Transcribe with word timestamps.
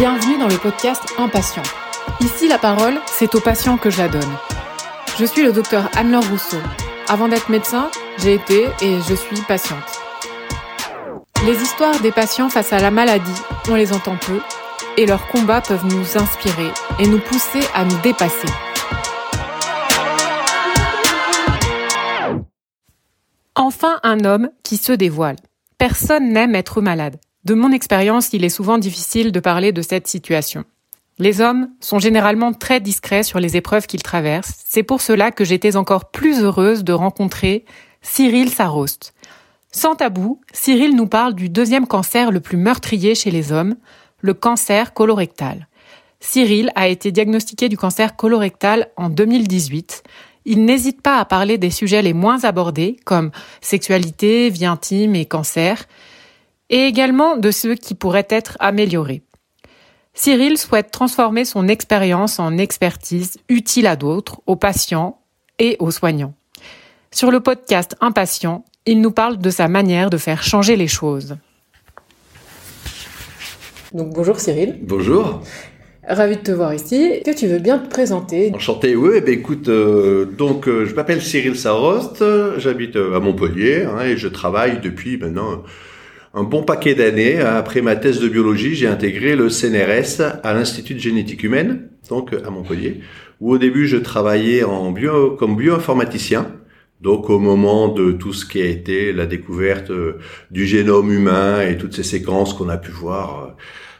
Bienvenue 0.00 0.38
dans 0.38 0.48
le 0.48 0.56
podcast 0.56 1.02
Impatient. 1.18 1.62
Ici, 2.22 2.48
la 2.48 2.56
parole, 2.56 2.94
c'est 3.04 3.34
aux 3.34 3.40
patients 3.42 3.76
que 3.76 3.90
je 3.90 3.98
la 3.98 4.08
donne. 4.08 4.32
Je 5.18 5.26
suis 5.26 5.42
le 5.42 5.52
docteur 5.52 5.90
Anne-Laure 5.94 6.26
Rousseau. 6.30 6.56
Avant 7.06 7.28
d'être 7.28 7.50
médecin, 7.50 7.90
j'ai 8.16 8.32
été 8.32 8.64
et 8.80 8.98
je 9.06 9.14
suis 9.14 9.42
patiente. 9.42 10.00
Les 11.44 11.62
histoires 11.62 12.00
des 12.00 12.12
patients 12.12 12.48
face 12.48 12.72
à 12.72 12.78
la 12.78 12.90
maladie, 12.90 13.42
on 13.68 13.74
les 13.74 13.92
entend 13.92 14.16
peu, 14.16 14.40
et 14.96 15.04
leurs 15.04 15.26
combats 15.28 15.60
peuvent 15.60 15.84
nous 15.84 16.16
inspirer 16.16 16.70
et 16.98 17.06
nous 17.06 17.20
pousser 17.20 17.60
à 17.74 17.84
nous 17.84 17.98
dépasser. 17.98 18.48
Enfin, 23.54 24.00
un 24.02 24.24
homme 24.24 24.48
qui 24.62 24.78
se 24.78 24.92
dévoile. 24.92 25.36
Personne 25.76 26.32
n'aime 26.32 26.54
être 26.54 26.80
malade. 26.80 27.18
De 27.44 27.54
mon 27.54 27.72
expérience, 27.72 28.32
il 28.34 28.44
est 28.44 28.50
souvent 28.50 28.76
difficile 28.76 29.32
de 29.32 29.40
parler 29.40 29.72
de 29.72 29.80
cette 29.80 30.06
situation. 30.06 30.64
Les 31.18 31.40
hommes 31.40 31.70
sont 31.80 31.98
généralement 31.98 32.52
très 32.52 32.80
discrets 32.80 33.22
sur 33.22 33.40
les 33.40 33.56
épreuves 33.56 33.86
qu'ils 33.86 34.02
traversent. 34.02 34.62
C'est 34.68 34.82
pour 34.82 35.00
cela 35.00 35.30
que 35.30 35.44
j'étais 35.44 35.76
encore 35.76 36.10
plus 36.10 36.42
heureuse 36.42 36.84
de 36.84 36.92
rencontrer 36.92 37.64
Cyril 38.02 38.50
Sarost. 38.50 39.14
Sans 39.72 39.94
tabou, 39.94 40.40
Cyril 40.52 40.96
nous 40.96 41.06
parle 41.06 41.34
du 41.34 41.48
deuxième 41.48 41.86
cancer 41.86 42.30
le 42.30 42.40
plus 42.40 42.56
meurtrier 42.56 43.14
chez 43.14 43.30
les 43.30 43.52
hommes, 43.52 43.76
le 44.20 44.34
cancer 44.34 44.92
colorectal. 44.92 45.68
Cyril 46.20 46.70
a 46.74 46.88
été 46.88 47.12
diagnostiqué 47.12 47.68
du 47.70 47.78
cancer 47.78 48.16
colorectal 48.16 48.88
en 48.96 49.08
2018. 49.08 50.02
Il 50.44 50.64
n'hésite 50.64 51.00
pas 51.00 51.18
à 51.18 51.24
parler 51.24 51.56
des 51.56 51.70
sujets 51.70 52.02
les 52.02 52.12
moins 52.12 52.44
abordés, 52.44 52.96
comme 53.04 53.30
sexualité, 53.60 54.50
vie 54.50 54.66
intime 54.66 55.14
et 55.14 55.24
cancer 55.24 55.86
et 56.70 56.86
également 56.86 57.36
de 57.36 57.50
ceux 57.50 57.74
qui 57.74 57.94
pourraient 57.94 58.28
être 58.30 58.56
améliorés. 58.60 59.22
Cyril 60.14 60.56
souhaite 60.56 60.90
transformer 60.90 61.44
son 61.44 61.68
expérience 61.68 62.38
en 62.38 62.56
expertise 62.58 63.36
utile 63.48 63.86
à 63.86 63.96
d'autres, 63.96 64.40
aux 64.46 64.56
patients 64.56 65.20
et 65.58 65.76
aux 65.78 65.90
soignants. 65.90 66.34
Sur 67.12 67.30
le 67.30 67.40
podcast 67.40 67.96
Impatient, 68.00 68.64
il 68.86 69.00
nous 69.00 69.10
parle 69.10 69.38
de 69.38 69.50
sa 69.50 69.68
manière 69.68 70.10
de 70.10 70.16
faire 70.16 70.42
changer 70.42 70.76
les 70.76 70.88
choses. 70.88 71.36
Donc 73.92 74.14
bonjour 74.14 74.38
Cyril. 74.38 74.78
Bonjour. 74.82 75.42
Ravi 76.06 76.36
de 76.36 76.42
te 76.42 76.50
voir 76.50 76.72
ici. 76.74 76.96
Est-ce 76.96 77.30
que 77.30 77.36
tu 77.36 77.46
veux 77.46 77.58
bien 77.58 77.78
te 77.78 77.88
présenter? 77.88 78.52
Enchanté, 78.54 78.96
oui. 78.96 79.10
Eh 79.16 79.20
ben, 79.20 79.34
écoute, 79.34 79.68
euh, 79.68 80.24
donc 80.24 80.66
euh, 80.66 80.86
je 80.86 80.94
m'appelle 80.94 81.20
Cyril 81.20 81.56
Sarost, 81.56 82.24
j'habite 82.58 82.96
euh, 82.96 83.16
à 83.16 83.20
Montpellier 83.20 83.84
hein, 83.84 84.04
et 84.04 84.16
je 84.16 84.28
travaille 84.28 84.80
depuis 84.80 85.18
maintenant 85.18 85.62
un 86.32 86.44
bon 86.44 86.62
paquet 86.62 86.94
d'années, 86.94 87.40
après 87.40 87.82
ma 87.82 87.96
thèse 87.96 88.20
de 88.20 88.28
biologie, 88.28 88.74
j'ai 88.74 88.86
intégré 88.86 89.34
le 89.34 89.48
CNRS 89.48 90.22
à 90.42 90.54
l'Institut 90.54 90.94
de 90.94 91.00
génétique 91.00 91.42
humaine, 91.42 91.88
donc 92.08 92.32
à 92.32 92.50
Montpellier, 92.50 93.00
où 93.40 93.52
au 93.52 93.58
début 93.58 93.88
je 93.88 93.96
travaillais 93.96 94.62
en 94.62 94.92
bio, 94.92 95.32
comme 95.32 95.56
bioinformaticien. 95.56 96.52
Donc 97.00 97.30
au 97.30 97.38
moment 97.38 97.88
de 97.88 98.12
tout 98.12 98.32
ce 98.32 98.44
qui 98.44 98.60
a 98.60 98.66
été 98.66 99.12
la 99.12 99.26
découverte 99.26 99.90
euh, 99.90 100.18
du 100.50 100.66
génome 100.66 101.10
humain 101.10 101.62
et 101.62 101.78
toutes 101.78 101.94
ces 101.94 102.02
séquences 102.02 102.52
qu'on 102.52 102.68
a 102.68 102.76
pu 102.76 102.90
voir 102.90 103.42
euh, 103.42 103.50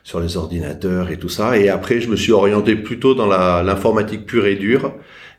sur 0.04 0.20
les 0.20 0.36
ordinateurs 0.36 1.10
et 1.10 1.16
tout 1.16 1.30
ça. 1.30 1.58
Et 1.58 1.70
après, 1.70 2.00
je 2.00 2.10
me 2.10 2.16
suis 2.16 2.32
orienté 2.32 2.76
plutôt 2.76 3.14
dans 3.14 3.26
l'informatique 3.26 4.26
pure 4.26 4.46
et 4.46 4.56
dure. 4.56 4.92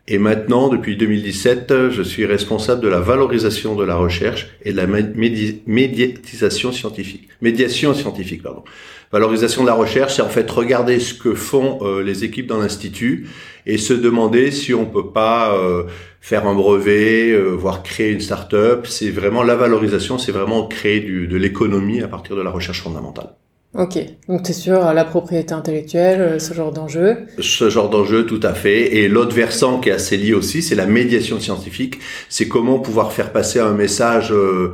Et 0.07 0.17
maintenant, 0.17 0.67
depuis 0.67 0.97
2017, 0.97 1.89
je 1.89 2.01
suis 2.01 2.25
responsable 2.25 2.81
de 2.81 2.87
la 2.87 2.99
valorisation 2.99 3.75
de 3.75 3.83
la 3.83 3.95
recherche 3.95 4.47
et 4.63 4.71
de 4.71 4.77
la 4.77 4.87
médiatisation 4.87 6.71
scientifique. 6.71 7.29
Médiation 7.41 7.93
scientifique, 7.93 8.43
pardon. 8.43 8.63
Valorisation 9.11 9.63
de 9.63 9.67
la 9.67 9.73
recherche, 9.73 10.15
c'est 10.15 10.21
en 10.21 10.29
fait 10.29 10.49
regarder 10.49 10.99
ce 10.99 11.13
que 11.13 11.35
font 11.35 11.79
euh, 11.81 12.01
les 12.01 12.23
équipes 12.23 12.47
dans 12.47 12.59
l'institut 12.59 13.27
et 13.65 13.77
se 13.77 13.93
demander 13.93 14.51
si 14.51 14.73
on 14.73 14.85
peut 14.85 15.09
pas 15.09 15.53
euh, 15.53 15.83
faire 16.21 16.47
un 16.47 16.55
brevet, 16.55 17.31
euh, 17.31 17.49
voire 17.49 17.83
créer 17.83 18.11
une 18.11 18.21
start-up. 18.21 18.87
C'est 18.87 19.09
vraiment 19.09 19.43
la 19.43 19.55
valorisation, 19.55 20.17
c'est 20.17 20.31
vraiment 20.31 20.65
créer 20.65 21.01
de 21.01 21.37
l'économie 21.37 22.01
à 22.01 22.07
partir 22.07 22.37
de 22.37 22.41
la 22.41 22.51
recherche 22.51 22.81
fondamentale. 22.81 23.35
Ok, 23.73 23.97
donc 24.27 24.43
tu 24.43 24.51
es 24.51 24.53
sur 24.53 24.93
la 24.93 25.05
propriété 25.05 25.53
intellectuelle, 25.53 26.21
euh, 26.21 26.39
ce 26.39 26.53
genre 26.53 26.73
d'enjeu? 26.73 27.19
Ce 27.39 27.69
genre 27.69 27.89
d'enjeu, 27.89 28.25
tout 28.25 28.41
à 28.43 28.53
fait. 28.53 28.97
Et 28.97 29.07
l'autre 29.07 29.33
versant 29.33 29.79
qui 29.79 29.87
est 29.87 29.93
assez 29.93 30.17
lié 30.17 30.33
aussi, 30.33 30.61
c'est 30.61 30.75
la 30.75 30.85
médiation 30.85 31.39
scientifique. 31.39 31.99
C'est 32.27 32.49
comment 32.49 32.79
pouvoir 32.79 33.13
faire 33.13 33.31
passer 33.31 33.59
un 33.59 33.71
message 33.71 34.33
euh, 34.33 34.73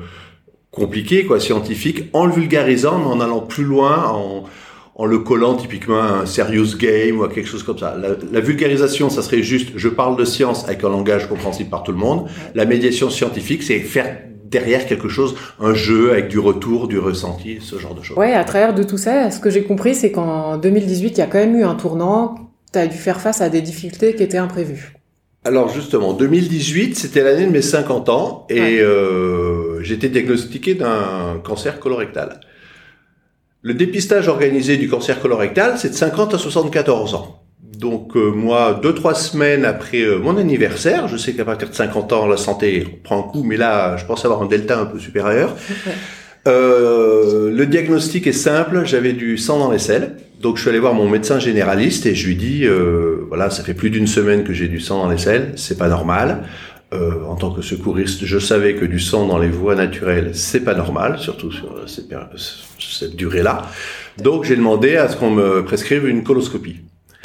compliqué, 0.71 1.25
quoi, 1.25 1.39
scientifique, 1.39 2.05
en 2.13 2.25
le 2.25 2.33
vulgarisant, 2.33 2.97
mais 2.97 3.05
en 3.05 3.19
allant 3.19 3.41
plus 3.41 3.65
loin, 3.65 4.09
en, 4.09 4.45
en 4.95 5.05
le 5.05 5.19
collant 5.19 5.53
typiquement 5.53 6.01
à 6.01 6.21
un 6.21 6.25
serious 6.25 6.75
game 6.79 7.19
ou 7.19 7.23
à 7.23 7.29
quelque 7.29 7.47
chose 7.47 7.61
comme 7.61 7.77
ça. 7.77 7.95
La, 8.01 8.09
la, 8.31 8.39
vulgarisation, 8.39 9.11
ça 9.11 9.21
serait 9.21 9.43
juste, 9.43 9.73
je 9.75 9.89
parle 9.89 10.17
de 10.17 10.25
science 10.25 10.65
avec 10.65 10.83
un 10.83 10.89
langage 10.89 11.29
compréhensible 11.29 11.69
par 11.69 11.83
tout 11.83 11.91
le 11.91 11.99
monde. 11.99 12.27
La 12.55 12.65
médiation 12.65 13.11
scientifique, 13.11 13.61
c'est 13.61 13.77
faire 13.77 14.17
derrière 14.49 14.85
quelque 14.85 15.09
chose, 15.09 15.35
un 15.59 15.73
jeu 15.73 16.11
avec 16.11 16.27
du 16.27 16.39
retour, 16.39 16.87
du 16.87 16.99
ressenti, 16.99 17.59
ce 17.61 17.77
genre 17.77 17.95
de 17.95 18.03
choses. 18.03 18.17
Ouais, 18.17 18.33
à 18.33 18.43
travers 18.43 18.73
de 18.73 18.83
tout 18.83 18.97
ça, 18.97 19.31
ce 19.31 19.39
que 19.39 19.49
j'ai 19.49 19.63
compris, 19.63 19.95
c'est 19.95 20.11
qu'en 20.11 20.57
2018, 20.57 21.09
il 21.09 21.17
y 21.17 21.21
a 21.21 21.27
quand 21.27 21.39
même 21.39 21.55
eu 21.55 21.63
un 21.63 21.75
tournant. 21.75 22.35
Tu 22.73 22.79
as 22.79 22.87
dû 22.87 22.97
faire 22.97 23.21
face 23.21 23.41
à 23.41 23.49
des 23.49 23.61
difficultés 23.61 24.15
qui 24.15 24.23
étaient 24.23 24.37
imprévues. 24.37 24.93
Alors 25.43 25.69
justement, 25.69 26.13
2018, 26.13 26.97
c'était 26.97 27.23
l'année 27.23 27.45
de 27.45 27.51
mes 27.51 27.61
50 27.61 28.09
ans 28.09 28.45
et 28.49 28.81
euh, 28.81 29.81
j'étais 29.81 30.09
diagnostiqué 30.09 30.73
d'un 30.73 31.39
cancer 31.43 31.79
colorectal. 31.79 32.41
Le 33.61 33.73
dépistage 33.73 34.27
organisé 34.27 34.77
du 34.77 34.89
cancer 34.89 35.21
colorectal, 35.21 35.77
c'est 35.77 35.89
de 35.89 35.93
50 35.93 36.33
à 36.33 36.37
74 36.37 37.15
ans. 37.15 37.46
Donc 37.77 38.15
euh, 38.15 38.31
moi, 38.31 38.79
deux 38.81 38.95
trois 38.95 39.13
semaines 39.13 39.63
après 39.63 40.01
euh, 40.01 40.17
mon 40.17 40.37
anniversaire, 40.37 41.07
je 41.07 41.15
sais 41.15 41.33
qu'à 41.33 41.45
partir 41.45 41.69
de 41.69 41.75
50 41.75 42.11
ans, 42.13 42.25
la 42.25 42.37
santé 42.37 42.99
prend 43.03 43.19
un 43.19 43.23
coup, 43.23 43.43
mais 43.43 43.55
là, 43.55 43.97
je 43.97 44.05
pense 44.05 44.25
avoir 44.25 44.41
un 44.41 44.47
delta 44.47 44.79
un 44.79 44.85
peu 44.85 44.99
supérieur. 44.99 45.55
Euh, 46.47 47.51
le 47.51 47.65
diagnostic 47.65 48.25
est 48.25 48.31
simple, 48.31 48.83
j'avais 48.85 49.11
du 49.11 49.37
sang 49.37 49.59
dans 49.59 49.69
les 49.69 49.79
selles, 49.79 50.15
donc 50.39 50.55
je 50.55 50.61
suis 50.61 50.69
allé 50.69 50.79
voir 50.79 50.93
mon 50.93 51.09
médecin 51.09 51.39
généraliste 51.39 52.05
et 52.05 52.15
je 52.15 52.25
lui 52.25 52.37
dis, 52.37 52.65
euh, 52.65 53.25
voilà, 53.27 53.49
ça 53.49 53.63
fait 53.63 53.73
plus 53.73 53.89
d'une 53.89 54.07
semaine 54.07 54.45
que 54.45 54.53
j'ai 54.53 54.69
du 54.69 54.79
sang 54.79 55.03
dans 55.03 55.09
les 55.09 55.17
selles, 55.17 55.51
c'est 55.57 55.77
pas 55.77 55.89
normal. 55.89 56.43
Euh, 56.93 57.25
en 57.27 57.35
tant 57.35 57.51
que 57.51 57.61
secouriste, 57.61 58.23
je 58.23 58.39
savais 58.39 58.75
que 58.75 58.85
du 58.85 58.97
sang 58.97 59.27
dans 59.27 59.39
les 59.39 59.49
voies 59.49 59.75
naturelles, 59.75 60.29
c'est 60.33 60.61
pas 60.61 60.73
normal, 60.73 61.19
surtout 61.19 61.51
sur 61.51 61.83
cette, 61.85 62.07
cette 62.79 63.17
durée-là. 63.17 63.63
Donc 64.17 64.45
j'ai 64.45 64.55
demandé 64.55 64.95
à 64.95 65.09
ce 65.09 65.17
qu'on 65.17 65.31
me 65.31 65.65
prescrive 65.65 66.07
une 66.07 66.23
coloscopie. 66.23 66.77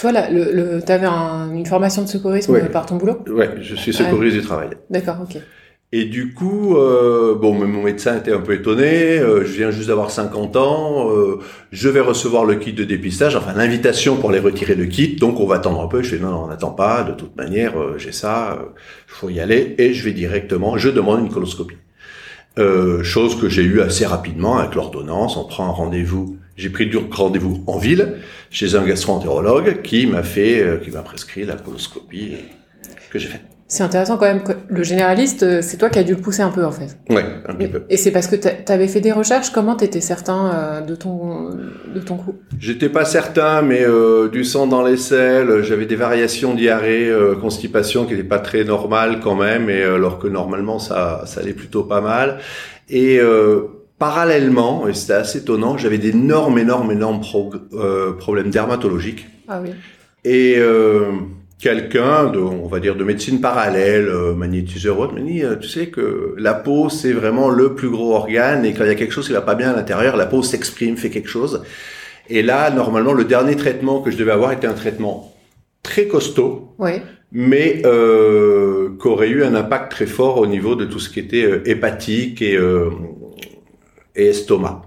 Toi, 0.02 0.10
là, 0.10 0.28
le, 0.28 0.82
tu 0.84 0.90
avais 0.90 1.06
une 1.06 1.64
formation 1.64 2.02
de 2.02 2.08
secourisme 2.08 2.58
par 2.72 2.86
ton 2.86 2.96
boulot? 2.96 3.20
Ouais, 3.28 3.50
je 3.60 3.76
suis 3.76 3.92
secouriste 3.92 4.36
du 4.36 4.42
travail. 4.42 4.70
D'accord, 4.90 5.18
ok. 5.22 5.40
Et 5.92 6.06
du 6.06 6.34
coup, 6.34 6.76
euh, 6.76 7.36
bon, 7.36 7.54
mon 7.54 7.84
médecin 7.84 8.16
était 8.16 8.32
un 8.32 8.40
peu 8.40 8.54
étonné. 8.54 9.20
Euh, 9.20 9.44
je 9.44 9.52
viens 9.52 9.70
juste 9.70 9.86
d'avoir 9.86 10.10
50 10.10 10.56
ans. 10.56 11.08
Euh, 11.12 11.38
je 11.70 11.88
vais 11.88 12.00
recevoir 12.00 12.44
le 12.44 12.56
kit 12.56 12.72
de 12.72 12.82
dépistage, 12.82 13.36
enfin 13.36 13.52
l'invitation 13.54 14.16
pour 14.16 14.32
les 14.32 14.40
retirer 14.40 14.74
le 14.74 14.86
kit. 14.86 15.14
Donc 15.14 15.38
on 15.38 15.46
va 15.46 15.54
attendre 15.56 15.80
un 15.80 15.86
peu. 15.86 16.02
Je 16.02 16.16
fais 16.16 16.18
non, 16.20 16.32
non 16.32 16.44
on 16.44 16.46
n'attend 16.48 16.72
pas. 16.72 17.04
De 17.04 17.12
toute 17.12 17.36
manière, 17.36 17.74
j'ai 17.96 18.10
ça. 18.10 18.58
Il 19.06 19.12
faut 19.12 19.28
y 19.28 19.38
aller. 19.38 19.76
Et 19.78 19.94
je 19.94 20.02
vais 20.02 20.12
directement. 20.12 20.76
Je 20.78 20.88
demande 20.88 21.20
une 21.20 21.30
coloscopie. 21.30 21.76
chose 23.04 23.40
que 23.40 23.48
j'ai 23.48 23.62
eue 23.62 23.82
assez 23.82 24.04
rapidement 24.04 24.58
avec 24.58 24.74
l'ordonnance. 24.74 25.36
On 25.36 25.44
prend 25.44 25.66
un 25.66 25.72
rendez-vous 25.72 26.38
j'ai 26.56 26.70
pris 26.70 26.86
du 26.86 26.96
rendez-vous 26.96 27.62
en 27.66 27.78
ville 27.78 28.14
chez 28.50 28.74
un 28.74 28.84
gastro-entérologue 28.84 29.82
qui 29.82 30.06
m'a 30.06 30.22
fait, 30.22 30.60
euh, 30.60 30.76
qui 30.76 30.90
m'a 30.90 31.02
prescrit 31.02 31.44
la 31.44 31.56
coloscopie 31.56 32.36
que 33.10 33.18
j'ai 33.18 33.28
faite. 33.28 33.42
C'est 33.72 33.84
intéressant 33.84 34.18
quand 34.18 34.26
même 34.26 34.42
que 34.42 34.52
le 34.68 34.82
généraliste, 34.82 35.44
euh, 35.44 35.60
c'est 35.62 35.78
toi 35.78 35.88
qui 35.88 35.98
as 35.98 36.02
dû 36.02 36.14
le 36.14 36.20
pousser 36.20 36.42
un 36.42 36.50
peu 36.50 36.62
en 36.62 36.72
fait. 36.72 36.94
Ouais, 37.08 37.24
un 37.48 37.54
petit 37.54 37.68
peu. 37.68 37.84
Et 37.88 37.96
c'est 37.96 38.10
parce 38.10 38.26
que 38.26 38.36
tu 38.36 38.70
avais 38.70 38.86
fait 38.86 39.00
des 39.00 39.12
recherches, 39.12 39.48
comment 39.48 39.76
tu 39.76 39.84
étais 39.84 40.02
certain 40.02 40.52
euh, 40.52 40.80
de 40.82 40.94
ton 40.94 41.48
de 41.94 42.00
ton 42.00 42.18
coup? 42.18 42.34
J'étais 42.58 42.90
pas 42.90 43.06
certain, 43.06 43.62
mais 43.62 43.80
euh, 43.82 44.28
du 44.28 44.44
sang 44.44 44.66
dans 44.66 44.82
les 44.82 44.98
selles, 44.98 45.62
j'avais 45.62 45.86
des 45.86 45.96
variations 45.96 46.52
diarrhée, 46.52 47.10
constipation 47.40 48.04
qui 48.04 48.10
n'étaient 48.10 48.28
pas 48.28 48.40
très 48.40 48.64
normales 48.64 49.20
quand 49.20 49.36
même, 49.36 49.70
et 49.70 49.82
alors 49.82 50.18
que 50.18 50.28
normalement 50.28 50.78
ça 50.78 51.22
ça 51.24 51.40
allait 51.40 51.54
plutôt 51.54 51.84
pas 51.84 52.02
mal. 52.02 52.40
Et 52.90 53.20
parallèlement, 54.02 54.88
et 54.88 54.94
c'était 54.94 55.12
assez 55.12 55.38
étonnant, 55.38 55.78
j'avais 55.78 55.96
d'énormes, 55.96 56.58
énormes, 56.58 56.90
énormes 56.90 57.20
euh, 57.72 58.10
problèmes 58.14 58.50
dermatologiques. 58.50 59.28
Ah 59.46 59.60
oui. 59.62 59.70
Et 60.24 60.56
euh, 60.58 61.12
quelqu'un, 61.60 62.28
de, 62.28 62.40
on 62.40 62.66
va 62.66 62.80
dire 62.80 62.96
de 62.96 63.04
médecine 63.04 63.40
parallèle, 63.40 64.08
euh, 64.08 64.34
magnétiseur 64.34 64.98
autre, 64.98 65.14
m'a 65.14 65.20
dit, 65.20 65.44
tu 65.60 65.68
sais 65.68 65.86
que 65.86 66.34
la 66.36 66.52
peau, 66.52 66.88
c'est 66.88 67.12
vraiment 67.12 67.48
le 67.48 67.76
plus 67.76 67.90
gros 67.90 68.16
organe, 68.16 68.64
et 68.64 68.72
quand 68.74 68.82
il 68.82 68.88
y 68.88 68.90
a 68.90 68.96
quelque 68.96 69.12
chose 69.12 69.28
qui 69.28 69.34
va 69.34 69.40
pas 69.40 69.54
bien 69.54 69.70
à 69.70 69.76
l'intérieur, 69.76 70.16
la 70.16 70.26
peau 70.26 70.42
s'exprime, 70.42 70.96
fait 70.96 71.10
quelque 71.10 71.28
chose. 71.28 71.62
Et 72.28 72.42
là, 72.42 72.72
normalement, 72.72 73.12
le 73.12 73.24
dernier 73.24 73.54
traitement 73.54 74.00
que 74.00 74.10
je 74.10 74.16
devais 74.16 74.32
avoir 74.32 74.50
était 74.50 74.66
un 74.66 74.74
traitement 74.74 75.32
très 75.84 76.08
costaud, 76.08 76.74
oui. 76.80 76.94
mais 77.30 77.82
euh, 77.84 78.88
qui 79.00 79.06
aurait 79.06 79.28
eu 79.28 79.44
un 79.44 79.54
impact 79.54 79.92
très 79.92 80.06
fort 80.06 80.38
au 80.38 80.48
niveau 80.48 80.74
de 80.74 80.86
tout 80.86 80.98
ce 80.98 81.08
qui 81.08 81.20
était 81.20 81.62
hépatique 81.66 82.42
et 82.42 82.58
et 84.16 84.26
estomac. 84.26 84.82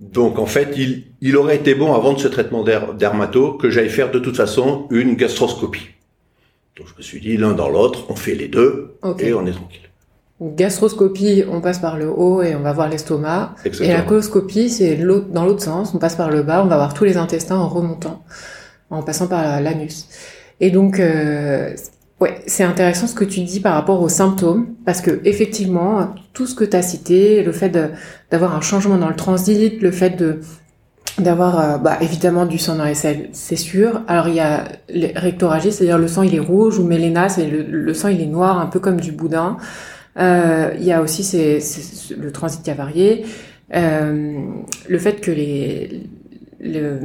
Donc 0.00 0.38
en 0.38 0.46
fait, 0.46 0.74
il, 0.76 1.04
il 1.20 1.36
aurait 1.36 1.56
été 1.56 1.74
bon 1.74 1.94
avant 1.94 2.12
de 2.12 2.18
ce 2.18 2.28
traitement 2.28 2.64
dermato 2.64 3.54
que 3.54 3.70
j'aille 3.70 3.88
faire 3.88 4.10
de 4.10 4.18
toute 4.18 4.36
façon 4.36 4.86
une 4.90 5.14
gastroscopie. 5.14 5.90
Donc 6.76 6.88
je 6.88 6.94
me 6.96 7.02
suis 7.02 7.20
dit 7.20 7.36
l'un 7.36 7.52
dans 7.52 7.68
l'autre, 7.68 8.06
on 8.08 8.16
fait 8.16 8.34
les 8.34 8.48
deux 8.48 8.96
et 9.18 9.32
on 9.32 9.46
est 9.46 9.52
tranquille. 9.52 9.88
Gastroscopie, 10.40 11.44
on 11.48 11.60
passe 11.60 11.78
par 11.78 11.96
le 11.96 12.08
haut 12.08 12.42
et 12.42 12.56
on 12.56 12.60
va 12.60 12.72
voir 12.72 12.88
l'estomac. 12.88 13.54
Et 13.80 13.88
la 13.88 14.02
coloscopie, 14.02 14.70
c'est 14.70 14.96
dans 14.96 15.44
l'autre 15.44 15.62
sens, 15.62 15.94
on 15.94 15.98
passe 15.98 16.16
par 16.16 16.30
le 16.30 16.42
bas, 16.42 16.64
on 16.64 16.66
va 16.66 16.76
voir 16.76 16.94
tous 16.94 17.04
les 17.04 17.16
intestins 17.16 17.56
en 17.56 17.68
remontant, 17.68 18.24
en 18.90 19.02
passant 19.02 19.28
par 19.28 19.60
l'anus. 19.60 20.08
Et 20.58 20.70
donc, 20.70 20.98
euh, 20.98 21.74
ouais, 22.22 22.40
c'est 22.46 22.62
intéressant 22.62 23.08
ce 23.08 23.14
que 23.14 23.24
tu 23.24 23.40
dis 23.40 23.58
par 23.58 23.74
rapport 23.74 24.00
aux 24.00 24.08
symptômes, 24.08 24.74
parce 24.86 25.00
que 25.00 25.20
effectivement, 25.24 26.14
tout 26.32 26.46
ce 26.46 26.54
que 26.54 26.64
tu 26.64 26.76
as 26.76 26.82
cité, 26.82 27.42
le 27.42 27.50
fait 27.50 27.76
d'avoir 28.30 28.54
un 28.54 28.60
changement 28.60 28.96
dans 28.96 29.08
le 29.08 29.16
transit, 29.16 29.82
le 29.82 29.90
fait 29.90 30.22
d'avoir 31.18 31.58
euh, 31.58 31.78
bah, 31.78 31.98
évidemment 32.00 32.46
du 32.46 32.58
sang 32.58 32.76
dans 32.76 32.84
les 32.84 32.94
selles, 32.94 33.28
c'est 33.32 33.56
sûr. 33.56 34.02
Alors 34.06 34.28
il 34.28 34.36
y 34.36 34.40
a 34.40 34.64
rectoragie, 35.16 35.72
c'est-à-dire 35.72 35.98
le 35.98 36.06
sang 36.06 36.22
il 36.22 36.34
est 36.34 36.40
rouge, 36.40 36.78
ou 36.78 36.84
méléna, 36.84 37.28
c'est 37.28 37.48
le, 37.48 37.92
sang 37.92 38.08
il 38.08 38.20
est 38.20 38.26
noir, 38.26 38.60
un 38.60 38.66
peu 38.66 38.78
comme 38.78 39.00
du 39.00 39.10
boudin. 39.10 39.56
Euh, 40.18 40.70
il 40.78 40.84
y 40.84 40.92
a 40.92 41.02
aussi 41.02 41.22
le 42.16 42.30
transit 42.30 42.62
qui 42.62 42.70
a 42.70 42.74
varié. 42.74 43.24
Euh, 43.74 44.38
le 44.88 44.98
fait 44.98 45.20
que 45.20 45.32
les, 45.32 46.04
le, 46.60 47.00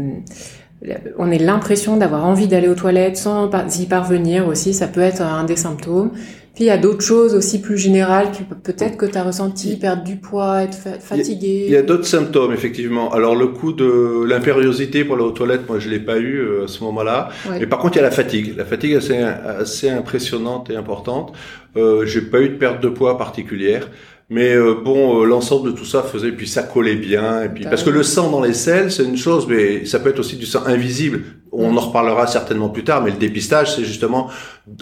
on 1.18 1.32
ait 1.32 1.40
l'impression 1.40 1.98
d'avoir 1.98 2.26
envie 2.26 2.48
d'aller 2.48 2.68
aux 2.68 2.76
toilettes 2.76 3.18
sans 3.18 3.50
y 3.80 3.86
parvenir 3.86 4.48
aussi, 4.48 4.74
ça 4.74 4.88
peut 4.88 5.02
être 5.02 5.22
un 5.22 5.44
des 5.44 5.56
symptômes. 5.56 6.12
Puis 6.58 6.64
il 6.64 6.68
y 6.70 6.72
a 6.72 6.78
d'autres 6.80 7.06
choses 7.06 7.36
aussi 7.36 7.62
plus 7.62 7.78
générales 7.78 8.32
que 8.32 8.56
peut-être 8.56 8.98
que 8.98 9.06
tu 9.06 9.16
as 9.16 9.24
ressenti, 9.24 9.76
perdre 9.76 10.04
du 10.04 10.16
poids, 10.16 10.64
être 10.64 10.76
fatigué. 11.00 11.66
Il 11.68 11.72
y 11.72 11.76
a, 11.76 11.84
d'autres 11.84 12.08
symptômes 12.08 12.52
effectivement. 12.52 13.14
Alors 13.14 13.36
le 13.36 13.46
coup 13.50 13.74
de 13.74 14.24
l'impériosité 14.24 15.04
pour 15.06 15.18
aller 15.18 15.24
aux 15.24 15.32
toilettes, 15.32 15.70
moi 15.70 15.78
je 15.78 15.88
l'ai 15.88 16.00
pas 16.00 16.18
eu 16.18 16.40
euh, 16.40 16.64
à 16.64 16.68
ce 16.68 16.84
moment-là. 16.86 17.30
Mais 17.60 17.68
par 17.68 17.78
contre 17.78 17.98
il 17.98 18.00
y 18.00 18.04
a 18.04 18.06
la 18.06 18.12
fatigue. 18.12 18.58
La 18.58 18.66
fatigue 18.66 18.96
assez 18.96 19.20
assez 19.20 19.88
impressionnante 19.92 20.72
et 20.72 20.76
importante. 20.76 21.32
Euh, 21.76 22.08
j'ai 22.08 22.22
pas 22.22 22.42
eu 22.42 22.50
de 22.50 22.56
perte 22.56 22.82
de 22.82 22.90
poids 22.90 23.20
particulière. 23.20 23.88
Mais 24.30 24.54
euh, 24.54 24.76
bon, 24.84 25.22
euh, 25.22 25.26
l'ensemble 25.26 25.72
de 25.72 25.76
tout 25.78 25.86
ça 25.86 26.04
faisait, 26.04 26.34
puis 26.34 26.50
ça 26.50 26.64
collait 26.64 26.98
bien, 26.98 27.44
et 27.44 27.50
puis 27.50 27.64
parce 27.64 27.82
que 27.82 27.90
le 27.90 28.04
sang 28.04 28.30
dans 28.30 28.42
les 28.42 28.54
selles, 28.54 28.92
c'est 28.92 29.06
une 29.06 29.16
chose, 29.16 29.48
mais 29.48 29.86
ça 29.86 30.00
peut 30.00 30.10
être 30.10 30.20
aussi 30.20 30.36
du 30.36 30.46
sang 30.46 30.64
invisible. 30.66 31.24
On 31.54 31.72
mm. 31.72 31.78
en 31.78 31.82
reparlera 31.82 32.28
certainement 32.28 32.68
plus 32.68 32.84
tard, 32.84 33.02
mais 33.02 33.12
le 33.12 33.18
dépistage, 33.18 33.74
c'est 33.74 33.86
justement 33.86 34.30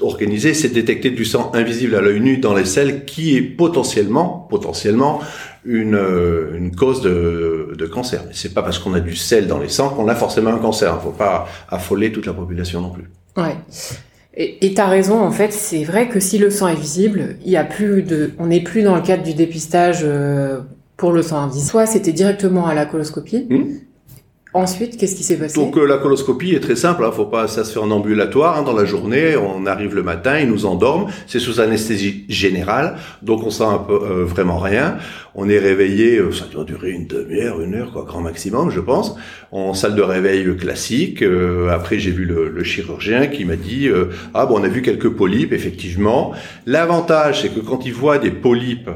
organisé, 0.01 0.55
c'est 0.55 0.69
détecter 0.69 1.11
du 1.11 1.25
sang 1.25 1.51
invisible 1.53 1.93
à 1.93 2.01
l'œil 2.01 2.21
nu 2.21 2.37
dans 2.37 2.55
les 2.55 2.65
selles, 2.65 3.05
qui 3.05 3.37
est 3.37 3.43
potentiellement, 3.43 4.47
potentiellement 4.49 5.21
une, 5.63 5.93
euh, 5.93 6.57
une 6.57 6.75
cause 6.75 7.01
de, 7.01 7.75
de 7.77 7.85
cancer. 7.85 8.23
Mais 8.27 8.33
c'est 8.33 8.53
pas 8.55 8.63
parce 8.63 8.79
qu'on 8.79 8.95
a 8.95 8.99
du 8.99 9.15
sel 9.15 9.45
dans 9.45 9.59
les 9.59 9.69
sangs 9.69 9.89
qu'on 9.89 10.07
a 10.07 10.15
forcément 10.15 10.49
un 10.49 10.57
cancer. 10.57 10.97
Il 10.99 11.03
faut 11.03 11.11
pas 11.11 11.47
affoler 11.69 12.11
toute 12.11 12.25
la 12.25 12.33
population 12.33 12.81
non 12.81 12.89
plus. 12.89 13.11
Ouais. 13.37 13.57
Et 14.37 14.73
tu 14.73 14.81
as 14.81 14.87
raison, 14.87 15.21
en 15.21 15.31
fait, 15.31 15.53
c'est 15.53 15.85
vrai 15.85 16.09
que 16.09 16.19
si 16.19 16.37
le 16.37 16.49
sang 16.49 16.67
est 16.67 16.75
visible, 16.75 17.37
il 17.45 17.51
y 17.51 17.55
a 17.55 17.63
plus 17.63 18.03
de, 18.03 18.31
on 18.37 18.47
n'est 18.47 18.61
plus 18.61 18.83
dans 18.83 18.95
le 18.95 19.01
cadre 19.01 19.23
du 19.23 19.33
dépistage 19.33 20.01
euh, 20.03 20.59
pour 20.97 21.13
le 21.13 21.21
sang 21.21 21.37
invisible. 21.37 21.65
Soit 21.65 21.85
c'était 21.85 22.11
directement 22.11 22.67
à 22.67 22.73
la 22.73 22.85
coloscopie, 22.85 23.47
mmh. 23.49 23.63
Ensuite, 24.55 24.95
qu'est-ce 24.95 25.17
qui 25.17 25.23
s'est 25.23 25.35
passé? 25.35 25.55
Donc 25.55 25.77
euh, 25.77 25.85
la 25.85 25.97
coloscopie 25.97 26.55
est 26.55 26.61
très 26.61 26.77
simple, 26.77 27.03
hein, 27.03 27.11
faut 27.11 27.25
pas, 27.25 27.49
ça 27.49 27.65
se 27.65 27.73
fait 27.73 27.79
en 27.79 27.91
ambulatoire 27.91 28.57
hein, 28.57 28.63
dans 28.63 28.71
la 28.71 28.85
journée. 28.85 29.35
On 29.35 29.65
arrive 29.65 29.93
le 29.93 30.01
matin, 30.01 30.39
ils 30.39 30.47
nous 30.47 30.65
endorment, 30.65 31.07
c'est 31.27 31.39
sous 31.41 31.59
anesthésie 31.59 32.23
générale, 32.29 32.95
donc 33.21 33.43
on 33.43 33.49
sent 33.49 33.65
un 33.65 33.79
peu, 33.79 33.95
euh, 34.01 34.23
vraiment 34.23 34.57
rien. 34.57 34.97
On 35.35 35.49
est 35.49 35.59
réveillé, 35.59 36.19
euh, 36.19 36.31
ça 36.31 36.45
doit 36.45 36.63
durer 36.63 36.91
une 36.91 37.05
demi-heure, 37.05 37.59
une 37.59 37.75
heure, 37.75 37.91
quoi, 37.91 38.05
grand 38.05 38.21
maximum, 38.21 38.69
je 38.71 38.79
pense, 38.79 39.17
en 39.51 39.73
salle 39.73 39.93
de 39.93 40.01
réveil 40.01 40.55
classique. 40.55 41.21
après, 41.69 41.99
j'ai 41.99 42.11
vu 42.11 42.23
le, 42.23 42.47
le, 42.47 42.63
chirurgien 42.63 43.27
qui 43.27 43.43
m'a 43.43 43.57
dit 43.57 43.89
ah 44.33 44.45
bon, 44.45 44.61
on 44.61 44.63
a 44.63 44.69
vu 44.69 44.81
quelques 44.81 45.09
polypes, 45.09 45.51
effectivement. 45.51 46.31
L'avantage, 46.65 47.41
c'est 47.41 47.49
que 47.49 47.59
quand 47.59 47.85
ils 47.85 47.93
voient 47.93 48.19
des 48.19 48.31
polypes 48.31 48.89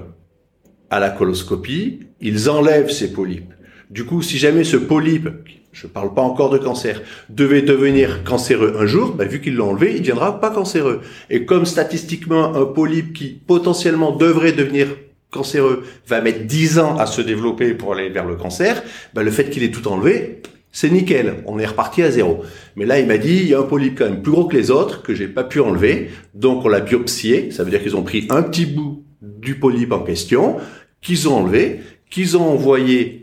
à 0.89 1.01
la 1.01 1.09
coloscopie, 1.09 1.99
ils 2.21 2.49
enlèvent 2.49 2.91
ces 2.91 3.11
polypes. 3.11 3.53
Du 3.89 4.05
coup, 4.05 4.21
si 4.21 4.37
jamais 4.37 4.63
ce 4.63 4.77
polype, 4.77 5.29
je 5.71 5.87
ne 5.87 5.91
parle 5.91 6.13
pas 6.13 6.21
encore 6.21 6.51
de 6.51 6.59
cancer, 6.59 7.01
devait 7.29 7.63
devenir 7.63 8.23
cancéreux 8.23 8.75
un 8.79 8.85
jour, 8.85 9.13
bah, 9.13 9.25
vu 9.25 9.41
qu'il 9.41 9.55
l'a 9.55 9.63
enlevé, 9.63 9.91
il 9.91 9.95
ne 9.95 9.99
deviendra 9.99 10.39
pas 10.39 10.51
cancéreux. 10.51 11.01
Et 11.31 11.45
comme 11.45 11.65
statistiquement, 11.65 12.55
un 12.55 12.65
polype 12.65 13.13
qui 13.13 13.29
potentiellement 13.29 14.11
devrait 14.11 14.51
devenir 14.51 14.95
cancéreux 15.31 15.83
va 16.07 16.21
mettre 16.21 16.45
10 16.45 16.79
ans 16.79 16.97
à 16.97 17.07
se 17.07 17.21
développer 17.21 17.73
pour 17.73 17.93
aller 17.93 18.09
vers 18.09 18.25
le 18.25 18.35
cancer, 18.35 18.83
bah, 19.15 19.23
le 19.23 19.31
fait 19.31 19.49
qu'il 19.49 19.63
ait 19.63 19.71
tout 19.71 19.87
enlevé, 19.87 20.43
c'est 20.71 20.91
nickel, 20.91 21.37
on 21.47 21.57
est 21.57 21.65
reparti 21.65 22.03
à 22.03 22.11
zéro. 22.11 22.43
Mais 22.75 22.85
là, 22.85 22.99
il 22.99 23.07
m'a 23.07 23.17
dit, 23.17 23.37
il 23.37 23.47
y 23.47 23.55
a 23.55 23.59
un 23.59 23.63
polype 23.63 23.97
quand 23.97 24.05
même 24.05 24.21
plus 24.21 24.31
gros 24.31 24.45
que 24.45 24.55
les 24.55 24.69
autres, 24.69 25.01
que 25.01 25.15
j'ai 25.15 25.27
pas 25.27 25.43
pu 25.43 25.59
enlever, 25.61 26.11
donc 26.35 26.63
on 26.63 26.67
l'a 26.67 26.79
biopsié, 26.79 27.49
ça 27.49 27.63
veut 27.63 27.71
dire 27.71 27.81
qu'ils 27.81 27.95
ont 27.95 28.03
pris 28.03 28.27
un 28.29 28.43
petit 28.43 28.67
bout 28.67 29.03
du 29.21 29.55
polype 29.55 29.91
en 29.91 30.01
question, 30.01 30.57
qu'ils 31.01 31.27
ont 31.27 31.37
enlevé, 31.37 31.79
qu'ils 32.11 32.37
ont 32.37 32.47
envoyé 32.47 33.18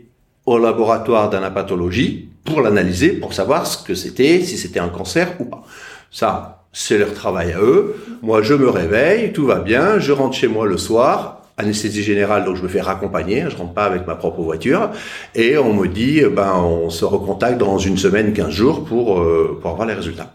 au 0.47 0.57
laboratoire 0.57 1.29
d'anapathologie 1.29 2.29
pour 2.45 2.61
l'analyser, 2.61 3.09
pour 3.09 3.33
savoir 3.33 3.67
ce 3.67 3.83
que 3.83 3.93
c'était, 3.93 4.41
si 4.41 4.57
c'était 4.57 4.79
un 4.79 4.87
cancer 4.87 5.33
ou 5.39 5.45
pas. 5.45 5.63
Ça, 6.09 6.63
c'est 6.71 6.97
leur 6.97 7.13
travail 7.13 7.51
à 7.51 7.59
eux. 7.59 7.95
Moi, 8.21 8.41
je 8.41 8.53
me 8.53 8.69
réveille, 8.69 9.33
tout 9.33 9.45
va 9.45 9.59
bien, 9.59 9.99
je 9.99 10.13
rentre 10.13 10.35
chez 10.37 10.47
moi 10.47 10.65
le 10.65 10.77
soir, 10.77 11.41
anesthésie 11.57 12.01
générale, 12.01 12.45
donc 12.45 12.55
je 12.55 12.63
me 12.63 12.69
fais 12.69 12.79
raccompagner, 12.79 13.45
je 13.49 13.57
rentre 13.57 13.73
pas 13.73 13.83
avec 13.83 14.07
ma 14.07 14.15
propre 14.15 14.41
voiture, 14.41 14.91
et 15.35 15.57
on 15.57 15.73
me 15.73 15.87
dit, 15.87 16.21
ben, 16.21 16.53
on 16.55 16.89
se 16.89 17.03
recontacte 17.03 17.57
dans 17.57 17.77
une 17.77 17.97
semaine, 17.97 18.31
quinze 18.31 18.51
jours 18.51 18.85
pour, 18.85 19.19
euh, 19.19 19.59
pour 19.61 19.71
avoir 19.71 19.85
les 19.85 19.95
résultats. 19.95 20.33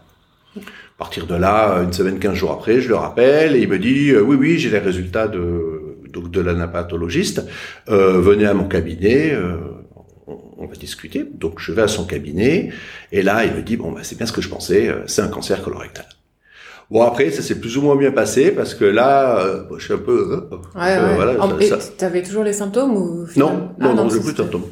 À 0.55 0.99
partir 0.99 1.25
de 1.25 1.33
là, 1.33 1.81
une 1.81 1.93
semaine, 1.93 2.19
quinze 2.19 2.35
jours 2.35 2.51
après, 2.51 2.81
je 2.81 2.89
le 2.89 2.95
rappelle, 2.95 3.55
et 3.55 3.61
il 3.61 3.67
me 3.67 3.79
dit, 3.79 4.11
euh, 4.11 4.21
oui, 4.21 4.35
oui, 4.39 4.59
j'ai 4.59 4.69
les 4.69 4.77
résultats 4.77 5.27
de, 5.27 5.97
donc 6.13 6.29
de 6.29 6.39
l'anapathologiste, 6.39 7.43
euh, 7.89 8.21
venez 8.21 8.45
à 8.45 8.53
mon 8.53 8.65
cabinet, 8.65 9.31
euh, 9.33 9.55
on 10.63 10.67
va 10.67 10.75
discuter. 10.75 11.25
Donc 11.33 11.59
je 11.59 11.71
vais 11.71 11.83
à 11.83 11.87
son 11.87 12.05
cabinet 12.05 12.71
et 13.11 13.21
là 13.21 13.45
il 13.45 13.53
me 13.53 13.61
dit 13.61 13.77
bon 13.77 13.91
bah 13.91 14.01
c'est 14.03 14.17
bien 14.17 14.25
ce 14.25 14.31
que 14.31 14.41
je 14.41 14.49
pensais, 14.49 14.89
euh, 14.89 15.03
c'est 15.07 15.21
un 15.21 15.27
cancer 15.27 15.61
colorectal. 15.63 16.05
Bon 16.91 17.01
après 17.03 17.31
ça 17.31 17.41
s'est 17.41 17.59
plus 17.59 17.77
ou 17.77 17.81
moins 17.81 17.95
bien 17.95 18.11
passé 18.11 18.51
parce 18.51 18.73
que 18.73 18.85
là 18.85 19.39
euh, 19.39 19.63
je 19.77 19.85
suis 19.85 19.93
un 19.93 19.97
peu 19.97 20.47
euh, 20.51 20.79
ouais, 20.79 21.67
ouais. 21.67 21.79
tu 21.97 22.05
avais 22.05 22.23
toujours 22.23 22.43
les 22.43 22.53
symptômes 22.53 22.95
ou 22.95 23.27
Non 23.35 23.73
non 23.79 23.91
ah, 23.91 23.93
non, 23.93 24.09
j'ai 24.09 24.19
plus 24.19 24.33
de 24.33 24.37
symptômes. 24.37 24.65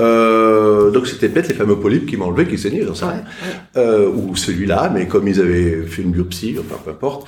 Euh, 0.00 0.90
donc 0.90 1.06
c'était 1.06 1.28
peut-être 1.28 1.48
les 1.48 1.54
fameux 1.54 1.78
polypes 1.78 2.06
qui 2.06 2.16
m'enlevaient, 2.16 2.46
qui 2.46 2.58
saignaient, 2.58 2.84
ça. 2.94 3.14
Euh, 3.76 4.08
ou 4.08 4.36
celui-là, 4.36 4.90
mais 4.92 5.06
comme 5.06 5.28
ils 5.28 5.40
avaient 5.40 5.82
fait 5.82 6.02
une 6.02 6.10
biopsie, 6.10 6.56
enfin 6.58 6.80
peu 6.84 6.90
importe. 6.90 7.26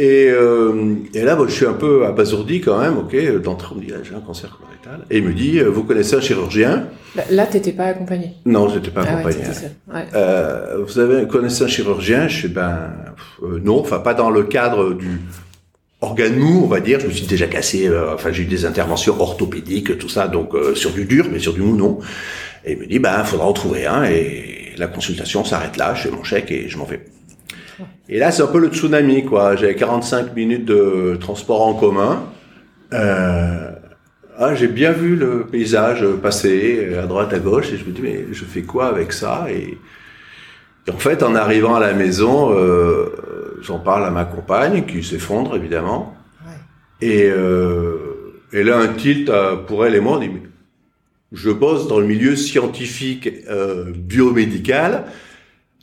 Et, 0.00 0.30
euh, 0.30 0.94
et 1.12 1.22
là, 1.22 1.36
je 1.46 1.52
suis 1.52 1.66
un 1.66 1.74
peu 1.74 2.06
abasourdi 2.06 2.60
quand 2.60 2.78
même, 2.80 2.96
ok, 2.96 3.42
d'entrée, 3.42 3.74
on 3.74 3.78
me 3.78 3.84
dit, 3.84 3.92
ah, 3.94 4.00
j'ai 4.02 4.14
un 4.14 4.20
cancer 4.20 4.56
colorectal. 4.56 5.04
Et 5.10 5.18
il 5.18 5.24
me 5.24 5.34
dit, 5.34 5.60
vous 5.60 5.84
connaissez 5.84 6.16
un 6.16 6.20
chirurgien? 6.20 6.86
Là, 7.30 7.46
tu 7.46 7.56
n'étais 7.56 7.72
pas 7.72 7.86
accompagné 7.86 8.32
Non, 8.46 8.68
je 8.68 8.76
n'étais 8.76 8.90
pas 8.90 9.02
ah 9.04 9.14
accompagné. 9.14 9.44
Ouais, 9.92 10.06
euh, 10.14 10.84
vous 10.86 10.98
avez 10.98 11.26
connaissez 11.26 11.64
un 11.64 11.68
chirurgien? 11.68 12.28
Je 12.28 12.36
suis 12.36 12.48
ben 12.48 12.92
euh, 13.42 13.60
non, 13.62 13.80
enfin 13.80 13.98
pas 13.98 14.14
dans 14.14 14.30
le 14.30 14.44
cadre 14.44 14.94
du 14.94 15.20
organe 16.00 16.36
mou, 16.36 16.62
on 16.64 16.68
va 16.68 16.80
dire. 16.80 17.00
Je 17.00 17.08
me 17.08 17.12
suis 17.12 17.26
déjà 17.26 17.46
cassé. 17.46 17.88
Euh, 17.88 18.14
enfin, 18.14 18.30
j'ai 18.32 18.44
eu 18.44 18.46
des 18.46 18.64
interventions 18.64 19.20
orthopédiques, 19.20 19.98
tout 19.98 20.08
ça, 20.08 20.28
donc 20.28 20.54
euh, 20.54 20.74
sur 20.74 20.92
du 20.92 21.04
dur, 21.04 21.26
mais 21.30 21.40
sur 21.40 21.52
du 21.52 21.62
mou 21.62 21.76
non. 21.76 21.98
Et 22.64 22.72
il 22.72 22.78
me 22.78 22.86
dit, 22.86 22.98
ben, 22.98 23.24
faudra 23.24 23.46
en 23.46 23.52
trouver 23.52 23.86
un. 23.86 24.04
Et 24.04 24.74
la 24.76 24.86
consultation 24.86 25.44
s'arrête 25.44 25.76
là. 25.76 25.94
Je 25.94 26.02
fais 26.02 26.10
mon 26.10 26.22
chèque 26.22 26.50
et 26.52 26.68
je 26.68 26.78
m'en 26.78 26.84
vais. 26.84 27.00
Et 28.08 28.18
là, 28.18 28.30
c'est 28.30 28.42
un 28.42 28.46
peu 28.46 28.58
le 28.58 28.68
tsunami, 28.68 29.24
quoi. 29.24 29.56
J'avais 29.56 29.74
45 29.74 30.34
minutes 30.34 30.64
de 30.64 31.16
transport 31.20 31.62
en 31.66 31.74
commun. 31.74 32.24
Euh, 32.92 33.70
ah, 34.38 34.54
j'ai 34.54 34.68
bien 34.68 34.92
vu 34.92 35.16
le 35.16 35.46
paysage 35.46 36.04
passer 36.22 36.94
à 36.94 37.06
droite, 37.06 37.32
à 37.32 37.38
gauche, 37.38 37.72
et 37.72 37.76
je 37.76 37.84
me 37.84 37.90
dis, 37.90 38.02
mais 38.02 38.26
je 38.32 38.44
fais 38.44 38.62
quoi 38.62 38.86
avec 38.86 39.12
ça? 39.12 39.46
Et, 39.50 39.78
en 40.92 40.98
fait, 40.98 41.22
en 41.22 41.34
arrivant 41.34 41.76
à 41.76 41.80
la 41.80 41.92
maison, 41.92 42.52
euh, 42.52 43.58
j'en 43.62 43.78
parle 43.78 44.04
à 44.04 44.10
ma 44.10 44.24
compagne, 44.24 44.84
qui 44.86 45.04
s'effondre, 45.04 45.54
évidemment. 45.54 46.14
Et, 47.00 47.30
euh, 47.30 48.34
et 48.52 48.62
là, 48.62 48.78
un 48.78 48.88
tilt 48.88 49.30
pour 49.66 49.86
elle 49.86 49.94
et 49.94 50.00
moi, 50.00 50.16
on 50.16 50.20
dit, 50.20 50.28
mais 50.28 50.42
je 51.32 51.50
bosse 51.50 51.86
dans 51.88 52.00
le 52.00 52.06
milieu 52.06 52.36
scientifique 52.36 53.28
euh, 53.48 53.92
biomédical, 53.94 55.04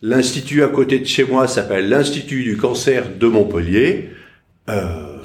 L'institut 0.01 0.63
à 0.63 0.67
côté 0.67 0.99
de 0.99 1.05
chez 1.05 1.23
moi 1.23 1.47
s'appelle 1.47 1.89
l'Institut 1.89 2.43
du 2.43 2.55
cancer 2.55 3.17
de 3.17 3.27
Montpellier. 3.27 4.11
Euh, 4.69 5.17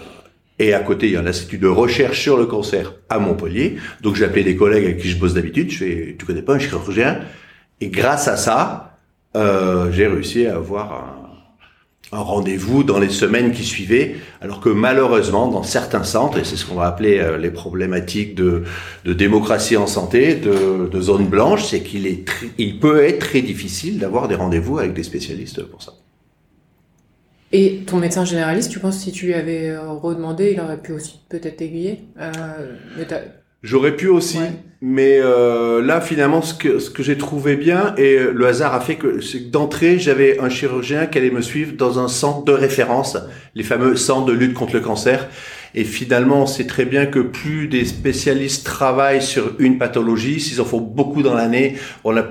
et 0.58 0.72
à 0.72 0.80
côté, 0.80 1.08
il 1.08 1.12
y 1.12 1.16
a 1.16 1.20
un 1.20 1.26
institut 1.26 1.58
de 1.58 1.66
recherche 1.66 2.20
sur 2.20 2.38
le 2.38 2.46
cancer 2.46 2.94
à 3.10 3.18
Montpellier. 3.18 3.76
Donc 4.00 4.16
j'ai 4.16 4.24
appelé 4.24 4.44
des 4.44 4.56
collègues 4.56 4.84
avec 4.84 4.98
qui 4.98 5.10
je 5.10 5.18
bosse 5.18 5.34
d'habitude. 5.34 5.70
Je 5.70 5.78
fais, 5.78 6.16
tu 6.18 6.24
connais 6.24 6.42
pas 6.42 6.54
un 6.54 6.58
chirurgien 6.58 7.20
Et 7.80 7.88
grâce 7.88 8.28
à 8.28 8.36
ça, 8.36 8.98
euh, 9.36 9.90
j'ai 9.92 10.06
réussi 10.06 10.46
à 10.46 10.56
avoir 10.56 10.92
un 10.92 11.11
rendez-vous 12.12 12.84
dans 12.84 12.98
les 12.98 13.08
semaines 13.08 13.52
qui 13.52 13.64
suivaient, 13.64 14.16
alors 14.40 14.60
que 14.60 14.68
malheureusement, 14.68 15.48
dans 15.48 15.62
certains 15.62 16.04
centres, 16.04 16.38
et 16.38 16.44
c'est 16.44 16.56
ce 16.56 16.66
qu'on 16.66 16.74
va 16.74 16.86
appeler 16.86 17.18
euh, 17.18 17.38
les 17.38 17.50
problématiques 17.50 18.34
de, 18.34 18.64
démocratie 19.04 19.76
en 19.76 19.86
santé, 19.86 20.34
de, 20.34 20.88
de 20.88 21.00
zone 21.00 21.26
blanche, 21.26 21.64
c'est 21.64 21.80
qu'il 21.80 22.06
est, 22.06 22.24
il 22.58 22.78
peut 22.78 23.02
être 23.04 23.20
très 23.20 23.40
difficile 23.40 23.98
d'avoir 23.98 24.28
des 24.28 24.34
rendez-vous 24.34 24.78
avec 24.78 24.92
des 24.92 25.02
spécialistes 25.02 25.62
pour 25.62 25.82
ça. 25.82 25.94
Et 27.52 27.82
ton 27.86 27.98
médecin 27.98 28.24
généraliste, 28.24 28.70
tu 28.70 28.78
penses 28.78 28.98
si 28.98 29.12
tu 29.12 29.26
lui 29.26 29.34
avais 29.34 29.68
euh, 29.68 29.90
redemandé, 29.90 30.52
il 30.52 30.60
aurait 30.60 30.80
pu 30.80 30.92
aussi 30.92 31.20
peut-être 31.28 31.56
t'aiguiller 31.56 32.04
euh, 32.18 32.76
J'aurais 33.62 33.94
pu 33.94 34.08
aussi, 34.08 34.40
mais 34.80 35.20
euh, 35.20 35.80
là 35.82 36.00
finalement 36.00 36.42
ce 36.42 36.52
que 36.52 36.80
ce 36.80 36.90
que 36.90 37.04
j'ai 37.04 37.16
trouvé 37.16 37.54
bien 37.54 37.94
et 37.96 38.18
le 38.18 38.46
hasard 38.46 38.74
a 38.74 38.80
fait 38.80 38.96
que 38.96 39.20
d'entrée 39.50 40.00
j'avais 40.00 40.40
un 40.40 40.48
chirurgien 40.48 41.06
qui 41.06 41.18
allait 41.18 41.30
me 41.30 41.42
suivre 41.42 41.76
dans 41.76 42.00
un 42.00 42.08
centre 42.08 42.44
de 42.44 42.52
référence, 42.52 43.16
les 43.54 43.62
fameux 43.62 43.94
centres 43.94 44.26
de 44.26 44.32
lutte 44.32 44.54
contre 44.54 44.74
le 44.74 44.80
cancer. 44.80 45.28
Et 45.74 45.84
finalement, 45.84 46.42
on 46.42 46.46
sait 46.46 46.66
très 46.66 46.84
bien 46.84 47.06
que 47.06 47.20
plus 47.20 47.66
des 47.68 47.84
spécialistes 47.84 48.66
travaillent 48.66 49.22
sur 49.22 49.54
une 49.58 49.78
pathologie, 49.78 50.40
s'ils 50.40 50.60
en 50.60 50.64
font 50.64 50.80
beaucoup 50.80 51.22
dans 51.22 51.34
l'année, 51.34 51.76
on 52.04 52.16
a 52.16 52.24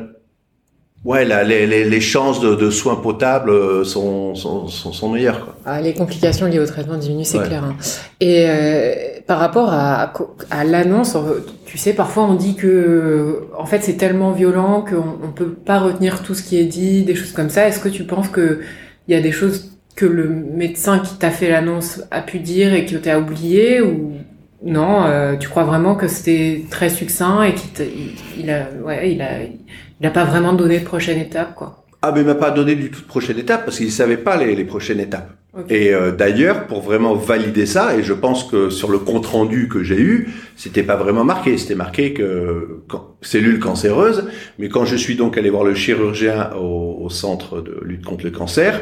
Ouais, 1.04 1.26
là, 1.26 1.44
les, 1.44 1.66
les, 1.66 1.84
les, 1.84 2.00
chances 2.00 2.42
de, 2.42 2.54
de, 2.54 2.70
soins 2.70 2.96
potables 2.96 3.50
euh, 3.50 3.84
sont, 3.84 4.36
sont, 4.36 4.68
sont, 4.68 5.10
meilleures. 5.10 5.44
Quoi. 5.44 5.56
Ah, 5.66 5.82
les 5.82 5.96
complications 5.96 6.46
liées 6.46 6.60
au 6.60 6.68
traitement 6.68 6.98
diminuent, 6.98 7.24
c'est 7.24 7.42
clair. 7.42 7.64
Hein. 7.64 7.76
Et 8.20 8.46
euh, 8.48 8.94
par 9.26 9.40
rapport 9.40 9.70
à, 9.72 10.14
à 10.52 10.64
l'annonce, 10.64 11.18
tu 11.66 11.80
sais, 11.80 11.94
parfois 11.94 12.26
on 12.26 12.36
dit 12.36 12.56
que, 12.56 13.48
en 13.58 13.66
fait, 13.66 13.82
c'est 13.82 13.98
tellement 13.98 14.32
violent 14.32 14.86
qu'on 14.88 15.28
on 15.28 15.32
peut 15.32 15.50
pas 15.50 15.80
retenir 15.80 16.22
tout 16.22 16.36
ce 16.36 16.44
qui 16.44 16.60
est 16.60 16.66
dit, 16.66 17.04
des 17.04 17.16
choses 17.16 17.32
comme 17.32 17.50
ça. 17.50 17.68
Est-ce 17.68 17.80
que 17.80 17.90
tu 17.90 18.04
penses 18.04 18.30
que 18.30 18.60
il 19.08 19.16
y 19.16 19.18
a 19.18 19.22
des 19.22 19.32
choses 19.32 19.72
que 19.96 20.06
le 20.06 20.30
médecin 20.30 21.00
qui 21.00 21.16
t'a 21.16 21.32
fait 21.32 21.50
l'annonce 21.50 22.04
a 22.12 22.22
pu 22.22 22.40
dire 22.40 22.74
et 22.74 22.86
que 22.86 22.96
tu 22.96 23.10
as 23.10 23.20
oublié 23.20 23.82
ou 23.82 24.14
non 24.64 25.06
euh, 25.06 25.36
Tu 25.36 25.50
crois 25.50 25.64
vraiment 25.64 25.96
que 25.96 26.08
c'était 26.08 26.64
très 26.70 26.90
succinct 26.90 27.42
et 27.44 27.56
qu'il 27.56 27.88
il, 28.40 28.50
a, 28.52 28.68
ouais, 28.86 29.12
il 29.12 29.22
a 29.22 29.40
il 30.02 30.06
n'a 30.06 30.10
pas 30.10 30.24
vraiment 30.24 30.54
donné 30.54 30.80
de 30.80 30.84
prochaine 30.84 31.20
étape, 31.20 31.54
quoi. 31.54 31.86
Ah, 32.02 32.12
mais 32.12 32.22
il 32.22 32.26
m'a 32.26 32.34
pas 32.34 32.50
donné 32.50 32.74
du 32.74 32.90
tout 32.90 33.02
de 33.02 33.06
prochaine 33.06 33.38
étape 33.38 33.66
parce 33.66 33.78
qu'il 33.78 33.92
savait 33.92 34.18
pas 34.18 34.36
les, 34.36 34.56
les 34.56 34.64
prochaines 34.64 35.00
étapes. 35.00 35.30
Et 35.70 35.94
euh, 35.94 36.12
d'ailleurs, 36.12 36.66
pour 36.66 36.82
vraiment 36.82 37.14
valider 37.14 37.68
ça, 37.68 37.96
et 37.96 38.02
je 38.02 38.14
pense 38.14 38.46
que 38.46 38.72
sur 38.72 38.90
le 38.90 38.98
compte 38.98 39.28
rendu 39.28 39.68
que 39.68 39.84
j'ai 39.84 40.00
eu, 40.00 40.34
c'était 40.56 40.82
pas 40.82 40.96
vraiment 40.96 41.24
marqué. 41.24 41.56
C'était 41.60 41.76
marqué 41.76 42.14
que 42.14 42.82
quand, 42.88 43.16
cellule 43.22 43.60
cancéreuse. 43.60 44.28
Mais 44.58 44.70
quand 44.70 44.86
je 44.86 44.96
suis 44.96 45.16
donc 45.16 45.38
allé 45.38 45.52
voir 45.52 45.64
le 45.64 45.76
chirurgien 45.76 46.50
au, 46.60 46.98
au 47.04 47.10
centre 47.12 47.62
de 47.62 47.80
lutte 47.84 48.04
contre 48.04 48.24
le 48.24 48.32
cancer, 48.32 48.82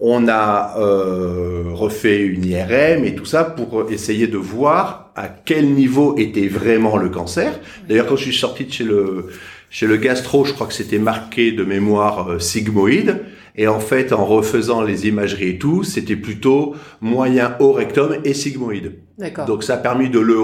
on 0.00 0.28
a 0.28 0.78
euh, 0.78 1.70
refait 1.72 2.20
une 2.20 2.44
IRM 2.44 3.04
et 3.04 3.14
tout 3.14 3.24
ça 3.24 3.44
pour 3.44 3.90
essayer 3.90 4.26
de 4.26 4.36
voir 4.36 5.12
à 5.16 5.28
quel 5.28 5.72
niveau 5.72 6.16
était 6.18 6.46
vraiment 6.46 6.96
le 6.98 7.08
cancer. 7.08 7.58
D'ailleurs, 7.88 8.06
quand 8.06 8.16
je 8.16 8.24
suis 8.24 8.34
sorti 8.34 8.66
de 8.66 8.72
chez 8.72 8.84
le 8.84 9.30
chez 9.70 9.86
le 9.86 9.96
gastro, 9.96 10.44
je 10.44 10.52
crois 10.52 10.66
que 10.66 10.72
c'était 10.72 10.98
marqué 10.98 11.52
de 11.52 11.62
mémoire 11.64 12.30
euh, 12.30 12.38
sigmoïde. 12.38 13.20
Et 13.56 13.66
en 13.66 13.80
fait, 13.80 14.12
en 14.12 14.24
refaisant 14.24 14.82
les 14.82 15.08
imageries 15.08 15.50
et 15.50 15.58
tout, 15.58 15.82
c'était 15.82 16.16
plutôt 16.16 16.76
moyen 17.00 17.56
haut 17.58 17.72
rectum 17.72 18.16
et 18.24 18.32
sigmoïde. 18.32 19.00
Donc 19.46 19.64
ça 19.64 19.74
a 19.74 19.78
permis 19.78 20.08
de 20.08 20.20
le 20.20 20.36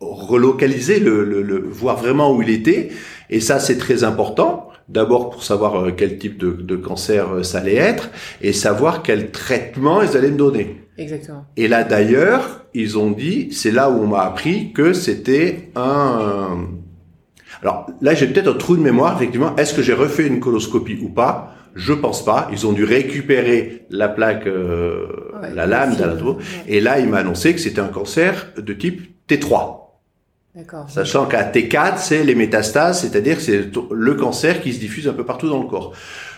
relocaliser, 0.00 1.00
le, 1.00 1.24
le, 1.24 1.58
voir 1.66 1.96
vraiment 1.96 2.36
où 2.36 2.42
il 2.42 2.50
était. 2.50 2.90
Et 3.30 3.40
ça, 3.40 3.58
c'est 3.58 3.78
très 3.78 4.04
important. 4.04 4.68
D'abord 4.88 5.30
pour 5.30 5.42
savoir 5.42 5.76
euh, 5.76 5.92
quel 5.94 6.18
type 6.18 6.38
de, 6.38 6.50
de, 6.50 6.76
cancer 6.76 7.30
euh, 7.30 7.42
ça 7.42 7.58
allait 7.58 7.74
être 7.74 8.10
et 8.40 8.54
savoir 8.54 9.02
quel 9.02 9.30
traitement 9.30 10.00
ils 10.00 10.16
allaient 10.16 10.30
me 10.30 10.38
donner. 10.38 10.80
Exactement. 10.96 11.44
Et 11.58 11.68
là 11.68 11.84
d'ailleurs, 11.84 12.64
ils 12.72 12.96
ont 12.96 13.10
dit, 13.10 13.48
c'est 13.52 13.70
là 13.70 13.90
où 13.90 14.02
on 14.02 14.06
m'a 14.06 14.20
appris 14.20 14.72
que 14.72 14.94
c'était 14.94 15.70
un 15.76 16.68
alors 17.62 17.86
là, 18.00 18.14
j'ai 18.14 18.26
peut-être 18.26 18.48
un 18.48 18.54
trou 18.54 18.76
de 18.76 18.82
mémoire, 18.82 19.16
effectivement. 19.16 19.56
Est-ce 19.56 19.74
que 19.74 19.82
j'ai 19.82 19.94
refait 19.94 20.26
une 20.26 20.40
coloscopie 20.40 20.98
ou 21.02 21.08
pas? 21.08 21.54
Je 21.74 21.92
pense 21.92 22.24
pas. 22.24 22.48
Ils 22.52 22.66
ont 22.66 22.72
dû 22.72 22.84
récupérer 22.84 23.86
la 23.90 24.08
plaque, 24.08 24.46
euh, 24.46 25.06
la 25.54 25.66
lame 25.66 25.96
d'Alato. 25.96 26.38
Et 26.66 26.80
là, 26.80 26.98
il 26.98 27.08
m'a 27.08 27.18
annoncé 27.18 27.54
que 27.54 27.60
c'était 27.60 27.80
un 27.80 27.88
cancer 27.88 28.48
de 28.56 28.72
type 28.72 29.02
T3. 29.28 29.78
Sachant 30.88 31.26
qu'à 31.26 31.44
T4, 31.44 31.98
c'est 31.98 32.24
les 32.24 32.34
métastases, 32.34 33.02
c'est-à-dire 33.02 33.36
que 33.36 33.42
c'est 33.42 33.70
le 33.92 34.14
cancer 34.14 34.60
qui 34.60 34.72
se 34.72 34.80
diffuse 34.80 35.06
un 35.06 35.12
peu 35.12 35.24
partout 35.24 35.48
dans 35.48 35.62
le 35.62 35.68
corps. 35.68 35.92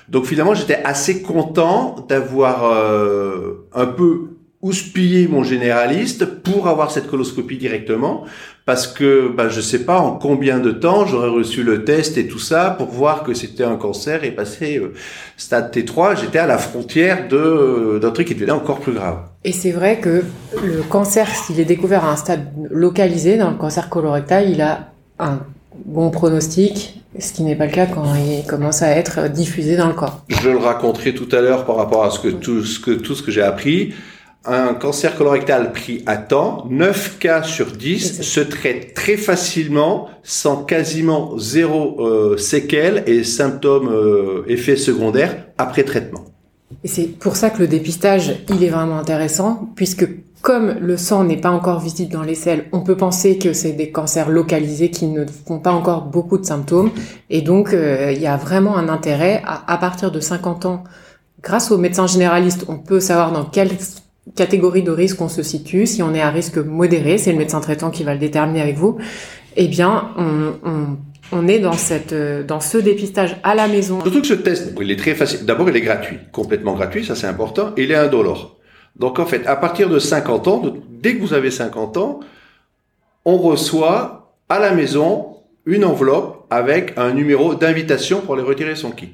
Donc 0.08 0.26
finalement, 0.26 0.54
j'étais 0.54 0.82
assez 0.84 1.22
content 1.22 2.04
d'avoir 2.08 2.64
euh, 2.64 3.66
un 3.72 3.86
peu 3.86 4.30
houspiller 4.60 5.26
mon 5.26 5.42
généraliste 5.42 6.26
pour 6.26 6.68
avoir 6.68 6.90
cette 6.90 7.06
coloscopie 7.06 7.56
directement 7.56 8.24
parce 8.70 8.86
que 8.86 9.26
bah, 9.36 9.48
je 9.48 9.60
sais 9.60 9.80
pas 9.80 9.98
en 9.98 10.12
combien 10.12 10.60
de 10.60 10.70
temps 10.70 11.04
j'aurais 11.04 11.28
reçu 11.28 11.64
le 11.64 11.82
test 11.84 12.16
et 12.18 12.28
tout 12.28 12.38
ça 12.38 12.70
pour 12.70 12.86
voir 12.86 13.24
que 13.24 13.34
c'était 13.34 13.64
un 13.64 13.74
cancer 13.74 14.22
et 14.22 14.30
passer 14.30 14.78
euh, 14.78 14.94
stade 15.36 15.74
T3 15.74 16.20
j'étais 16.20 16.38
à 16.38 16.46
la 16.46 16.56
frontière 16.56 17.26
de 17.26 17.36
euh, 17.36 17.98
d'un 17.98 18.12
truc 18.12 18.28
qui 18.28 18.36
devenait 18.36 18.52
encore 18.52 18.78
plus 18.78 18.92
grave. 18.92 19.16
Et 19.42 19.50
c'est 19.50 19.72
vrai 19.72 19.98
que 19.98 20.22
le 20.62 20.82
cancer 20.88 21.26
s'il 21.26 21.58
est 21.58 21.64
découvert 21.64 22.04
à 22.04 22.12
un 22.12 22.16
stade 22.16 22.46
localisé 22.70 23.36
dans 23.38 23.50
le 23.50 23.56
cancer 23.56 23.88
colorectal 23.88 24.48
il 24.48 24.60
a 24.60 24.92
un 25.18 25.40
bon 25.84 26.10
pronostic, 26.10 27.02
ce 27.18 27.32
qui 27.32 27.42
n'est 27.42 27.56
pas 27.56 27.66
le 27.66 27.72
cas 27.72 27.86
quand 27.86 28.14
il 28.14 28.46
commence 28.46 28.82
à 28.82 28.90
être 28.90 29.28
diffusé 29.28 29.76
dans 29.76 29.88
le 29.88 29.94
corps. 29.94 30.20
Je 30.28 30.48
le 30.48 30.58
raconterai 30.58 31.12
tout 31.12 31.28
à 31.32 31.40
l'heure 31.40 31.64
par 31.64 31.74
rapport 31.74 32.04
à 32.04 32.10
ce 32.10 32.20
que 32.20 32.28
tout 32.28 32.64
ce 32.64 32.78
que 32.78 32.92
tout 32.92 33.16
ce 33.16 33.24
que 33.24 33.32
j'ai 33.32 33.42
appris 33.42 33.94
un 34.46 34.72
cancer 34.74 35.16
colorectal 35.16 35.72
pris 35.72 36.02
à 36.06 36.16
temps, 36.16 36.64
9 36.70 37.18
cas 37.18 37.42
sur 37.42 37.72
10 37.72 38.22
se 38.22 38.40
traitent 38.40 38.94
très 38.94 39.16
facilement 39.16 40.08
sans 40.22 40.64
quasiment 40.64 41.38
zéro 41.38 42.06
euh, 42.06 42.36
séquelles 42.38 43.02
et 43.06 43.22
symptômes 43.22 43.88
euh, 43.88 44.44
effets 44.48 44.76
secondaires 44.76 45.46
après 45.58 45.82
traitement. 45.82 46.24
Et 46.84 46.88
c'est 46.88 47.06
pour 47.18 47.36
ça 47.36 47.50
que 47.50 47.58
le 47.58 47.68
dépistage, 47.68 48.44
il 48.48 48.64
est 48.64 48.70
vraiment 48.70 48.98
intéressant 48.98 49.68
puisque 49.76 50.08
comme 50.40 50.78
le 50.80 50.96
sang 50.96 51.24
n'est 51.24 51.36
pas 51.36 51.50
encore 51.50 51.80
visible 51.80 52.10
dans 52.10 52.22
les 52.22 52.34
selles, 52.34 52.64
on 52.72 52.80
peut 52.80 52.96
penser 52.96 53.36
que 53.36 53.52
c'est 53.52 53.72
des 53.72 53.90
cancers 53.90 54.30
localisés 54.30 54.90
qui 54.90 55.06
ne 55.06 55.26
font 55.26 55.58
pas 55.58 55.72
encore 55.72 56.06
beaucoup 56.06 56.38
de 56.38 56.46
symptômes 56.46 56.90
et 57.28 57.42
donc 57.42 57.74
euh, 57.74 58.10
il 58.12 58.22
y 58.22 58.26
a 58.26 58.38
vraiment 58.38 58.78
un 58.78 58.88
intérêt 58.88 59.42
à, 59.44 59.70
à 59.70 59.76
partir 59.76 60.10
de 60.10 60.20
50 60.20 60.64
ans 60.64 60.84
grâce 61.42 61.70
au 61.70 61.76
médecin 61.76 62.06
généraliste, 62.06 62.64
on 62.68 62.78
peut 62.78 63.00
savoir 63.00 63.32
dans 63.32 63.44
quel 63.44 63.70
catégorie 64.34 64.82
de 64.82 64.90
risque 64.90 65.20
on 65.20 65.28
se 65.28 65.42
situe, 65.42 65.86
si 65.86 66.02
on 66.02 66.14
est 66.14 66.20
à 66.20 66.30
risque 66.30 66.58
modéré, 66.58 67.18
c'est 67.18 67.32
le 67.32 67.38
médecin 67.38 67.60
traitant 67.60 67.90
qui 67.90 68.04
va 68.04 68.14
le 68.14 68.20
déterminer 68.20 68.60
avec 68.60 68.76
vous, 68.76 68.98
eh 69.56 69.68
bien, 69.68 70.10
on, 71.32 71.48
est 71.48 71.62
cette, 71.76 72.14
dans 72.46 72.60
ce 72.60 72.78
dépistage 72.78 73.36
à 73.42 73.54
la 73.54 73.68
maison. 73.68 74.00
Surtout 74.02 74.20
que 74.20 74.26
ce 74.26 74.34
test, 74.34 74.72
il 74.80 74.90
est 74.90 74.96
très 74.96 75.14
facile. 75.14 75.44
D'abord, 75.44 75.68
il 75.68 75.76
est 75.76 75.80
gratuit, 75.80 76.18
complètement 76.32 76.74
gratuit, 76.74 77.04
ça 77.04 77.14
c'est 77.14 77.26
important. 77.26 77.72
Il 77.76 77.90
est 77.90 77.96
indolore. 77.96 78.58
Donc 78.96 79.18
en 79.18 79.26
fait, 79.26 79.46
à 79.46 79.56
partir 79.56 79.88
de 79.88 79.98
50 79.98 80.48
ans, 80.48 80.62
dès 80.88 81.14
que 81.16 81.20
vous 81.20 81.34
avez 81.34 81.50
50 81.50 81.96
ans, 81.96 82.20
on 83.24 83.36
reçoit 83.36 84.34
à 84.48 84.58
la 84.58 84.72
maison 84.72 85.36
une 85.66 85.84
enveloppe 85.84 86.46
avec 86.50 86.94
un 86.96 87.12
numéro 87.12 87.54
d'invitation 87.54 88.20
pour 88.20 88.34
aller 88.34 88.42
retirer 88.42 88.76
son 88.76 88.90
kit. 88.90 89.12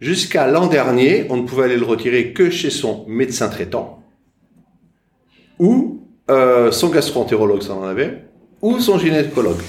Jusqu'à 0.00 0.46
l'an 0.46 0.66
dernier, 0.66 1.26
on 1.28 1.36
ne 1.36 1.42
pouvait 1.42 1.64
aller 1.64 1.76
le 1.76 1.84
retirer 1.84 2.32
que 2.32 2.50
chez 2.50 2.70
son 2.70 3.04
médecin 3.08 3.48
traitant 3.48 3.99
ou 5.60 6.00
euh, 6.30 6.72
son 6.72 6.88
gastro-entérologue, 6.88 7.62
ça 7.62 7.74
en 7.74 7.84
avait, 7.84 8.24
ou 8.62 8.80
son 8.80 8.98
gynécologue. 8.98 9.60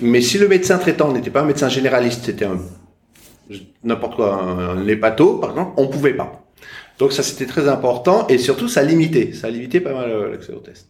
Mais 0.00 0.20
si 0.20 0.36
le 0.36 0.48
médecin 0.48 0.76
traitant 0.78 1.12
n'était 1.12 1.30
pas 1.30 1.40
un 1.40 1.46
médecin 1.46 1.68
généraliste, 1.68 2.24
c'était 2.26 2.44
un 2.44 2.58
n'importe 3.82 4.16
quoi, 4.16 4.34
un, 4.34 4.86
hépato, 4.86 5.38
par 5.38 5.50
exemple, 5.50 5.72
on 5.76 5.88
pouvait 5.88 6.12
pas. 6.12 6.44
Donc 6.98 7.12
ça, 7.12 7.22
c'était 7.22 7.46
très 7.46 7.68
important 7.68 8.26
et 8.28 8.36
surtout, 8.36 8.68
ça 8.68 8.82
limitait, 8.82 9.32
ça 9.32 9.48
limitait 9.48 9.80
pas 9.80 9.94
mal 9.94 10.10
euh, 10.10 10.30
l'accès 10.30 10.52
au 10.52 10.58
test. 10.58 10.88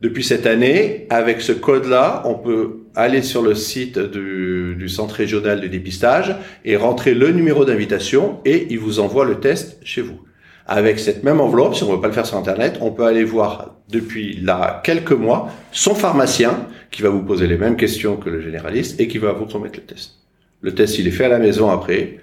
Depuis 0.00 0.22
cette 0.22 0.46
année, 0.46 1.06
avec 1.10 1.40
ce 1.40 1.52
code-là, 1.52 2.22
on 2.26 2.34
peut 2.34 2.82
aller 2.94 3.22
sur 3.22 3.40
le 3.40 3.54
site 3.54 3.98
du, 3.98 4.74
du, 4.76 4.88
centre 4.88 5.14
régional 5.14 5.60
de 5.60 5.68
dépistage 5.68 6.36
et 6.64 6.76
rentrer 6.76 7.14
le 7.14 7.30
numéro 7.30 7.64
d'invitation 7.64 8.40
et 8.44 8.66
il 8.70 8.78
vous 8.78 9.00
envoie 9.00 9.24
le 9.24 9.40
test 9.40 9.78
chez 9.84 10.02
vous. 10.02 10.20
Avec 10.66 10.98
cette 10.98 11.24
même 11.24 11.40
enveloppe, 11.40 11.74
si 11.74 11.82
on 11.82 11.88
ne 11.88 11.94
veut 11.94 12.00
pas 12.00 12.06
le 12.06 12.12
faire 12.12 12.26
sur 12.26 12.38
Internet, 12.38 12.78
on 12.80 12.92
peut 12.92 13.04
aller 13.04 13.24
voir 13.24 13.76
depuis 13.88 14.40
là 14.40 14.80
quelques 14.84 15.12
mois 15.12 15.48
son 15.72 15.94
pharmacien 15.94 16.66
qui 16.90 17.02
va 17.02 17.08
vous 17.08 17.22
poser 17.22 17.46
les 17.46 17.56
mêmes 17.56 17.76
questions 17.76 18.16
que 18.16 18.30
le 18.30 18.40
généraliste 18.40 19.00
et 19.00 19.08
qui 19.08 19.18
va 19.18 19.32
vous 19.32 19.44
remettre 19.46 19.80
le 19.80 19.86
test. 19.86 20.12
Le 20.60 20.74
test, 20.74 20.98
il 20.98 21.08
est 21.08 21.12
fait 21.12 21.24
à 21.24 21.28
la 21.28 21.38
maison 21.38 21.70
après. 21.70 22.20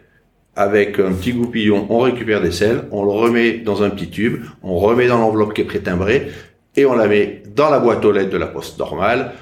Avec 0.55 0.99
un 0.99 1.11
petit 1.13 1.33
goupillon, 1.33 1.87
on 1.89 1.99
récupère 1.99 2.41
des 2.41 2.51
selles, 2.51 2.83
on 2.91 3.03
le 3.03 3.11
remet 3.11 3.59
dans 3.59 3.83
un 3.83 3.89
petit 3.89 4.09
tube, 4.09 4.43
on 4.63 4.77
remet 4.77 5.07
dans 5.07 5.17
l'enveloppe 5.17 5.53
qui 5.53 5.61
est 5.61 5.65
pré-timbrée 5.65 6.31
et 6.75 6.85
on 6.85 6.95
la 6.95 7.07
met 7.07 7.43
dans 7.55 7.69
la 7.69 7.79
boîte 7.79 8.03
aux 8.03 8.11
lettres 8.11 8.31
de 8.31 8.37
la 8.37 8.47
poste 8.47 8.77
normale 8.79 9.33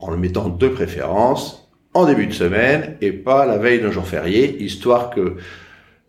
en 0.00 0.10
le 0.10 0.16
mettant 0.16 0.48
de 0.48 0.68
préférence 0.68 1.68
en 1.94 2.06
début 2.06 2.26
de 2.26 2.32
semaine 2.32 2.96
et 3.00 3.12
pas 3.12 3.46
la 3.46 3.56
veille 3.56 3.80
d'un 3.80 3.90
jour 3.90 4.06
férié, 4.06 4.62
histoire 4.62 5.10
que 5.10 5.36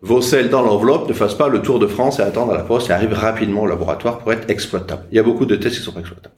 vos 0.02 0.22
selles 0.22 0.48
dans 0.48 0.62
l'enveloppe 0.62 1.08
ne 1.08 1.12
fassent 1.12 1.36
pas 1.36 1.48
le 1.48 1.60
tour 1.60 1.78
de 1.78 1.86
France 1.86 2.18
et 2.18 2.22
attendent 2.22 2.50
à 2.50 2.56
la 2.56 2.62
poste 2.62 2.88
et 2.88 2.92
arrivent 2.92 3.12
rapidement 3.12 3.62
au 3.62 3.66
laboratoire 3.66 4.18
pour 4.18 4.32
être 4.32 4.48
exploitables. 4.48 5.04
Il 5.10 5.16
y 5.16 5.18
a 5.18 5.22
beaucoup 5.22 5.46
de 5.46 5.56
tests 5.56 5.76
qui 5.76 5.82
sont 5.82 5.92
pas 5.92 6.00
exploitables. 6.00 6.34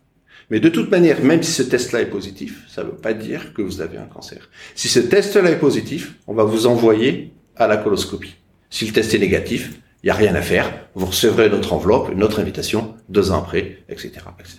Mais 0.50 0.61
de 0.61 0.69
toute 0.69 0.90
manière, 0.90 1.23
même 1.23 1.42
si 1.42 1.52
ce 1.52 1.62
test-là 1.62 2.00
est 2.00 2.11
positif, 2.11 2.64
ça 2.69 2.83
ne 2.83 2.88
veut 2.88 2.97
pas 2.97 3.14
dire 3.14 3.54
que 3.54 3.62
vous 3.62 3.81
avez 3.81 3.99
un 3.99 4.04
cancer. 4.04 4.50
Si 4.75 4.88
ce 4.88 4.99
test-là 4.99 5.50
est 5.50 5.59
positif, 5.59 6.16
on 6.26 6.35
va 6.35 6.45
vous 6.45 6.66
envoyer 6.66 7.33
à 7.57 7.69
la 7.69 7.76
coloscopie. 7.76 8.35
Si 8.69 8.85
le 8.87 8.92
test 8.92 9.14
est 9.14 9.19
négatif, 9.19 9.81
il 10.02 10.07
n'y 10.07 10.11
a 10.11 10.14
rien 10.14 10.35
à 10.35 10.42
faire. 10.42 10.71
Vous 10.95 11.07
recevrez 11.07 11.49
notre 11.49 11.73
enveloppe, 11.73 12.14
notre 12.16 12.40
invitation, 12.40 12.95
deux 13.09 13.31
ans 13.31 13.38
après, 13.38 13.78
etc., 13.88 14.11
etc. 14.38 14.59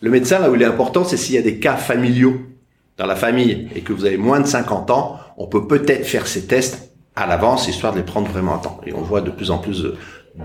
Le 0.00 0.10
médecin, 0.10 0.40
là 0.40 0.50
où 0.50 0.54
il 0.56 0.62
est 0.62 0.66
important, 0.66 1.04
c'est 1.04 1.16
s'il 1.16 1.36
y 1.36 1.38
a 1.38 1.42
des 1.42 1.60
cas 1.60 1.76
familiaux 1.76 2.40
dans 2.98 3.06
la 3.06 3.16
famille 3.16 3.68
et 3.74 3.80
que 3.82 3.92
vous 3.92 4.04
avez 4.04 4.16
moins 4.16 4.40
de 4.40 4.46
50 4.46 4.90
ans, 4.90 5.18
on 5.36 5.46
peut 5.46 5.66
peut-être 5.66 6.04
faire 6.04 6.26
ces 6.26 6.46
tests 6.46 6.85
à 7.16 7.26
l'avance, 7.26 7.66
histoire 7.66 7.92
de 7.92 7.98
les 7.98 8.04
prendre 8.04 8.28
vraiment 8.28 8.56
à 8.56 8.58
temps. 8.58 8.80
Et 8.86 8.92
on 8.94 9.00
voit 9.00 9.22
de 9.22 9.30
plus 9.30 9.50
en 9.50 9.58
plus 9.58 9.84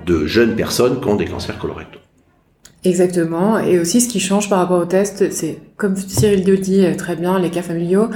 de, 0.06 0.26
jeunes 0.26 0.56
personnes 0.56 1.02
qui 1.02 1.08
ont 1.08 1.16
des 1.16 1.26
cancers 1.26 1.60
colorectaux. 1.60 2.00
Exactement. 2.84 3.60
Et 3.60 3.78
aussi, 3.78 4.02
ce 4.02 4.10
qui 4.10 4.20
change 4.20 4.50
par 4.50 4.60
rapport 4.60 4.82
au 4.82 4.86
test, 4.86 5.32
c'est, 5.32 5.60
comme 5.78 5.96
Cyril 5.96 6.44
le 6.46 6.58
dit 6.58 6.84
très 6.98 7.16
bien, 7.16 7.38
les 7.38 7.52
cas 7.52 7.62
familiaux, 7.62 8.10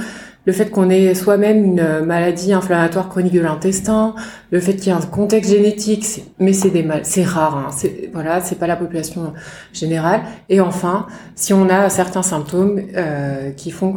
le 0.46 0.52
fait 0.52 0.70
qu'on 0.70 0.88
ait 0.90 1.14
soi-même 1.14 1.64
une 1.64 2.04
maladie 2.04 2.52
inflammatoire 2.52 3.08
chronique 3.08 3.34
de 3.34 3.40
l'intestin, 3.40 4.14
le 4.50 4.60
fait 4.60 4.74
qu'il 4.76 4.86
y 4.86 4.88
ait 4.90 4.98
un 4.98 5.00
contexte 5.00 5.50
génétique, 5.50 6.24
mais 6.38 6.52
c'est 6.52 6.70
des 6.70 6.84
mal, 6.84 7.00
c'est 7.02 7.24
rare, 7.24 7.56
hein, 7.56 7.70
c'est 7.76 8.10
voilà, 8.12 8.40
c'est 8.40 8.58
pas 8.58 8.68
la 8.68 8.76
population 8.76 9.32
générale. 9.72 10.22
Et 10.48 10.60
enfin, 10.60 11.06
si 11.34 11.52
on 11.52 11.68
a 11.68 11.88
certains 11.90 12.22
symptômes 12.22 12.80
euh, 12.96 13.50
qui 13.50 13.70
font 13.72 13.92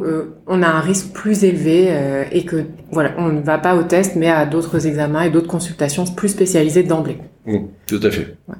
qu'on 0.45 0.63
a 0.63 0.67
un 0.67 0.79
risque 0.79 1.11
plus 1.13 1.43
élevé 1.43 1.87
euh, 1.89 2.23
et 2.31 2.43
que 2.43 2.65
voilà, 2.91 3.11
on 3.17 3.29
ne 3.29 3.41
va 3.41 3.59
pas 3.59 3.75
au 3.75 3.83
test, 3.83 4.15
mais 4.15 4.29
à 4.29 4.45
d'autres 4.45 4.87
examens 4.87 5.21
et 5.21 5.29
d'autres 5.29 5.47
consultations 5.47 6.05
plus 6.05 6.29
spécialisées 6.29 6.83
d'emblée. 6.83 7.19
Mmh, 7.45 7.57
tout 7.85 7.99
à 8.01 8.09
fait. 8.09 8.37
Ouais. 8.47 8.55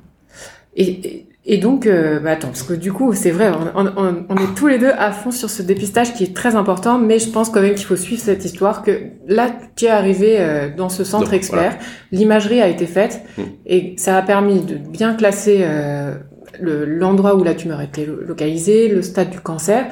et, 0.76 1.08
et 1.08 1.29
donc, 1.58 1.88
euh, 1.88 2.20
bah 2.20 2.32
attends, 2.32 2.50
parce 2.50 2.62
que 2.62 2.74
du 2.74 2.94
coup, 2.94 3.14
c'est 3.14 3.32
vrai, 3.32 3.52
on, 3.74 3.88
on, 3.88 4.26
on, 4.30 4.36
est 4.36 4.56
tous 4.56 4.68
les 4.68 4.78
deux 4.78 4.92
à 4.96 5.12
fond 5.12 5.32
sur 5.32 5.50
ce 5.50 5.64
dépistage 5.64 6.14
qui 6.14 6.24
est 6.24 6.36
très 6.36 6.56
important, 6.56 7.00
mais 7.00 7.18
je 7.18 7.30
pense 7.30 7.50
quand 7.50 7.62
même 7.62 7.74
qu'il 7.74 7.88
faut 7.88 7.96
suivre 7.96 8.22
cette 8.22 8.46
histoire, 8.46 8.84
que 8.84 8.92
là, 9.28 9.50
tu 9.76 9.86
es 9.86 9.90
arrivé 9.90 10.36
euh, 10.38 10.70
dans 10.76 10.90
ce 10.90 11.04
centre 11.04 11.34
expert, 11.34 11.78
l'imagerie 12.12 12.62
a 12.62 12.68
été 12.68 12.86
faite, 12.86 13.22
hmm. 13.38 13.42
et 13.66 13.96
ça 13.98 14.18
a 14.18 14.22
permis 14.22 14.62
de 14.62 14.76
bien 14.76 15.16
classer 15.16 15.62
euh, 15.62 16.14
l'endroit 16.62 17.36
où 17.36 17.44
la 17.44 17.56
tumeur 17.56 17.82
était 17.82 18.06
localisée, 18.06 18.88
le 18.88 19.02
stade 19.02 19.32
du 19.32 19.40
cancer, 19.40 19.88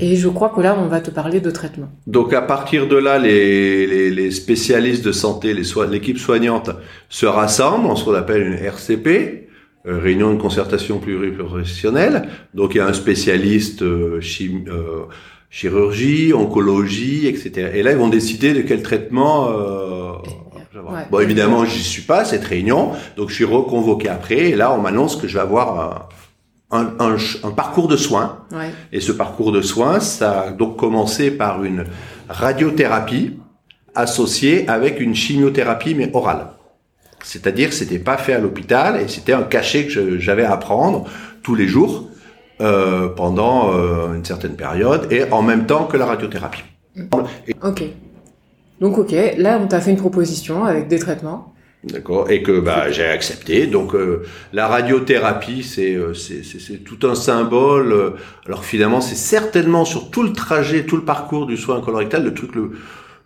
et 0.00 0.16
je 0.16 0.28
crois 0.28 0.48
que 0.48 0.60
là, 0.60 0.76
on 0.76 0.88
va 0.88 1.00
te 1.00 1.12
parler 1.12 1.38
de 1.38 1.52
traitement. 1.52 1.88
Donc 2.08 2.32
à 2.32 2.42
partir 2.42 2.88
de 2.88 2.96
là, 2.96 3.20
les, 3.20 3.86
les, 3.86 4.10
les 4.10 4.30
spécialistes 4.32 5.04
de 5.04 5.12
santé, 5.12 5.54
l'équipe 5.54 6.18
soignante 6.18 6.70
se 7.08 7.26
rassemblent 7.26 7.86
en 7.86 7.94
ce 7.94 8.04
qu'on 8.04 8.14
appelle 8.14 8.42
une 8.42 8.54
RCP, 8.54 9.45
réunion 9.86 10.34
de 10.34 10.40
concertation 10.40 10.98
pluriprofessionnelle. 10.98 12.28
Donc 12.54 12.74
il 12.74 12.78
y 12.78 12.80
a 12.80 12.86
un 12.86 12.92
spécialiste 12.92 13.82
euh, 13.82 14.20
euh, 14.20 15.04
chirurgie, 15.48 16.32
oncologie, 16.34 17.26
etc. 17.26 17.70
Et 17.74 17.82
là 17.82 17.92
ils 17.92 17.98
vont 17.98 18.08
décider 18.08 18.52
de 18.52 18.62
quel 18.62 18.82
traitement. 18.82 19.48
Euh, 19.50 20.12
Bon 21.10 21.20
évidemment 21.20 21.64
j'y 21.64 21.82
suis 21.82 22.02
pas 22.02 22.20
à 22.20 22.24
cette 22.26 22.44
réunion, 22.44 22.92
donc 23.16 23.30
je 23.30 23.34
suis 23.34 23.44
reconvoqué 23.44 24.08
après. 24.08 24.50
Et 24.50 24.56
là 24.56 24.72
on 24.72 24.78
m'annonce 24.78 25.16
que 25.16 25.26
je 25.26 25.34
vais 25.34 25.40
avoir 25.40 26.08
un, 26.70 26.92
un, 26.98 27.16
un, 27.44 27.50
parcours 27.50 27.88
de 27.88 27.96
soins. 27.96 28.44
Ouais. 28.52 28.70
Et 28.92 29.00
ce 29.00 29.10
parcours 29.10 29.52
de 29.52 29.62
soins, 29.62 30.00
ça 30.00 30.40
a 30.42 30.50
donc 30.50 30.76
commencé 30.76 31.30
par 31.30 31.64
une 31.64 31.84
radiothérapie 32.28 33.38
associée 33.94 34.68
avec 34.68 35.00
une 35.00 35.14
chimiothérapie 35.14 35.94
mais 35.94 36.10
orale. 36.14 36.48
C'est-à-dire 37.26 37.70
que 37.70 37.74
c'était 37.74 37.98
pas 37.98 38.18
fait 38.18 38.34
à 38.34 38.38
l'hôpital 38.38 39.00
et 39.00 39.08
c'était 39.08 39.32
un 39.32 39.42
cachet 39.42 39.88
que 39.88 40.20
j'avais 40.20 40.44
à 40.44 40.56
prendre 40.56 41.06
tous 41.42 41.56
les 41.56 41.66
jours 41.66 42.08
euh, 42.60 43.08
pendant 43.08 43.74
euh, 43.74 44.14
une 44.14 44.24
certaine 44.24 44.54
période 44.54 45.08
et 45.10 45.24
en 45.32 45.42
même 45.42 45.66
temps 45.66 45.86
que 45.86 45.96
la 45.96 46.06
radiothérapie. 46.06 46.62
Ok. 47.64 47.82
Donc 48.80 48.96
ok, 48.98 49.12
là 49.38 49.58
on 49.60 49.66
t'a 49.66 49.80
fait 49.80 49.90
une 49.90 49.96
proposition 49.96 50.64
avec 50.64 50.86
des 50.86 51.00
traitements. 51.00 51.52
D'accord, 51.82 52.30
et 52.30 52.44
que 52.44 52.60
bah, 52.60 52.92
j'ai 52.92 53.06
accepté. 53.06 53.66
Donc 53.66 53.96
euh, 53.96 54.22
la 54.52 54.68
radiothérapie, 54.68 55.64
c'est 55.64 55.98
c'est 56.14 56.84
tout 56.84 57.08
un 57.08 57.16
symbole. 57.16 58.14
Alors 58.46 58.64
finalement, 58.64 59.00
c'est 59.00 59.16
certainement 59.16 59.84
sur 59.84 60.12
tout 60.12 60.22
le 60.22 60.32
trajet, 60.32 60.84
tout 60.84 60.96
le 60.96 61.04
parcours 61.04 61.46
du 61.46 61.56
soin 61.56 61.80
colorectal, 61.80 62.22
le 62.22 62.34
truc 62.34 62.54
le 62.54 62.70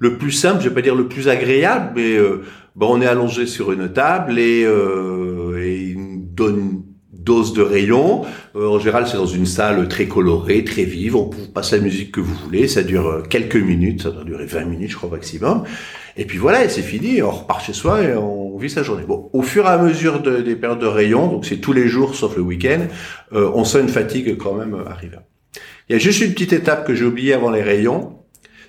le 0.01 0.19
plus 0.19 0.33
simple, 0.33 0.61
je 0.63 0.69
vais 0.69 0.75
pas 0.75 0.83
dire 0.83 0.97
le 0.97 1.07
plus 1.07 1.29
agréable, 1.29 1.93
mais 1.95 2.17
euh, 2.17 2.43
bon, 2.75 2.99
on 2.99 3.01
est 3.01 3.07
allongé 3.07 3.47
sur 3.47 3.71
une 3.71 3.93
table 3.93 4.39
et, 4.39 4.65
euh, 4.65 5.63
et 5.63 5.93
il 5.93 6.35
donne 6.35 6.59
une 6.59 6.83
dose 7.13 7.53
de 7.53 7.63
rayons. 7.63 8.25
Euh, 8.57 8.69
en 8.69 8.79
général, 8.79 9.07
c'est 9.07 9.17
dans 9.17 9.27
une 9.27 9.47
salle 9.47 9.87
très 9.89 10.07
colorée, 10.07 10.65
très 10.65 10.85
vive. 10.85 11.17
On 11.17 11.29
peut 11.29 11.37
passer 11.53 11.77
la 11.77 11.83
musique 11.83 12.13
que 12.13 12.21
vous 12.21 12.35
voulez. 12.35 12.67
Ça 12.67 12.83
dure 12.83 13.07
euh, 13.07 13.23
quelques 13.23 13.57
minutes. 13.57 14.03
Ça 14.03 14.11
doit 14.11 14.25
durer 14.25 14.47
20 14.47 14.65
minutes, 14.65 14.91
je 14.91 14.97
crois, 14.97 15.11
maximum. 15.11 15.65
Et 16.17 16.25
puis 16.25 16.39
voilà, 16.39 16.69
c'est 16.69 16.83
fini. 16.83 17.23
On 17.23 17.31
repart 17.31 17.65
chez 17.65 17.73
soi 17.73 18.03
et 18.03 18.15
on 18.15 18.57
vit 18.57 18.71
sa 18.71 18.83
journée. 18.83 19.05
Bon, 19.07 19.31
au 19.33 19.43
fur 19.43 19.67
et 19.67 19.69
à 19.69 19.79
mesure 19.79 20.23
de, 20.23 20.41
des 20.41 20.57
périodes 20.57 20.81
de 20.81 20.87
rayons, 20.87 21.29
donc 21.29 21.47
c'est 21.47 21.59
tous 21.59 21.73
les 21.73 21.89
jours 21.89 22.15
sauf 22.15 22.37
le 22.37 22.43
week-end, 22.43 22.87
euh, 23.33 23.51
on 23.55 23.65
sent 23.65 23.81
une 23.81 23.89
fatigue 23.89 24.37
quand 24.37 24.55
même 24.55 24.77
arriver. 24.87 25.19
Il 25.89 25.93
y 25.93 25.97
a 25.97 25.99
juste 25.99 26.21
une 26.21 26.33
petite 26.33 26.53
étape 26.53 26.87
que 26.87 26.95
j'ai 26.95 27.05
oubliée 27.05 27.33
avant 27.33 27.51
les 27.51 27.63
rayons 27.63 28.20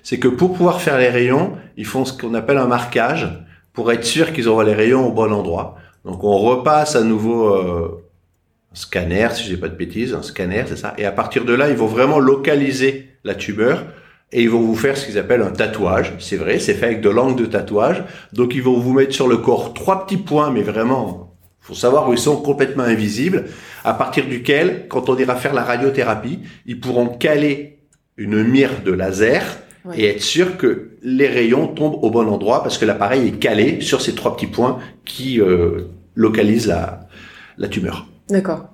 c'est 0.02 0.18
que 0.18 0.28
pour 0.28 0.52
pouvoir 0.54 0.80
faire 0.80 0.98
les 0.98 1.08
rayons, 1.08 1.52
ils 1.76 1.86
font 1.86 2.04
ce 2.04 2.12
qu'on 2.12 2.34
appelle 2.34 2.58
un 2.58 2.66
marquage 2.66 3.28
pour 3.72 3.90
être 3.92 4.04
sûr 4.04 4.32
qu'ils 4.32 4.48
auront 4.48 4.62
les 4.62 4.74
rayons 4.74 5.06
au 5.06 5.12
bon 5.12 5.32
endroit. 5.32 5.76
Donc 6.04 6.24
on 6.24 6.36
repasse 6.36 6.96
à 6.96 7.02
nouveau 7.02 7.54
euh, 7.54 8.04
un 8.72 8.74
scanner, 8.74 9.28
si 9.32 9.44
j'ai 9.44 9.56
pas 9.56 9.68
de 9.68 9.76
bêtises, 9.76 10.14
un 10.14 10.22
scanner, 10.22 10.64
c'est 10.66 10.76
ça. 10.76 10.94
Et 10.98 11.04
à 11.04 11.12
partir 11.12 11.44
de 11.44 11.54
là, 11.54 11.68
ils 11.68 11.76
vont 11.76 11.86
vraiment 11.86 12.18
localiser 12.18 13.08
la 13.24 13.34
tumeur 13.34 13.84
et 14.32 14.42
ils 14.42 14.50
vont 14.50 14.60
vous 14.60 14.74
faire 14.74 14.96
ce 14.96 15.06
qu'ils 15.06 15.18
appellent 15.18 15.42
un 15.42 15.50
tatouage. 15.50 16.14
C'est 16.18 16.36
vrai, 16.36 16.58
c'est 16.58 16.74
fait 16.74 16.86
avec 16.86 17.00
de 17.00 17.10
l'angle 17.10 17.40
de 17.40 17.46
tatouage. 17.46 18.02
Donc 18.32 18.54
ils 18.54 18.62
vont 18.62 18.78
vous 18.78 18.92
mettre 18.92 19.14
sur 19.14 19.28
le 19.28 19.36
corps 19.36 19.74
trois 19.74 20.04
petits 20.04 20.16
points, 20.16 20.50
mais 20.50 20.62
vraiment, 20.62 21.36
faut 21.60 21.74
savoir 21.74 22.08
où 22.08 22.12
ils 22.12 22.18
sont 22.18 22.36
complètement 22.36 22.82
invisibles, 22.82 23.44
à 23.84 23.94
partir 23.94 24.26
duquel, 24.26 24.86
quand 24.88 25.08
on 25.08 25.16
ira 25.16 25.36
faire 25.36 25.54
la 25.54 25.62
radiothérapie, 25.62 26.40
ils 26.66 26.80
pourront 26.80 27.08
caler 27.08 27.78
une 28.16 28.42
mire 28.42 28.82
de 28.84 28.92
laser 28.92 29.44
et 29.94 30.06
être 30.06 30.22
sûr 30.22 30.56
que 30.56 30.90
les 31.02 31.28
rayons 31.28 31.66
tombent 31.68 31.98
au 32.02 32.10
bon 32.10 32.28
endroit 32.28 32.62
parce 32.62 32.78
que 32.78 32.84
l'appareil 32.84 33.28
est 33.28 33.38
calé 33.38 33.80
sur 33.80 34.00
ces 34.00 34.14
trois 34.14 34.36
petits 34.36 34.46
points 34.46 34.78
qui 35.04 35.40
euh, 35.40 35.82
localisent 36.14 36.68
la, 36.68 37.08
la 37.58 37.68
tumeur. 37.68 38.06
D'accord. 38.28 38.68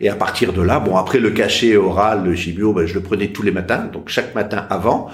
Et 0.00 0.08
à 0.08 0.14
partir 0.14 0.52
de 0.52 0.62
là, 0.62 0.80
bon 0.80 0.96
après 0.96 1.18
le 1.18 1.30
cachet 1.30 1.76
oral, 1.76 2.24
le 2.24 2.34
chimio, 2.34 2.72
ben, 2.72 2.86
je 2.86 2.94
le 2.94 3.00
prenais 3.00 3.28
tous 3.28 3.42
les 3.42 3.50
matins, 3.50 3.88
donc 3.92 4.08
chaque 4.08 4.34
matin 4.34 4.66
avant. 4.70 5.08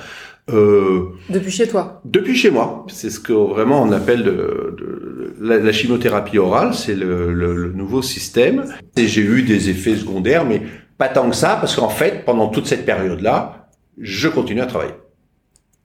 Euh, 0.52 1.07
depuis 1.29 1.50
chez 1.50 1.66
toi 1.66 2.00
Depuis 2.05 2.37
chez 2.37 2.50
moi. 2.50 2.87
C'est 2.88 3.11
ce 3.11 3.18
que 3.18 3.33
vraiment 3.33 3.83
on 3.83 3.90
appelle 3.90 4.22
de, 4.22 4.76
de 4.79 5.35
la, 5.40 5.59
la, 5.59 5.72
chimiothérapie 5.72 6.38
orale, 6.38 6.72
c'est 6.72 6.94
le, 6.94 7.33
le, 7.33 7.55
le, 7.57 7.72
nouveau 7.72 8.00
système. 8.00 8.64
Et 8.96 9.09
j'ai 9.09 9.22
eu 9.22 9.42
des 9.42 9.70
effets 9.70 9.96
secondaires, 9.96 10.44
mais 10.44 10.62
pas 10.98 11.09
tant 11.09 11.29
que 11.29 11.35
ça, 11.35 11.57
parce 11.61 11.74
qu'en 11.74 11.88
fait, 11.88 12.24
pendant 12.24 12.46
toute 12.46 12.66
cette 12.66 12.87
période-là, 12.87 13.65
je 13.98 14.28
continue 14.28 14.61
à 14.61 14.66
travailler. 14.66 14.94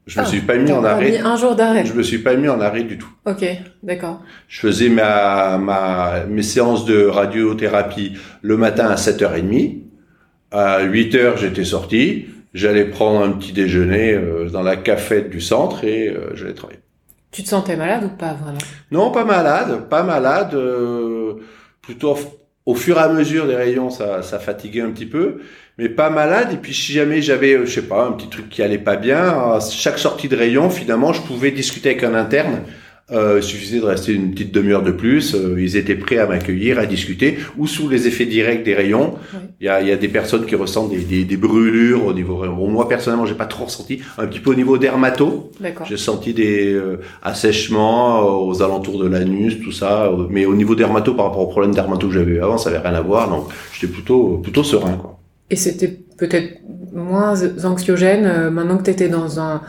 Je 0.07 0.19
me 0.19 0.25
ah, 0.25 0.27
suis 0.27 0.41
pas 0.41 0.57
mis 0.57 0.71
en 0.71 0.83
arrêt. 0.83 1.11
Mis 1.11 1.17
un 1.17 1.37
jour 1.37 1.55
d'arrêt. 1.55 1.85
Je 1.85 1.93
me 1.93 2.01
suis 2.01 2.17
pas 2.17 2.35
mis 2.35 2.49
en 2.49 2.59
arrêt 2.59 2.83
du 2.83 2.97
tout. 2.97 3.11
Ok, 3.25 3.45
d'accord. 3.83 4.21
Je 4.47 4.59
faisais 4.59 4.89
ma, 4.89 5.57
ma, 5.57 6.25
mes 6.27 6.41
séances 6.41 6.85
de 6.85 7.05
radiothérapie 7.05 8.13
le 8.41 8.57
matin 8.57 8.87
à 8.87 8.95
7h30. 8.95 9.83
À 10.51 10.83
8h, 10.83 11.37
j'étais 11.37 11.63
sorti. 11.63 12.25
J'allais 12.53 12.85
prendre 12.85 13.21
un 13.21 13.31
petit 13.31 13.53
déjeuner 13.53 14.13
euh, 14.13 14.49
dans 14.49 14.63
la 14.63 14.75
cafette 14.75 15.29
du 15.29 15.39
centre 15.39 15.85
et 15.85 16.09
euh, 16.09 16.35
j'allais 16.35 16.55
travailler. 16.55 16.81
Tu 17.31 17.43
te 17.43 17.47
sentais 17.47 17.77
malade 17.77 18.03
ou 18.03 18.17
pas 18.17 18.33
vraiment? 18.33 18.57
Non, 18.89 19.11
pas 19.11 19.23
malade, 19.23 19.87
pas 19.87 20.03
malade. 20.03 20.53
Euh, 20.55 21.35
plutôt 21.81 22.17
au 22.65 22.75
fur 22.75 22.97
et 22.97 23.01
à 23.01 23.09
mesure 23.09 23.47
des 23.47 23.55
rayons, 23.55 23.89
ça, 23.89 24.21
ça 24.23 24.39
fatiguait 24.39 24.81
un 24.81 24.91
petit 24.91 25.05
peu 25.05 25.39
mais 25.81 25.89
pas 25.89 26.11
malade. 26.11 26.49
Et 26.53 26.57
puis 26.57 26.73
si 26.73 26.93
jamais 26.93 27.21
j'avais, 27.21 27.53
euh, 27.53 27.65
je 27.65 27.73
sais 27.73 27.81
pas, 27.81 28.05
un 28.05 28.11
petit 28.11 28.29
truc 28.29 28.49
qui 28.49 28.61
allait 28.61 28.77
pas 28.77 28.95
bien, 28.95 29.17
à 29.17 29.59
chaque 29.59 29.97
sortie 29.97 30.29
de 30.29 30.35
rayon, 30.35 30.69
finalement, 30.69 31.11
je 31.11 31.21
pouvais 31.21 31.51
discuter 31.51 31.89
avec 31.89 32.03
un 32.03 32.13
interne. 32.13 32.61
Euh, 33.11 33.39
il 33.41 33.43
suffisait 33.43 33.79
de 33.79 33.85
rester 33.85 34.13
une 34.13 34.31
petite 34.31 34.53
demi-heure 34.53 34.83
de 34.83 34.91
plus. 34.91 35.35
Euh, 35.35 35.59
ils 35.59 35.75
étaient 35.75 35.95
prêts 35.95 36.19
à 36.19 36.27
m'accueillir, 36.27 36.79
à 36.79 36.85
discuter. 36.85 37.39
Ou 37.57 37.67
sous 37.67 37.89
les 37.89 38.07
effets 38.07 38.25
directs 38.25 38.63
des 38.63 38.73
rayons, 38.73 39.15
il 39.59 39.65
y, 39.65 39.69
a, 39.69 39.81
y, 39.81 39.91
a, 39.91 39.97
des 39.97 40.07
personnes 40.07 40.45
qui 40.45 40.55
ressentent 40.55 40.91
des, 40.91 40.99
des, 40.99 41.25
des 41.25 41.35
brûlures 41.35 42.05
au 42.05 42.13
niveau. 42.13 42.37
Bon, 42.37 42.69
moi 42.69 42.87
personnellement, 42.87 43.25
j'ai 43.25 43.35
pas 43.35 43.47
trop 43.47 43.65
ressenti. 43.65 43.99
Un 44.17 44.27
petit 44.27 44.39
peu 44.39 44.51
au 44.51 44.55
niveau 44.55 44.77
dermato, 44.77 45.51
j'ai 45.89 45.97
senti 45.97 46.33
des 46.33 46.71
euh, 46.71 47.01
assèchements 47.21 48.21
euh, 48.21 48.45
aux 48.47 48.61
alentours 48.61 48.99
de 48.99 49.09
l'anus, 49.09 49.59
tout 49.61 49.73
ça. 49.73 50.09
Mais 50.29 50.45
au 50.45 50.55
niveau 50.55 50.75
dermato, 50.75 51.13
par 51.13 51.25
rapport 51.25 51.41
au 51.41 51.47
problème 51.47 51.73
dermato 51.73 52.07
que 52.07 52.13
j'avais 52.13 52.33
eu 52.33 52.41
avant, 52.41 52.57
ça 52.57 52.69
avait 52.69 52.79
rien 52.79 52.93
à 52.93 53.01
voir. 53.01 53.29
Donc, 53.29 53.47
j'étais 53.73 53.91
plutôt 53.91 54.37
plutôt 54.37 54.63
serein, 54.63 54.93
quoi. 54.93 55.20
Et 55.51 55.57
c'était 55.57 55.99
peut-être 56.17 56.61
moins 56.93 57.35
anxiogène 57.65 58.25
euh, 58.25 58.49
maintenant 58.49 58.77
que 58.77 58.83
tu 58.83 58.89
étais 58.89 59.09
dans 59.09 59.39
un, 59.39 59.61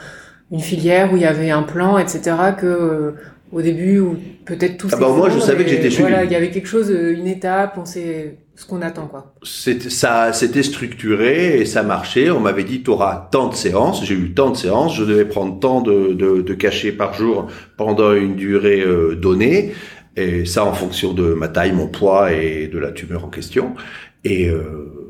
une 0.52 0.60
filière 0.60 1.12
où 1.12 1.16
il 1.16 1.22
y 1.22 1.26
avait 1.26 1.50
un 1.50 1.64
plan, 1.64 1.98
etc., 1.98 2.20
que 2.58 2.66
euh, 2.66 3.10
au 3.50 3.60
début 3.60 3.98
ou 3.98 4.16
peut-être 4.46 4.78
tout 4.78 4.88
ah 4.92 4.96
bah, 4.96 5.08
moi 5.08 5.28
je 5.28 5.38
savais 5.38 5.64
que 5.64 5.70
j'étais 5.70 5.90
suivi. 5.90 6.08
Voilà, 6.08 6.24
il 6.24 6.30
y 6.30 6.36
avait 6.36 6.50
quelque 6.50 6.68
chose, 6.68 6.88
une 6.90 7.26
étape, 7.26 7.76
on 7.76 7.84
sait 7.84 8.38
ce 8.54 8.64
qu'on 8.64 8.80
attend 8.80 9.08
quoi. 9.08 9.34
C'était 9.42 9.90
ça, 9.90 10.32
c'était 10.32 10.62
structuré 10.62 11.58
et 11.58 11.66
ça 11.66 11.82
marchait. 11.82 12.30
On 12.30 12.40
m'avait 12.40 12.64
dit 12.64 12.82
tu 12.82 12.90
auras 12.90 13.28
tant 13.30 13.48
de 13.48 13.54
séances. 13.54 14.04
J'ai 14.04 14.14
eu 14.14 14.32
tant 14.32 14.50
de 14.50 14.56
séances. 14.56 14.96
Je 14.96 15.04
devais 15.04 15.24
prendre 15.24 15.58
tant 15.58 15.80
de, 15.80 16.12
de, 16.12 16.42
de 16.42 16.54
cachets 16.54 16.92
par 16.92 17.12
jour 17.12 17.48
pendant 17.76 18.14
une 18.14 18.36
durée 18.36 18.80
euh, 18.80 19.16
donnée. 19.16 19.72
Et 20.16 20.44
ça 20.44 20.64
en 20.64 20.74
fonction 20.74 21.12
de 21.12 21.34
ma 21.34 21.48
taille, 21.48 21.72
mon 21.72 21.88
poids 21.88 22.32
et 22.32 22.68
de 22.68 22.78
la 22.78 22.92
tumeur 22.92 23.24
en 23.24 23.28
question. 23.28 23.74
Et 24.24 24.48
euh, 24.48 25.01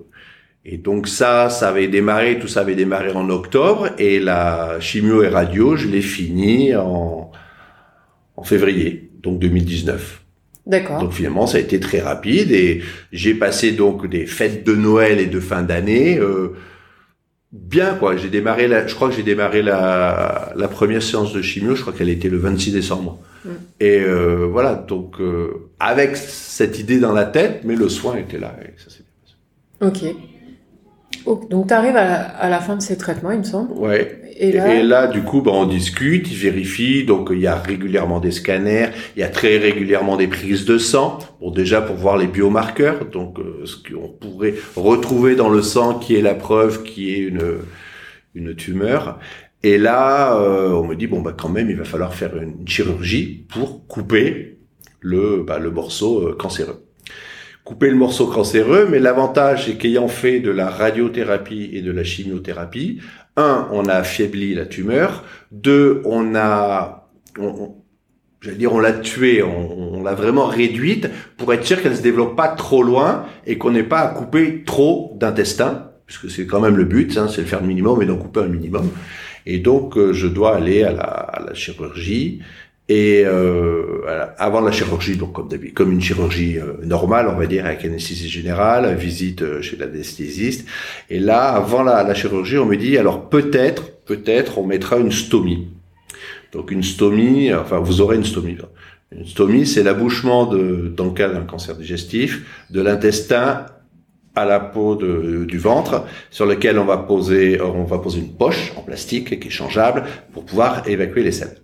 et 0.64 0.76
donc 0.76 1.08
ça, 1.08 1.50
ça 1.50 1.68
avait 1.68 1.88
démarré, 1.88 2.38
tout 2.38 2.48
ça 2.48 2.60
avait 2.60 2.74
démarré 2.74 3.12
en 3.12 3.28
octobre 3.30 3.90
et 3.98 4.20
la 4.20 4.78
chimio 4.80 5.22
et 5.22 5.28
radio, 5.28 5.76
je 5.76 5.88
l'ai 5.88 6.02
fini 6.02 6.74
en 6.74 7.30
en 8.36 8.44
février, 8.44 9.10
donc 9.22 9.38
2019. 9.38 10.22
D'accord. 10.66 11.00
Donc 11.00 11.12
finalement, 11.12 11.46
ça 11.46 11.58
a 11.58 11.60
été 11.60 11.80
très 11.80 12.00
rapide 12.00 12.52
et 12.52 12.82
j'ai 13.12 13.34
passé 13.34 13.72
donc 13.72 14.08
des 14.08 14.26
fêtes 14.26 14.64
de 14.64 14.74
Noël 14.74 15.18
et 15.18 15.26
de 15.26 15.40
fin 15.40 15.62
d'année 15.62 16.18
euh, 16.18 16.54
bien 17.50 17.94
quoi. 17.94 18.16
J'ai 18.16 18.28
démarré 18.28 18.68
la, 18.68 18.86
je 18.86 18.94
crois 18.94 19.08
que 19.08 19.16
j'ai 19.16 19.24
démarré 19.24 19.62
la, 19.62 20.52
la 20.54 20.68
première 20.68 21.02
séance 21.02 21.32
de 21.32 21.42
chimio, 21.42 21.74
je 21.74 21.80
crois 21.82 21.92
qu'elle 21.92 22.08
était 22.08 22.28
le 22.28 22.38
26 22.38 22.72
décembre. 22.72 23.18
Mm. 23.44 23.48
Et 23.80 24.00
euh, 24.00 24.46
voilà, 24.50 24.74
donc 24.74 25.20
euh, 25.20 25.68
avec 25.80 26.16
cette 26.16 26.78
idée 26.78 27.00
dans 27.00 27.12
la 27.12 27.24
tête, 27.24 27.62
mais 27.64 27.74
le 27.74 27.88
soin 27.88 28.16
était 28.16 28.38
là 28.38 28.56
et 28.62 28.80
ça 28.80 28.88
s'est 28.88 29.02
bien 29.80 29.90
passé. 29.90 30.06
Ok. 30.06 30.16
Donc 31.26 31.68
tu 31.68 31.74
arrives 31.74 31.96
à, 31.96 32.48
la 32.48 32.60
fin 32.60 32.76
de 32.76 32.82
ces 32.82 32.96
traitements, 32.98 33.30
il 33.30 33.38
me 33.38 33.44
semble. 33.44 33.72
Ouais. 33.72 34.18
Et 34.36 34.82
là, 34.82 35.06
du 35.06 35.22
coup, 35.22 35.40
ben, 35.40 35.52
on 35.52 35.66
discute, 35.66 36.30
il 36.30 36.36
vérifie. 36.36 37.04
Donc 37.04 37.28
il 37.32 37.40
y 37.40 37.46
a 37.46 37.56
régulièrement 37.56 38.18
des 38.18 38.32
scanners, 38.32 38.88
il 39.16 39.20
y 39.20 39.22
a 39.22 39.28
très 39.28 39.58
régulièrement 39.58 40.16
des 40.16 40.26
prises 40.26 40.64
de 40.64 40.78
sang. 40.78 41.18
Bon, 41.40 41.50
déjà 41.50 41.80
pour 41.80 41.96
voir 41.96 42.16
les 42.16 42.26
biomarqueurs, 42.26 43.04
donc 43.06 43.38
euh, 43.38 43.64
ce 43.64 43.76
qu'on 43.76 44.08
pourrait 44.08 44.54
retrouver 44.74 45.36
dans 45.36 45.48
le 45.48 45.62
sang, 45.62 45.98
qui 45.98 46.16
est 46.16 46.22
la 46.22 46.34
preuve 46.34 46.82
qui 46.82 47.14
est 47.14 47.18
une 47.18 47.58
une 48.34 48.54
tumeur. 48.54 49.18
Et 49.62 49.78
là, 49.78 50.36
euh, 50.40 50.70
on 50.70 50.84
me 50.84 50.96
dit 50.96 51.06
bon 51.06 51.20
bah 51.20 51.34
quand 51.38 51.48
même, 51.48 51.70
il 51.70 51.76
va 51.76 51.84
falloir 51.84 52.14
faire 52.14 52.36
une 52.36 52.66
chirurgie 52.66 53.46
pour 53.48 53.86
couper 53.86 54.58
le 55.00 55.44
bah, 55.46 55.58
le 55.58 55.70
morceau 55.70 56.28
euh, 56.28 56.36
cancéreux 56.36 56.84
couper 57.64 57.90
le 57.90 57.96
morceau 57.96 58.26
cancéreux, 58.26 58.88
mais 58.90 58.98
l'avantage 58.98 59.66
c'est 59.66 59.74
qu'ayant 59.74 60.08
fait 60.08 60.40
de 60.40 60.50
la 60.50 60.68
radiothérapie 60.68 61.70
et 61.72 61.82
de 61.82 61.92
la 61.92 62.04
chimiothérapie, 62.04 63.00
un, 63.36 63.68
on 63.72 63.86
a 63.86 63.94
affaibli 63.94 64.54
la 64.54 64.66
tumeur, 64.66 65.24
deux, 65.50 66.02
on 66.04 66.34
a, 66.34 67.08
on, 67.38 67.74
j'allais 68.42 68.56
dire, 68.56 68.72
on 68.72 68.80
l'a 68.80 68.92
tuée, 68.92 69.42
on, 69.42 70.02
l'a 70.02 70.14
vraiment 70.14 70.46
réduite 70.46 71.08
pour 71.36 71.54
être 71.54 71.64
sûr 71.64 71.80
qu'elle 71.80 71.96
se 71.96 72.02
développe 72.02 72.36
pas 72.36 72.48
trop 72.48 72.82
loin 72.82 73.24
et 73.46 73.56
qu'on 73.56 73.70
n'ait 73.70 73.84
pas 73.84 74.00
à 74.00 74.08
couper 74.08 74.64
trop 74.64 75.16
d'intestin, 75.18 75.90
puisque 76.06 76.30
c'est 76.30 76.46
quand 76.46 76.60
même 76.60 76.76
le 76.76 76.84
but, 76.84 77.16
hein, 77.16 77.28
c'est 77.28 77.42
de 77.42 77.46
faire 77.46 77.60
le 77.60 77.68
minimum 77.68 78.02
et 78.02 78.06
d'en 78.06 78.16
couper 78.16 78.40
un 78.40 78.48
minimum. 78.48 78.90
Et 79.46 79.58
donc, 79.58 79.96
euh, 79.96 80.12
je 80.12 80.26
dois 80.26 80.56
aller 80.56 80.82
à 80.82 80.92
la, 80.92 81.02
à 81.02 81.44
la 81.44 81.54
chirurgie. 81.54 82.40
Et 82.88 83.22
euh, 83.24 84.00
avant 84.38 84.60
la 84.60 84.72
chirurgie, 84.72 85.16
donc 85.16 85.32
comme, 85.32 85.48
comme 85.72 85.92
une 85.92 86.00
chirurgie 86.00 86.58
euh, 86.58 86.84
normale, 86.84 87.28
on 87.28 87.38
va 87.38 87.46
dire, 87.46 87.64
avec 87.64 87.84
anesthésie 87.84 88.28
générale, 88.28 88.94
visite 88.96 89.42
euh, 89.42 89.62
chez 89.62 89.76
l'anesthésiste. 89.76 90.66
Et 91.08 91.20
là, 91.20 91.52
avant 91.52 91.84
la, 91.84 92.12
chirurgie, 92.14 92.58
on 92.58 92.66
me 92.66 92.76
dit, 92.76 92.98
alors 92.98 93.28
peut-être, 93.28 93.92
peut-être, 94.04 94.58
on 94.58 94.66
mettra 94.66 94.98
une 94.98 95.12
stomie. 95.12 95.68
Donc 96.52 96.70
une 96.70 96.82
stomie, 96.82 97.54
enfin 97.54 97.78
vous 97.78 98.00
aurez 98.00 98.16
une 98.16 98.24
stomie. 98.24 98.58
Une 99.12 99.26
stomie, 99.26 99.66
c'est 99.66 99.82
l'abouchement 99.82 100.46
de, 100.46 100.92
dans 100.94 101.04
le 101.04 101.12
cas 101.12 101.28
d'un 101.28 101.44
cancer 101.44 101.76
digestif, 101.76 102.66
de 102.70 102.82
l'intestin 102.82 103.66
à 104.34 104.44
la 104.44 104.60
peau 104.60 104.96
du 104.96 105.58
ventre, 105.58 106.04
sur 106.30 106.46
lequel 106.46 106.78
on 106.78 106.84
va 106.84 106.98
poser, 106.98 107.60
on 107.60 107.84
va 107.84 107.98
poser 107.98 108.20
une 108.20 108.32
poche 108.32 108.72
en 108.76 108.82
plastique 108.82 109.40
qui 109.40 109.48
est 109.48 109.50
changeable 109.50 110.04
pour 110.32 110.44
pouvoir 110.44 110.88
évacuer 110.88 111.22
les 111.22 111.32
selles. 111.32 111.62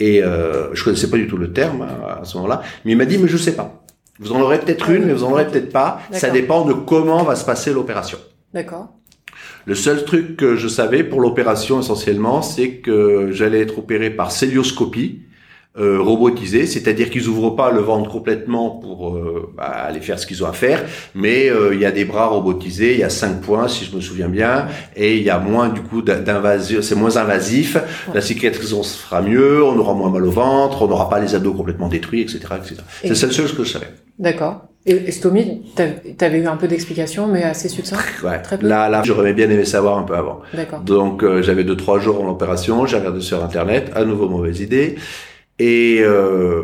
Et 0.00 0.22
euh, 0.22 0.74
je 0.74 0.82
connaissais 0.82 1.10
pas 1.10 1.18
du 1.18 1.28
tout 1.28 1.36
le 1.36 1.52
terme 1.52 1.82
à 1.82 2.24
ce 2.24 2.36
moment-là, 2.38 2.62
mais 2.84 2.92
il 2.92 2.96
m'a 2.96 3.04
dit 3.04 3.18
mais 3.18 3.28
je 3.28 3.36
sais 3.36 3.54
pas. 3.54 3.84
Vous 4.18 4.32
en 4.32 4.40
aurez 4.40 4.58
peut-être 4.58 4.90
une, 4.90 5.04
mais 5.04 5.14
vous 5.14 5.24
en 5.24 5.30
aurez 5.32 5.46
peut-être 5.46 5.72
pas. 5.72 6.00
Ça 6.10 6.28
dépend 6.30 6.64
de 6.64 6.74
comment 6.74 7.22
va 7.22 7.36
se 7.36 7.44
passer 7.44 7.72
l'opération. 7.72 8.18
D'accord. 8.52 8.88
Le 9.64 9.74
seul 9.74 10.04
truc 10.04 10.36
que 10.36 10.56
je 10.56 10.68
savais 10.68 11.04
pour 11.04 11.20
l'opération 11.20 11.80
essentiellement, 11.80 12.42
c'est 12.42 12.76
que 12.76 13.30
j'allais 13.32 13.60
être 13.60 13.78
opéré 13.78 14.10
par 14.10 14.32
célioscopie, 14.32 15.22
euh, 15.78 16.00
robotisés, 16.00 16.66
c'est-à-dire 16.66 17.10
qu'ils 17.10 17.28
ouvrent 17.28 17.54
pas 17.54 17.70
le 17.70 17.80
ventre 17.80 18.10
complètement 18.10 18.70
pour 18.70 19.10
euh, 19.10 19.52
bah, 19.56 19.66
aller 19.66 20.00
faire 20.00 20.18
ce 20.18 20.26
qu'ils 20.26 20.42
ont 20.42 20.48
à 20.48 20.52
faire, 20.52 20.84
mais 21.14 21.48
euh, 21.48 21.72
il 21.74 21.80
y 21.80 21.84
a 21.84 21.92
des 21.92 22.04
bras 22.04 22.26
robotisés, 22.26 22.94
il 22.94 22.98
y 22.98 23.04
a 23.04 23.08
cinq 23.08 23.40
points 23.40 23.68
si 23.68 23.84
je 23.84 23.94
me 23.94 24.00
souviens 24.00 24.28
bien, 24.28 24.66
et 24.96 25.16
il 25.16 25.22
y 25.22 25.30
a 25.30 25.38
moins 25.38 25.68
du 25.68 25.80
coup 25.80 26.02
d'invasion, 26.02 26.82
c'est 26.82 26.96
moins 26.96 27.16
invasif, 27.18 27.76
la 28.12 28.20
cicatrisation 28.20 28.82
se 28.82 28.98
fera 28.98 29.22
mieux, 29.22 29.62
on 29.62 29.78
aura 29.78 29.94
moins 29.94 30.10
mal 30.10 30.26
au 30.26 30.32
ventre, 30.32 30.82
on 30.82 30.88
n'aura 30.88 31.08
pas 31.08 31.20
les 31.20 31.36
abdos 31.36 31.52
complètement 31.52 31.86
détruits, 31.86 32.22
etc., 32.22 32.38
etc. 32.56 32.74
C'est 33.02 33.10
la 33.10 33.14
seule 33.14 33.30
chose 33.30 33.56
que 33.56 33.62
je 33.62 33.70
savais. 33.70 33.90
D'accord. 34.18 34.62
Et 34.86 35.12
Stomy, 35.12 35.62
tu 35.76 36.24
avais 36.24 36.38
eu 36.38 36.46
un 36.48 36.56
peu 36.56 36.66
d'explication, 36.66 37.28
mais 37.28 37.44
assez 37.44 37.68
succinct. 37.68 37.98
Ouais. 38.24 38.42
Très 38.42 38.58
peu. 38.58 38.66
Là, 38.66 38.88
là, 38.88 39.02
j'aurais 39.04 39.34
bien 39.34 39.48
aimé 39.48 39.64
savoir 39.64 39.98
un 39.98 40.02
peu 40.02 40.16
avant. 40.16 40.40
D'accord. 40.52 40.80
Donc, 40.80 41.24
j'avais 41.42 41.62
deux 41.62 41.76
trois 41.76 42.00
jours 42.00 42.20
en 42.24 42.28
opération, 42.28 42.86
j'ai 42.86 42.96
regardé 42.96 43.20
sur 43.20 43.44
internet, 43.44 43.92
à 43.94 44.04
nouveau 44.04 44.28
mauvaise 44.28 44.60
idée. 44.60 44.96
Et, 45.60 45.98
euh, 46.00 46.62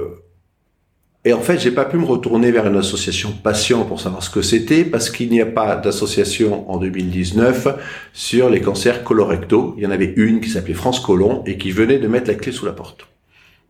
et 1.27 1.35
en 1.35 1.41
fait, 1.41 1.59
j'ai 1.59 1.71
pas 1.71 1.85
pu 1.85 1.99
me 1.99 2.07
retourner 2.07 2.51
vers 2.51 2.67
une 2.67 2.77
association 2.77 3.31
patient 3.31 3.85
pour 3.85 4.01
savoir 4.01 4.23
ce 4.23 4.31
que 4.31 4.41
c'était 4.41 4.85
parce 4.85 5.11
qu'il 5.11 5.29
n'y 5.29 5.43
a 5.43 5.47
pas 5.47 5.77
d'association 5.77 6.69
en 6.71 6.79
2019 6.79 7.69
sur 8.15 8.49
les 8.49 8.63
cancers 8.63 9.05
colorectaux. 9.05 9.75
Il 9.77 9.85
y 9.85 9.87
en 9.87 9.91
avait 9.91 10.15
une 10.17 10.41
qui 10.41 10.49
s'appelait 10.49 10.73
France 10.73 11.01
Colomb 11.01 11.43
et 11.45 11.59
qui 11.59 11.73
venait 11.73 11.99
de 11.99 12.09
mettre 12.09 12.29
la 12.29 12.37
clé 12.37 12.53
sous 12.53 12.65
la 12.65 12.73
porte. 12.73 13.07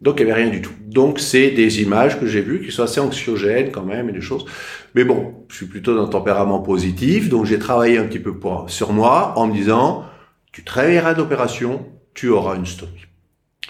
Donc 0.01 0.21
il 0.21 0.27
n'y 0.27 0.31
avait 0.31 0.43
rien 0.43 0.51
du 0.53 0.62
tout. 0.62 0.75
Donc 0.87 1.19
c'est 1.19 1.51
des 1.51 1.83
images 1.83 2.21
que 2.21 2.27
j'ai 2.27 2.43
vues 2.43 2.65
qui 2.65 2.71
sont 2.71 2.85
assez 2.85 3.01
anxiogènes 3.01 3.73
quand 3.73 3.85
même 3.85 4.09
et 4.09 4.12
des 4.12 4.21
choses. 4.21 4.45
Mais 4.95 5.03
bon, 5.03 5.35
je 5.49 5.57
suis 5.57 5.67
plutôt 5.67 5.97
d'un 5.97 6.07
tempérament 6.07 6.61
positif, 6.61 7.29
donc 7.29 7.47
j'ai 7.47 7.59
travaillé 7.59 7.99
un 7.99 8.05
petit 8.05 8.21
peu 8.21 8.33
sur 8.69 8.93
moi 8.93 9.33
en 9.37 9.49
me 9.49 9.53
disant, 9.53 10.05
tu 10.53 10.62
travailleras 10.62 11.15
d'opération, 11.15 11.85
tu 12.15 12.29
auras 12.29 12.55
une 12.55 12.67
stomie. 12.67 13.07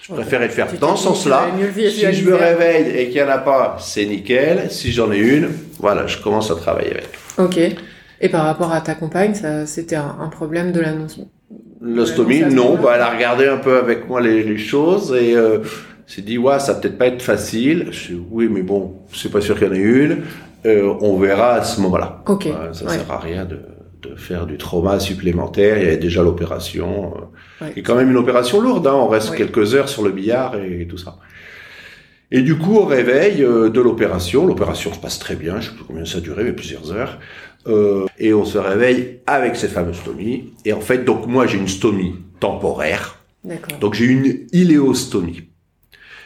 Je 0.08 0.14
préfère 0.14 0.40
le 0.40 0.48
faire 0.48 0.68
dans 0.80 0.94
ce 0.94 1.04
sens-là. 1.04 1.46
Si 1.74 2.12
je 2.12 2.28
me 2.28 2.36
réveille 2.36 2.96
et 2.96 3.08
qu'il 3.08 3.20
n'y 3.20 3.28
en 3.28 3.32
a 3.32 3.38
pas, 3.38 3.76
c'est 3.80 4.06
nickel. 4.06 4.70
Si 4.70 4.92
j'en 4.92 5.10
ai 5.10 5.18
une, 5.18 5.48
voilà, 5.80 6.06
je 6.06 6.18
commence 6.18 6.50
à 6.50 6.54
travailler 6.54 6.92
avec. 6.92 7.08
Ok. 7.38 7.58
Et 8.20 8.28
par 8.28 8.44
rapport 8.44 8.72
à 8.72 8.80
ta 8.80 8.94
compagne, 8.94 9.34
ça, 9.34 9.66
c'était 9.66 9.96
un, 9.96 10.28
problème 10.30 10.70
de 10.70 10.80
l'annonce 10.80 11.18
L'ostomie, 11.80 12.42
non. 12.42 12.76
Bah, 12.76 12.92
elle 12.94 13.02
a 13.02 13.10
regardé 13.10 13.48
un 13.48 13.58
peu 13.58 13.78
avec 13.78 14.08
moi 14.08 14.20
les, 14.20 14.56
choses 14.58 15.12
et 15.12 15.34
euh, 15.34 15.58
s'est 16.06 16.22
dit, 16.22 16.38
ouais, 16.38 16.58
ça 16.60 16.74
va 16.74 16.80
peut-être 16.80 16.98
pas 16.98 17.08
être 17.08 17.22
facile. 17.22 17.88
Je 17.90 18.12
dis, 18.12 18.22
oui, 18.30 18.48
mais 18.48 18.62
bon, 18.62 18.94
c'est 19.12 19.30
pas 19.30 19.40
sûr 19.40 19.58
qu'il 19.58 19.66
y 19.66 19.70
en 19.70 19.74
ait 19.74 19.78
une. 19.78 20.22
Euh, 20.66 20.94
on 21.00 21.18
verra 21.18 21.54
à 21.54 21.64
ce 21.64 21.80
moment-là. 21.80 22.22
Ok. 22.26 22.48
ça 22.72 22.88
sert 22.88 23.10
à 23.10 23.18
rien 23.18 23.44
de 23.44 23.58
faire 24.16 24.46
du 24.46 24.56
trauma 24.58 25.00
supplémentaire. 25.00 25.78
Il 25.78 25.84
y 25.84 25.86
avait 25.86 25.96
déjà 25.96 26.22
l'opération. 26.22 27.14
Euh, 27.62 27.68
et 27.76 27.82
quand 27.82 27.94
même 27.94 28.10
une 28.10 28.16
opération 28.16 28.60
lourde. 28.60 28.86
Hein. 28.86 28.94
On 28.94 29.08
reste 29.08 29.34
quelques 29.34 29.74
heures 29.74 29.88
sur 29.88 30.02
le 30.02 30.10
billard 30.10 30.56
et, 30.56 30.86
tout 30.86 30.98
ça. 30.98 31.18
Et 32.30 32.42
du 32.42 32.56
coup, 32.56 32.76
au 32.76 32.84
réveil 32.84 33.42
euh, 33.42 33.68
de 33.68 33.80
l'opération, 33.80 34.46
l'opération 34.46 34.92
se 34.92 34.98
passe 34.98 35.18
très 35.18 35.36
bien. 35.36 35.60
Je 35.60 35.70
sais 35.70 35.74
plus 35.74 35.84
combien 35.84 36.04
ça 36.04 36.18
a 36.18 36.20
duré, 36.20 36.44
mais 36.44 36.52
plusieurs 36.52 36.92
heures. 36.92 37.18
Euh, 37.66 38.06
et 38.18 38.32
on 38.32 38.44
se 38.44 38.58
réveille 38.58 39.20
avec 39.26 39.56
cette 39.56 39.72
fameuse 39.72 39.96
stomie. 39.96 40.52
Et 40.64 40.72
en 40.72 40.80
fait, 40.80 41.04
donc 41.04 41.26
moi, 41.26 41.46
j'ai 41.46 41.58
une 41.58 41.68
stomie 41.68 42.14
temporaire. 42.40 43.20
Donc 43.80 43.94
j'ai 43.94 44.06
une 44.06 44.46
iléostomie. 44.52 45.48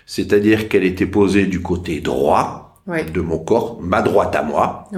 C'est-à-dire 0.06 0.68
qu'elle 0.68 0.84
était 0.84 1.06
posée 1.06 1.46
du 1.46 1.60
côté 1.60 2.00
droit 2.00 2.82
de 2.86 3.20
mon 3.20 3.38
corps, 3.38 3.80
ma 3.80 4.02
droite 4.02 4.34
à 4.34 4.42
moi, 4.42 4.88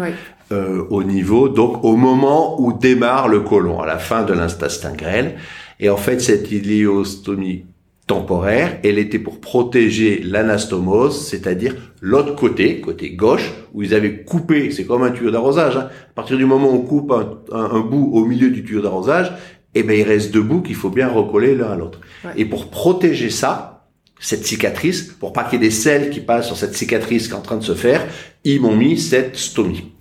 euh, 0.52 0.84
au 0.90 1.02
niveau, 1.02 1.48
donc 1.48 1.82
au 1.82 1.96
moment 1.96 2.60
où 2.60 2.72
démarre 2.72 3.28
le 3.28 3.40
côlon, 3.40 3.80
à 3.80 3.86
la 3.86 3.98
fin 3.98 4.22
de 4.22 4.32
l'instastin 4.32 4.92
grêle. 4.92 5.36
Et 5.80 5.88
en 5.88 5.96
fait, 5.96 6.20
cette 6.20 6.52
iléostomie 6.52 7.64
temporaire, 8.06 8.78
elle 8.84 8.98
était 8.98 9.18
pour 9.18 9.40
protéger 9.40 10.20
l'anastomose, 10.22 11.26
c'est-à-dire 11.26 11.74
l'autre 12.00 12.36
côté, 12.36 12.80
côté 12.80 13.10
gauche, 13.10 13.50
où 13.72 13.82
ils 13.82 13.94
avaient 13.94 14.22
coupé, 14.22 14.70
c'est 14.70 14.84
comme 14.84 15.02
un 15.02 15.10
tuyau 15.10 15.30
d'arrosage, 15.30 15.76
hein. 15.76 15.88
à 15.88 16.14
partir 16.14 16.36
du 16.36 16.44
moment 16.44 16.70
où 16.70 16.74
on 16.74 16.80
coupe 16.82 17.12
un, 17.52 17.80
bout 17.80 18.10
au 18.12 18.24
milieu 18.24 18.50
du 18.50 18.62
tuyau 18.64 18.82
d'arrosage, 18.82 19.32
eh 19.74 19.82
ben 19.82 19.98
il 19.98 20.02
reste 20.02 20.32
deux 20.32 20.42
bouts 20.42 20.60
qu'il 20.60 20.74
faut 20.74 20.90
bien 20.90 21.08
recoller 21.08 21.54
l'un 21.54 21.72
à 21.72 21.76
l'autre. 21.76 22.00
Et 22.36 22.44
pour 22.44 22.68
protéger 22.68 23.30
ça, 23.30 23.86
cette 24.20 24.44
cicatrice, 24.44 25.02
pour 25.02 25.32
pas 25.32 25.44
qu'il 25.44 25.62
y 25.62 25.64
ait 25.64 25.68
des 25.68 25.74
selles 25.74 26.10
qui 26.10 26.20
passent 26.20 26.46
sur 26.46 26.56
cette 26.56 26.74
cicatrice 26.74 27.26
qui 27.28 27.32
est 27.32 27.36
en 27.36 27.40
train 27.40 27.56
de 27.56 27.64
se 27.64 27.74
faire, 27.74 28.06
ils 28.44 28.60
m'ont 28.60 28.76
mis 28.76 28.98
cette 28.98 29.36
stomie. 29.36 29.92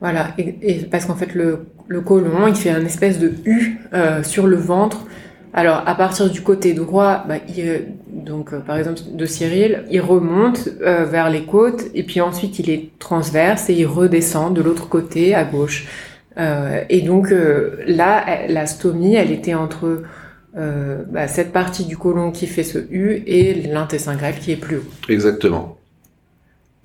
Voilà, 0.00 0.28
et, 0.38 0.74
parce 0.90 1.04
qu'en 1.04 1.14
fait 1.14 1.34
le, 1.34 1.66
le 1.88 2.00
côlon, 2.00 2.46
il 2.46 2.54
fait 2.54 2.70
un 2.70 2.84
espèce 2.84 3.18
de 3.18 3.34
U 3.44 3.78
euh, 3.92 4.22
sur 4.22 4.46
le 4.46 4.56
ventre. 4.56 5.06
Alors 5.52 5.82
à 5.86 5.94
partir 5.94 6.30
du 6.30 6.40
côté 6.42 6.72
droit, 6.72 7.24
bah, 7.28 7.34
il, 7.48 7.86
donc 8.08 8.54
par 8.60 8.78
exemple 8.78 9.00
de 9.12 9.26
Cyril, 9.26 9.84
il 9.90 10.00
remonte 10.00 10.68
vers 10.80 11.28
les 11.28 11.42
côtes 11.42 11.86
et 11.92 12.04
puis 12.04 12.20
ensuite 12.20 12.60
il 12.60 12.70
est 12.70 12.90
transverse 13.00 13.68
et 13.68 13.74
il 13.74 13.86
redescend 13.86 14.54
de 14.54 14.62
l'autre 14.62 14.88
côté 14.88 15.34
à 15.34 15.42
gauche. 15.42 15.88
et 16.38 17.02
donc 17.02 17.34
là, 17.88 18.46
la 18.48 18.66
stomie, 18.66 19.16
elle 19.16 19.32
était 19.32 19.54
entre 19.54 20.04
bah, 20.54 21.26
cette 21.26 21.52
partie 21.52 21.84
du 21.84 21.96
côlon 21.96 22.30
qui 22.30 22.46
fait 22.46 22.62
ce 22.62 22.78
U 22.78 23.20
et 23.26 23.54
l'intestin 23.54 24.14
grêle 24.14 24.36
qui 24.38 24.52
est 24.52 24.56
plus 24.56 24.76
haut. 24.76 24.84
Exactement. 25.08 25.79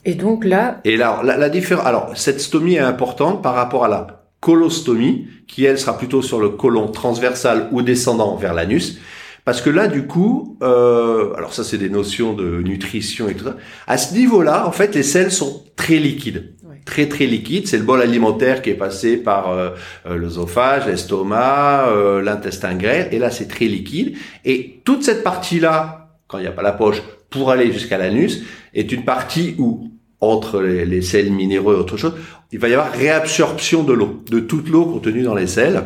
Et 0.06 0.14
donc 0.14 0.46
là. 0.46 0.80
Et 0.86 0.98
là, 0.98 1.22
la, 1.24 1.38
la 1.38 1.50
différence. 1.50 1.86
Alors, 1.86 2.12
cette 2.16 2.40
stomie 2.40 2.76
est 2.76 2.80
importante 2.80 3.42
par 3.42 3.56
rapport 3.56 3.86
à 3.86 3.88
la 3.88 4.26
colostomie, 4.40 5.28
qui 5.48 5.66
elle 5.66 5.80
sera 5.80 5.98
plutôt 5.98 6.22
sur 6.22 6.40
le 6.40 6.50
côlon 6.50 6.88
transversal 6.88 7.68
ou 7.72 7.82
descendant 7.82 8.36
vers 8.36 8.54
l'anus. 8.54 9.00
Parce 9.44 9.62
que 9.62 9.70
là, 9.70 9.88
du 9.88 10.06
coup, 10.06 10.58
euh, 10.62 11.34
alors 11.36 11.54
ça, 11.54 11.64
c'est 11.64 11.78
des 11.80 11.90
notions 11.90 12.34
de 12.34 12.62
nutrition 12.62 13.28
et 13.28 13.36
tout 13.36 13.46
ça. 13.46 13.58
À 13.88 13.98
ce 13.98 14.14
niveau-là, 14.14 14.68
en 14.68 14.72
fait, 14.72 14.94
les 14.94 15.04
selles 15.04 15.32
sont 15.32 15.64
très 15.76 15.98
liquides. 15.98 16.54
Très 16.86 17.08
très 17.08 17.26
liquides. 17.26 17.68
C'est 17.68 17.78
le 17.78 17.84
bol 17.84 18.02
alimentaire 18.02 18.62
qui 18.62 18.70
est 18.70 18.76
passé 18.76 19.18
par 19.18 19.50
euh, 19.50 19.72
euh 20.06 20.18
l'œsophage, 20.18 20.86
l'estomac, 20.86 21.88
euh, 21.88 22.22
l'intestin 22.22 22.76
grêle. 22.76 23.08
Et 23.12 23.18
là, 23.18 23.32
c'est 23.32 23.48
très 23.48 23.66
liquide. 23.66 24.16
Et 24.46 24.82
toute 24.84 25.04
cette 25.04 25.24
partie-là, 25.24 26.12
quand 26.28 26.38
il 26.38 26.42
n'y 26.42 26.48
a 26.48 26.52
pas 26.52 26.62
la 26.62 26.72
poche, 26.72 27.02
pour 27.32 27.50
aller 27.50 27.72
jusqu'à 27.72 27.98
l'anus, 27.98 28.44
est 28.76 28.92
une 28.92 29.06
partie 29.06 29.56
où 29.58 29.90
entre 30.22 30.62
les, 30.62 30.86
les 30.86 31.02
sels 31.02 31.32
minéraux 31.32 31.74
et 31.74 31.76
autre 31.76 31.98
chose, 31.98 32.14
il 32.52 32.60
va 32.60 32.70
y 32.70 32.74
avoir 32.74 32.92
réabsorption 32.92 33.84
de 33.84 33.94
l'eau, 33.94 34.24
de 34.30 34.40
toute 34.40 34.70
l'eau 34.70 34.86
contenue 34.86 35.24
dans 35.24 35.36
les 35.36 35.48
sels. 35.48 35.84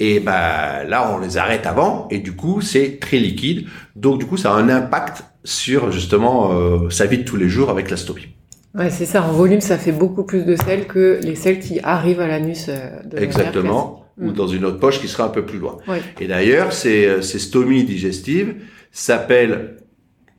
Et 0.00 0.18
ben 0.18 0.84
là, 0.88 1.14
on 1.14 1.20
les 1.20 1.36
arrête 1.36 1.66
avant, 1.66 2.08
et 2.10 2.18
du 2.18 2.34
coup, 2.34 2.60
c'est 2.60 2.98
très 3.00 3.18
liquide. 3.18 3.66
Donc 3.94 4.18
du 4.18 4.26
coup, 4.26 4.36
ça 4.36 4.52
a 4.52 4.56
un 4.56 4.68
impact 4.68 5.24
sur 5.44 5.92
justement 5.92 6.52
euh, 6.52 6.90
sa 6.90 7.06
vie 7.06 7.18
de 7.18 7.22
tous 7.22 7.36
les 7.36 7.48
jours 7.48 7.70
avec 7.70 7.90
la 7.90 7.96
stomie. 7.96 8.28
Ouais, 8.74 8.90
c'est 8.90 9.06
ça. 9.06 9.22
En 9.22 9.30
volume, 9.30 9.60
ça 9.60 9.78
fait 9.78 9.92
beaucoup 9.92 10.24
plus 10.24 10.44
de 10.44 10.56
sel 10.56 10.86
que 10.86 11.20
les 11.22 11.36
sels 11.36 11.60
qui 11.60 11.78
arrivent 11.84 12.20
à 12.20 12.26
l'anus 12.26 12.66
euh, 12.68 13.02
de 13.04 13.18
Exactement. 13.18 14.04
Ou 14.20 14.30
mm. 14.30 14.32
dans 14.32 14.48
une 14.48 14.64
autre 14.64 14.78
poche 14.78 15.00
qui 15.00 15.06
sera 15.06 15.24
un 15.24 15.28
peu 15.28 15.44
plus 15.44 15.58
loin. 15.58 15.78
Et 16.20 16.26
d'ailleurs, 16.26 16.72
ces, 16.72 17.06
euh, 17.06 17.22
ces 17.22 17.38
stomies 17.38 17.84
digestives 17.84 18.56
s'appellent 18.90 19.76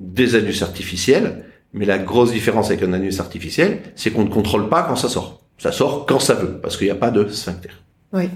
des 0.02 0.36
anus 0.36 0.62
artificiels 0.62 1.45
mais 1.76 1.86
la 1.86 2.00
grosse 2.00 2.32
différence 2.32 2.72
avec 2.72 2.82
un 2.84 2.94
anus 2.94 3.20
artificiel, 3.20 3.82
c'est 3.96 4.10
qu'on 4.12 4.24
ne 4.24 4.30
contrôle 4.30 4.70
pas 4.70 4.84
quand 4.84 4.96
ça 4.96 5.10
sort. 5.10 5.44
Ça 5.58 5.72
sort 5.72 6.06
quand 6.06 6.20
ça 6.20 6.34
veut, 6.34 6.58
parce 6.62 6.78
qu'il 6.78 6.88
n'y 6.88 6.92
a 6.92 6.96
pas 6.96 7.12
de 7.12 7.28
sphincter. 7.28 7.70
Oui. 8.14 8.30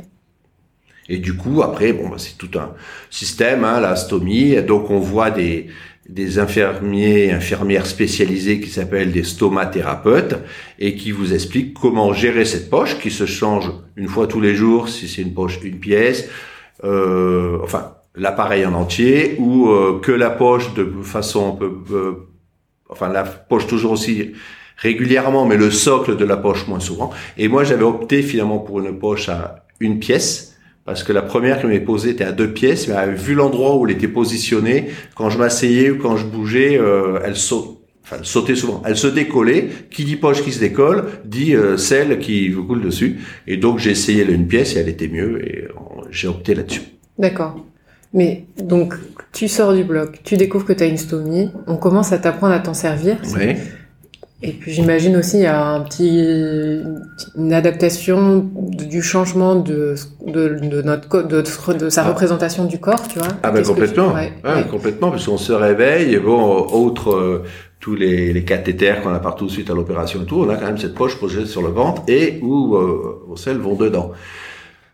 Et 1.08 1.18
du 1.18 1.36
coup, 1.36 1.64
après, 1.64 1.94
bon, 1.94 2.10
bah, 2.10 2.18
c'est 2.18 2.38
tout 2.38 2.52
un 2.60 2.74
système, 3.10 3.64
hein, 3.64 3.80
la 3.80 3.96
stomie. 3.96 4.62
Donc, 4.62 4.92
on 4.92 5.00
voit 5.00 5.32
des, 5.32 5.68
des 6.10 6.38
infirmiers, 6.38 7.32
infirmières 7.32 7.86
spécialisées 7.86 8.60
qui 8.60 8.70
s'appellent 8.70 9.14
des 9.14 9.24
stomathérapeutes 9.24 10.36
et 10.78 10.96
qui 10.96 11.12
vous 11.12 11.34
expliquent 11.34 11.74
comment 11.74 12.12
gérer 12.12 12.44
cette 12.44 12.70
poche 12.70 13.00
qui 13.00 13.10
se 13.10 13.26
change 13.26 13.72
une 13.96 14.08
fois 14.08 14.28
tous 14.28 14.42
les 14.42 14.54
jours 14.54 14.90
si 14.90 15.08
c'est 15.08 15.22
une 15.22 15.34
poche, 15.34 15.60
une 15.64 15.80
pièce, 15.80 16.28
euh, 16.84 17.60
enfin 17.64 17.96
l'appareil 18.16 18.66
en 18.66 18.74
entier 18.74 19.36
ou 19.38 19.70
euh, 19.70 20.00
que 20.02 20.12
la 20.12 20.30
poche 20.30 20.74
de 20.74 20.86
façon 21.04 21.54
un 21.54 21.56
peu 21.56 21.72
euh, 21.92 22.29
enfin 22.90 23.10
la 23.10 23.24
poche 23.24 23.68
toujours 23.68 23.92
aussi 23.92 24.34
régulièrement, 24.82 25.46
mais 25.46 25.58
le 25.58 25.72
socle 25.72 26.18
de 26.18 26.26
la 26.26 26.38
poche 26.38 26.68
moins 26.68 26.80
souvent. 26.80 27.12
Et 27.38 27.48
moi, 27.48 27.64
j'avais 27.64 27.84
opté 27.84 28.22
finalement 28.22 28.60
pour 28.60 28.80
une 28.80 28.98
poche 28.98 29.30
à 29.30 29.66
une 29.80 30.00
pièce, 30.00 30.58
parce 30.86 31.04
que 31.04 31.14
la 31.14 31.22
première 31.22 31.62
que 31.62 31.68
m'avait 31.68 31.80
posée 31.80 32.12
était 32.12 32.24
à 32.24 32.32
deux 32.32 32.52
pièces, 32.52 32.88
mais 32.88 33.14
vu 33.14 33.36
l'endroit 33.36 33.78
où 33.78 33.86
elle 33.86 33.94
était 33.94 34.08
positionnée, 34.08 34.90
quand 35.16 35.30
je 35.30 35.38
m'asseyais 35.38 35.92
ou 35.92 35.98
quand 35.98 36.18
je 36.18 36.26
bougeais, 36.26 36.78
euh, 36.78 37.20
elle 37.24 37.36
saute. 37.36 37.76
Enfin, 38.04 38.24
sautait 38.24 38.56
souvent. 38.56 38.82
Elle 38.88 38.98
se 38.98 39.06
décollait. 39.06 39.70
Qui 39.92 40.04
dit 40.04 40.16
poche 40.16 40.42
qui 40.42 40.52
se 40.52 40.60
décolle, 40.60 41.06
dit 41.26 41.56
euh, 41.56 41.78
celle 41.78 42.18
qui 42.18 42.50
vous 42.50 42.64
coule 42.64 42.82
dessus. 42.82 43.20
Et 43.46 43.58
donc 43.58 43.78
j'ai 43.78 43.92
essayé 43.92 44.24
une 44.24 44.48
pièce 44.48 44.76
et 44.76 44.80
elle 44.80 44.90
était 44.90 45.08
mieux 45.08 45.46
et 45.48 45.66
euh, 45.66 45.74
j'ai 46.10 46.28
opté 46.28 46.56
là-dessus. 46.56 46.82
D'accord. 47.20 47.64
Mais 48.14 48.46
donc, 48.62 48.96
tu 49.34 49.48
sors 49.48 49.74
du 49.74 49.84
bloc, 49.84 50.20
tu 50.24 50.36
découvres 50.38 50.66
que 50.66 50.74
tu 50.74 50.84
as 50.84 50.88
une 50.88 50.98
stomie, 50.98 51.52
on 51.68 51.78
commence 51.78 52.12
à 52.12 52.18
t'apprendre 52.18 52.54
à 52.54 52.60
t'en 52.60 52.74
servir. 52.74 53.18
Oui. 53.36 53.56
Et 54.42 54.54
puis 54.54 54.72
j'imagine 54.72 55.18
aussi 55.18 55.38
il 55.38 55.44
y 55.44 55.48
a 55.48 55.62
un 55.62 55.82
petit 55.82 56.82
une 57.36 57.52
adaptation 57.54 58.50
du 58.56 59.02
changement 59.02 59.56
de 59.56 59.96
de, 60.26 60.58
de 60.62 60.82
notre 60.82 61.24
de, 61.24 61.42
de 61.78 61.90
sa 61.90 62.06
ah. 62.06 62.10
représentation 62.10 62.64
du 62.64 62.80
corps, 62.80 63.06
tu 63.10 63.20
vois. 63.20 63.28
Ah 63.44 63.52
ben 63.52 63.66
complètement, 63.66 64.14
ouais, 64.14 64.32
complètement, 64.72 65.12
parce 65.12 65.26
qu'on 65.26 65.38
se 65.38 65.52
réveille 65.52 66.16
et 66.16 66.20
bon, 66.20 66.42
autre 66.72 67.12
euh, 67.12 67.44
tous 67.82 67.96
les, 67.96 68.32
les 68.32 68.46
cathéters 68.46 69.02
qu'on 69.02 69.14
a 69.14 69.20
partout 69.20 69.50
suite 69.50 69.70
à 69.70 69.74
l'opération 69.74 70.22
et 70.22 70.26
tout, 70.26 70.46
on 70.48 70.50
a 70.50 70.56
quand 70.56 70.68
même 70.68 70.78
cette 70.78 70.96
poche 70.96 71.20
posée 71.20 71.46
sur 71.46 71.62
le 71.62 71.70
ventre 71.70 72.04
et 72.08 72.40
où 72.42 72.78
euh, 72.78 73.22
vos 73.28 73.36
selles 73.36 73.58
vont 73.58 73.76
dedans. 73.76 74.14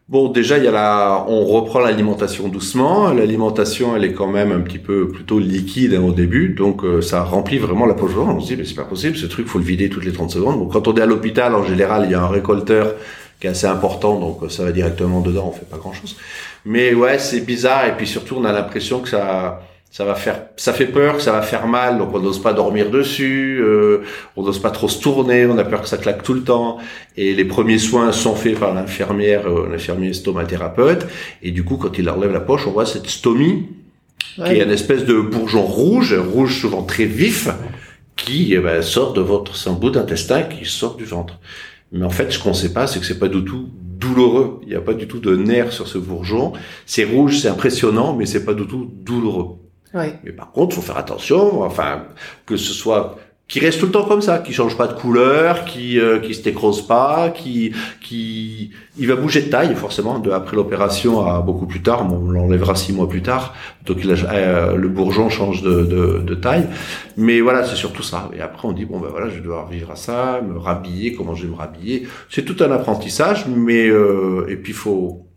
Bon, 0.07 0.29
déjà, 0.29 0.59
il 0.59 0.63
y 0.63 0.67
a 0.67 0.71
la, 0.71 1.25
on 1.27 1.45
reprend 1.45 1.79
l'alimentation 1.79 2.47
doucement. 2.47 3.11
L'alimentation, 3.11 3.95
elle 3.95 4.03
est 4.03 4.13
quand 4.13 4.27
même 4.27 4.51
un 4.51 4.59
petit 4.59 4.77
peu 4.77 5.07
plutôt 5.07 5.39
liquide 5.39 5.95
hein, 5.95 6.03
au 6.03 6.11
début, 6.11 6.49
donc 6.49 6.83
euh, 6.83 7.01
ça 7.01 7.23
remplit 7.23 7.57
vraiment 7.57 7.87
la 7.87 7.95
poche 7.95 8.11
On 8.15 8.39
se 8.39 8.47
dit, 8.49 8.55
mais 8.55 8.65
c'est 8.65 8.75
pas 8.75 8.83
possible, 8.83 9.17
ce 9.17 9.25
truc, 9.25 9.47
faut 9.47 9.57
le 9.57 9.65
vider 9.65 9.89
toutes 9.89 10.05
les 10.05 10.13
30 10.13 10.29
secondes. 10.29 10.59
Donc, 10.59 10.73
quand 10.73 10.87
on 10.87 10.95
est 10.95 11.01
à 11.01 11.07
l'hôpital, 11.07 11.55
en 11.55 11.63
général, 11.63 12.03
il 12.05 12.11
y 12.11 12.13
a 12.13 12.21
un 12.21 12.27
récolteur 12.27 12.93
qui 13.39 13.47
est 13.47 13.49
assez 13.49 13.65
important, 13.65 14.19
donc 14.19 14.51
ça 14.51 14.63
va 14.63 14.71
directement 14.71 15.21
dedans, 15.21 15.47
on 15.47 15.51
fait 15.51 15.65
pas 15.65 15.77
grand 15.77 15.93
chose. 15.93 16.15
Mais 16.65 16.93
ouais, 16.93 17.17
c'est 17.17 17.41
bizarre, 17.41 17.87
et 17.87 17.97
puis 17.97 18.05
surtout, 18.05 18.35
on 18.37 18.45
a 18.45 18.51
l'impression 18.51 18.99
que 18.99 19.09
ça, 19.09 19.59
ça 19.95 20.03
va 20.03 20.15
faire, 20.15 20.47
ça 20.57 20.73
fait 20.73 20.87
peur, 20.87 21.21
ça 21.21 21.31
va 21.31 21.41
faire 21.41 21.67
mal, 21.67 21.97
donc 21.97 22.13
on 22.13 22.19
n'ose 22.19 22.41
pas 22.41 22.51
dormir 22.51 22.89
dessus, 22.89 23.61
euh, 23.61 24.03
on 24.35 24.43
n'ose 24.43 24.59
pas 24.59 24.71
trop 24.71 24.89
se 24.89 24.99
tourner, 24.99 25.45
on 25.45 25.57
a 25.57 25.63
peur 25.63 25.81
que 25.81 25.87
ça 25.87 25.95
claque 25.95 26.21
tout 26.21 26.33
le 26.33 26.43
temps. 26.43 26.79
Et 27.15 27.33
les 27.33 27.45
premiers 27.45 27.77
soins 27.77 28.11
sont 28.11 28.35
faits 28.35 28.59
par 28.59 28.73
l'infirmière, 28.73 29.47
euh, 29.47 29.69
l'infirmier 29.71 30.11
stomathérapeute. 30.11 31.07
Et 31.43 31.51
du 31.51 31.63
coup, 31.63 31.77
quand 31.77 31.97
il 31.97 32.09
enlève 32.09 32.33
la 32.33 32.41
poche, 32.41 32.67
on 32.67 32.71
voit 32.71 32.85
cette 32.85 33.07
stomie, 33.07 33.69
qui 34.35 34.41
est 34.41 34.63
une 34.63 34.69
espèce 34.69 35.05
de 35.05 35.17
bourgeon 35.17 35.63
rouge, 35.63 36.13
rouge 36.13 36.59
souvent 36.59 36.83
très 36.83 37.05
vif, 37.05 37.47
qui 38.17 38.53
eh 38.53 38.59
ben, 38.59 38.81
sort 38.81 39.13
de 39.13 39.21
votre, 39.21 39.55
c'est 39.55 39.69
un 39.69 39.73
bout 39.75 39.91
d'intestin 39.91 40.41
qui 40.41 40.65
sort 40.65 40.97
du 40.97 41.05
ventre. 41.05 41.39
Mais 41.93 42.03
en 42.03 42.09
fait, 42.09 42.33
ce 42.33 42.39
qu'on 42.39 42.49
ne 42.49 42.53
sait 42.53 42.73
pas, 42.73 42.87
c'est 42.87 42.99
que 42.99 43.05
c'est 43.05 43.17
pas 43.17 43.29
du 43.29 43.45
tout 43.45 43.69
douloureux. 43.81 44.59
Il 44.63 44.67
n'y 44.67 44.75
a 44.75 44.81
pas 44.81 44.93
du 44.93 45.07
tout 45.07 45.19
de 45.19 45.37
nerf 45.37 45.71
sur 45.71 45.87
ce 45.87 45.97
bourgeon. 45.97 46.51
C'est 46.85 47.05
rouge, 47.05 47.39
c'est 47.39 47.47
impressionnant, 47.47 48.13
mais 48.13 48.25
c'est 48.25 48.43
pas 48.43 48.53
du 48.53 48.67
tout 48.67 48.91
douloureux. 48.93 49.59
Mais 49.93 50.31
par 50.31 50.51
contre, 50.51 50.75
faut 50.75 50.81
faire 50.81 50.97
attention, 50.97 51.61
enfin, 51.63 52.03
que 52.45 52.57
ce 52.57 52.73
soit 52.73 53.17
qui 53.47 53.59
reste 53.59 53.79
tout 53.79 53.85
le 53.85 53.91
temps 53.91 54.05
comme 54.05 54.21
ça, 54.21 54.39
qui 54.39 54.53
change 54.53 54.75
pas 54.75 54.87
de 54.87 54.93
couleur, 54.93 55.65
qui 55.65 55.99
euh, 55.99 56.19
qui 56.19 56.33
se 56.33 56.41
décrosse 56.41 56.81
pas, 56.81 57.29
qui 57.29 57.73
qui 58.01 58.71
il 58.97 59.07
va 59.07 59.15
bouger 59.15 59.43
de 59.43 59.49
taille 59.49 59.75
forcément 59.75 60.17
de 60.17 60.31
après 60.31 60.55
l'opération 60.55 61.27
à 61.27 61.41
beaucoup 61.41 61.67
plus 61.67 61.83
tard, 61.83 62.11
on 62.11 62.31
l'enlèvera 62.31 62.73
six 62.73 62.91
mois 62.91 63.07
plus 63.07 63.21
tard, 63.21 63.53
donc 63.85 64.03
euh, 64.03 64.75
le 64.75 64.87
bourgeon 64.89 65.29
change 65.29 65.61
de, 65.61 65.83
de, 65.83 66.23
de 66.25 66.35
taille, 66.35 66.67
mais 67.17 67.39
voilà 67.39 67.63
c'est 67.63 67.75
surtout 67.75 68.01
ça. 68.01 68.31
Et 68.35 68.41
après 68.41 68.67
on 68.67 68.71
dit 68.71 68.85
bon 68.85 68.99
ben 68.99 69.09
voilà 69.11 69.29
je 69.29 69.35
vais 69.35 69.41
devoir 69.41 69.67
vivre 69.67 69.91
à 69.91 69.95
ça, 69.95 70.41
me 70.41 70.57
rhabiller, 70.57 71.13
comment 71.13 71.35
je 71.35 71.43
vais 71.43 71.51
me 71.51 71.57
rhabiller, 71.57 72.07
c'est 72.31 72.45
tout 72.45 72.63
un 72.63 72.71
apprentissage, 72.71 73.45
mais 73.47 73.87
euh, 73.87 74.47
et 74.49 74.55
puis 74.55 74.73
faut 74.73 75.27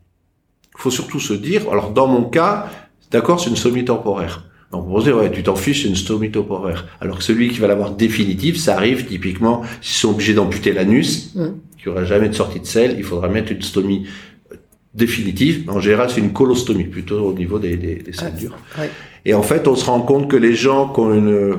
faut 0.79 0.91
surtout 0.91 1.21
se 1.21 1.35
dire, 1.35 1.63
alors 1.71 1.91
dans 1.91 2.07
mon 2.07 2.25
cas, 2.25 2.69
d'accord 3.11 3.41
c'est 3.41 3.51
une 3.51 3.57
semi 3.57 3.85
temporaire 3.85 4.45
donc 4.71 4.85
on 4.89 5.01
se 5.01 5.11
ouais, 5.11 5.31
tu 5.31 5.43
t'en 5.43 5.57
fiches, 5.57 5.83
c'est 5.83 5.89
une 5.89 5.97
stomie 5.97 6.31
temporaire. 6.31 6.87
Alors 7.01 7.19
que 7.19 7.25
celui 7.25 7.49
qui 7.49 7.59
va 7.59 7.69
l'avoir 7.69 7.93
définitive, 7.93 8.59
ça 8.59 8.77
arrive 8.77 9.07
typiquement, 9.07 9.63
s'ils 9.81 9.97
sont 9.97 10.11
obligés 10.11 10.35
d'amputer 10.35 10.73
l'anus, 10.73 11.35
mm. 11.35 11.47
qu'il 11.79 11.87
n'y 11.87 11.93
aura 11.93 12.05
jamais 12.05 12.29
de 12.29 12.35
sortie 12.35 12.61
de 12.61 12.67
sel, 12.67 12.97
il 12.99 13.05
faudra 13.05 13.29
mettre 13.29 13.51
une 13.51 13.63
stomie 13.63 14.07
euh, 14.53 14.57
définitive. 14.95 15.65
En 15.71 15.81
général, 15.81 16.11
c'est 16.11 16.21
une 16.21 16.35
colostomie, 16.35 16.85
plutôt 16.85 17.21
au 17.21 17.33
niveau 17.33 17.59
des, 17.59 17.77
des, 17.77 17.97
des 17.97 18.13
selles 18.13 18.35
dures. 18.35 18.59
Et 19.25 19.33
en 19.33 19.43
fait, 19.43 19.67
on 19.69 19.75
se 19.75 19.87
rend 19.87 20.03
compte 20.03 20.31
que 20.31 20.37
les 20.37 20.55
gens 20.55 20.91
qui 20.93 21.01
ont 21.01 21.15
une 21.15 21.57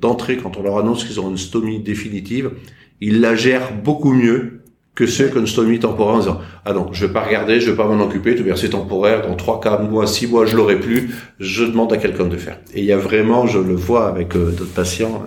d'entrée, 0.00 0.36
quand 0.36 0.56
on 0.56 0.62
leur 0.62 0.78
annonce 0.78 1.04
qu'ils 1.04 1.20
ont 1.20 1.30
une 1.30 1.38
stomie 1.38 1.80
définitive, 1.80 2.52
ils 3.00 3.20
la 3.20 3.34
gèrent 3.34 3.72
beaucoup 3.82 4.12
mieux 4.12 4.61
que 4.94 5.06
ceux 5.06 5.30
ont 5.34 5.40
une 5.40 5.46
stomie 5.46 5.78
temporaire 5.78 6.16
en 6.16 6.18
disant 6.18 6.40
ah 6.64 6.72
non 6.72 6.92
je 6.92 7.06
vais 7.06 7.12
pas 7.12 7.22
regarder 7.22 7.60
je 7.60 7.70
vais 7.70 7.76
pas 7.76 7.86
m'en 7.86 8.02
occuper 8.02 8.36
tout 8.36 8.44
c'est 8.56 8.70
temporaire 8.70 9.26
dans 9.26 9.34
trois 9.34 9.60
quatre 9.60 9.82
mois 9.82 10.06
six 10.06 10.26
mois 10.26 10.46
je 10.46 10.56
l'aurai 10.56 10.78
plus. 10.78 11.14
Je 11.38 11.64
demande 11.64 11.92
à 11.92 11.96
quelqu'un 11.96 12.26
de 12.26 12.36
faire 12.36 12.58
et 12.74 12.80
il 12.80 12.84
y 12.84 12.92
a 12.92 12.98
vraiment 12.98 13.46
je 13.46 13.58
le 13.58 13.74
vois 13.74 14.06
avec 14.06 14.36
euh, 14.36 14.50
d'autres 14.50 14.74
patients 14.74 15.24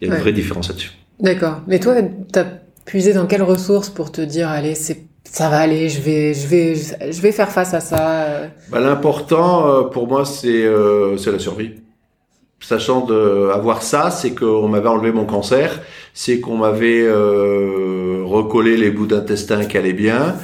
il 0.00 0.08
y 0.08 0.10
a 0.10 0.14
une 0.14 0.20
vraie 0.20 0.32
différence 0.32 0.68
là-dessus. 0.68 0.90
D'accord. 1.20 1.60
Mais 1.66 1.78
toi 1.78 1.94
tu 2.32 2.38
as 2.38 2.46
puisé 2.84 3.12
dans 3.12 3.26
quelles 3.26 3.42
ressources 3.42 3.90
pour 3.90 4.12
te 4.12 4.20
dire 4.20 4.48
allez 4.48 4.74
c'est 4.74 5.06
ça 5.24 5.48
va 5.48 5.58
aller 5.58 5.88
je 5.88 6.00
vais 6.00 6.34
je 6.34 6.46
vais 6.46 6.74
je 6.74 7.20
vais 7.22 7.32
faire 7.32 7.50
face 7.50 7.74
à 7.74 7.80
ça 7.80 8.24
euh? 8.24 8.48
bah, 8.70 8.80
l'important 8.80 9.68
euh, 9.68 9.82
pour 9.84 10.06
moi 10.06 10.24
c'est 10.24 10.64
c'est 11.16 11.32
la 11.32 11.38
survie 11.38 11.81
sachant 12.62 13.04
de 13.04 13.50
avoir 13.52 13.82
ça, 13.82 14.10
c'est 14.10 14.34
qu'on 14.34 14.68
m'avait 14.68 14.88
enlevé 14.88 15.12
mon 15.12 15.26
cancer, 15.26 15.80
c'est 16.14 16.40
qu'on 16.40 16.56
m'avait 16.56 17.02
euh, 17.02 18.22
recollé 18.24 18.76
les 18.76 18.90
bouts 18.90 19.06
d'intestin 19.06 19.64
qui 19.64 19.76
allaient 19.76 19.92
bien, 19.92 20.36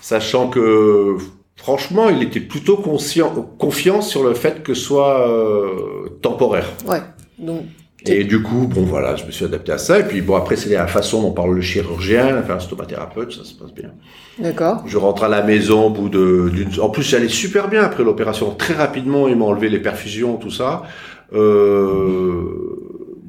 sachant 0.00 0.48
que 0.48 1.16
franchement, 1.56 2.10
il 2.10 2.22
était 2.22 2.40
plutôt 2.40 2.76
conscient, 2.76 3.30
confiant 3.58 4.02
sur 4.02 4.22
le 4.22 4.34
fait 4.34 4.62
que 4.62 4.74
ce 4.74 4.82
soit 4.82 5.28
euh, 5.28 6.08
temporaire. 6.20 6.68
Ouais. 6.86 7.00
Donc 7.38 7.62
Et 8.06 8.24
du 8.24 8.42
coup, 8.42 8.68
bon 8.68 8.82
voilà, 8.82 9.16
je 9.16 9.24
me 9.24 9.30
suis 9.30 9.46
adapté 9.46 9.72
à 9.72 9.78
ça. 9.78 9.98
Et 10.00 10.04
puis 10.04 10.20
bon, 10.20 10.36
après 10.36 10.56
c'est 10.56 10.68
la 10.70 10.86
façon 10.86 11.22
dont 11.22 11.32
parle 11.32 11.54
le 11.54 11.62
chirurgien, 11.62 12.38
enfin 12.38 12.60
stomathérapeute, 12.60 13.32
ça 13.32 13.44
se 13.44 13.54
passe 13.54 13.72
bien. 13.72 13.90
d'accord. 14.38 14.82
Je 14.86 14.98
rentre 14.98 15.24
à 15.24 15.28
la 15.28 15.42
maison 15.42 15.86
au 15.86 15.90
bout 15.90 16.10
de 16.10 16.50
d'une. 16.52 16.80
En 16.80 16.90
plus, 16.90 17.02
j'allais 17.02 17.30
super 17.30 17.68
bien 17.68 17.82
après 17.82 18.04
l'opération. 18.04 18.54
Très 18.54 18.74
rapidement, 18.74 19.26
ils 19.26 19.36
m'ont 19.36 19.46
enlevé 19.46 19.70
les 19.70 19.80
perfusions, 19.80 20.36
tout 20.36 20.50
ça. 20.50 20.82
Euh... 21.32 22.42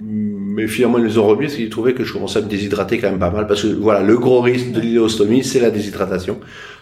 Mais 0.01 0.67
finalement, 0.67 0.97
ils 0.99 1.05
les 1.05 1.17
ont 1.17 1.27
remis 1.27 1.45
parce 1.45 1.55
qu'ils 1.55 1.69
trouvaient 1.69 1.93
que 1.93 2.03
je 2.03 2.13
commençais 2.13 2.39
à 2.39 2.41
me 2.41 2.47
déshydrater 2.47 2.97
quand 2.97 3.09
même 3.09 3.19
pas 3.19 3.29
mal. 3.31 3.45
Parce 3.47 3.63
que 3.63 3.67
voilà, 3.67 4.01
le 4.01 4.17
gros 4.17 4.41
risque 4.41 4.71
de 4.71 4.79
l'iléostomie, 4.79 5.43
c'est 5.43 5.59
la 5.59 5.69
déshydratation. 5.69 6.39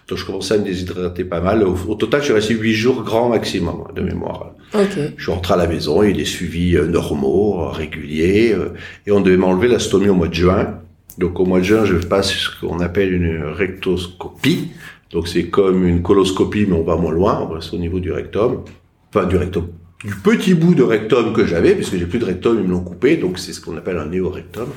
Donc 0.08 0.17
je 0.17 0.26
commençais 0.26 0.56
à 0.56 0.58
me 0.58 0.63
déshydrater 0.63 1.23
pas 1.23 1.41
mal. 1.41 1.63
Au, 1.63 1.76
au 1.88 1.95
total, 1.95 2.19
je 2.21 2.26
suis 2.26 2.34
resté 2.34 2.54
huit 2.54 2.73
jours 2.73 3.04
grand 3.04 3.30
maximum 3.30 3.86
de 3.95 4.02
mémoire. 4.02 4.54
Ok. 4.76 4.97
Je 5.17 5.23
suis 5.23 5.32
rentré 5.32 5.54
à 5.54 5.58
la 5.58 5.67
maison, 5.67 6.04
il 6.04 6.06
y 6.06 6.08
a 6.10 6.12
eu 6.12 6.17
des 6.17 6.26
suivis 6.26 6.76
euh, 6.76 6.86
normaux, 6.86 7.67
réguliers, 7.69 8.54
euh, 8.54 8.73
et 9.08 9.12
on 9.12 9.21
devait 9.21 9.38
m'enlever 9.38 9.67
la 9.67 9.80
stomie 9.80 10.10
au 10.10 10.15
mois 10.15 10.28
de 10.28 10.34
juin. 10.34 10.80
Donc 11.17 11.39
au 11.39 11.45
mois 11.45 11.60
de 11.60 11.63
juin, 11.63 11.86
je 11.86 11.95
passe 11.95 12.32
ce 12.32 12.49
qu'on 12.60 12.80
appelle 12.80 13.13
une 13.13 13.43
rectoscopie. 13.43 14.69
Donc 15.12 15.28
c'est 15.28 15.45
comme 15.45 15.88
une 15.88 16.02
coloscopie, 16.02 16.65
mais 16.67 16.76
on 16.76 16.84
va 16.84 16.95
moins 16.95 17.12
loin, 17.12 17.47
on 17.47 17.54
reste 17.54 17.73
au 17.73 17.78
niveau 17.78 17.99
du 17.99 18.12
rectum, 18.12 18.62
enfin 19.10 19.26
du 19.28 19.38
rectum, 19.38 19.67
du 20.04 20.13
petit 20.16 20.54
bout 20.54 20.76
de 20.76 20.84
rectum 20.84 21.34
que 21.34 21.46
j'avais, 21.46 21.76
puisque 21.76 21.96
j'ai 21.96 22.06
plus 22.06 22.20
de 22.20 22.26
rectum, 22.26 22.58
ils 22.60 22.68
me 22.68 22.72
l'ont 22.72 22.84
coupé, 22.84 23.18
donc 23.18 23.39
c'est 23.39 23.54
ce 23.54 23.62
qu'on 23.62 23.78
appelle 23.78 23.98
un 23.98 24.08
néorectum. 24.08 24.68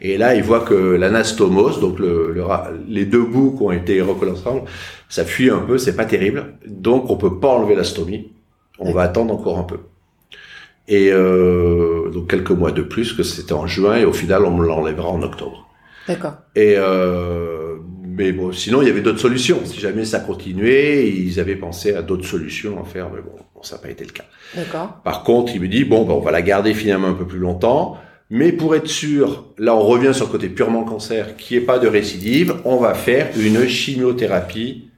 Et 0.00 0.18
là, 0.18 0.34
il 0.34 0.42
voit 0.42 0.60
que 0.60 0.74
l'anastomose, 0.74 1.80
donc 1.80 1.98
le, 1.98 2.32
le 2.32 2.44
les 2.86 3.06
deux 3.06 3.24
bouts 3.24 3.54
qui 3.56 3.62
ont 3.62 3.72
été 3.72 4.00
recollés 4.02 4.32
ensemble, 4.32 4.62
ça 5.08 5.24
fuit 5.24 5.50
un 5.50 5.60
peu, 5.60 5.78
c'est 5.78 5.96
pas 5.96 6.04
terrible, 6.04 6.54
donc 6.66 7.10
on 7.10 7.16
peut 7.16 7.40
pas 7.40 7.48
enlever 7.48 7.74
la 7.74 7.84
stomie. 7.84 8.30
On 8.78 8.92
va 8.92 9.02
attendre 9.02 9.34
encore 9.34 9.58
un 9.58 9.64
peu. 9.64 9.78
Et 10.86 11.10
euh, 11.12 12.10
donc 12.10 12.30
quelques 12.30 12.52
mois 12.52 12.70
de 12.70 12.82
plus, 12.82 13.12
que 13.12 13.22
c'était 13.22 13.54
en 13.54 13.66
juin, 13.66 13.96
et 13.96 14.04
au 14.04 14.12
final, 14.12 14.44
on 14.44 14.56
me 14.56 14.64
l'enlèvera 14.64 15.08
en 15.08 15.22
octobre. 15.22 15.68
D'accord. 16.06 16.34
Et 16.54 16.74
euh, 16.76 17.57
mais 18.18 18.32
bon, 18.32 18.52
sinon 18.52 18.82
il 18.82 18.88
y 18.88 18.90
avait 18.90 19.00
d'autres 19.00 19.20
solutions. 19.20 19.60
Si 19.64 19.78
jamais 19.78 20.04
ça 20.04 20.18
continuait, 20.20 21.08
ils 21.08 21.38
avaient 21.38 21.56
pensé 21.56 21.94
à 21.94 22.02
d'autres 22.02 22.26
solutions 22.26 22.78
à 22.82 22.84
faire, 22.84 23.08
mais 23.10 23.22
bon, 23.22 23.30
bon 23.54 23.62
ça 23.62 23.76
n'a 23.76 23.82
pas 23.82 23.90
été 23.90 24.04
le 24.04 24.10
cas. 24.10 24.24
D'accord. 24.54 25.00
Par 25.04 25.22
contre, 25.22 25.54
il 25.54 25.60
me 25.60 25.68
dit 25.68 25.84
bon, 25.84 26.04
ben, 26.04 26.14
on 26.14 26.20
va 26.20 26.32
la 26.32 26.42
garder 26.42 26.74
finalement 26.74 27.08
un 27.08 27.14
peu 27.14 27.26
plus 27.26 27.38
longtemps, 27.38 27.96
mais 28.28 28.52
pour 28.52 28.74
être 28.74 28.88
sûr, 28.88 29.46
là 29.56 29.74
on 29.74 29.82
revient 29.82 30.12
sur 30.12 30.26
le 30.26 30.32
côté 30.32 30.48
purement 30.48 30.82
cancer, 30.82 31.36
qu'il 31.36 31.56
n'y 31.56 31.62
ait 31.62 31.66
pas 31.66 31.78
de 31.78 31.86
récidive, 31.86 32.56
on 32.64 32.76
va 32.76 32.94
faire 32.94 33.30
une 33.38 33.66
chimiothérapie 33.66 34.90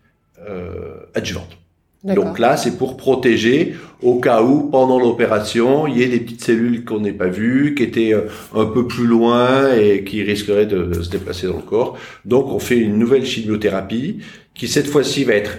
euh, 0.49 0.97
adjuvante. 1.15 1.60
Donc 2.03 2.39
là, 2.39 2.57
c'est 2.57 2.79
pour 2.79 2.97
protéger 2.97 3.75
au 4.03 4.21
cas 4.21 4.43
où, 4.43 4.71
pendant 4.71 4.99
l'opération, 4.99 5.87
il 5.87 5.99
y 5.99 6.03
ait 6.03 6.09
des 6.09 6.21
petites 6.21 6.43
cellules 6.43 6.85
qu'on 6.85 7.01
n'ait 7.01 7.13
pas 7.13 7.29
vues, 7.29 7.75
qui 7.75 7.83
étaient 7.83 8.15
euh, 8.15 8.23
un 8.55 8.65
peu 8.65 8.87
plus 8.87 9.07
loin 9.07 9.75
et 9.75 10.03
qui 10.03 10.23
risqueraient 10.23 10.65
de 10.65 11.03
se 11.03 11.11
déplacer 11.11 11.47
dans 11.47 11.57
le 11.57 11.63
corps. 11.63 11.99
Donc 12.25 12.47
on 12.49 12.59
fait 12.59 12.79
une 12.79 12.99
nouvelle 12.99 13.27
chimiothérapie 13.27 14.21
qui 14.55 14.67
cette 14.67 14.87
fois-ci 14.87 15.25
va 15.25 15.35
être 15.35 15.59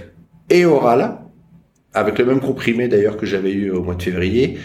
et 0.50 0.66
orale, 0.66 1.18
avec 1.94 2.18
le 2.18 2.26
même 2.26 2.40
comprimé 2.40 2.88
d'ailleurs 2.88 3.18
que 3.18 3.28
j'avais 3.28 3.52
eu 3.52 3.70
au 3.70 3.84
mois 3.84 3.96
de 3.96 4.02
février, 4.02 4.58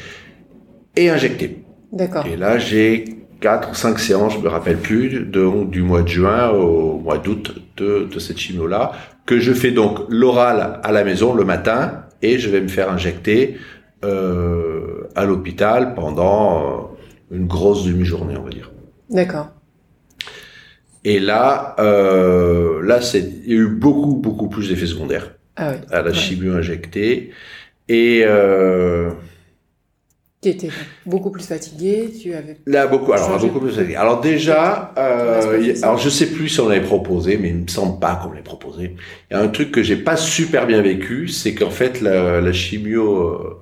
et 0.97 1.11
injectée. 1.11 1.59
D'accord. 1.93 2.27
Et 2.27 2.37
là, 2.37 2.57
j'ai 2.57 3.05
quatre 3.41 3.71
ou 3.71 3.75
cinq 3.75 3.99
séances, 3.99 4.33
je 4.35 4.39
me 4.39 4.49
rappelle 4.49 4.79
plus, 4.79 5.11
de, 5.11 5.65
du 5.67 5.83
mois 5.83 6.03
de 6.03 6.09
juin 6.09 6.49
au 6.51 6.99
mois 6.99 7.19
d'août 7.19 7.55
de, 7.77 8.09
de 8.11 8.19
cette 8.19 8.39
chimio-là, 8.39 8.93
que 9.27 9.39
je 9.41 9.53
fais 9.53 9.73
donc 9.73 9.99
l'oral 10.09 10.81
à 10.83 10.93
la 10.93 11.05
maison 11.05 11.35
le 11.35 11.45
matin 11.45 12.05
et 12.23 12.39
je 12.39 12.49
vais 12.49 12.61
me 12.61 12.69
faire 12.69 12.91
injecter 12.91 13.57
euh, 14.05 15.09
à 15.15 15.25
l'hôpital 15.25 15.95
pendant 15.95 16.95
euh, 17.31 17.37
une 17.37 17.47
grosse 17.47 17.85
demi-journée, 17.85 18.37
on 18.37 18.43
va 18.43 18.51
dire. 18.51 18.71
D'accord. 19.11 19.49
Et 21.05 21.19
là, 21.21 21.77
euh, 21.79 22.83
là, 22.83 23.01
c'est, 23.01 23.21
il 23.21 23.51
y 23.53 23.53
a 23.57 23.61
eu 23.61 23.69
beaucoup, 23.69 24.15
beaucoup 24.17 24.49
plus 24.49 24.69
d'effets 24.69 24.87
secondaires 24.87 25.33
Ah 25.57 25.71
oui. 25.73 25.77
à 25.91 26.03
la 26.03 26.09
Ouais. 26.11 26.15
chimio 26.15 26.55
injectée. 26.55 27.31
Et 27.89 28.23
euh, 28.25 29.11
Tu 30.47 30.53
étais 30.53 30.69
beaucoup 31.05 31.31
plus 31.33 31.45
fatigué, 31.45 32.09
tu 32.23 32.33
avais... 32.33 32.57
Là, 32.67 32.87
beaucoup, 32.87 33.13
alors, 33.13 33.37
beaucoup 33.41 33.59
plus. 33.59 33.77
Alors, 33.97 34.21
déjà, 34.21 34.95
euh, 34.97 35.75
alors, 35.83 35.99
je 35.99 36.09
sais 36.09 36.27
plus 36.27 36.49
si 36.49 36.61
on 36.61 36.69
l'avait 36.69 36.87
proposé, 36.87 37.37
mais 37.37 37.49
il 37.49 37.57
me 37.57 37.67
semble 37.67 37.99
pas 37.99 38.15
qu'on 38.15 38.31
l'ait 38.31 38.43
proposé. 38.43 38.95
Il 39.29 39.35
y 39.35 39.37
a 39.37 39.43
un 39.43 39.49
truc 39.49 39.73
que 39.73 39.83
j'ai 39.83 39.97
pas 39.97 40.17
super 40.17 40.69
bien 40.69 40.81
vécu, 40.83 41.27
c'est 41.27 41.53
qu'en 41.57 41.71
fait, 41.71 42.01
la, 42.01 42.41
la 42.41 42.53
chimio 42.53 43.17
euh, 43.19 43.57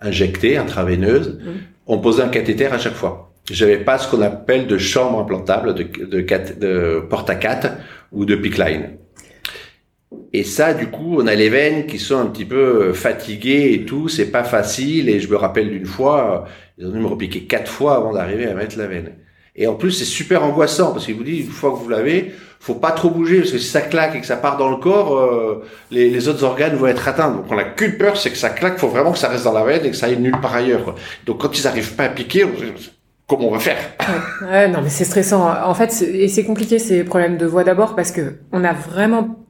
injectée, 0.00 0.56
intraveineuse, 0.56 1.38
Mhm. 1.38 1.52
on 1.86 1.98
posait 1.98 2.24
un 2.24 2.28
cathéter 2.28 2.66
à 2.66 2.78
chaque 2.78 2.94
fois. 2.94 3.32
J'avais 3.48 3.78
pas 3.78 3.98
ce 3.98 4.10
qu'on 4.10 4.22
appelle 4.22 4.66
de 4.66 4.76
chambre 4.76 5.20
implantable, 5.20 5.72
de, 5.72 5.84
de, 5.84 6.20
de 6.58 7.00
porte 7.08 7.30
à 7.30 7.36
4 7.36 7.68
ou 8.10 8.24
de 8.24 8.34
pick 8.34 8.58
line. 8.58 8.88
Et 10.36 10.42
ça, 10.42 10.74
du 10.74 10.88
coup, 10.88 11.18
on 11.20 11.28
a 11.28 11.34
les 11.36 11.48
veines 11.48 11.86
qui 11.86 12.00
sont 12.00 12.18
un 12.18 12.26
petit 12.26 12.44
peu 12.44 12.56
euh, 12.56 12.92
fatiguées 12.92 13.72
et 13.72 13.84
tout, 13.84 14.08
c'est 14.08 14.32
pas 14.32 14.42
facile. 14.42 15.08
Et 15.08 15.20
je 15.20 15.28
me 15.28 15.36
rappelle 15.36 15.70
d'une 15.70 15.86
fois, 15.86 16.44
euh, 16.44 16.50
ils 16.76 16.86
ont 16.88 16.90
dû 16.90 16.98
me 16.98 17.06
repiquer 17.06 17.44
quatre 17.44 17.70
fois 17.70 17.94
avant 17.94 18.12
d'arriver 18.12 18.48
à 18.48 18.54
mettre 18.54 18.76
la 18.76 18.88
veine. 18.88 19.12
Et 19.54 19.68
en 19.68 19.74
plus, 19.74 19.92
c'est 19.92 20.04
super 20.04 20.42
angoissant 20.42 20.92
parce 20.92 21.06
qu'il 21.06 21.14
vous 21.14 21.22
dit, 21.22 21.42
une 21.42 21.46
fois 21.46 21.70
que 21.70 21.76
vous 21.76 21.88
l'avez, 21.88 22.32
faut 22.58 22.74
pas 22.74 22.90
trop 22.90 23.10
bouger 23.10 23.38
parce 23.38 23.52
que 23.52 23.58
si 23.58 23.68
ça 23.68 23.80
claque 23.80 24.16
et 24.16 24.20
que 24.20 24.26
ça 24.26 24.36
part 24.36 24.56
dans 24.56 24.70
le 24.70 24.78
corps, 24.78 25.16
euh, 25.16 25.64
les, 25.92 26.26
autres 26.26 26.42
organes 26.42 26.74
vont 26.74 26.88
être 26.88 27.06
atteints. 27.06 27.30
Donc 27.30 27.44
on 27.48 27.56
a 27.56 27.62
qu'une 27.62 27.96
peur, 27.96 28.16
c'est 28.16 28.30
que 28.30 28.36
ça 28.36 28.50
claque. 28.50 28.78
Faut 28.78 28.88
vraiment 28.88 29.12
que 29.12 29.18
ça 29.18 29.28
reste 29.28 29.44
dans 29.44 29.52
la 29.52 29.62
veine 29.62 29.86
et 29.86 29.90
que 29.92 29.96
ça 29.96 30.06
aille 30.06 30.18
nulle 30.18 30.40
part 30.40 30.56
ailleurs. 30.56 30.82
Quoi. 30.82 30.96
Donc 31.26 31.42
quand 31.42 31.56
ils 31.56 31.68
arrivent 31.68 31.94
pas 31.94 32.06
à 32.06 32.08
piquer, 32.08 32.44
comment 33.28 33.48
on 33.48 33.52
va 33.52 33.60
faire? 33.60 33.78
Ouais, 34.42 34.68
non, 34.68 34.80
mais 34.82 34.88
c'est 34.88 35.04
stressant. 35.04 35.48
En 35.64 35.74
fait, 35.74 36.02
et 36.02 36.26
c'est 36.26 36.44
compliqué 36.44 36.78
ces 36.80 37.04
problèmes 37.04 37.36
de 37.36 37.46
voix 37.46 37.62
d'abord 37.62 37.94
parce 37.94 38.10
que 38.10 38.38
on 38.50 38.64
a 38.64 38.72
vraiment, 38.72 39.43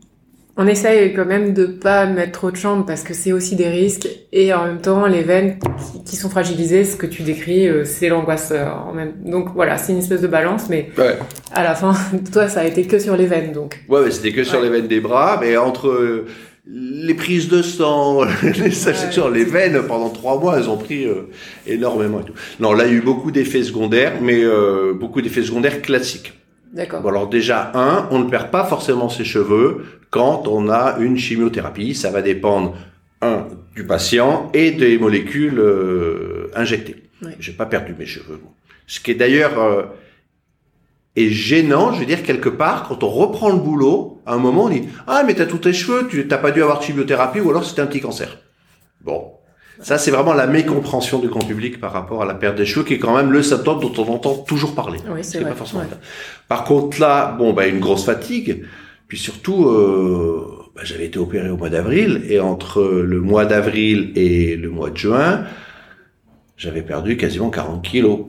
on 0.56 0.66
essaye 0.66 1.12
quand 1.14 1.24
même 1.24 1.52
de 1.52 1.66
pas 1.66 2.06
mettre 2.06 2.32
trop 2.32 2.50
de 2.50 2.56
chambres 2.56 2.86
parce 2.86 3.02
que 3.02 3.12
c'est 3.12 3.32
aussi 3.32 3.56
des 3.56 3.68
risques 3.68 4.08
et 4.32 4.52
en 4.54 4.64
même 4.66 4.80
temps 4.80 5.06
les 5.06 5.22
veines 5.22 5.58
qui, 6.04 6.16
sont 6.16 6.30
fragilisées, 6.30 6.84
ce 6.84 6.96
que 6.96 7.06
tu 7.06 7.22
décris, 7.22 7.66
euh, 7.68 7.84
c'est 7.84 8.08
l'angoisse 8.08 8.52
euh, 8.52 8.64
en 8.66 8.92
même. 8.92 9.14
Donc 9.24 9.48
voilà, 9.54 9.78
c'est 9.78 9.92
une 9.92 9.98
espèce 9.98 10.20
de 10.20 10.28
balance, 10.28 10.68
mais 10.68 10.90
Ouais. 10.96 11.18
à 11.52 11.64
la 11.64 11.74
fin, 11.74 11.92
toi, 12.32 12.48
ça 12.48 12.60
a 12.60 12.64
été 12.64 12.84
que 12.84 12.98
sur 12.98 13.16
les 13.16 13.26
veines, 13.26 13.52
donc. 13.52 13.80
Ouais, 13.88 14.00
mais 14.04 14.10
c'était 14.12 14.32
que 14.32 14.44
sur 14.44 14.58
Ouais. 14.60 14.66
les 14.66 14.70
veines 14.70 14.86
des 14.86 15.00
bras, 15.00 15.38
mais 15.40 15.56
entre 15.56 15.88
euh, 15.88 16.26
les 16.66 17.14
prises 17.14 17.48
de 17.48 17.60
sang, 17.60 18.22
les 18.42 18.88
injections, 18.88 19.28
les 19.28 19.44
veines 19.44 19.82
pendant 19.88 20.08
trois 20.10 20.38
mois, 20.38 20.56
elles 20.58 20.68
ont 20.70 20.76
pris 20.78 21.04
euh, 21.04 21.28
énormément 21.66 22.20
et 22.20 22.24
tout. 22.24 22.32
Non, 22.60 22.72
là, 22.74 22.84
il 22.86 22.92
y 22.92 22.94
a 22.94 22.98
eu 22.98 23.02
beaucoup 23.02 23.30
d'effets 23.32 23.64
secondaires, 23.64 24.14
mais 24.22 24.42
euh, 24.44 24.92
beaucoup 24.94 25.20
d'effets 25.20 25.42
secondaires 25.42 25.82
classiques. 25.82 26.32
D'accord. 26.74 27.02
Bon, 27.02 27.08
alors 27.08 27.28
déjà, 27.28 27.70
un, 27.74 28.08
on 28.10 28.18
ne 28.18 28.28
perd 28.28 28.50
pas 28.50 28.64
forcément 28.64 29.08
ses 29.08 29.24
cheveux 29.24 29.84
quand 30.10 30.48
on 30.48 30.68
a 30.68 30.96
une 30.98 31.16
chimiothérapie. 31.16 31.94
Ça 31.94 32.10
va 32.10 32.20
dépendre, 32.20 32.74
un, 33.22 33.46
du 33.76 33.86
patient 33.86 34.50
et 34.52 34.72
des 34.72 34.98
molécules 34.98 35.60
euh, 35.60 36.50
injectées. 36.56 37.04
Ouais. 37.22 37.36
J'ai 37.38 37.52
pas 37.52 37.66
perdu 37.66 37.94
mes 37.96 38.06
cheveux. 38.06 38.40
Ce 38.88 38.98
qui 38.98 39.12
est 39.12 39.14
d'ailleurs 39.14 39.58
euh, 39.60 39.84
est 41.14 41.30
gênant, 41.30 41.92
je 41.92 42.00
veux 42.00 42.06
dire, 42.06 42.24
quelque 42.24 42.48
part, 42.48 42.88
quand 42.88 43.04
on 43.04 43.08
reprend 43.08 43.50
le 43.50 43.58
boulot, 43.58 44.20
à 44.26 44.34
un 44.34 44.38
moment, 44.38 44.64
on 44.64 44.68
dit 44.68 44.88
«Ah, 45.06 45.22
mais 45.24 45.34
t'as 45.34 45.46
tous 45.46 45.58
tes 45.58 45.72
cheveux, 45.72 46.08
tu 46.08 46.26
t'as 46.26 46.38
pas 46.38 46.50
dû 46.50 46.60
avoir 46.60 46.80
de 46.80 46.84
chimiothérapie 46.84 47.40
ou 47.40 47.50
alors 47.50 47.64
c'était 47.64 47.82
un 47.82 47.86
petit 47.86 48.00
cancer.» 48.00 48.40
Bon. 49.00 49.34
Ça, 49.84 49.98
c'est 49.98 50.10
vraiment 50.10 50.32
la 50.32 50.46
mécompréhension 50.46 51.18
du 51.18 51.28
grand 51.28 51.44
public 51.46 51.78
par 51.78 51.92
rapport 51.92 52.22
à 52.22 52.24
la 52.24 52.32
perte 52.32 52.56
des 52.56 52.64
cheveux, 52.64 52.86
qui 52.86 52.94
est 52.94 52.98
quand 52.98 53.14
même 53.14 53.30
le 53.30 53.42
symptôme 53.42 53.80
dont 53.80 53.92
on 53.98 54.14
entend 54.14 54.34
toujours 54.34 54.74
parler. 54.74 54.98
Oui, 55.10 55.22
Ce 55.22 55.32
c'est 55.32 55.44
pas 55.44 55.52
forcément 55.52 55.82
Ouais. 55.82 55.88
Par 56.48 56.64
contre, 56.64 56.98
là, 56.98 57.32
bon, 57.38 57.52
bah, 57.52 57.66
une 57.66 57.80
grosse 57.80 58.06
fatigue. 58.06 58.64
Puis 59.08 59.18
surtout, 59.18 59.66
euh, 59.68 60.46
bah, 60.74 60.80
j'avais 60.84 61.04
été 61.04 61.18
opéré 61.18 61.50
au 61.50 61.58
mois 61.58 61.68
d'avril, 61.68 62.22
et 62.30 62.40
entre 62.40 62.82
le 62.82 63.20
mois 63.20 63.44
d'avril 63.44 64.12
et 64.16 64.56
le 64.56 64.70
mois 64.70 64.88
de 64.88 64.96
juin, 64.96 65.44
j'avais 66.56 66.80
perdu 66.80 67.18
quasiment 67.18 67.50
40 67.50 67.84
kilos. 67.84 68.20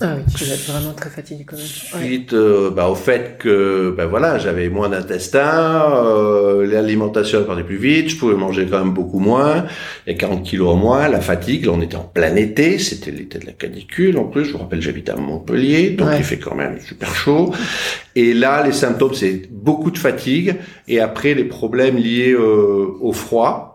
Ah 0.00 0.14
oui, 0.16 0.22
tu 0.36 0.44
vas 0.44 0.54
être 0.54 0.64
vraiment 0.72 0.94
très 0.94 1.10
fatigué 1.10 1.44
quand 1.46 1.54
même. 1.56 1.64
Ouais. 1.94 2.06
Suite 2.08 2.32
euh, 2.32 2.70
bah, 2.70 2.88
au 2.88 2.94
fait 2.94 3.36
que 3.38 3.94
ben 3.96 4.06
voilà, 4.06 4.38
j'avais 4.38 4.68
moins 4.68 4.88
d'intestin, 4.88 5.92
euh, 5.94 6.66
l'alimentation 6.66 7.44
partait 7.44 7.62
plus 7.62 7.76
vite, 7.76 8.08
je 8.08 8.16
pouvais 8.16 8.34
manger 8.34 8.66
quand 8.68 8.78
même 8.78 8.94
beaucoup 8.94 9.20
moins, 9.20 9.66
il 10.06 10.12
y 10.12 10.16
a 10.16 10.18
40 10.18 10.42
kilos 10.44 10.70
en 10.70 10.76
moins, 10.76 11.08
la 11.08 11.20
fatigue, 11.20 11.66
là 11.66 11.72
on 11.74 11.80
était 11.82 11.96
en 11.96 12.04
plein 12.04 12.34
été, 12.36 12.78
c'était 12.78 13.10
l'été 13.10 13.38
de 13.38 13.46
la 13.46 13.52
canicule 13.52 14.16
en 14.18 14.24
plus, 14.24 14.46
je 14.46 14.52
vous 14.52 14.58
rappelle 14.58 14.80
j'habite 14.80 15.08
à 15.10 15.16
Montpellier, 15.16 15.90
donc 15.90 16.08
Ouais. 16.08 16.18
il 16.18 16.24
fait 16.24 16.38
quand 16.38 16.54
même 16.56 16.80
super 16.80 17.14
chaud. 17.14 17.52
Et 18.16 18.32
là 18.34 18.64
les 18.66 18.72
symptômes 18.72 19.14
c'est 19.14 19.42
beaucoup 19.50 19.90
de 19.90 19.98
fatigue 19.98 20.56
et 20.88 21.00
après 21.00 21.34
les 21.34 21.44
problèmes 21.44 21.96
liés 21.96 22.32
euh, 22.32 22.86
au 23.00 23.12
froid, 23.12 23.71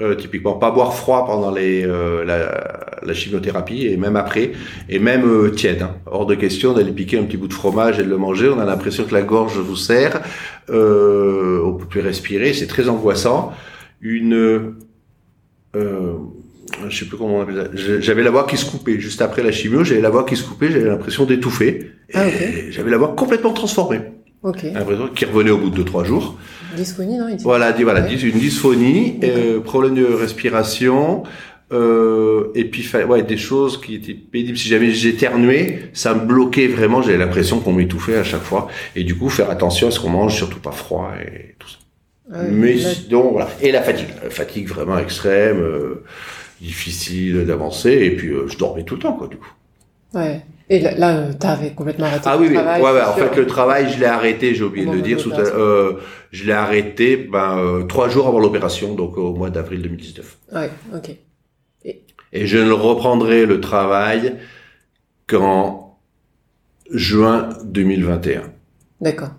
euh, 0.00 0.14
typiquement 0.14 0.54
pas 0.54 0.70
boire 0.70 0.94
froid 0.94 1.26
pendant 1.26 1.50
les 1.50 1.84
euh, 1.84 2.24
la, 2.24 2.98
la 3.02 3.14
chimiothérapie 3.14 3.86
et 3.86 3.96
même 3.96 4.16
après 4.16 4.52
et 4.88 4.98
même 4.98 5.24
euh, 5.24 5.50
tiède. 5.50 5.82
Hein. 5.82 5.96
Hors 6.06 6.26
de 6.26 6.34
question 6.34 6.72
d'aller 6.72 6.92
piquer 6.92 7.18
un 7.18 7.24
petit 7.24 7.36
bout 7.36 7.48
de 7.48 7.54
fromage 7.54 7.98
et 7.98 8.02
de 8.02 8.08
le 8.08 8.18
manger. 8.18 8.48
On 8.48 8.58
a 8.58 8.64
l'impression 8.64 9.04
que 9.04 9.14
la 9.14 9.22
gorge 9.22 9.58
vous 9.58 9.76
serre, 9.76 10.22
euh, 10.70 11.62
on 11.64 11.74
peut 11.74 11.86
plus 11.86 12.00
respirer, 12.00 12.52
c'est 12.52 12.66
très 12.66 12.88
angoissant. 12.88 13.52
Une 14.00 14.74
euh, 15.74 16.12
je 16.88 16.98
sais 16.98 17.04
plus 17.06 17.16
comment 17.16 17.36
on 17.36 17.42
appelle 17.42 17.70
ça. 17.74 18.00
J'avais 18.00 18.22
la 18.22 18.30
voix 18.30 18.46
qui 18.46 18.56
se 18.56 18.68
coupait 18.70 18.98
juste 18.98 19.22
après 19.22 19.42
la 19.42 19.52
chimio. 19.52 19.84
J'avais 19.84 20.00
la 20.00 20.10
voix 20.10 20.24
qui 20.24 20.36
se 20.36 20.44
coupait. 20.44 20.70
J'avais 20.70 20.88
l'impression 20.88 21.24
d'étouffer. 21.24 21.90
Ah, 22.14 22.24
J'avais 22.70 22.90
la 22.90 22.98
voix 22.98 23.14
complètement 23.16 23.52
transformée. 23.52 24.00
Okay. 24.46 24.72
Qui 25.16 25.24
revenait 25.24 25.50
au 25.50 25.58
bout 25.58 25.70
de 25.70 25.76
deux 25.76 25.84
trois 25.84 26.04
jours. 26.04 26.38
Dysphonie, 26.76 27.18
non 27.18 27.36
Voilà, 27.42 27.72
voilà, 27.72 28.08
une 28.08 28.38
dysphonie, 28.38 29.18
euh, 29.24 29.60
problème 29.60 29.96
de 29.96 30.04
respiration. 30.04 31.24
Euh, 31.72 32.52
et 32.54 32.64
puis 32.64 32.88
ouais 33.08 33.24
des 33.24 33.36
choses 33.36 33.80
qui 33.80 33.96
étaient 33.96 34.14
pénibles. 34.14 34.56
Si 34.56 34.68
jamais 34.68 34.92
j'éternuais 34.92 35.90
ça 35.94 36.14
me 36.14 36.24
bloquait 36.24 36.68
vraiment 36.68 37.02
j'avais 37.02 37.18
l'impression 37.18 37.58
qu'on 37.58 37.72
m'étouffait 37.72 38.18
à 38.18 38.22
chaque 38.22 38.42
fois. 38.42 38.68
Et 38.94 39.02
du 39.02 39.16
coup 39.16 39.28
faire 39.28 39.50
attention 39.50 39.88
à 39.88 39.90
ce 39.90 39.98
qu'on 39.98 40.10
mange 40.10 40.36
surtout 40.36 40.60
pas 40.60 40.70
froid 40.70 41.10
et 41.20 41.56
tout 41.58 41.68
ça. 41.68 41.78
Mais 42.52 42.76
donc 43.10 43.32
voilà. 43.32 43.48
Et 43.60 43.72
la 43.72 43.82
fatigue. 43.82 44.10
La 44.22 44.30
fatigue 44.30 44.68
vraiment 44.68 44.96
extrême 44.96 45.58
euh, 45.58 46.04
difficile 46.60 47.44
d'avancer. 47.44 47.90
Et 47.90 48.14
puis 48.14 48.28
euh, 48.28 48.46
je 48.46 48.56
dormais 48.56 48.84
tout 48.84 48.94
le 48.94 49.00
temps 49.00 49.14
quoi 49.14 49.26
du 49.26 49.36
coup. 49.36 49.52
Ouais 50.14 50.42
et 50.68 50.80
là, 50.80 50.94
là 50.94 51.34
t'avais 51.34 51.70
complètement 51.70 52.06
arrêté 52.06 52.24
ah, 52.26 52.36
le 52.36 52.48
oui, 52.48 52.54
travail. 52.54 52.82
Ouais, 52.82 52.92
ouais, 52.92 53.02
en 53.02 53.12
fait, 53.12 53.36
le 53.36 53.46
travail, 53.46 53.92
je 53.92 54.00
l'ai 54.00 54.06
arrêté, 54.06 54.54
j'ai 54.54 54.64
oublié 54.64 54.86
de 54.86 54.92
le 54.92 55.02
dire. 55.02 55.18
euh, 55.34 55.94
je 56.32 56.44
l'ai 56.44 56.52
arrêté 56.52 57.16
ben, 57.16 57.58
euh, 57.58 57.82
trois 57.84 58.08
jours 58.08 58.26
avant 58.26 58.40
l'opération, 58.40 58.94
donc 58.94 59.16
au 59.16 59.32
mois 59.32 59.50
d'avril 59.50 59.82
2019. 59.82 60.38
Ouais, 60.54 60.70
ok. 60.94 61.10
Et... 61.84 62.02
Et 62.32 62.46
je 62.46 62.58
ne 62.58 62.72
reprendrai 62.72 63.46
le 63.46 63.60
travail 63.60 64.34
qu'en 65.26 65.98
juin 66.90 67.50
2021. 67.64 68.42
D'accord. 69.00 69.30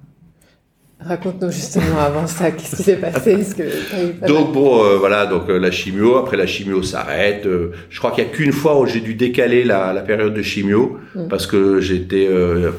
Raconte-nous 1.00 1.52
justement 1.52 2.00
avant 2.00 2.26
ça, 2.26 2.50
qu'est-ce 2.50 2.76
qui 2.76 2.84
s'est 2.84 2.96
passé 2.96 3.36
-ce 3.36 3.54
que 3.54 4.28
Donc 4.28 4.52
bon, 4.52 4.84
euh, 4.84 4.98
voilà, 4.98 5.28
donc 5.28 5.48
euh, 5.48 5.60
la 5.60 5.70
chimio. 5.70 6.16
Après 6.18 6.38
la 6.38 6.48
chimio 6.48 6.82
s'arrête. 6.82 7.46
Euh, 7.46 7.72
je 7.90 8.00
crois 8.00 8.12
qu'il 8.12 8.24
y 8.24 8.28
a 8.28 8.30
qu'une 8.32 8.52
fois 8.52 8.80
où 8.80 8.88
j'ai 8.88 9.00
dû 9.00 9.14
décaler 9.14 9.64
la, 9.64 9.94
la, 9.94 10.02
période 10.02 10.34
de 10.34 10.42
chimio 10.42 10.98
mm. 11.14 11.28
parce 11.28 11.46
que 11.46 11.80
j'étais 11.82 12.28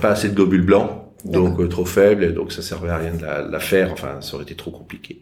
pas 0.01 0.11
assez 0.11 0.31
de 0.31 0.35
globules 0.35 0.65
blancs, 0.65 0.91
donc 1.25 1.69
trop 1.69 1.85
faible, 1.85 2.25
et 2.25 2.33
donc 2.33 2.51
ça 2.51 2.61
servait 2.61 2.91
à 2.91 2.97
rien 2.97 3.15
de 3.15 3.23
la, 3.23 3.43
la, 3.43 3.61
faire. 3.61 3.93
Enfin, 3.93 4.21
ça 4.21 4.35
aurait 4.35 4.45
été 4.45 4.57
trop 4.57 4.73
compliqué. 4.73 5.21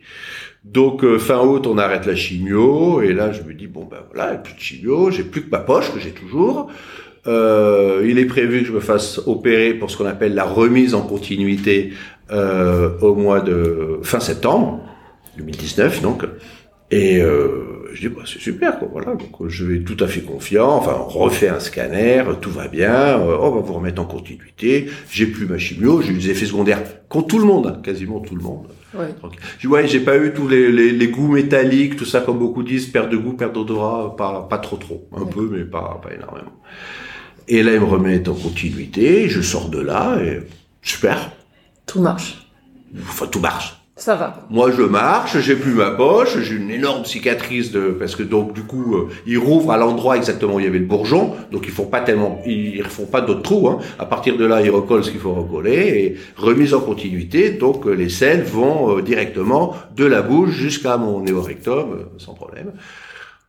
Donc 0.65 1.05
fin 1.19 1.41
août, 1.41 1.67
on 1.67 1.77
arrête 1.77 2.07
la 2.07 2.17
chimio, 2.17 3.03
et 3.03 3.13
là 3.13 3.31
je 3.31 3.43
me 3.43 3.53
dis 3.53 3.67
bon 3.67 3.85
ben 3.85 3.99
voilà, 4.11 4.33
il 4.33 4.41
plus 4.41 4.55
de 4.55 4.61
chimio, 4.61 5.11
j'ai 5.11 5.23
plus 5.23 5.43
que 5.43 5.51
ma 5.51 5.59
poche 5.59 5.93
que 5.93 6.01
j'ai 6.01 6.13
toujours. 6.13 6.71
Euh, 7.27 8.07
il 8.09 8.19
est 8.19 8.27
prévu 8.27 8.61
que 8.61 8.67
je 8.67 8.73
me 8.73 8.81
fasse 8.81 9.21
opérer 9.27 9.75
pour 9.75 9.91
ce 9.91 9.97
qu'on 9.97 10.07
appelle 10.07 10.35
la 10.35 10.45
remise 10.45 10.95
en 10.95 11.03
continuité 11.03 11.93
euh, 12.31 12.91
au 13.01 13.15
mois 13.15 13.41
de 13.41 14.01
fin 14.03 14.21
septembre 14.21 14.81
2019 15.37 16.03
donc. 16.03 16.25
Et 16.93 17.21
euh, 17.21 17.91
je 17.95 18.09
dis 18.09 18.15
bah, 18.15 18.23
c'est 18.25 18.39
super 18.39 18.79
quoi 18.79 18.89
voilà. 18.91 19.15
Donc 19.15 19.49
je 19.49 19.65
vais 19.65 19.81
tout 19.81 19.97
à 20.03 20.07
fait 20.07 20.21
confiant. 20.21 20.71
Enfin 20.71 20.97
on 20.99 21.09
refait 21.09 21.49
un 21.49 21.61
scanner 21.61 22.23
tout 22.41 22.51
va 22.51 22.69
bien 22.69 23.19
euh, 23.19 23.37
on 23.41 23.51
va 23.51 23.61
vous 23.61 23.73
remettre 23.73 24.01
en 24.01 24.05
continuité. 24.05 24.87
J'ai 25.11 25.27
plus 25.27 25.47
ma 25.47 25.59
chimio 25.59 26.01
j'ai 26.03 26.13
eu 26.13 26.19
des 26.19 26.31
effets 26.31 26.47
secondaires 26.47 26.83
contre 27.09 27.29
tout 27.29 27.39
le 27.39 27.45
monde 27.45 27.81
quasiment 27.83 28.21
tout 28.21 28.37
le 28.37 28.43
monde. 28.43 28.69
Ouais. 28.97 29.09
je 29.59 29.69
ouais 29.69 29.87
j'ai 29.87 30.01
pas 30.01 30.17
eu 30.17 30.33
tous 30.33 30.49
les, 30.49 30.73
les, 30.73 30.91
les, 30.91 31.09
goûts 31.09 31.33
métalliques 31.33 31.97
tout 31.97 32.07
ça 32.07 32.21
comme 32.21 32.39
beaucoup 32.39 32.63
disent 32.63 32.87
perte 32.87 33.11
de 33.11 33.17
goût 33.17 33.35
perte 33.35 33.53
d'odorat 33.53 34.17
pas 34.17 34.47
pas 34.49 34.59
trop 34.59 34.77
trop. 34.77 35.09
Un 35.17 35.27
peu 35.27 35.49
mais 35.53 35.65
pas 35.65 36.01
pas 36.03 36.15
énormément. 36.15 36.53
Et 37.49 37.63
là, 37.63 37.75
il 37.75 37.81
me 37.81 37.85
remet 37.85 38.29
en 38.29 38.35
continuité, 38.35 39.29
je 39.29 39.41
sors 39.41 39.69
de 39.69 39.79
là, 39.79 40.19
et 40.21 40.41
super. 40.83 41.31
Tout 41.87 42.01
marche. 42.01 42.47
Enfin, 43.01 43.27
tout 43.27 43.41
marche. 43.41 43.81
Ça 43.99 44.15
va. 44.15 44.47
Moi, 44.51 44.73
je 44.73 44.83
marche, 44.83 45.39
j'ai 45.41 45.57
plus 45.57 45.73
ma 45.73 45.91
poche, 45.91 46.39
j'ai 46.41 46.57
une 46.57 46.71
énorme 46.71 47.07
cicatrice 47.07 47.73
de, 47.73 47.97
parce 47.99 48.15
que 48.15 48.23
donc, 48.23 48.53
du 48.53 48.63
coup, 48.63 48.95
euh, 48.95 49.09
ils 49.27 49.39
rouvrent 49.39 49.71
à 49.71 49.79
l'endroit 49.79 50.19
exactement 50.19 50.57
où 50.57 50.61
il 50.61 50.67
y 50.67 50.69
avait 50.69 50.79
le 50.79 50.85
bourgeon, 50.85 51.33
donc 51.51 51.65
ils 51.67 51.73
font 51.73 51.87
pas 51.87 52.03
tellement, 52.03 52.43
ils, 52.45 52.85
font 52.85 53.07
pas 53.07 53.23
d'autres 53.23 53.41
trous, 53.41 53.69
hein. 53.69 53.79
À 53.99 54.05
partir 54.05 54.37
de 54.37 54.45
là, 54.45 54.61
ils 54.61 54.69
recollent 54.69 55.03
ce 55.03 55.11
qu'il 55.11 55.21
faut 55.21 55.33
recoller, 55.33 55.73
et 55.75 56.17
remise 56.37 56.75
en 56.75 56.81
continuité, 56.81 57.53
donc, 57.53 57.87
euh, 57.87 57.95
les 57.95 58.11
selles 58.11 58.43
vont 58.43 58.99
euh, 58.99 59.03
directement 59.03 59.75
de 59.97 60.05
la 60.05 60.21
bouche 60.21 60.51
jusqu'à 60.51 60.99
mon 60.99 61.23
néorectum, 61.23 62.11
sans 62.19 62.35
problème. 62.35 62.73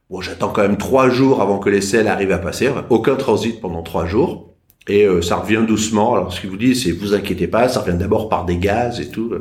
Bon, 0.10 0.22
j'attends 0.22 0.50
quand 0.50 0.62
même 0.62 0.78
trois 0.78 1.10
jours 1.10 1.42
avant 1.42 1.60
que 1.60 1.70
les 1.70 1.82
selles 1.82 2.08
arrivent 2.08 2.32
à 2.32 2.38
passer. 2.38 2.70
Aucun 2.90 3.18
transit 3.18 3.60
pendant 3.60 3.84
trois 3.84 4.06
jours. 4.06 4.57
Et 4.88 5.06
euh, 5.06 5.22
ça 5.22 5.38
revient 5.38 5.64
doucement. 5.68 6.16
Alors, 6.16 6.34
ce 6.34 6.42
qu'il 6.42 6.50
vous 6.50 6.58
dit, 6.58 6.76
c'est 6.76 6.92
vous 6.92 7.14
inquiétez 7.14 7.48
pas, 7.48 7.68
ça 7.70 7.82
revient 7.82 7.98
d'abord 7.98 8.30
par 8.30 8.46
des 8.46 8.58
gaz 8.58 9.00
et 9.00 9.10
tout. 9.10 9.34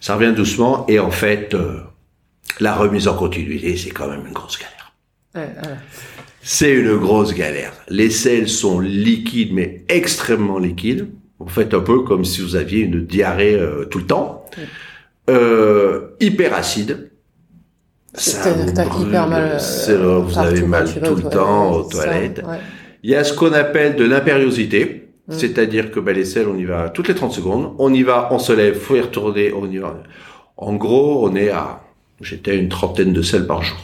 Ça 0.00 0.16
revient 0.16 0.32
doucement. 0.34 0.84
Et 0.88 0.98
en 0.98 1.10
fait, 1.10 1.54
euh, 1.54 1.80
la 2.60 2.74
remise 2.74 3.08
en 3.08 3.14
continuité, 3.14 3.76
c'est 3.76 3.90
quand 3.90 4.08
même 4.08 4.26
une 4.26 4.32
grosse 4.32 4.58
galère. 4.58 4.92
C'est 6.42 6.72
une 6.72 6.96
grosse 6.96 7.34
galère. 7.34 7.72
Les 7.88 8.10
selles 8.10 8.48
sont 8.48 8.80
liquides, 8.80 9.52
mais 9.52 9.84
extrêmement 9.88 10.58
liquides. 10.58 11.08
Vous 11.38 11.48
faites 11.48 11.74
un 11.74 11.80
peu 11.80 12.00
comme 12.00 12.24
si 12.24 12.42
vous 12.42 12.56
aviez 12.56 12.80
une 12.80 13.04
diarrhée 13.04 13.54
euh, 13.54 13.84
tout 13.86 13.98
le 13.98 14.06
temps. 14.06 14.44
hyper 16.20 16.54
acide 16.54 17.10
c'est-à-dire 18.14 18.66
que 18.66 18.70
t'as 18.70 18.84
hyper 18.84 19.26
mal. 19.26 19.58
Euh, 19.88 20.18
vous 20.18 20.38
avez 20.38 20.62
mal 20.62 20.88
tout 21.02 21.16
le 21.16 21.22
temps 21.22 21.72
aux 21.72 21.82
toilettes. 21.82 22.42
Il 23.04 23.10
y 23.10 23.14
a 23.14 23.22
ce 23.22 23.34
qu'on 23.34 23.52
appelle 23.52 23.96
de 23.96 24.04
l'impériosité, 24.04 25.10
mm. 25.28 25.32
c'est-à-dire 25.34 25.90
que 25.90 26.00
ben, 26.00 26.16
les 26.16 26.24
selles, 26.24 26.48
on 26.48 26.56
y 26.56 26.64
va 26.64 26.88
toutes 26.88 27.08
les 27.08 27.14
30 27.14 27.32
secondes. 27.32 27.74
On 27.78 27.92
y 27.92 28.02
va, 28.02 28.28
on 28.30 28.38
se 28.38 28.50
lève, 28.54 28.76
faut 28.76 28.96
y 28.96 29.00
retourner, 29.00 29.52
on 29.52 29.70
y 29.70 29.76
va. 29.76 30.02
En 30.56 30.72
gros, 30.72 31.28
on 31.28 31.36
est 31.36 31.50
à, 31.50 31.82
j'étais 32.22 32.52
à 32.52 32.54
une 32.54 32.70
trentaine 32.70 33.12
de 33.12 33.20
selles 33.20 33.46
par 33.46 33.62
jour. 33.62 33.76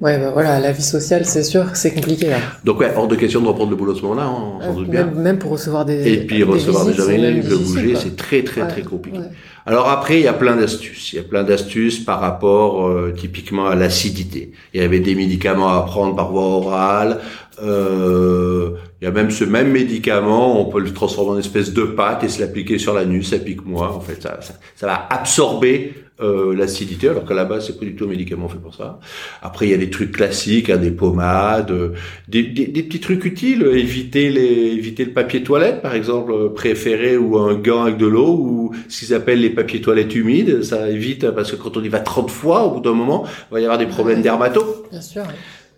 Ouais, 0.00 0.16
ben 0.16 0.30
voilà, 0.30 0.58
la 0.60 0.72
vie 0.72 0.82
sociale, 0.82 1.26
c'est 1.26 1.42
sûr 1.42 1.66
c'est 1.74 1.92
compliqué 1.92 2.30
là. 2.30 2.38
Donc 2.64 2.80
ouais, 2.80 2.90
hors 2.96 3.06
de 3.06 3.16
question 3.16 3.42
de 3.42 3.48
reprendre 3.48 3.68
le 3.68 3.76
boulot 3.76 3.92
à 3.92 3.96
ce 3.96 4.00
moment-là, 4.00 4.24
hein, 4.24 4.58
on 4.58 4.60
s'en 4.62 4.72
doute 4.72 4.88
bien. 4.88 5.04
Même, 5.04 5.38
pour 5.38 5.50
recevoir 5.50 5.84
des 5.84 6.10
Et 6.10 6.16
puis 6.24 6.42
recevoir 6.42 6.86
des 6.86 6.98
amis, 6.98 7.42
de 7.42 7.56
bouger, 7.56 7.94
c'est 7.96 8.16
très 8.16 8.42
très 8.42 8.66
très 8.66 8.80
compliqué. 8.80 9.20
Alors 9.66 9.90
après, 9.90 10.18
il 10.18 10.24
y 10.24 10.28
a 10.28 10.32
plein 10.32 10.56
d'astuces. 10.56 11.12
Il 11.12 11.16
y 11.16 11.18
a 11.18 11.22
plein 11.22 11.44
d'astuces 11.44 11.98
par 11.98 12.18
rapport 12.18 12.88
euh, 12.88 13.12
typiquement 13.14 13.66
à 13.66 13.74
l'acidité. 13.74 14.52
Il 14.72 14.80
y 14.80 14.84
avait 14.84 15.00
des 15.00 15.14
médicaments 15.14 15.68
à 15.68 15.82
prendre 15.82 16.16
par 16.16 16.32
voie 16.32 16.44
orale. 16.44 17.18
Euh, 17.62 18.70
il 19.00 19.04
y 19.04 19.08
a 19.08 19.10
même 19.10 19.30
ce 19.30 19.44
même 19.44 19.70
médicament, 19.70 20.60
on 20.60 20.70
peut 20.70 20.80
le 20.80 20.92
transformer 20.92 21.32
en 21.32 21.38
espèce 21.38 21.72
de 21.72 21.82
pâte 21.82 22.24
et 22.24 22.28
se 22.28 22.40
l'appliquer 22.40 22.78
sur 22.78 22.94
la 22.94 23.04
nuit, 23.04 23.24
ça 23.24 23.38
pique 23.38 23.64
moins. 23.64 23.88
En 23.88 24.00
fait, 24.00 24.22
ça, 24.22 24.40
ça, 24.40 24.54
ça 24.76 24.86
va 24.86 25.06
absorber 25.10 25.94
euh, 26.22 26.54
l'acidité, 26.54 27.08
alors 27.08 27.24
qu'à 27.24 27.32
la 27.32 27.46
base, 27.46 27.66
c'est 27.66 27.78
pas 27.78 27.86
du 27.86 27.96
tout 27.96 28.04
un 28.04 28.08
médicament 28.08 28.46
fait 28.46 28.58
pour 28.58 28.74
ça. 28.74 29.00
Après, 29.40 29.66
il 29.66 29.70
y 29.70 29.74
a 29.74 29.78
des 29.78 29.88
trucs 29.88 30.12
classiques, 30.12 30.68
hein, 30.68 30.76
des 30.76 30.90
pommades, 30.90 31.70
euh, 31.70 31.94
des, 32.28 32.42
des, 32.42 32.66
des, 32.66 32.82
petits 32.82 33.00
trucs 33.00 33.24
utiles, 33.24 33.62
éviter 33.62 34.28
les, 34.28 34.42
éviter 34.42 35.06
le 35.06 35.12
papier 35.12 35.42
toilette, 35.42 35.80
par 35.80 35.94
exemple, 35.94 36.32
euh, 36.32 36.48
préféré, 36.50 37.16
ou 37.16 37.38
un 37.38 37.54
gant 37.54 37.84
avec 37.84 37.96
de 37.96 38.06
l'eau, 38.06 38.36
ou 38.36 38.74
ce 38.88 39.00
qu'ils 39.00 39.14
appellent 39.14 39.40
les 39.40 39.48
papiers 39.48 39.80
toilettes 39.80 40.14
humides. 40.14 40.62
Ça 40.62 40.90
évite, 40.90 41.30
parce 41.30 41.52
que 41.52 41.56
quand 41.56 41.78
on 41.78 41.82
y 41.82 41.88
va 41.88 42.00
30 42.00 42.30
fois, 42.30 42.64
au 42.64 42.72
bout 42.72 42.80
d'un 42.80 42.92
moment, 42.92 43.24
il 43.50 43.54
va 43.54 43.60
y 43.60 43.64
avoir 43.64 43.78
des 43.78 43.86
problèmes 43.86 44.20
dermato. 44.20 44.84
Bien 44.90 45.00
sûr. 45.00 45.22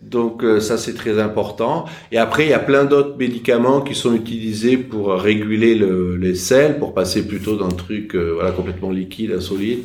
Donc 0.09 0.43
ça 0.59 0.77
c'est 0.77 0.93
très 0.93 1.19
important. 1.19 1.85
Et 2.11 2.17
après 2.17 2.43
il 2.45 2.49
y 2.49 2.53
a 2.53 2.59
plein 2.59 2.85
d'autres 2.85 3.17
médicaments 3.17 3.81
qui 3.81 3.95
sont 3.95 4.13
utilisés 4.13 4.77
pour 4.77 5.13
réguler 5.13 5.75
le, 5.75 6.15
les 6.17 6.35
selles, 6.35 6.77
pour 6.77 6.93
passer 6.93 7.27
plutôt 7.27 7.57
d'un 7.57 7.69
truc 7.69 8.15
voilà 8.15 8.51
complètement 8.51 8.91
liquide 8.91 9.31
à 9.31 9.41
solide. 9.41 9.79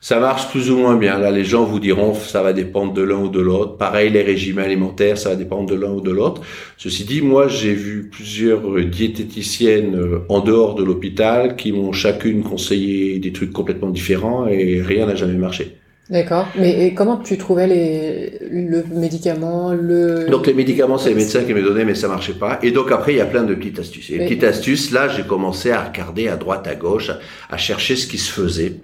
Ça 0.00 0.20
marche 0.20 0.48
plus 0.50 0.70
ou 0.70 0.76
moins 0.76 0.96
bien. 0.96 1.18
Là, 1.18 1.32
les 1.32 1.44
gens 1.44 1.64
vous 1.64 1.80
diront, 1.80 2.14
ça 2.14 2.40
va 2.42 2.52
dépendre 2.52 2.92
de 2.92 3.02
l'un 3.02 3.16
ou 3.16 3.28
de 3.28 3.40
l'autre. 3.40 3.76
Pareil, 3.78 4.10
les 4.10 4.22
régimes 4.22 4.58
alimentaires, 4.58 5.18
ça 5.18 5.30
va 5.30 5.36
dépendre 5.36 5.68
de 5.68 5.74
l'un 5.74 5.90
ou 5.90 6.00
de 6.00 6.12
l'autre. 6.12 6.40
Ceci 6.76 7.04
dit, 7.04 7.20
moi, 7.20 7.48
j'ai 7.48 7.74
vu 7.74 8.08
plusieurs 8.08 8.60
diététiciennes 8.84 9.96
euh, 9.96 10.20
en 10.28 10.40
dehors 10.40 10.76
de 10.76 10.84
l'hôpital 10.84 11.56
qui 11.56 11.72
m'ont 11.72 11.92
chacune 11.92 12.44
conseillé 12.44 13.18
des 13.18 13.32
trucs 13.32 13.52
complètement 13.52 13.90
différents 13.90 14.46
et 14.46 14.80
rien 14.82 15.06
n'a 15.06 15.16
jamais 15.16 15.34
marché. 15.34 15.77
D'accord. 16.10 16.48
Mais 16.56 16.94
comment 16.94 17.18
tu 17.18 17.36
trouvais 17.36 17.66
les, 17.66 18.38
le 18.50 18.82
médicament, 18.94 19.74
le... 19.74 20.26
Donc 20.30 20.46
les 20.46 20.54
médicaments, 20.54 20.96
c'est 20.96 21.10
les 21.10 21.14
médecins 21.14 21.44
qui 21.44 21.52
me 21.52 21.62
donnaient, 21.62 21.84
mais 21.84 21.94
ça 21.94 22.08
marchait 22.08 22.32
pas. 22.32 22.58
Et 22.62 22.70
donc 22.70 22.90
après, 22.90 23.12
il 23.12 23.16
y 23.18 23.20
a 23.20 23.26
plein 23.26 23.44
de 23.44 23.54
petites 23.54 23.78
astuces. 23.78 24.10
Et 24.10 24.18
les 24.18 24.24
petites 24.24 24.44
astuces, 24.44 24.90
là, 24.90 25.08
j'ai 25.08 25.24
commencé 25.24 25.70
à 25.70 25.84
regarder 25.84 26.28
à 26.28 26.36
droite, 26.36 26.66
à 26.66 26.74
gauche, 26.74 27.10
à 27.50 27.56
chercher 27.58 27.94
ce 27.94 28.06
qui 28.06 28.16
se 28.16 28.32
faisait. 28.32 28.76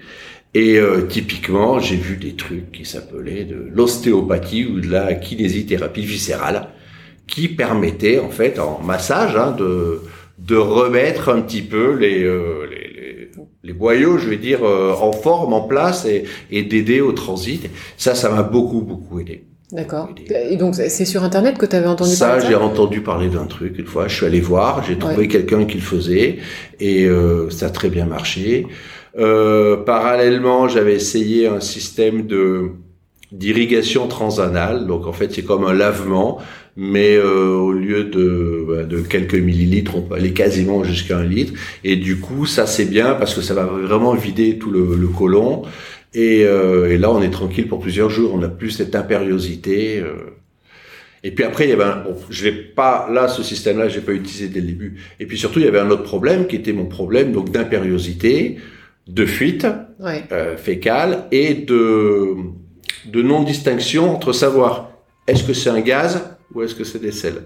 Et 0.52 0.78
euh, 0.78 1.02
typiquement, 1.08 1.80
j'ai 1.80 1.96
vu 1.96 2.16
des 2.16 2.34
trucs 2.34 2.70
qui 2.70 2.84
s'appelaient 2.84 3.44
de 3.44 3.68
l'ostéopathie 3.72 4.66
ou 4.66 4.80
de 4.80 4.90
la 4.90 5.14
kinésithérapie 5.14 6.04
viscérale, 6.04 6.68
qui 7.26 7.48
permettaient 7.48 8.18
en 8.18 8.28
fait 8.28 8.58
en 8.58 8.80
massage 8.80 9.36
hein, 9.36 9.54
de 9.58 10.00
de 10.38 10.56
remettre 10.56 11.28
un 11.28 11.40
petit 11.40 11.62
peu 11.62 11.94
les 11.96 12.24
euh, 12.24 12.66
les, 12.70 12.93
les, 13.64 13.72
boyaux, 13.72 14.18
je 14.18 14.28
vais 14.28 14.36
dire, 14.36 14.64
euh, 14.64 14.92
en 14.92 15.12
forme, 15.12 15.52
en 15.52 15.62
place 15.62 16.04
et, 16.04 16.24
et 16.50 16.62
d'aider 16.62 17.00
au 17.00 17.12
transit. 17.12 17.68
Ça, 17.96 18.14
ça 18.14 18.30
m'a 18.30 18.42
beaucoup 18.42 18.82
beaucoup 18.82 19.18
aidé. 19.20 19.44
D'accord. 19.72 20.10
Et 20.30 20.56
donc, 20.56 20.76
c'est 20.76 21.04
sur 21.04 21.24
Internet 21.24 21.58
que 21.58 21.66
tu 21.66 21.74
avais 21.74 21.88
entendu 21.88 22.16
parler 22.16 22.36
de 22.36 22.42
ça 22.42 22.48
j'ai 22.48 22.54
entendu 22.54 23.00
parler 23.00 23.28
d'un 23.28 23.46
truc 23.46 23.76
une 23.78 23.86
fois. 23.86 24.06
Je 24.06 24.14
suis 24.14 24.26
allé 24.26 24.40
voir, 24.40 24.84
j'ai 24.84 24.96
trouvé 24.96 25.26
quelqu'un 25.26 25.64
qui 25.64 25.78
le 25.78 25.82
faisait 25.82 26.38
et 26.78 27.06
euh, 27.06 27.50
ça 27.50 27.66
a 27.66 27.70
très 27.70 27.88
bien 27.88 28.06
marché. 28.06 28.66
Euh, 29.18 29.76
parallèlement, 29.76 30.68
j'avais 30.68 30.94
essayé 30.94 31.48
un 31.48 31.60
système 31.60 32.26
de 32.26 32.70
d'irrigation 33.32 34.06
transanale. 34.06 34.86
Donc 34.86 35.08
en 35.08 35.12
fait, 35.12 35.32
c'est 35.32 35.42
comme 35.42 35.64
un 35.64 35.72
lavement, 35.72 36.38
mais 36.76 37.16
euh, 37.16 37.54
au 37.54 37.72
lieu 37.72 38.04
de, 38.04 38.64
bah, 38.68 38.82
de 38.82 39.00
quelques 39.00 39.34
millilitres, 39.34 39.96
on 39.96 40.02
peut 40.02 40.14
aller 40.14 40.32
quasiment 40.32 40.82
jusqu'à 40.82 41.18
un 41.18 41.24
litre. 41.24 41.52
Et 41.84 41.96
du 41.96 42.18
coup, 42.18 42.46
ça 42.46 42.66
c'est 42.66 42.86
bien 42.86 43.14
parce 43.14 43.34
que 43.34 43.40
ça 43.40 43.54
va 43.54 43.64
vraiment 43.64 44.14
vider 44.14 44.58
tout 44.58 44.70
le, 44.70 44.96
le 44.96 45.08
côlon. 45.08 45.62
Et, 46.14 46.44
euh, 46.44 46.90
et, 46.90 46.98
là, 46.98 47.10
on 47.10 47.22
est 47.22 47.30
tranquille 47.30 47.68
pour 47.68 47.80
plusieurs 47.80 48.10
jours. 48.10 48.34
On 48.34 48.38
n'a 48.38 48.48
plus 48.48 48.70
cette 48.70 48.94
impériosité. 48.94 50.00
Euh. 50.00 50.14
Et 51.24 51.30
puis 51.30 51.44
après, 51.44 51.64
il 51.64 51.70
y 51.70 51.72
avait 51.72 51.84
un, 51.84 51.96
bon, 51.96 52.16
je 52.28 52.44
l'ai 52.44 52.52
pas 52.52 53.08
là, 53.10 53.28
ce 53.28 53.42
système-là, 53.42 53.88
j'ai 53.88 54.00
pas 54.00 54.12
utilisé 54.12 54.48
dès 54.48 54.60
le 54.60 54.66
début. 54.66 55.00
Et 55.20 55.26
puis 55.26 55.38
surtout, 55.38 55.60
il 55.60 55.64
y 55.64 55.68
avait 55.68 55.80
un 55.80 55.90
autre 55.90 56.02
problème 56.02 56.46
qui 56.46 56.56
était 56.56 56.72
mon 56.72 56.86
problème 56.86 57.32
donc 57.32 57.50
d'impériosité, 57.50 58.58
de 59.08 59.26
fuite 59.26 59.66
fécale 60.56 61.26
et 61.30 61.54
de 61.54 62.36
de 63.06 63.20
non-distinction 63.20 64.14
entre 64.14 64.32
savoir 64.32 64.90
est-ce 65.26 65.44
que 65.44 65.52
c'est 65.52 65.70
un 65.70 65.80
gaz 65.80 66.33
ou 66.54 66.62
est-ce 66.62 66.74
que 66.74 66.84
c'est 66.84 67.00
des 67.00 67.12
sels. 67.12 67.42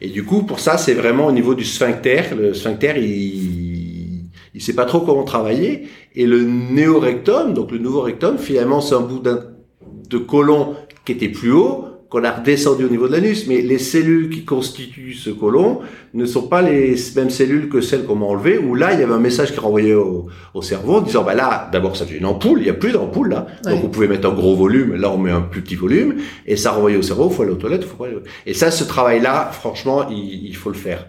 Et 0.00 0.08
du 0.08 0.24
coup, 0.24 0.42
pour 0.42 0.60
ça, 0.60 0.78
c'est 0.78 0.94
vraiment 0.94 1.26
au 1.26 1.32
niveau 1.32 1.54
du 1.54 1.64
sphincter. 1.64 2.22
Le 2.36 2.54
sphincter, 2.54 2.94
il, 2.96 4.24
il 4.54 4.62
sait 4.62 4.74
pas 4.74 4.84
trop 4.84 5.00
comment 5.00 5.24
travailler. 5.24 5.88
Et 6.14 6.26
le 6.26 6.42
néorectum, 6.42 7.54
donc 7.54 7.70
le 7.70 7.78
nouveau 7.78 8.02
rectum, 8.02 8.38
finalement, 8.38 8.80
c'est 8.80 8.94
un 8.94 9.00
bout 9.00 9.22
de 9.22 10.18
côlon 10.18 10.74
qui 11.04 11.12
était 11.12 11.28
plus 11.28 11.52
haut, 11.52 11.84
qu'on 12.10 12.24
a 12.24 12.32
redescendu 12.32 12.84
au 12.84 12.88
niveau 12.88 13.06
de 13.06 13.12
l'anus, 13.12 13.46
mais 13.46 13.62
les 13.62 13.78
cellules 13.78 14.30
qui 14.30 14.44
constituent 14.44 15.14
ce 15.14 15.30
côlon 15.30 15.80
ne 16.12 16.26
sont 16.26 16.48
pas 16.48 16.60
les 16.60 16.96
mêmes 17.14 17.30
cellules 17.30 17.68
que 17.68 17.80
celles 17.80 18.04
qu'on 18.04 18.16
m'a 18.16 18.26
enlevées, 18.26 18.58
où 18.58 18.74
là, 18.74 18.92
il 18.92 19.00
y 19.00 19.02
avait 19.04 19.12
un 19.12 19.20
message 19.20 19.52
qui 19.52 19.56
est 19.56 19.60
renvoyé 19.60 19.94
au, 19.94 20.28
cerveau 20.60 20.96
en 20.96 21.00
disant, 21.02 21.22
bah 21.22 21.34
là, 21.34 21.70
d'abord, 21.70 21.96
ça 21.96 22.04
fait 22.04 22.16
une 22.16 22.26
ampoule, 22.26 22.58
il 22.58 22.64
n'y 22.64 22.68
a 22.68 22.74
plus 22.74 22.90
d'ampoule 22.90 23.30
là, 23.30 23.46
donc 23.64 23.80
vous 23.80 23.88
pouvez 23.88 24.08
mettre 24.08 24.28
un 24.28 24.34
gros 24.34 24.56
volume, 24.56 24.96
là, 24.96 25.08
on 25.10 25.18
met 25.18 25.30
un 25.30 25.40
plus 25.40 25.62
petit 25.62 25.76
volume, 25.76 26.16
et 26.46 26.56
ça 26.56 26.72
renvoie 26.72 26.90
au 26.96 27.02
cerveau, 27.02 27.28
il 27.30 27.34
faut 27.36 27.42
aller 27.42 27.52
aux 27.52 27.56
toilettes, 27.56 27.84
faut 27.84 28.02
aller... 28.02 28.16
Et 28.44 28.54
ça, 28.54 28.72
ce 28.72 28.82
travail-là, 28.82 29.50
franchement, 29.52 30.08
il, 30.10 30.54
faut 30.56 30.70
le 30.70 30.76
faire. 30.76 31.06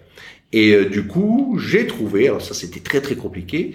Et 0.53 0.73
euh, 0.73 0.85
du 0.85 1.07
coup, 1.07 1.57
j'ai 1.59 1.87
trouvé, 1.87 2.27
alors 2.27 2.43
ça, 2.43 2.53
c'était 2.53 2.79
très 2.79 3.01
très 3.01 3.15
compliqué, 3.15 3.73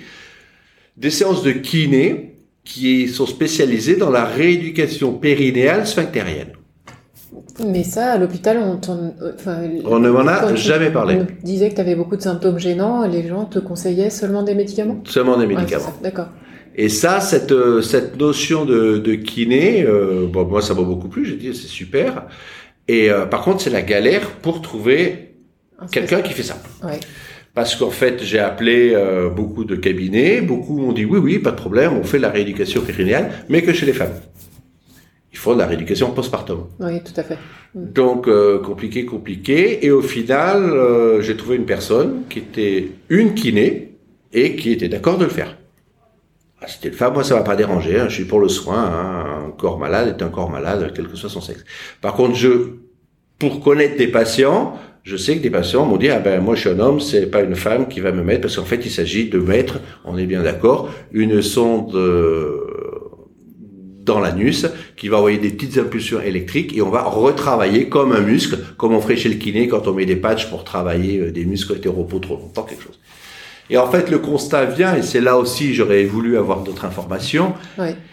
des 0.97 1.11
séances 1.11 1.43
de 1.43 1.51
kiné 1.51 2.37
qui 2.62 3.09
sont 3.09 3.27
spécialisées 3.27 3.97
dans 3.97 4.11
la 4.11 4.24
rééducation 4.24 5.12
périnéale 5.12 5.87
sphinctérienne. 5.87 6.55
Mais 7.64 7.84
ça, 7.84 8.12
à 8.12 8.18
l'hôpital, 8.18 8.59
on, 8.59 8.80
on 9.86 9.98
ne 9.98 10.11
m'en 10.11 10.26
a 10.26 10.54
jamais 10.54 10.90
parlé. 10.90 11.16
On 11.20 11.26
disait 11.46 11.70
que 11.70 11.74
tu 11.76 11.80
avais 11.80 11.94
beaucoup 11.94 12.16
de 12.16 12.22
symptômes 12.22 12.59
gênants, 12.59 13.07
les 13.07 13.26
gens 13.26 13.44
te 13.46 13.59
conseillaient 13.59 14.11
seulement 14.11 14.42
des 14.42 14.54
médicaments? 14.54 15.00
Seulement 15.04 15.38
des 15.38 15.46
médicaments. 15.46 15.94
D'accord. 16.02 16.28
Et 16.74 16.90
ça, 16.90 17.20
cette, 17.20 17.52
euh, 17.52 17.80
cette 17.80 18.18
notion 18.18 18.66
de, 18.66 18.98
de 18.98 19.14
kiné, 19.14 19.84
euh, 19.84 20.26
bon, 20.30 20.44
moi, 20.44 20.61
ça 20.61 20.74
m'a 20.74 20.82
beaucoup 20.82 21.09
plu, 21.09 21.24
j'ai 21.24 21.36
dit, 21.36 21.54
c'est 21.54 21.68
super. 21.68 22.24
Et 22.88 23.11
euh, 23.11 23.24
par 23.24 23.40
contre, 23.40 23.62
c'est 23.62 23.70
la 23.70 23.82
galère 23.82 24.30
pour 24.42 24.61
trouver 24.61 25.34
quelqu'un 25.90 26.20
qui 26.20 26.34
fait 26.34 26.42
ça. 26.42 26.59
Ouais. 26.84 27.00
Parce 27.54 27.74
qu'en 27.74 27.90
fait, 27.90 28.22
j'ai 28.22 28.38
appelé 28.38 28.92
euh, 28.94 29.30
beaucoup 29.30 29.64
de 29.64 29.76
cabinets, 29.76 30.42
beaucoup 30.42 30.78
m'ont 30.78 30.92
dit 30.92 31.07
oui, 31.07 31.18
oui, 31.18 31.38
pas 31.38 31.52
de 31.52 31.57
problème, 31.57 31.94
on 31.94 32.04
fait 32.04 32.18
la 32.18 32.28
rééducation 32.28 32.82
périnéale, 32.82 33.30
mais 33.48 33.62
que 33.62 33.72
chez 33.72 33.86
les 33.86 33.94
femmes 33.94 34.12
il 35.37 35.39
faut 35.39 35.53
de 35.53 35.59
la 35.59 35.66
rééducation 35.66 36.12
postpartum. 36.12 36.64
Oui, 36.80 37.03
tout 37.05 37.12
à 37.20 37.22
fait. 37.22 37.37
Mm. 37.74 37.93
Donc 37.93 38.26
euh, 38.26 38.59
compliqué, 38.59 39.05
compliqué. 39.05 39.84
Et 39.84 39.91
au 39.91 40.01
final, 40.01 40.70
euh, 40.70 41.20
j'ai 41.20 41.37
trouvé 41.37 41.57
une 41.57 41.66
personne 41.66 42.22
qui 42.30 42.39
était 42.39 42.89
une 43.11 43.34
kiné 43.34 43.99
et 44.32 44.57
qui 44.57 44.72
était 44.72 44.89
d'accord 44.89 45.18
de 45.18 45.24
le 45.24 45.30
faire. 45.30 45.59
Ah, 46.62 46.66
c'était 46.68 46.89
une 46.89 46.95
femme, 46.95 47.12
moi 47.12 47.22
ça 47.22 47.34
va 47.34 47.43
pas 47.43 47.55
déranger. 47.55 48.01
Hein, 48.01 48.07
je 48.09 48.14
suis 48.14 48.24
pour 48.24 48.41
le 48.41 48.49
soin. 48.49 48.82
Hein, 48.82 49.49
un 49.49 49.51
corps 49.51 49.78
malade 49.78 50.09
est 50.09 50.22
un 50.22 50.30
corps 50.30 50.51
malade, 50.51 50.91
quel 50.95 51.07
que 51.07 51.16
soit 51.16 51.28
son 51.28 51.43
sexe. 51.43 51.64
Par 52.01 52.14
contre, 52.14 52.34
je, 52.34 52.70
pour 53.39 53.61
connaître 53.61 53.99
des 53.99 54.09
patients, 54.09 54.78
je 55.03 55.18
sais 55.18 55.37
que 55.37 55.43
des 55.43 55.51
patients 55.51 55.84
m'ont 55.84 55.99
dit 55.99 56.09
ah 56.09 56.18
ben 56.18 56.41
moi 56.41 56.55
je 56.55 56.61
suis 56.62 56.70
un 56.70 56.80
homme, 56.80 57.01
c'est 57.01 57.26
pas 57.26 57.43
une 57.43 57.57
femme 57.57 57.89
qui 57.89 58.01
va 58.01 58.11
me 58.11 58.22
mettre 58.22 58.41
parce 58.41 58.57
qu'en 58.57 58.64
fait 58.64 58.87
il 58.87 58.91
s'agit 58.91 59.28
de 59.28 59.39
mettre, 59.39 59.80
on 60.07 60.16
est 60.16 60.24
bien 60.26 60.43
d'accord, 60.43 60.89
une 61.12 61.43
sonde 61.43 61.95
euh, 61.95 62.66
dans 64.07 64.20
l'anus, 64.20 64.66
qui 64.96 65.09
va 65.09 65.18
envoyer 65.18 65.36
des 65.36 65.50
petites 65.50 65.76
impulsions 65.76 66.20
électriques 66.20 66.74
et 66.74 66.80
on 66.80 66.88
va 66.88 67.02
retravailler 67.02 67.88
comme 67.88 68.12
un 68.12 68.20
muscle, 68.20 68.59
comme 68.78 68.94
on 68.94 69.00
ferait 69.00 69.16
chez 69.16 69.28
le 69.28 69.34
kiné 69.34 69.68
quand 69.68 69.86
on 69.86 69.92
met 69.92 70.07
des 70.07 70.16
patchs 70.16 70.48
pour 70.48 70.64
travailler 70.64 71.18
euh, 71.18 71.32
des 71.32 71.44
muscles 71.44 71.72
qui 71.72 71.78
étaient 71.80 71.88
au 71.88 71.92
repos 71.92 72.20
trop 72.20 72.36
longtemps, 72.36 72.62
quelque 72.62 72.84
chose. 72.84 72.98
Et 73.68 73.76
en 73.76 73.90
fait, 73.90 74.11
le 74.11 74.20
constat 74.20 74.64
vient, 74.66 74.94
et 74.94 75.02
c'est 75.02 75.20
là 75.20 75.36
aussi 75.36 75.74
j'aurais 75.74 76.04
voulu 76.04 76.38
avoir 76.38 76.62
d'autres 76.62 76.84
informations, 76.84 77.54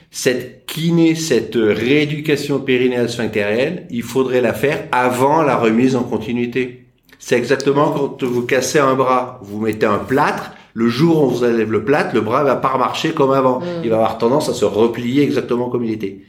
cette 0.10 0.66
kiné, 0.66 1.14
cette 1.14 1.56
rééducation 1.56 2.60
périnéale 2.60 3.10
sphinctérienne, 3.10 3.84
il 3.92 4.02
faudrait 4.02 4.42
la 4.42 4.54
faire 4.54 4.88
avant 4.92 5.44
la 5.44 5.56
remise 5.56 5.96
en 5.96 6.04
continuité. 6.04 6.86
C'est 7.20 7.38
exactement 7.38 7.92
quand 7.92 8.24
vous 8.24 8.42
cassez 8.42 8.80
un 8.80 8.96
bras, 8.96 9.40
vous 9.44 9.62
mettez 9.62 9.86
un 9.86 10.00
plâtre, 10.00 10.52
le 10.74 10.88
jour 10.90 11.22
où 11.22 11.26
on 11.26 11.28
vous 11.28 11.44
enlève 11.44 11.72
le 11.72 11.84
plâtre, 11.84 12.14
le 12.14 12.22
bras 12.22 12.44
va 12.44 12.56
pas 12.56 12.78
marcher 12.78 13.12
comme 13.14 13.32
avant. 13.32 13.60
Mm. 13.60 13.66
Il 13.84 13.90
va 13.90 13.98
avoir 13.98 14.18
tendance 14.18 14.50
à 14.50 14.54
se 14.54 14.66
replier 14.66 15.24
exactement 15.24 15.70
comme 15.70 15.86
il 15.86 15.92
était. 15.92 16.22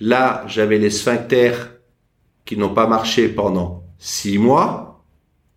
Là, 0.00 0.44
j'avais 0.48 0.78
les 0.78 0.90
sphincters 0.90 1.70
qui 2.44 2.56
n'ont 2.56 2.74
pas 2.74 2.86
marché 2.86 3.28
pendant 3.28 3.84
six 3.98 4.38
mois. 4.38 4.90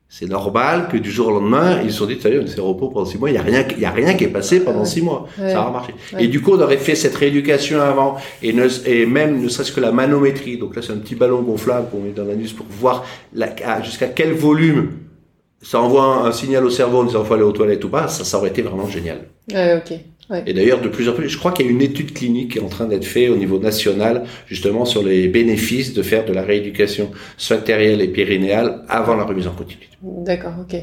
C'est 0.09 0.29
normal 0.29 0.88
que 0.89 0.95
du 0.95 1.11
jour 1.11 1.27
au 1.27 1.31
lendemain, 1.31 1.81
ils 1.83 1.91
se 1.91 1.97
sont 1.97 2.05
dit, 2.05 2.17
ça 2.21 2.29
y 2.29 2.33
est, 2.33 2.39
on 2.39 2.47
s'est 2.47 2.61
repos 2.61 2.88
pendant 2.88 3.05
six 3.05 3.17
mois, 3.17 3.29
il 3.29 3.33
y 3.33 3.38
a 3.38 3.41
rien, 3.41 3.65
il 3.71 3.79
y 3.81 3.85
a 3.85 3.91
rien 3.91 4.13
qui 4.13 4.23
est 4.23 4.29
passé 4.29 4.61
pendant 4.61 4.85
six 4.85 5.01
mois. 5.01 5.27
Ça 5.35 5.61
va 5.61 5.69
marcher. 5.69 5.95
Et 6.17 6.27
du 6.27 6.41
coup, 6.41 6.53
on 6.53 6.61
aurait 6.61 6.77
fait 6.77 6.95
cette 6.95 7.15
rééducation 7.15 7.81
avant, 7.81 8.15
et, 8.41 8.53
ne, 8.53 8.67
et 8.85 9.05
même, 9.05 9.41
ne 9.41 9.49
serait-ce 9.49 9.73
que 9.73 9.81
la 9.81 9.91
manométrie. 9.91 10.57
Donc 10.57 10.77
là, 10.77 10.81
c'est 10.81 10.93
un 10.93 10.97
petit 10.97 11.15
ballon 11.15 11.41
gonflable 11.41 11.89
qu'on 11.89 11.99
met 11.99 12.11
dans 12.11 12.23
l'anus 12.23 12.53
pour 12.53 12.65
voir 12.69 13.03
jusqu'à 13.83 14.07
quel 14.07 14.31
volume 14.31 14.91
ça 15.70 15.82
envoie 15.82 16.26
un, 16.26 16.32
signal 16.32 16.65
au 16.65 16.70
cerveau 16.70 16.99
en 16.99 17.03
disant 17.03 17.26
faut 17.26 17.34
aller 17.34 17.43
aux 17.43 17.51
toilettes 17.51 17.84
ou 17.84 17.89
pas, 17.89 18.07
ça, 18.07 18.24
ça 18.24 18.38
aurait 18.38 18.49
été 18.49 18.61
vraiment 18.61 18.88
génial. 18.88 19.20
ok. 19.51 19.99
Et 20.45 20.53
d'ailleurs, 20.53 20.82
de 20.82 20.89
plus 20.89 21.07
en 21.07 21.13
plus, 21.13 21.30
je 21.30 21.38
crois 21.38 21.51
qu'il 21.51 21.65
y 21.65 21.70
a 21.70 21.72
une 21.72 21.82
étude 21.82 22.13
clinique 22.13 22.53
qui 22.53 22.57
est 22.57 22.61
en 22.61 22.70
train 22.70 22.86
d'être 22.86 23.05
faite 23.05 23.30
au 23.30 23.36
niveau 23.36 23.59
national, 23.59 24.24
justement 24.45 24.84
sur 24.86 25.01
les 25.03 25.28
bénéfices 25.28 25.93
de 25.93 26.01
faire 26.03 26.26
de 26.26 26.34
la 26.34 26.41
rééducation 26.41 27.11
sphinctérielle 27.38 28.01
et 28.01 28.07
périnéale 28.07 28.84
avant 28.88 29.15
la 29.15 29.24
remise 29.24 29.47
en 29.47 29.51
continuité. 29.51 29.97
D'accord, 30.01 30.53
ok. 30.61 30.78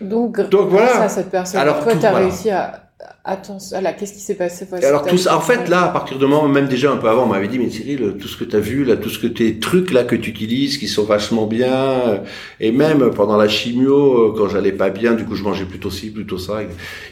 Donc, 0.00 0.48
Donc 0.50 0.68
voilà. 0.68 1.08
cette 1.08 1.30
personne, 1.30 1.60
Alors, 1.60 1.82
toi, 1.82 1.94
tu 1.94 2.04
as 2.04 2.14
réussi 2.14 2.50
à 2.50 2.85
Attends, 3.28 3.58
là, 3.82 3.92
qu'est-ce 3.92 4.12
qui 4.12 4.20
s'est 4.20 4.36
passé 4.36 4.68
Alors 4.84 5.04
tout 5.04 5.18
ça, 5.18 5.36
en 5.36 5.40
fait, 5.40 5.68
là, 5.68 5.86
à 5.86 5.88
partir 5.88 6.16
du 6.16 6.24
moment, 6.26 6.46
même 6.46 6.68
déjà 6.68 6.92
un 6.92 6.96
peu 6.96 7.08
avant, 7.08 7.24
on 7.24 7.26
m'avait 7.26 7.48
dit, 7.48 7.58
mais 7.58 7.68
Cyril, 7.70 8.14
tout 8.20 8.28
ce 8.28 8.36
que 8.36 8.44
tu 8.44 8.54
as 8.54 8.60
vu, 8.60 8.84
là, 8.84 8.96
tout 8.96 9.10
ce 9.10 9.18
que 9.18 9.26
tes 9.26 9.58
trucs 9.58 9.90
là 9.90 10.04
que 10.04 10.14
tu 10.14 10.30
utilises, 10.30 10.78
qui 10.78 10.86
sont 10.86 11.02
vachement 11.02 11.48
bien, 11.48 11.74
euh, 11.74 12.18
et 12.60 12.70
même 12.70 13.10
pendant 13.10 13.36
la 13.36 13.48
chimio, 13.48 14.28
euh, 14.28 14.34
quand 14.38 14.48
j'allais 14.48 14.70
pas 14.70 14.90
bien, 14.90 15.14
du 15.14 15.24
coup, 15.24 15.34
je 15.34 15.42
mangeais 15.42 15.64
plutôt 15.64 15.90
ci, 15.90 16.12
plutôt 16.12 16.38
ça. 16.38 16.60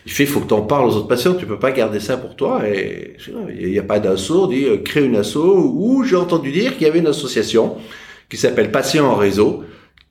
Il 0.06 0.12
fait, 0.12 0.24
faut 0.24 0.38
que 0.38 0.46
t'en 0.46 0.62
parles 0.62 0.86
aux 0.86 0.94
autres 0.94 1.08
patients, 1.08 1.34
tu 1.34 1.46
peux 1.46 1.58
pas 1.58 1.72
garder 1.72 1.98
ça 1.98 2.16
pour 2.16 2.36
toi. 2.36 2.60
Et 2.64 3.16
il 3.58 3.70
n'y 3.70 3.80
a 3.80 3.82
pas 3.82 3.98
d'assaut, 3.98 4.46
dit, 4.46 4.66
euh, 4.66 4.76
crée 4.76 5.04
une 5.04 5.16
asso. 5.16 5.38
Ou 5.38 6.04
j'ai 6.04 6.14
entendu 6.14 6.52
dire 6.52 6.74
qu'il 6.74 6.86
y 6.86 6.90
avait 6.90 7.00
une 7.00 7.08
association 7.08 7.74
qui 8.28 8.36
s'appelle 8.36 8.70
Patients 8.70 9.06
en 9.06 9.16
réseau, 9.16 9.64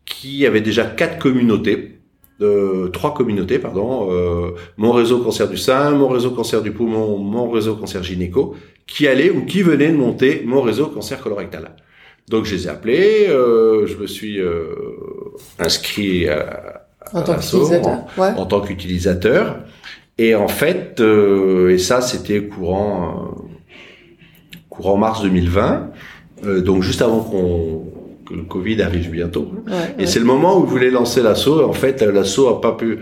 qui 0.03 0.45
avait 0.45 0.59
déjà 0.59 0.83
quatre 0.83 1.17
communautés 1.17 1.92
de 2.43 2.87
trois 2.87 3.13
communautés, 3.13 3.59
pardon, 3.59 4.09
euh, 4.11 4.51
mon 4.77 4.91
réseau 4.91 5.19
cancer 5.19 5.47
du 5.47 5.57
sein, 5.57 5.91
mon 5.91 6.07
réseau 6.07 6.31
cancer 6.31 6.61
du 6.61 6.71
poumon, 6.71 7.17
mon 7.17 7.49
réseau 7.49 7.75
cancer 7.75 8.03
gynéco, 8.03 8.55
qui 8.85 9.07
allait 9.07 9.29
ou 9.29 9.45
qui 9.45 9.61
venait 9.61 9.91
de 9.91 9.97
monter 9.97 10.43
mon 10.45 10.61
réseau 10.61 10.87
cancer 10.87 11.21
colorectal. 11.21 11.71
Donc 12.29 12.45
je 12.45 12.55
les 12.55 12.67
ai 12.67 12.69
appelés, 12.69 13.27
euh, 13.29 13.85
je 13.87 13.97
me 13.97 14.07
suis 14.07 14.39
euh, 14.39 14.75
inscrit 15.59 16.27
à, 16.27 16.85
en, 17.13 17.21
tant 17.21 17.37
en, 17.37 18.07
en, 18.17 18.45
tant 18.45 18.61
qu'utilisateur. 18.61 19.57
Et 20.17 20.35
en 20.35 20.47
fait, 20.47 21.01
et 21.01 21.77
ça 21.77 22.01
c'était 22.01 22.43
courant 22.43 23.35
courant 24.69 24.97
mars 24.97 25.21
2020, 25.21 25.91
donc 26.63 26.81
juste 26.83 27.01
avant 27.01 27.19
qu'on 27.19 27.92
que 28.26 28.34
le 28.34 28.43
Covid 28.43 28.82
arrive 28.82 29.09
bientôt. 29.09 29.51
et 29.97 30.05
c'est 30.05 30.19
le 30.19 30.26
moment 30.26 30.57
où 30.57 30.61
vous 30.61 30.67
voulez 30.67 30.91
lancer 30.91 31.21
l'assaut. 31.21 31.63
En 31.67 31.74
fait, 31.74 32.01
l'assaut 32.01 32.47
a 32.47 32.61
pas 32.61 32.74
pu. 32.74 32.99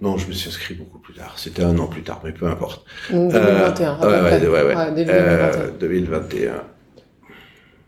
Non, 0.00 0.16
je 0.16 0.26
me 0.26 0.32
suis 0.32 0.48
inscrit 0.48 0.74
beaucoup 0.74 0.98
plus 0.98 1.14
tard. 1.14 1.34
C'était 1.36 1.62
un 1.62 1.78
an 1.78 1.86
plus 1.86 2.02
tard, 2.02 2.20
mais 2.24 2.32
peu 2.32 2.46
importe. 2.46 2.84
2021. 3.10 3.98
Euh, 4.02 4.24
ouais, 4.24 4.46
ouais, 4.46 4.62
ouais, 4.64 4.74
ouais. 4.74 5.72
2021. 5.78 6.50
Euh, 6.50 6.56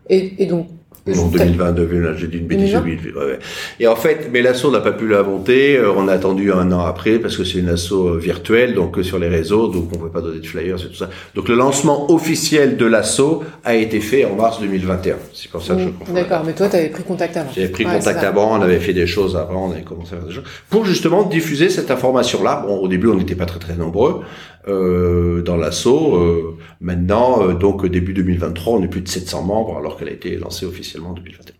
et, 0.08 0.42
et, 0.42 0.46
donc, 0.46 0.68
Non, 1.06 1.26
2020, 1.26 2.16
j'ai 2.16 2.28
dit 2.28 2.38
une 2.38 2.46
bêtise. 2.46 2.74
Ouais. 2.76 3.38
Et 3.78 3.86
en 3.86 3.96
fait, 3.96 4.30
mais 4.32 4.40
l'assaut 4.40 4.70
n'a 4.70 4.80
pas 4.80 4.92
pu 4.92 5.06
la 5.06 5.22
monter. 5.22 5.76
Euh, 5.76 5.92
on 5.94 6.08
a 6.08 6.14
attendu 6.14 6.50
un 6.50 6.72
an 6.72 6.80
après 6.80 7.18
parce 7.18 7.36
que 7.36 7.44
c'est 7.44 7.58
une 7.58 7.68
assaut 7.68 8.08
euh, 8.08 8.18
virtuelle, 8.18 8.72
donc 8.72 8.96
euh, 8.96 9.02
sur 9.02 9.18
les 9.18 9.28
réseaux, 9.28 9.68
donc 9.68 9.90
on 9.92 9.98
ne 9.98 10.04
peut 10.04 10.10
pas 10.10 10.22
donner 10.22 10.40
de 10.40 10.46
flyers 10.46 10.82
et 10.82 10.88
tout 10.88 10.94
ça. 10.94 11.10
Donc 11.34 11.48
le 11.48 11.56
lancement 11.56 12.10
officiel 12.10 12.78
de 12.78 12.86
l'assaut 12.86 13.44
a 13.64 13.74
été 13.74 14.00
fait 14.00 14.24
en 14.24 14.34
mars 14.34 14.60
2021. 14.60 15.16
C'est 15.34 15.50
pour 15.50 15.62
ça 15.62 15.74
que 15.74 15.82
je 15.82 15.88
comprends. 15.88 16.14
D'accord, 16.14 16.42
mais 16.46 16.54
toi, 16.54 16.70
tu 16.70 16.76
avais 16.76 16.88
pris 16.88 17.02
contact 17.02 17.36
avant. 17.36 17.50
J'avais 17.54 17.68
pris 17.68 17.84
contact 17.84 18.24
avant, 18.24 18.58
on 18.58 18.62
avait 18.62 18.80
fait 18.80 18.94
des 18.94 19.06
choses 19.06 19.36
avant, 19.36 19.68
on 19.68 19.72
avait 19.72 19.82
commencé 19.82 20.14
à 20.14 20.16
faire 20.16 20.26
des 20.26 20.32
choses 20.32 20.44
pour 20.70 20.86
justement 20.86 21.24
diffuser 21.24 21.68
cette 21.68 21.90
information-là. 21.90 22.64
Bon, 22.66 22.78
au 22.78 22.88
début, 22.88 23.08
on 23.08 23.16
n'était 23.16 23.34
pas 23.34 23.46
très 23.46 23.58
très 23.58 23.74
nombreux 23.74 24.22
euh, 24.68 25.42
dans 25.42 25.56
l'assaut. 25.56 26.16
Euh, 26.16 26.56
maintenant, 26.80 27.42
euh, 27.42 27.54
donc 27.54 27.84
début 27.86 28.14
2023, 28.14 28.78
on 28.78 28.82
est 28.82 28.88
plus 28.88 29.02
de 29.02 29.08
700 29.08 29.42
membres 29.42 29.76
alors 29.76 29.98
qu'elle 29.98 30.08
a 30.08 30.12
été 30.12 30.36
lancée 30.36 30.66
officiellement 30.66 31.10
en 31.10 31.14
2021. 31.14 31.54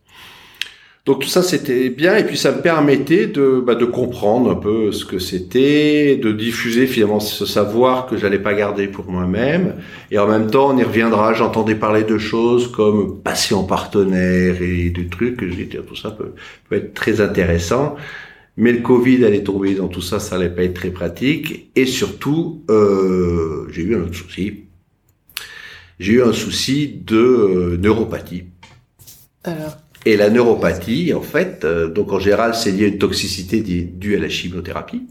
Donc 1.06 1.20
tout 1.20 1.28
ça 1.28 1.42
c'était 1.42 1.90
bien 1.90 2.16
et 2.16 2.24
puis 2.24 2.38
ça 2.38 2.50
me 2.50 2.62
permettait 2.62 3.26
de, 3.26 3.62
bah, 3.64 3.74
de 3.74 3.84
comprendre 3.84 4.50
un 4.50 4.54
peu 4.54 4.90
ce 4.90 5.04
que 5.04 5.18
c'était, 5.18 6.16
de 6.16 6.32
diffuser 6.32 6.86
finalement 6.86 7.20
ce 7.20 7.44
savoir 7.44 8.06
que 8.06 8.16
j'allais 8.16 8.38
pas 8.38 8.54
garder 8.54 8.88
pour 8.88 9.10
moi-même 9.10 9.74
et 10.10 10.18
en 10.18 10.26
même 10.26 10.50
temps 10.50 10.70
on 10.70 10.78
y 10.78 10.82
reviendra. 10.82 11.34
J'entendais 11.34 11.74
parler 11.74 12.04
de 12.04 12.16
choses 12.16 12.72
comme 12.72 13.20
patient 13.20 13.64
partenaire 13.64 14.62
et 14.62 14.88
des 14.88 15.08
trucs 15.08 15.46
j'ai 15.46 15.66
dit 15.66 15.76
tout 15.86 15.94
ça 15.94 16.10
peut 16.10 16.32
être 16.74 16.94
très 16.94 17.20
intéressant. 17.20 17.96
Mais 18.56 18.72
le 18.72 18.80
Covid 18.80 19.24
allait 19.24 19.42
tomber 19.42 19.74
dans 19.74 19.88
tout 19.88 20.02
ça, 20.02 20.20
ça 20.20 20.36
allait 20.36 20.50
pas 20.50 20.62
être 20.62 20.74
très 20.74 20.90
pratique. 20.90 21.70
Et 21.74 21.86
surtout, 21.86 22.62
euh, 22.70 23.66
j'ai 23.70 23.82
eu 23.82 23.96
un 23.96 24.02
autre 24.02 24.14
souci. 24.14 24.64
J'ai 25.98 26.14
eu 26.14 26.22
un 26.22 26.32
souci 26.32 26.88
de 26.88 27.16
euh, 27.16 27.76
neuropathie. 27.76 28.44
Alors. 29.42 29.76
Et 30.06 30.16
la 30.16 30.28
neuropathie, 30.28 31.14
en 31.14 31.22
fait, 31.22 31.64
euh, 31.64 31.88
donc 31.88 32.12
en 32.12 32.18
général, 32.18 32.54
c'est 32.54 32.70
lié 32.70 32.84
à 32.84 32.88
une 32.88 32.98
toxicité 32.98 33.60
due 33.60 34.16
à 34.16 34.18
la 34.18 34.28
chimiothérapie. 34.28 35.06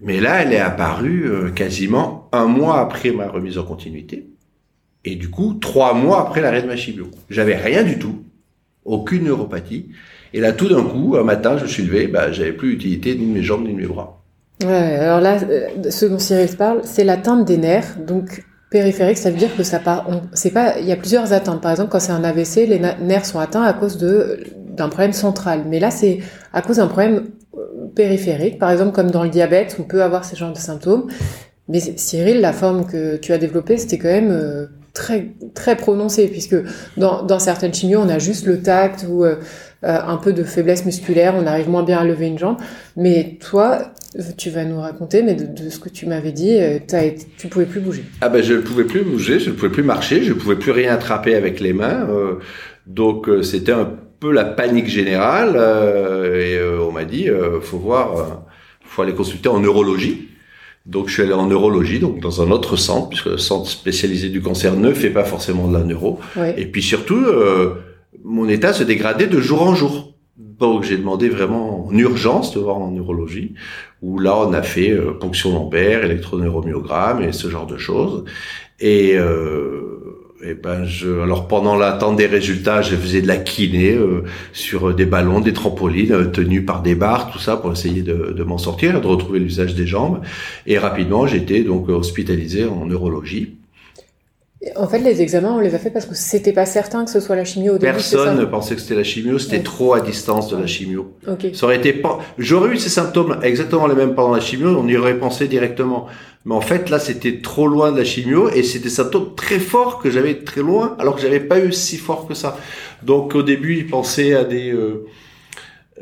Mais 0.00 0.20
là, 0.20 0.42
elle 0.42 0.52
est 0.52 0.58
apparue 0.58 1.28
euh, 1.28 1.50
quasiment 1.50 2.28
un 2.32 2.46
mois 2.46 2.80
après 2.80 3.12
ma 3.12 3.28
remise 3.28 3.58
en 3.58 3.64
continuité. 3.64 4.26
Et 5.04 5.16
du 5.16 5.30
coup, 5.30 5.54
trois 5.54 5.94
mois 5.94 6.22
après 6.22 6.40
l'arrêt 6.40 6.62
de 6.62 6.66
ma 6.66 6.76
chimio. 6.76 7.10
J'avais 7.30 7.56
rien 7.56 7.82
du 7.82 7.98
tout. 7.98 8.24
Aucune 8.84 9.24
neuropathie. 9.24 9.90
Et 10.32 10.40
là, 10.40 10.52
tout 10.52 10.68
d'un 10.68 10.82
coup, 10.82 11.16
un 11.18 11.24
matin, 11.24 11.56
je 11.56 11.64
me 11.64 11.68
suis 11.68 11.82
levé, 11.82 12.06
bah, 12.06 12.32
j'avais 12.32 12.52
plus 12.52 12.72
utilité 12.72 13.14
ni 13.14 13.26
de 13.26 13.32
mes 13.32 13.42
jambes 13.42 13.66
ni 13.66 13.72
de 13.72 13.78
mes 13.78 13.86
bras. 13.86 14.22
Ouais, 14.64 14.68
alors 14.70 15.20
là, 15.20 15.38
euh, 15.42 15.90
ce 15.90 16.06
dont 16.06 16.18
Cyril 16.18 16.48
parle, 16.56 16.80
c'est 16.84 17.04
l'atteinte 17.04 17.44
des 17.44 17.58
nerfs. 17.58 17.98
Donc, 18.06 18.42
périphérique, 18.70 19.18
ça 19.18 19.30
veut 19.30 19.36
dire 19.36 19.54
que 19.54 19.62
ça 19.62 19.78
part. 19.78 20.08
C'est 20.32 20.50
pas. 20.50 20.78
Il 20.78 20.86
y 20.86 20.92
a 20.92 20.96
plusieurs 20.96 21.32
atteintes. 21.32 21.60
Par 21.60 21.70
exemple, 21.70 21.90
quand 21.90 22.00
c'est 22.00 22.12
un 22.12 22.24
AVC, 22.24 22.66
les 22.66 22.78
nerfs 22.78 23.26
sont 23.26 23.38
atteints 23.38 23.62
à 23.62 23.74
cause 23.74 23.98
d'un 23.98 24.88
problème 24.88 25.12
central. 25.12 25.64
Mais 25.66 25.78
là, 25.78 25.90
c'est 25.90 26.20
à 26.52 26.62
cause 26.62 26.76
d'un 26.76 26.86
problème 26.86 27.24
euh, 27.56 27.86
périphérique. 27.94 28.58
Par 28.58 28.70
exemple, 28.70 28.92
comme 28.92 29.10
dans 29.10 29.24
le 29.24 29.30
diabète, 29.30 29.76
on 29.78 29.82
peut 29.82 30.02
avoir 30.02 30.24
ce 30.24 30.36
genre 30.36 30.52
de 30.52 30.58
symptômes. 30.58 31.06
Mais 31.68 31.80
Cyril, 31.80 32.40
la 32.40 32.52
forme 32.52 32.86
que 32.86 33.16
tu 33.16 33.32
as 33.32 33.38
développée, 33.38 33.76
c'était 33.76 33.98
quand 33.98 34.08
même 34.08 34.30
euh, 34.30 34.66
très 34.94 35.32
très 35.52 35.76
prononcé 35.76 36.28
puisque 36.28 36.56
dans, 36.96 37.38
certaines 37.38 37.74
chimios, 37.74 38.00
on 38.00 38.08
a 38.08 38.18
juste 38.18 38.46
le 38.46 38.62
tact 38.62 39.04
ou 39.08 39.24
un 39.82 40.16
peu 40.16 40.32
de 40.32 40.42
faiblesse 40.42 40.84
musculaire, 40.84 41.34
on 41.36 41.46
arrive 41.46 41.68
moins 41.68 41.82
bien 41.82 41.98
à 41.98 42.04
lever 42.04 42.26
une 42.26 42.38
jambe. 42.38 42.56
Mais 42.96 43.38
toi, 43.40 43.92
tu 44.36 44.50
vas 44.50 44.64
nous 44.64 44.80
raconter, 44.80 45.22
mais 45.22 45.34
de, 45.34 45.70
ce 45.70 45.78
que 45.78 45.88
tu 45.88 46.06
m'avais 46.06 46.32
dit, 46.32 46.56
euh, 46.58 46.78
as 46.92 47.04
été, 47.04 47.26
tu 47.36 47.48
pouvais 47.48 47.66
plus 47.66 47.80
bouger. 47.80 48.04
Ah 48.20 48.28
ben 48.28 48.42
je 48.42 48.54
ne 48.54 48.60
pouvais 48.60 48.84
plus 48.84 49.02
bouger, 49.02 49.38
je 49.38 49.50
ne 49.50 49.54
pouvais 49.54 49.70
plus 49.70 49.82
marcher, 49.82 50.22
je 50.22 50.32
ne 50.32 50.38
pouvais 50.38 50.56
plus 50.56 50.70
rien 50.70 50.92
attraper 50.92 51.34
avec 51.34 51.60
les 51.60 51.72
mains. 51.72 52.06
Euh, 52.08 52.36
donc 52.86 53.28
c'était 53.42 53.72
un 53.72 53.90
peu 54.20 54.32
la 54.32 54.44
panique 54.44 54.86
générale 54.86 55.56
et 56.36 56.58
on 56.80 56.92
m'a 56.92 57.04
dit 57.04 57.28
faut 57.62 57.78
voir, 57.78 58.44
faut 58.84 59.02
aller 59.02 59.12
consulter 59.12 59.48
en 59.48 59.58
neurologie. 59.58 60.28
Donc 60.86 61.08
je 61.08 61.14
suis 61.14 61.22
allé 61.22 61.32
en 61.32 61.48
neurologie, 61.48 61.98
donc 61.98 62.20
dans 62.20 62.42
un 62.42 62.52
autre 62.52 62.76
centre, 62.76 63.08
puisque 63.08 63.26
le 63.26 63.38
centre 63.38 63.68
spécialisé 63.68 64.28
du 64.28 64.40
cancer 64.40 64.76
ne 64.76 64.92
fait 64.92 65.10
pas 65.10 65.24
forcément 65.24 65.66
de 65.66 65.76
la 65.76 65.82
neuro. 65.82 66.20
Et 66.56 66.66
puis 66.66 66.80
surtout, 66.80 67.24
mon 68.24 68.48
état 68.48 68.72
se 68.72 68.84
dégradait 68.84 69.26
de 69.26 69.40
jour 69.40 69.62
en 69.62 69.74
jour. 69.74 70.14
Donc 70.36 70.84
j'ai 70.84 70.96
demandé 70.96 71.28
vraiment 71.28 71.86
en 71.86 71.96
urgence 71.96 72.54
de 72.54 72.60
voir 72.60 72.78
en 72.78 72.90
neurologie, 72.90 73.54
où 74.02 74.18
là 74.18 74.36
on 74.38 74.52
a 74.52 74.62
fait 74.62 74.90
euh, 74.90 75.12
ponction 75.12 75.52
lombaire, 75.52 76.04
électroneuromyogramme 76.04 77.22
et 77.22 77.32
ce 77.32 77.48
genre 77.48 77.66
de 77.66 77.76
choses. 77.76 78.24
Et, 78.80 79.16
euh, 79.16 79.96
ben 80.62 80.84
je, 80.84 81.20
alors 81.20 81.48
pendant 81.48 81.76
l'attente 81.76 82.16
des 82.16 82.26
résultats, 82.26 82.82
je 82.82 82.94
faisais 82.94 83.22
de 83.22 83.26
la 83.26 83.38
kiné 83.38 83.94
euh, 83.94 84.22
sur 84.52 84.94
des 84.94 85.06
ballons, 85.06 85.40
des 85.40 85.52
trampolines 85.52 86.12
euh, 86.12 86.24
tenus 86.26 86.64
par 86.64 86.82
des 86.82 86.94
barres, 86.94 87.30
tout 87.32 87.38
ça 87.38 87.56
pour 87.56 87.72
essayer 87.72 88.02
de, 88.02 88.32
de 88.36 88.44
m'en 88.44 88.58
sortir, 88.58 89.00
de 89.00 89.06
retrouver 89.06 89.38
l'usage 89.38 89.74
des 89.74 89.86
jambes. 89.86 90.20
Et 90.66 90.78
rapidement, 90.78 91.26
j'étais 91.26 91.62
donc 91.62 91.88
hospitalisé 91.88 92.64
en 92.64 92.86
neurologie. 92.86 93.56
En 94.74 94.88
fait, 94.88 94.98
les 94.98 95.22
examens, 95.22 95.52
on 95.52 95.60
les 95.60 95.74
a 95.74 95.78
fait 95.78 95.90
parce 95.90 96.06
que 96.06 96.14
c'était 96.14 96.52
pas 96.52 96.66
certain 96.66 97.04
que 97.04 97.10
ce 97.10 97.20
soit 97.20 97.36
la 97.36 97.44
chimio 97.44 97.74
au 97.74 97.78
début. 97.78 97.92
Personne 97.92 98.38
ne 98.38 98.44
pensait 98.44 98.74
que 98.74 98.80
c'était 98.80 98.94
la 98.94 99.04
chimio, 99.04 99.38
c'était 99.38 99.62
trop 99.62 99.94
à 99.94 100.00
distance 100.00 100.48
de 100.50 100.56
la 100.56 100.66
chimio. 100.66 101.14
Ça 101.52 101.66
aurait 101.66 101.76
été 101.76 101.92
pas, 101.92 102.18
j'aurais 102.38 102.70
eu 102.70 102.78
ces 102.78 102.88
symptômes 102.88 103.38
exactement 103.42 103.86
les 103.86 103.94
mêmes 103.94 104.14
pendant 104.14 104.34
la 104.34 104.40
chimio, 104.40 104.76
on 104.78 104.88
y 104.88 104.96
aurait 104.96 105.18
pensé 105.18 105.48
directement. 105.48 106.06
Mais 106.44 106.54
en 106.54 106.60
fait, 106.60 106.90
là, 106.90 106.98
c'était 106.98 107.40
trop 107.40 107.66
loin 107.66 107.90
de 107.90 107.98
la 107.98 108.04
chimio 108.04 108.48
et 108.48 108.62
c'était 108.62 108.84
des 108.84 108.90
symptômes 108.90 109.34
très 109.34 109.58
forts 109.58 109.98
que 109.98 110.10
j'avais 110.10 110.34
très 110.36 110.62
loin, 110.62 110.96
alors 110.98 111.16
que 111.16 111.20
j'avais 111.20 111.40
pas 111.40 111.58
eu 111.58 111.72
si 111.72 111.96
fort 111.96 112.28
que 112.28 112.34
ça. 112.34 112.56
Donc, 113.02 113.34
au 113.34 113.42
début, 113.42 113.78
ils 113.78 113.86
pensaient 113.88 114.34
à 114.34 114.44
des, 114.44 114.72
euh, 114.72 115.06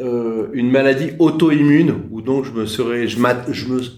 euh, 0.00 0.48
une 0.52 0.72
maladie 0.72 1.12
auto-immune 1.20 1.94
où 2.10 2.20
donc 2.20 2.44
je 2.46 2.50
me 2.50 2.66
serais, 2.66 3.06
je 3.06 3.16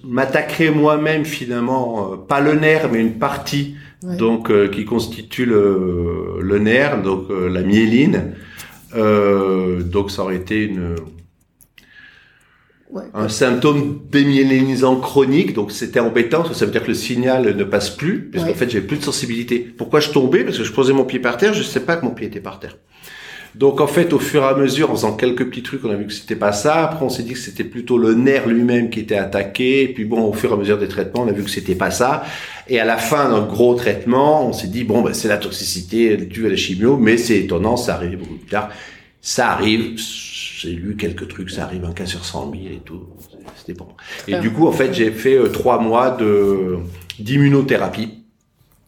m'attaquerais 0.05 0.71
moi-même 0.71 1.25
finalement, 1.25 2.12
euh, 2.12 2.17
pas 2.17 2.41
le 2.41 2.53
nerf, 2.53 2.91
mais 2.93 3.01
une 3.01 3.14
partie 3.14 3.77
donc 4.03 4.51
euh, 4.51 4.68
qui 4.68 4.84
constitue 4.84 5.47
le, 5.47 6.38
le 6.40 6.59
nerf, 6.59 7.03
donc 7.03 7.30
euh, 7.30 7.49
la 7.49 7.62
myéline. 7.62 8.34
Euh, 8.94 9.82
donc 9.82 10.11
ça 10.11 10.22
aurait 10.22 10.36
été 10.36 10.64
une 10.64 10.97
un 13.14 13.28
symptôme 13.28 14.01
démyélinisant 14.11 14.97
chronique, 14.97 15.53
donc 15.53 15.72
c'était 15.72 16.01
embêtant 16.01 16.38
parce 16.38 16.51
que 16.51 16.55
ça 16.55 16.64
veut 16.64 16.70
dire 16.70 16.82
que 16.82 16.88
le 16.88 16.94
signal 16.94 17.55
ne 17.55 17.64
passe 17.64 17.90
plus, 17.90 18.30
parce 18.30 18.44
qu'en 18.44 18.55
fait 18.55 18.70
j'avais 18.70 18.86
plus 18.86 18.99
de 18.99 19.03
sensibilité. 19.03 19.59
Pourquoi 19.59 20.01
je 20.01 20.11
tombais? 20.11 20.44
Parce 20.44 20.57
que 20.57 20.64
je 20.64 20.72
posais 20.72 20.92
mon 20.92 21.05
pied 21.05 21.18
par 21.18 21.36
terre, 21.36 21.53
je 21.53 21.62
sais 21.62 21.80
pas 21.80 21.97
que 21.97 22.05
mon 22.05 22.12
pied 22.12 22.28
était 22.28 22.40
par 22.40 22.59
terre. 22.59 22.76
Donc 23.57 23.80
en 23.80 23.86
fait, 23.86 24.12
au 24.12 24.18
fur 24.18 24.42
et 24.42 24.46
à 24.46 24.54
mesure, 24.54 24.90
en 24.90 24.94
faisant 24.94 25.16
quelques 25.16 25.48
petits 25.48 25.62
trucs, 25.62 25.82
on 25.82 25.90
a 25.90 25.94
vu 25.94 26.07
que 26.07 26.12
c'était 26.12 26.36
pas 26.36 26.52
ça. 26.52 26.84
Après, 26.84 27.02
on 27.02 27.09
s'est 27.09 27.22
dit 27.22 27.32
que 27.32 27.38
c'était 27.38 27.64
plutôt 27.64 27.96
le 27.96 28.12
nerf 28.12 28.46
lui-même 28.46 28.90
qui 28.90 29.00
était 29.00 29.16
attaqué. 29.16 29.84
Et 29.84 29.88
puis 29.88 30.04
bon, 30.04 30.28
au 30.28 30.34
fur 30.34 30.50
et 30.50 30.52
à 30.52 30.57
mesure 30.57 30.76
des 30.76 30.88
traitements, 30.88 31.22
on 31.22 31.28
a 31.28 31.32
vu 31.32 31.42
que 31.42 31.48
c'était 31.48 31.74
pas 31.74 31.90
ça. 31.90 32.24
Et 32.68 32.78
à 32.78 32.84
la 32.84 32.98
fin 32.98 33.30
d'un 33.30 33.46
gros 33.46 33.74
traitement, 33.74 34.46
on 34.46 34.52
s'est 34.52 34.66
dit 34.66 34.84
bon, 34.84 35.00
ben, 35.00 35.14
c'est 35.14 35.28
la 35.28 35.38
toxicité 35.38 36.18
due 36.18 36.46
à 36.46 36.50
la 36.50 36.57
chimio, 36.57 36.98
mais 36.98 37.16
c'est 37.16 37.38
étonnant, 37.38 37.78
ça 37.78 37.94
arrive 37.94 38.18
beaucoup 38.18 38.34
plus 38.34 38.50
tard. 38.50 38.68
Ça 39.22 39.52
arrive. 39.52 39.98
J'ai 39.98 40.72
lu 40.72 40.96
quelques 40.96 41.28
trucs, 41.28 41.50
ça 41.50 41.64
arrive 41.64 41.86
un 41.86 41.92
cas 41.92 42.07
sur 42.07 42.26
100 42.26 42.52
000 42.52 42.64
et 42.74 42.80
tout. 42.84 43.04
C'était 43.57 43.72
bon. 43.72 43.88
Et 44.28 44.36
du 44.36 44.50
coup, 44.50 44.66
en 44.66 44.72
fait, 44.72 44.92
j'ai 44.92 45.11
fait 45.11 45.34
euh, 45.34 45.48
trois 45.48 45.80
mois 45.80 46.11
de 46.11 46.76
d'immunothérapie 47.18 48.26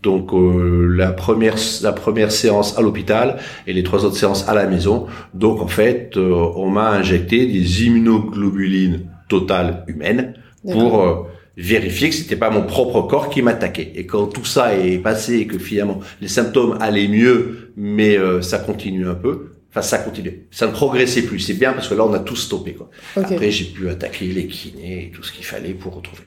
donc 0.03 0.33
euh, 0.33 0.87
la 0.97 1.11
première 1.11 1.57
la 1.83 1.93
première 1.93 2.31
séance 2.31 2.79
à 2.79 2.83
l'hôpital 2.83 3.39
et 3.67 3.73
les 3.73 3.83
trois 3.83 4.05
autres 4.05 4.17
séances 4.17 4.49
à 4.49 4.55
la 4.55 4.67
maison. 4.67 5.07
Donc 5.35 5.61
en 5.61 5.67
fait, 5.67 6.17
euh, 6.17 6.53
on 6.57 6.71
m'a 6.71 6.91
injecté 6.91 7.47
des 7.47 7.85
immunoglobulines 7.85 9.11
totales 9.29 9.85
humaines 9.89 10.35
pour 10.71 11.03
euh, 11.03 11.25
vérifier 11.57 12.11
que 12.11 12.15
c'était 12.15 12.37
pas 12.37 12.51
mon 12.51 12.63
propre 12.63 13.03
corps 13.03 13.29
qui 13.29 13.43
m'attaquait. 13.43 13.93
Et 13.97 14.07
quand 14.07 14.27
tout 14.27 14.45
ça 14.45 14.77
est 14.77 14.99
passé 14.99 15.39
et 15.39 15.47
que 15.47 15.59
finalement 15.59 15.99
les 16.21 16.29
symptômes 16.29 16.79
allaient 16.81 17.09
mieux, 17.09 17.73
mais 17.77 18.17
ça 18.41 18.59
continue 18.59 19.09
un 19.09 19.15
peu. 19.15 19.55
Enfin, 19.71 19.83
ça 19.83 19.99
continue. 19.99 20.47
Ça 20.51 20.67
ne 20.67 20.73
progressait 20.73 21.23
plus. 21.23 21.41
C'est 21.41 21.55
bien 21.55 21.73
parce 21.73 21.89
que 21.89 21.95
là, 21.95 22.05
on 22.05 22.15
a 22.15 22.21
tout 22.21 22.37
stoppé. 22.37 22.73
Quoi. 22.73 22.89
Après, 23.17 23.51
j'ai 23.51 23.67
pu 23.67 23.89
attaquer 23.89 24.27
les 24.27 24.47
kinés 24.47 25.07
et 25.07 25.11
tout 25.11 25.23
ce 25.23 25.31
qu'il 25.31 25.45
fallait 25.45 25.75
pour 25.75 25.95
retrouver. 25.95 26.23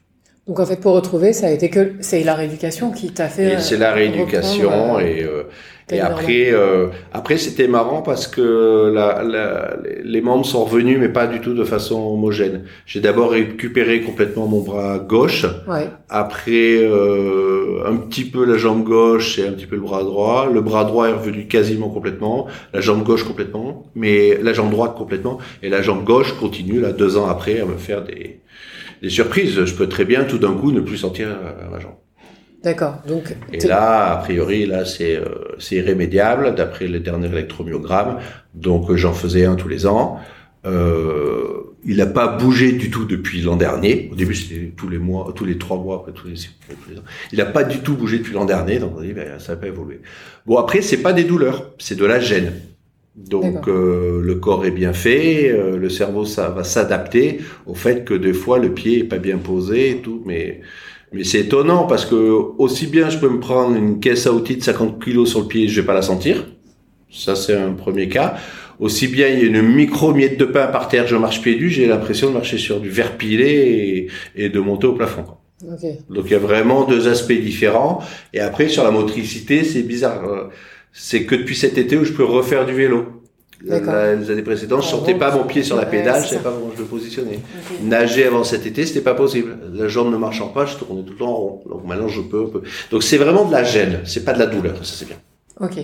Donc 0.51 0.59
en 0.59 0.65
fait, 0.65 0.81
pour 0.81 0.91
retrouver, 0.95 1.31
ça 1.31 1.47
a 1.47 1.49
été 1.49 1.69
que 1.69 1.93
c'est 2.01 2.25
la 2.25 2.35
rééducation 2.35 2.91
qui 2.91 3.13
t'a 3.13 3.29
fait. 3.29 3.57
C'est 3.61 3.77
la 3.77 3.93
rééducation 3.93 4.97
euh, 4.97 4.99
et 4.99 5.23
euh, 5.23 5.43
et 5.89 6.01
après 6.01 6.51
euh, 6.51 6.87
après 7.13 7.37
c'était 7.37 7.69
marrant 7.69 8.01
parce 8.01 8.27
que 8.27 8.91
la, 8.93 9.23
la, 9.23 9.77
les 10.03 10.19
membres 10.19 10.45
sont 10.45 10.65
revenus 10.65 10.97
mais 10.99 11.07
pas 11.07 11.25
du 11.25 11.39
tout 11.39 11.53
de 11.53 11.63
façon 11.63 12.01
homogène. 12.01 12.65
J'ai 12.85 12.99
d'abord 12.99 13.31
récupéré 13.31 14.01
complètement 14.01 14.45
mon 14.45 14.59
bras 14.59 14.99
gauche. 14.99 15.45
Ouais. 15.69 15.87
Après 16.09 16.79
euh, 16.81 17.83
un 17.85 17.95
petit 17.95 18.25
peu 18.25 18.43
la 18.43 18.57
jambe 18.57 18.83
gauche 18.83 19.39
et 19.39 19.47
un 19.47 19.53
petit 19.53 19.67
peu 19.67 19.77
le 19.77 19.81
bras 19.81 20.03
droit. 20.03 20.49
Le 20.51 20.59
bras 20.59 20.83
droit 20.83 21.07
est 21.07 21.13
revenu 21.13 21.47
quasiment 21.47 21.87
complètement, 21.87 22.47
la 22.73 22.81
jambe 22.81 23.03
gauche 23.03 23.23
complètement, 23.23 23.85
mais 23.95 24.37
la 24.41 24.51
jambe 24.51 24.71
droite 24.71 24.95
complètement 24.97 25.37
et 25.63 25.69
la 25.69 25.81
jambe 25.81 26.03
gauche 26.03 26.33
continue 26.37 26.81
là 26.81 26.91
deux 26.91 27.15
ans 27.15 27.27
après 27.29 27.61
à 27.61 27.65
me 27.65 27.77
faire 27.77 28.03
des 28.03 28.41
des 29.01 29.09
surprises. 29.09 29.65
Je 29.65 29.75
peux 29.75 29.87
très 29.87 30.05
bien 30.05 30.23
tout 30.25 30.37
d'un 30.37 30.53
coup 30.53 30.71
ne 30.71 30.81
plus 30.81 30.97
sentir 30.97 31.27
ma 31.71 31.79
jambe. 31.79 31.95
D'accord. 32.63 33.01
Donc. 33.07 33.35
Et 33.51 33.59
là, 33.65 34.11
a 34.11 34.17
priori, 34.17 34.65
là, 34.65 34.85
c'est 34.85 35.15
euh, 35.15 35.55
c'est 35.57 35.77
irrémédiable 35.77 36.53
d'après 36.55 36.87
le 36.87 36.99
dernier 36.99 37.27
électromyogramme. 37.27 38.19
Donc, 38.53 38.93
j'en 38.95 39.13
faisais 39.13 39.45
un 39.45 39.55
tous 39.55 39.67
les 39.67 39.87
ans. 39.87 40.19
Euh, 40.63 41.73
il 41.83 41.97
n'a 41.97 42.05
pas 42.05 42.27
bougé 42.27 42.73
du 42.73 42.91
tout 42.91 43.05
depuis 43.05 43.41
l'an 43.41 43.55
dernier. 43.55 44.09
Au 44.11 44.15
début, 44.15 44.35
c'était 44.35 44.71
tous 44.77 44.89
les 44.89 44.99
mois, 44.99 45.33
tous 45.35 45.45
les 45.45 45.57
trois 45.57 45.77
mois, 45.77 45.95
après 45.95 46.11
tous 46.11 46.27
les, 46.27 46.35
tous 46.35 46.91
les 46.91 46.99
ans. 46.99 47.03
Il 47.31 47.39
n'a 47.39 47.45
pas 47.45 47.63
du 47.63 47.79
tout 47.79 47.95
bougé 47.95 48.19
depuis 48.19 48.33
l'an 48.33 48.45
dernier, 48.45 48.77
donc 48.77 48.93
on 48.95 49.01
dit 49.01 49.13
ben, 49.13 49.39
ça 49.39 49.53
n'a 49.53 49.61
pas 49.61 49.67
évolué. 49.67 50.01
Bon, 50.45 50.57
après, 50.57 50.83
c'est 50.83 51.01
pas 51.01 51.13
des 51.13 51.23
douleurs, 51.23 51.71
c'est 51.79 51.95
de 51.95 52.05
la 52.05 52.19
gêne. 52.19 52.53
Donc 53.15 53.67
euh, 53.67 54.21
le 54.23 54.35
corps 54.35 54.65
est 54.65 54.71
bien 54.71 54.93
fait, 54.93 55.49
euh, 55.49 55.75
le 55.75 55.89
cerveau 55.89 56.23
ça 56.23 56.49
va 56.49 56.63
s'adapter 56.63 57.41
au 57.65 57.73
fait 57.73 58.05
que 58.05 58.13
des 58.13 58.31
fois 58.31 58.57
le 58.57 58.73
pied 58.73 58.99
est 58.99 59.03
pas 59.03 59.17
bien 59.17 59.37
posé 59.37 59.89
et 59.91 59.97
tout, 59.97 60.23
mais 60.25 60.61
mais 61.11 61.25
c'est 61.25 61.39
étonnant 61.39 61.87
parce 61.87 62.05
que 62.05 62.15
aussi 62.15 62.87
bien 62.87 63.09
je 63.09 63.17
peux 63.17 63.27
me 63.27 63.41
prendre 63.41 63.75
une 63.75 63.99
caisse 63.99 64.27
à 64.27 64.33
outils 64.33 64.55
de 64.55 64.63
50 64.63 65.03
kilos 65.03 65.29
sur 65.29 65.41
le 65.41 65.47
pied, 65.47 65.67
je 65.67 65.81
vais 65.81 65.85
pas 65.85 65.93
la 65.93 66.01
sentir. 66.01 66.47
Ça 67.11 67.35
c'est 67.35 67.53
un 67.53 67.73
premier 67.73 68.07
cas. 68.07 68.37
Aussi 68.79 69.09
bien 69.09 69.27
il 69.27 69.39
y 69.39 69.43
a 69.43 69.45
une 69.45 69.61
micro 69.61 70.13
miette 70.13 70.39
de 70.39 70.45
pain 70.45 70.67
par 70.67 70.87
terre, 70.87 71.05
je 71.05 71.17
marche 71.17 71.41
pied 71.41 71.57
nu, 71.57 71.69
j'ai 71.69 71.87
l'impression 71.87 72.29
de 72.29 72.33
marcher 72.35 72.57
sur 72.57 72.79
du 72.79 72.89
verre 72.89 73.17
pilé 73.17 74.07
et, 74.35 74.47
de 74.47 74.59
monter 74.61 74.87
au 74.87 74.93
plafond. 74.93 75.25
Donc 76.09 76.25
il 76.27 76.31
y 76.31 76.35
a 76.35 76.39
vraiment 76.39 76.85
deux 76.85 77.09
aspects 77.09 77.33
différents. 77.33 78.01
Et 78.33 78.39
après 78.39 78.69
sur 78.69 78.85
la 78.85 78.91
motricité, 78.91 79.65
c'est 79.65 79.83
bizarre. 79.83 80.49
C'est 80.93 81.25
que 81.25 81.35
depuis 81.35 81.55
cet 81.55 81.77
été 81.77 81.97
où 81.97 82.03
je 82.03 82.13
peux 82.13 82.23
refaire 82.23 82.65
du 82.65 82.73
vélo. 82.73 83.23
les 83.63 84.31
années 84.31 84.41
précédentes, 84.41 84.83
je 84.83 84.87
sortais 84.87 85.15
pas 85.15 85.35
mon 85.35 85.43
pied 85.43 85.63
sur 85.63 85.75
la 85.75 85.85
pédale, 85.85 86.23
je 86.23 86.29
savais 86.29 86.43
pas 86.43 86.51
comment 86.51 86.71
je 86.75 86.81
le 86.81 86.87
positionnais. 86.87 87.39
Nager 87.83 88.25
avant 88.25 88.43
cet 88.43 88.65
été, 88.65 88.85
c'était 88.85 89.01
pas 89.01 89.13
possible. 89.13 89.57
La 89.73 89.87
jambe 89.87 90.11
ne 90.11 90.17
marchant 90.17 90.49
pas, 90.49 90.65
je 90.65 90.77
tournais 90.77 91.03
tout 91.03 91.13
le 91.13 91.17
temps 91.17 91.29
en 91.29 91.37
rond. 91.37 91.63
Donc 91.69 91.85
maintenant, 91.85 92.07
je 92.07 92.21
peux, 92.21 92.47
peux. 92.49 92.63
Donc 92.91 93.03
c'est 93.03 93.17
vraiment 93.17 93.45
de 93.45 93.51
la 93.51 93.63
gêne, 93.63 94.01
c'est 94.05 94.25
pas 94.25 94.33
de 94.33 94.39
la 94.39 94.47
douleur, 94.47 94.77
ça 94.85 94.95
c'est 94.95 95.05
bien. 95.07 95.17
Ok. 95.59 95.77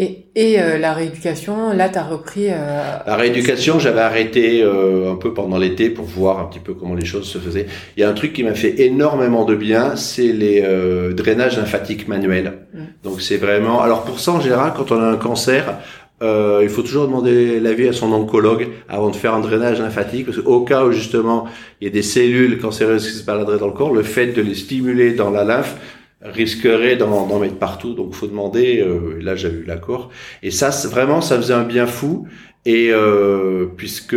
Et, 0.00 0.26
et 0.36 0.60
euh, 0.60 0.78
la 0.78 0.92
rééducation, 0.92 1.72
là, 1.72 1.88
tu 1.88 1.98
as 1.98 2.04
repris. 2.04 2.46
Euh... 2.50 2.98
La 3.04 3.16
rééducation, 3.16 3.80
j'avais 3.80 4.00
arrêté 4.00 4.62
euh, 4.62 5.10
un 5.10 5.16
peu 5.16 5.34
pendant 5.34 5.58
l'été 5.58 5.90
pour 5.90 6.04
voir 6.04 6.38
un 6.38 6.44
petit 6.44 6.60
peu 6.60 6.72
comment 6.72 6.94
les 6.94 7.04
choses 7.04 7.28
se 7.28 7.38
faisaient. 7.38 7.66
Il 7.96 8.00
y 8.00 8.04
a 8.04 8.08
un 8.08 8.12
truc 8.12 8.32
qui 8.32 8.44
m'a 8.44 8.54
fait 8.54 8.80
énormément 8.80 9.44
de 9.44 9.56
bien, 9.56 9.96
c'est 9.96 10.32
les 10.32 10.62
euh, 10.64 11.12
drainages 11.14 11.56
lymphatiques 11.56 12.06
manuels. 12.06 12.58
Mm. 12.72 12.78
Donc 13.02 13.20
c'est 13.20 13.38
vraiment. 13.38 13.82
Alors 13.82 14.04
pour 14.04 14.20
ça, 14.20 14.30
en 14.30 14.40
général, 14.40 14.72
quand 14.76 14.92
on 14.92 15.00
a 15.00 15.04
un 15.04 15.16
cancer, 15.16 15.80
euh, 16.22 16.60
il 16.62 16.68
faut 16.68 16.82
toujours 16.82 17.06
demander 17.06 17.58
l'avis 17.58 17.88
à 17.88 17.92
son 17.92 18.12
oncologue 18.12 18.68
avant 18.88 19.10
de 19.10 19.16
faire 19.16 19.34
un 19.34 19.40
drainage 19.40 19.80
lymphatique, 19.80 20.26
parce 20.26 20.38
qu'au 20.38 20.60
cas 20.60 20.84
où 20.84 20.92
justement 20.92 21.46
il 21.80 21.88
y 21.88 21.90
a 21.90 21.92
des 21.92 22.02
cellules 22.02 22.60
cancéreuses 22.60 23.04
qui 23.04 23.14
se 23.14 23.24
baladeraient 23.24 23.58
dans 23.58 23.66
le 23.66 23.72
corps, 23.72 23.92
le 23.92 24.04
fait 24.04 24.28
de 24.28 24.42
les 24.42 24.54
stimuler 24.54 25.14
dans 25.14 25.30
la 25.30 25.42
lymphe 25.42 25.76
risquerait 26.20 26.96
d'en 26.96 27.38
mettre 27.38 27.56
partout. 27.56 27.94
Donc, 27.94 28.14
faut 28.14 28.26
demander. 28.26 28.80
Euh, 28.80 29.18
là, 29.20 29.36
j'ai 29.36 29.48
eu 29.48 29.64
l'accord. 29.66 30.10
Et 30.42 30.50
ça, 30.50 30.70
vraiment, 30.88 31.20
ça 31.20 31.36
faisait 31.36 31.54
un 31.54 31.64
bien 31.64 31.86
fou. 31.86 32.26
Et 32.66 32.90
euh, 32.90 33.66
puisque 33.76 34.16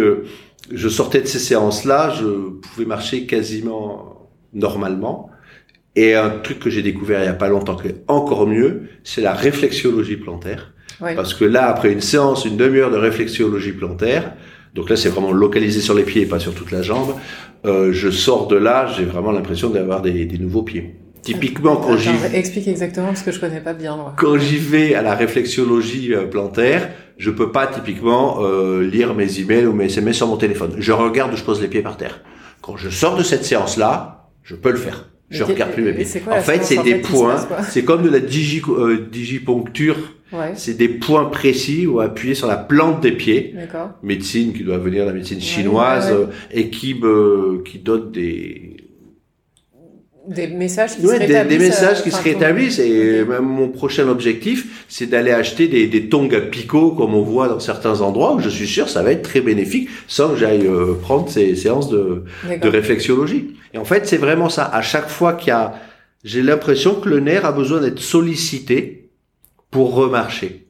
je 0.71 0.89
sortais 0.89 1.21
de 1.21 1.27
ces 1.27 1.39
séances-là, 1.39 2.13
je 2.19 2.25
pouvais 2.25 2.85
marcher 2.85 3.25
quasiment 3.25 4.29
normalement. 4.53 5.29
Et 5.95 6.15
un 6.15 6.29
truc 6.29 6.59
que 6.59 6.69
j'ai 6.69 6.81
découvert 6.81 7.21
il 7.21 7.25
y 7.25 7.29
a 7.29 7.33
pas 7.33 7.49
longtemps, 7.49 7.75
qui 7.75 7.89
est 7.89 8.03
encore 8.07 8.47
mieux, 8.47 8.83
c'est 9.03 9.21
la 9.21 9.33
réflexiologie 9.33 10.15
plantaire. 10.15 10.73
Parce 10.99 11.33
que 11.33 11.45
là, 11.45 11.67
après 11.67 11.91
une 11.91 12.01
séance, 12.01 12.45
une 12.45 12.57
demi-heure 12.57 12.91
de 12.91 12.97
réflexiologie 12.97 13.71
plantaire, 13.71 14.33
donc 14.75 14.89
là, 14.89 14.95
c'est 14.95 15.09
vraiment 15.09 15.31
localisé 15.31 15.81
sur 15.81 15.95
les 15.95 16.03
pieds, 16.03 16.25
pas 16.25 16.39
sur 16.39 16.53
toute 16.53 16.71
la 16.71 16.81
jambe. 16.81 17.15
Euh, 17.65 17.91
je 17.91 18.09
sors 18.09 18.47
de 18.47 18.55
là, 18.55 18.87
j'ai 18.95 19.03
vraiment 19.03 19.31
l'impression 19.31 19.69
d'avoir 19.69 20.01
des, 20.01 20.25
des 20.25 20.37
nouveaux 20.37 20.63
pieds. 20.63 20.95
Typiquement, 21.21 21.75
quand 21.77 21.97
j'y 21.97 22.09
explique 22.33 22.67
exactement 22.67 23.07
parce 23.07 23.21
que 23.21 23.31
je 23.31 23.39
connais 23.39 23.61
pas 23.61 23.73
bien. 23.73 23.95
Moi. 23.95 24.13
Quand 24.17 24.37
j'y 24.37 24.57
vais 24.57 24.95
à 24.95 25.01
la 25.01 25.13
réflexiologie 25.13 26.13
euh, 26.13 26.25
plantaire, 26.25 26.89
je 27.17 27.29
peux 27.29 27.51
pas 27.51 27.67
typiquement 27.67 28.39
euh, 28.41 28.81
lire 28.81 29.13
mes 29.13 29.39
emails 29.39 29.67
ou 29.67 29.73
mes 29.73 29.85
SMS 29.85 30.17
sur 30.17 30.27
mon 30.27 30.37
téléphone. 30.37 30.75
Je 30.79 30.91
regarde, 30.91 31.35
je 31.35 31.43
pose 31.43 31.61
les 31.61 31.67
pieds 31.67 31.83
par 31.83 31.97
terre. 31.97 32.21
Quand 32.61 32.77
je 32.77 32.89
sors 32.89 33.15
de 33.15 33.23
cette 33.23 33.45
séance-là, 33.45 34.29
je 34.43 34.55
peux 34.55 34.71
le 34.71 34.77
faire. 34.77 35.05
Je 35.31 35.43
regarde 35.43 35.71
plus 35.71 35.83
mes 35.83 35.93
pieds. 35.93 36.21
en 36.29 36.41
fait, 36.41 36.63
c'est 36.63 36.83
des 36.83 36.95
points. 36.95 37.47
C'est 37.69 37.83
comme 37.83 38.03
de 38.03 38.09
la 38.09 38.19
digi, 38.19 38.61
euh, 38.67 39.07
digiponcture. 39.11 39.97
Ouais. 40.33 40.53
C'est 40.55 40.75
des 40.75 40.87
points 40.87 41.25
précis 41.25 41.85
où 41.87 41.99
appuyer 41.99 42.35
sur 42.35 42.47
la 42.47 42.57
plante 42.57 43.01
des 43.01 43.11
pieds. 43.11 43.55
Médecine 44.03 44.53
qui 44.53 44.63
doit 44.63 44.77
venir 44.77 45.03
de 45.03 45.09
la 45.09 45.15
médecine 45.15 45.41
chinoise 45.41 46.09
euh, 46.11 46.27
et 46.51 46.69
qui 46.69 46.95
me, 46.95 47.61
qui 47.65 47.79
donne 47.79 48.11
des 48.11 48.70
des 50.27 50.47
messages 50.47 50.95
qui 50.95 51.01
se 51.01 51.07
rétablissent. 51.07 51.57
Des, 51.57 51.65
messages 51.65 52.03
qui 52.03 52.09
euh, 52.09 52.11
se 52.11 52.23
rétablissent. 52.23 52.79
Et 52.79 53.23
même 53.25 53.43
mon 53.43 53.69
prochain 53.69 54.07
objectif, 54.07 54.85
c'est 54.87 55.07
d'aller 55.07 55.31
acheter 55.31 55.67
des, 55.67 55.87
des 55.87 56.09
tongs 56.09 56.29
à 56.33 56.41
picot, 56.41 56.91
comme 56.91 57.15
on 57.15 57.21
voit 57.21 57.47
dans 57.47 57.59
certains 57.59 58.01
endroits, 58.01 58.35
où 58.35 58.39
je 58.39 58.49
suis 58.49 58.67
sûr 58.67 58.89
ça 58.89 59.03
va 59.03 59.11
être 59.11 59.23
très 59.23 59.41
bénéfique, 59.41 59.89
sans 60.07 60.29
que 60.29 60.35
j'aille 60.37 60.67
euh, 60.67 60.93
prendre 60.93 61.29
ces 61.29 61.55
séances 61.55 61.89
de, 61.89 62.23
de 62.61 62.69
réflexologie. 62.69 63.55
Et 63.73 63.77
en 63.77 63.85
fait, 63.85 64.07
c'est 64.07 64.17
vraiment 64.17 64.49
ça. 64.49 64.65
À 64.65 64.81
chaque 64.81 65.09
fois 65.09 65.33
qu'il 65.33 65.49
y 65.49 65.51
a, 65.51 65.73
j'ai 66.23 66.43
l'impression 66.43 66.95
que 66.95 67.09
le 67.09 67.19
nerf 67.19 67.45
a 67.45 67.51
besoin 67.51 67.81
d'être 67.81 67.99
sollicité 67.99 69.09
pour 69.71 69.95
remarcher. 69.95 70.67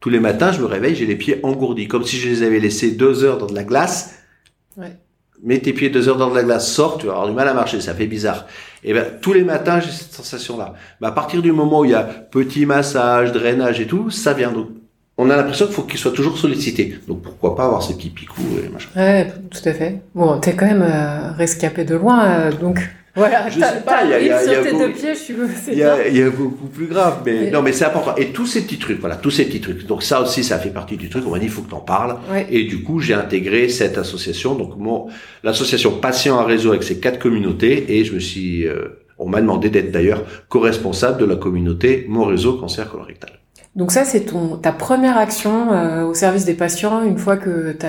Tous 0.00 0.10
les 0.10 0.20
matins, 0.20 0.52
je 0.52 0.60
me 0.60 0.66
réveille, 0.66 0.94
j'ai 0.94 1.06
les 1.06 1.16
pieds 1.16 1.40
engourdis, 1.42 1.88
comme 1.88 2.04
si 2.04 2.16
je 2.16 2.28
les 2.28 2.42
avais 2.42 2.58
laissés 2.58 2.92
deux 2.92 3.24
heures 3.24 3.38
dans 3.38 3.46
de 3.46 3.54
la 3.54 3.64
glace. 3.64 4.14
Ouais 4.76 4.96
mets 5.42 5.60
tes 5.60 5.72
pieds 5.72 5.90
deux 5.90 6.08
heures 6.08 6.16
dans 6.16 6.30
de 6.30 6.34
la 6.34 6.42
glace, 6.42 6.72
sors, 6.72 6.98
tu 6.98 7.06
vas 7.06 7.12
avoir 7.12 7.28
du 7.28 7.34
mal 7.34 7.48
à 7.48 7.54
marcher, 7.54 7.80
ça 7.80 7.94
fait 7.94 8.06
bizarre. 8.06 8.46
Et 8.84 8.92
ben 8.92 9.04
tous 9.20 9.32
les 9.32 9.44
matins 9.44 9.80
j'ai 9.80 9.90
cette 9.90 10.12
sensation-là. 10.12 10.74
Mais 11.00 11.08
à 11.08 11.12
partir 11.12 11.42
du 11.42 11.52
moment 11.52 11.80
où 11.80 11.84
il 11.84 11.90
y 11.90 11.94
a 11.94 12.02
petit 12.02 12.66
massage, 12.66 13.32
drainage 13.32 13.80
et 13.80 13.86
tout, 13.86 14.10
ça 14.10 14.32
vient. 14.34 14.52
Donc 14.52 14.68
on 15.16 15.30
a 15.30 15.36
l'impression 15.36 15.66
qu'il 15.66 15.74
faut 15.74 15.82
qu'il 15.82 15.98
soit 15.98 16.12
toujours 16.12 16.38
sollicité. 16.38 16.98
Donc 17.08 17.22
pourquoi 17.22 17.56
pas 17.56 17.64
avoir 17.64 17.82
ces 17.82 17.94
petits 17.94 18.10
picous 18.10 18.42
et 18.64 18.68
machin. 18.68 18.88
Ouais, 18.94 19.32
tout 19.50 19.68
à 19.68 19.72
fait. 19.72 20.00
Bon, 20.14 20.38
t'es 20.38 20.54
quand 20.54 20.66
même 20.66 20.82
euh, 20.82 21.32
rescapé 21.32 21.84
de 21.84 21.96
loin, 21.96 22.24
euh, 22.24 22.52
donc 22.52 22.88
voilà, 23.18 23.50
je 23.50 23.60
sais 23.60 23.82
pas, 23.84 24.04
il 24.04 24.10
y 24.10 24.14
a, 24.14 24.20
y 24.22 24.30
a, 24.30 24.44
y 24.44 24.54
a 24.54 24.62
beaucoup, 24.62 24.84
il 25.68 25.78
y 25.78 25.82
a, 25.82 26.08
y 26.08 26.22
a 26.22 26.30
beaucoup 26.30 26.66
plus 26.66 26.86
grave, 26.86 27.22
mais 27.26 27.50
non, 27.50 27.62
mais 27.62 27.72
c'est 27.72 27.84
important. 27.84 28.14
Et 28.16 28.28
tous 28.28 28.46
ces 28.46 28.62
petits 28.62 28.78
trucs, 28.78 29.00
voilà, 29.00 29.16
tous 29.16 29.30
ces 29.30 29.44
petits 29.44 29.60
trucs. 29.60 29.86
Donc 29.86 30.02
ça 30.02 30.22
aussi, 30.22 30.44
ça 30.44 30.58
fait 30.58 30.70
partie 30.70 30.96
du 30.96 31.08
truc. 31.08 31.24
On 31.26 31.30
m'a 31.30 31.38
dit, 31.38 31.46
il 31.46 31.50
faut 31.50 31.62
que 31.62 31.70
t'en 31.70 31.80
parles. 31.80 32.16
Et 32.50 32.64
du 32.64 32.82
coup, 32.82 33.00
j'ai 33.00 33.14
intégré 33.14 33.68
cette 33.68 33.98
association. 33.98 34.54
Donc 34.54 34.76
mon, 34.76 35.08
l'association 35.42 35.98
Patient 35.98 36.38
à 36.38 36.44
réseau 36.44 36.70
avec 36.70 36.84
ses 36.84 37.00
quatre 37.00 37.18
communautés, 37.18 37.98
et 37.98 38.04
je 38.04 38.14
me 38.14 38.20
suis, 38.20 38.66
euh, 38.66 39.00
on 39.18 39.28
m'a 39.28 39.40
demandé 39.40 39.68
d'être 39.68 39.90
d'ailleurs 39.90 40.24
co-responsable 40.48 41.20
de 41.20 41.24
la 41.24 41.36
communauté 41.36 42.06
Mon 42.08 42.24
Réseau 42.24 42.54
Cancer 42.54 42.88
Colorectal. 42.88 43.37
Donc 43.76 43.92
ça, 43.92 44.04
c'est 44.04 44.22
ton 44.22 44.56
ta 44.56 44.72
première 44.72 45.16
action 45.16 45.72
euh, 45.72 46.04
au 46.04 46.14
service 46.14 46.44
des 46.44 46.54
patients 46.54 47.02
une 47.02 47.18
fois 47.18 47.36
que 47.36 47.76
tu 47.78 47.86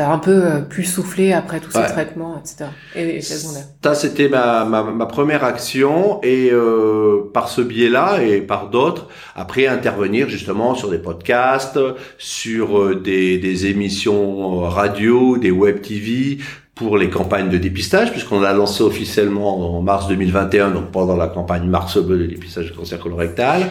as, 0.00 0.10
un 0.10 0.18
peu 0.18 0.44
euh, 0.44 0.60
plus 0.60 0.84
soufflé 0.84 1.32
après 1.32 1.60
tous 1.60 1.72
ces 1.72 1.84
traitements, 1.84 2.38
etc. 2.38 2.70
Et, 2.94 3.20
Ça, 3.20 3.94
c'était 3.94 4.28
ma, 4.28 4.64
ma, 4.64 4.82
ma, 4.82 5.06
première 5.06 5.44
action 5.44 6.20
et 6.22 6.50
euh, 6.52 7.30
par 7.34 7.48
ce 7.48 7.60
biais-là 7.60 8.22
et 8.22 8.40
par 8.40 8.70
d'autres, 8.70 9.08
après 9.34 9.66
intervenir 9.66 10.28
justement 10.28 10.74
sur 10.74 10.90
des 10.90 10.98
podcasts, 10.98 11.78
sur 12.18 12.80
euh, 12.80 12.94
des, 12.94 13.36
des 13.38 13.66
émissions 13.66 14.60
radio, 14.60 15.36
des 15.36 15.50
web 15.50 15.82
TV, 15.82 16.38
pour 16.76 16.98
les 16.98 17.08
campagnes 17.08 17.48
de 17.48 17.56
dépistage, 17.56 18.12
puisqu'on 18.12 18.38
l'a 18.38 18.52
lancé 18.52 18.82
officiellement 18.82 19.76
en 19.76 19.80
mars 19.80 20.08
2021, 20.08 20.72
donc 20.72 20.90
pendant 20.90 21.16
la 21.16 21.26
campagne 21.26 21.66
Mars 21.66 21.96
Bleu 21.96 22.18
de 22.18 22.26
dépistage 22.26 22.70
de 22.70 22.76
cancer 22.76 23.00
colorectal. 23.00 23.70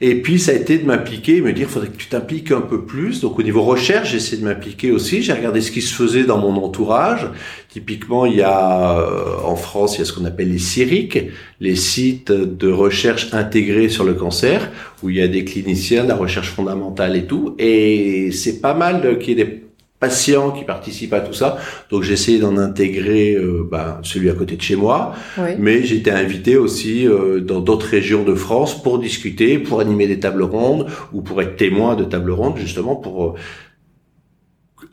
Et 0.00 0.20
puis 0.22 0.38
ça 0.38 0.52
a 0.52 0.54
été 0.54 0.78
de 0.78 0.84
m'impliquer, 0.84 1.40
me 1.40 1.52
dire 1.52 1.68
faudrait 1.68 1.88
que 1.88 1.96
tu 1.96 2.08
t'impliques 2.08 2.50
un 2.50 2.60
peu 2.60 2.84
plus. 2.84 3.20
Donc 3.20 3.38
au 3.38 3.42
niveau 3.42 3.62
recherche, 3.62 4.10
j'ai 4.10 4.16
essayé 4.16 4.40
de 4.40 4.46
m'impliquer 4.46 4.90
aussi. 4.90 5.22
J'ai 5.22 5.32
regardé 5.32 5.60
ce 5.60 5.70
qui 5.70 5.82
se 5.82 5.94
faisait 5.94 6.24
dans 6.24 6.38
mon 6.38 6.56
entourage. 6.62 7.28
Typiquement, 7.68 8.26
il 8.26 8.36
y 8.36 8.42
a 8.42 8.98
euh, 8.98 9.36
en 9.44 9.56
France, 9.56 9.96
il 9.96 10.00
y 10.00 10.02
a 10.02 10.04
ce 10.04 10.12
qu'on 10.12 10.24
appelle 10.24 10.52
les 10.52 10.58
CIRIC, 10.58 11.30
les 11.60 11.76
sites 11.76 12.30
de 12.30 12.70
recherche 12.70 13.32
intégrés 13.32 13.88
sur 13.88 14.04
le 14.04 14.14
cancer, 14.14 14.70
où 15.02 15.10
il 15.10 15.16
y 15.16 15.22
a 15.22 15.28
des 15.28 15.44
cliniciens, 15.44 16.04
de 16.04 16.08
la 16.08 16.16
recherche 16.16 16.50
fondamentale 16.50 17.16
et 17.16 17.26
tout. 17.26 17.54
Et 17.58 18.30
c'est 18.32 18.60
pas 18.60 18.74
mal 18.74 19.18
qu'il 19.18 19.38
y 19.38 19.40
ait 19.40 19.44
des 19.44 19.63
patients 20.04 20.50
qui 20.50 20.64
participent 20.64 21.14
à 21.14 21.20
tout 21.20 21.32
ça. 21.32 21.56
Donc 21.90 22.02
j'ai 22.02 22.12
essayé 22.12 22.38
d'en 22.38 22.56
intégrer 22.58 23.34
euh, 23.34 23.66
ben, 23.70 23.98
celui 24.02 24.28
à 24.28 24.34
côté 24.34 24.56
de 24.56 24.62
chez 24.62 24.76
moi, 24.76 25.14
mais 25.58 25.78
été 25.94 26.10
invité 26.10 26.56
aussi 26.56 27.06
euh, 27.06 27.40
dans 27.40 27.60
d'autres 27.60 27.86
régions 27.86 28.24
de 28.24 28.34
France 28.34 28.82
pour 28.82 28.98
discuter, 28.98 29.58
pour 29.58 29.80
animer 29.80 30.06
des 30.06 30.20
tables 30.20 30.42
rondes 30.42 30.86
ou 31.12 31.22
pour 31.22 31.40
être 31.40 31.56
témoin 31.56 31.94
de 31.96 32.04
tables 32.04 32.32
rondes 32.32 32.58
justement 32.58 32.96
pour 32.96 33.16
euh, 33.24 33.34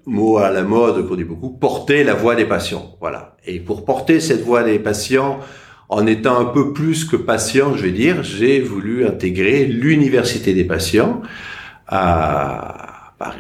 mot 0.05 0.38
à 0.38 0.49
la 0.49 0.64
mode 0.64 1.07
qu'on 1.07 1.16
dit 1.16 1.24
beaucoup 1.24 1.49
porter 1.49 2.03
la 2.03 2.14
voix 2.14 2.36
des 2.36 2.45
patients. 2.45 2.95
Voilà. 3.01 3.36
Et 3.45 3.59
pour 3.59 3.84
porter 3.84 4.20
cette 4.20 4.43
voix 4.43 4.64
des 4.64 4.80
patients 4.80 5.39
en 5.89 6.07
étant 6.07 6.39
un 6.39 6.45
peu 6.45 6.72
plus 6.72 7.03
que 7.03 7.18
patient, 7.18 7.76
je 7.76 7.84
vais 7.84 7.91
dire, 7.91 8.24
j'ai 8.24 8.62
voulu 8.62 9.05
intégrer 9.05 9.66
l'université 9.66 10.53
des 10.53 10.64
patients 10.64 11.22
à 11.88 12.80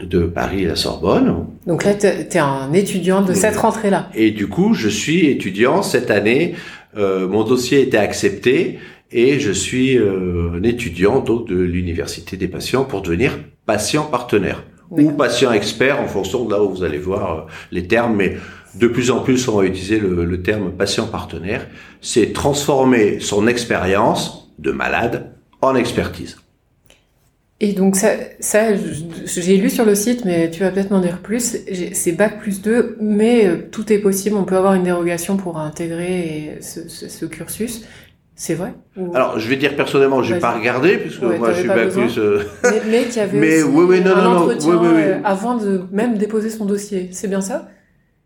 de 0.03 0.23
Paris 0.23 0.65
à 0.65 0.69
la 0.69 0.75
Sorbonne. 0.75 1.45
Donc 1.67 1.83
là, 1.83 1.93
tu 1.93 2.07
es 2.07 2.37
un 2.37 2.73
étudiant 2.73 3.21
de 3.21 3.33
cette 3.33 3.57
rentrée-là. 3.57 4.09
Et 4.15 4.31
du 4.31 4.47
coup, 4.47 4.73
je 4.73 4.89
suis 4.89 5.27
étudiant 5.27 5.83
cette 5.83 6.11
année. 6.11 6.55
Euh, 6.97 7.27
mon 7.27 7.43
dossier 7.43 7.79
a 7.79 7.81
été 7.81 7.97
accepté 7.97 8.79
et 9.11 9.39
je 9.39 9.51
suis 9.51 9.97
euh, 9.97 10.51
un 10.57 10.63
étudiant 10.63 11.19
donc 11.19 11.47
de 11.47 11.55
l'université 11.55 12.37
des 12.37 12.47
patients 12.47 12.83
pour 12.83 13.01
devenir 13.01 13.39
patient 13.65 14.03
partenaire 14.03 14.63
ou 14.89 15.11
patient 15.11 15.53
expert 15.53 16.01
en 16.01 16.07
fonction 16.07 16.43
de 16.43 16.51
là 16.51 16.61
où 16.61 16.69
vous 16.69 16.83
allez 16.83 16.97
voir 16.97 17.31
euh, 17.31 17.41
les 17.71 17.87
termes, 17.87 18.15
mais 18.15 18.35
de 18.75 18.87
plus 18.87 19.09
en 19.09 19.19
plus 19.19 19.47
on 19.47 19.57
va 19.57 19.65
utiliser 19.65 19.99
le, 19.99 20.25
le 20.25 20.41
terme 20.41 20.71
patient 20.71 21.07
partenaire. 21.07 21.67
C'est 22.01 22.33
transformer 22.33 23.19
son 23.19 23.47
expérience 23.47 24.51
de 24.59 24.71
malade 24.71 25.33
en 25.61 25.75
expertise. 25.75 26.37
Et 27.63 27.73
donc 27.73 27.95
ça, 27.95 28.09
ça 28.39 28.75
j'ai 28.75 29.57
lu 29.57 29.69
sur 29.69 29.85
le 29.85 29.93
site, 29.93 30.25
mais 30.25 30.49
tu 30.49 30.61
vas 30.61 30.71
peut-être 30.71 30.89
m'en 30.89 30.99
dire 30.99 31.19
plus. 31.19 31.57
C'est 31.93 32.11
bac 32.11 32.39
plus 32.39 32.59
2, 32.63 32.97
mais 32.99 33.45
euh, 33.45 33.57
tout 33.71 33.93
est 33.93 33.99
possible. 33.99 34.35
On 34.35 34.45
peut 34.45 34.57
avoir 34.57 34.73
une 34.73 34.83
dérogation 34.83 35.37
pour 35.37 35.59
intégrer 35.59 36.57
ce, 36.59 36.89
ce, 36.89 37.07
ce 37.07 37.25
cursus. 37.25 37.85
C'est 38.35 38.55
vrai 38.55 38.73
Alors, 39.13 39.37
je 39.37 39.47
vais 39.47 39.57
dire 39.57 39.75
personnellement, 39.75 40.23
j'ai 40.23 40.39
pas 40.39 40.53
regardé 40.53 40.97
puisque 40.97 41.21
moi 41.21 41.53
je 41.53 41.59
suis 41.59 41.67
bac 41.67 41.89
plus. 41.89 42.17
Euh... 42.17 42.39
Mais, 42.63 42.81
mais 42.89 43.03
qu'il 43.03 43.17
y 43.17 43.19
avait 43.19 43.39
mais, 43.39 43.61
aussi 43.61 43.71
oui, 43.71 43.85
oui, 43.87 44.01
non, 44.01 44.15
un 44.15 44.23
non, 44.23 44.37
entretien 44.37 44.77
oui. 44.77 44.87
euh, 44.87 45.19
avant 45.23 45.55
de 45.55 45.83
même 45.91 46.17
déposer 46.17 46.49
son 46.49 46.65
dossier. 46.65 47.09
C'est 47.11 47.27
bien 47.27 47.41
ça? 47.41 47.69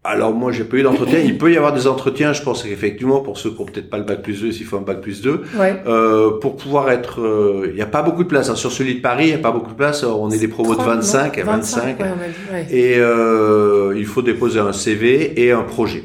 Alors 0.06 0.34
moi 0.34 0.52
j'ai 0.52 0.64
pas 0.64 0.78
eu 0.78 0.84
d'entretien. 0.84 1.20
Il 1.20 1.38
peut 1.38 1.52
y 1.52 1.58
avoir 1.58 1.74
des 1.74 1.88
entretiens, 1.88 2.32
je 2.34 2.42
pense 2.44 2.64
qu'effectivement 2.64 3.22
pour 3.22 3.38
ceux 3.38 3.50
qui 3.52 3.62
ont 3.62 3.66
peut-être 3.66 3.90
pas 3.90 3.98
le 3.98 4.04
bac 4.04 4.22
plus 4.22 4.42
2, 4.42 4.52
s'il 4.52 4.66
faut 4.66 4.78
un 4.78 4.82
bac 4.82 5.02
plus 5.02 5.22
2, 5.22 5.42
Ouais. 5.58 5.82
euh, 5.88 6.40
pour 6.40 6.56
pouvoir 6.58 6.92
être, 6.92 7.22
euh, 7.22 7.68
il 7.70 7.76
n'y 7.76 7.82
a 7.82 7.86
pas 7.88 8.02
beaucoup 8.04 8.24
de 8.24 8.28
place. 8.30 8.50
hein. 8.50 8.56
Sur 8.56 8.72
celui 8.72 8.96
de 8.96 9.02
Paris, 9.02 9.26
il 9.26 9.30
n'y 9.30 9.34
a 9.34 9.40
pas 9.40 9.52
beaucoup 9.52 9.72
de 9.72 9.76
place. 9.78 10.04
On 10.04 10.30
est 10.30 10.38
des 10.38 10.48
promos 10.48 10.72
de 10.76 10.80
30, 10.80 10.88
non 10.88 10.94
25 10.96 11.38
à 11.40 11.44
25. 11.44 12.00
ouais, 12.00 12.06
on 12.06 12.24
a 12.24 12.28
dit, 12.28 12.70
ouais. 12.72 12.78
Et 12.78 12.96
euh, 13.00 13.94
il 13.98 14.06
faut 14.06 14.22
déposer 14.22 14.60
un 14.60 14.74
CV 14.74 15.42
et 15.44 15.52
un 15.52 15.64
projet. 15.64 16.04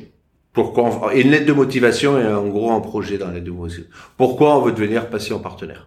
Pourquoi 0.52 0.84
on- 0.84 1.10
et 1.12 1.20
une 1.20 1.30
lettre 1.30 1.46
de 1.46 1.52
motivation 1.52 2.18
et 2.18 2.26
en 2.26 2.46
gros 2.48 2.72
un 2.72 2.80
projet 2.80 3.18
dans 3.18 3.28
la 3.28 3.34
lettre 3.34 3.46
de 3.46 3.50
motivation. 3.52 3.84
Pourquoi 4.16 4.56
on 4.58 4.62
veut 4.62 4.72
devenir 4.72 5.06
patient 5.08 5.38
partenaire 5.38 5.86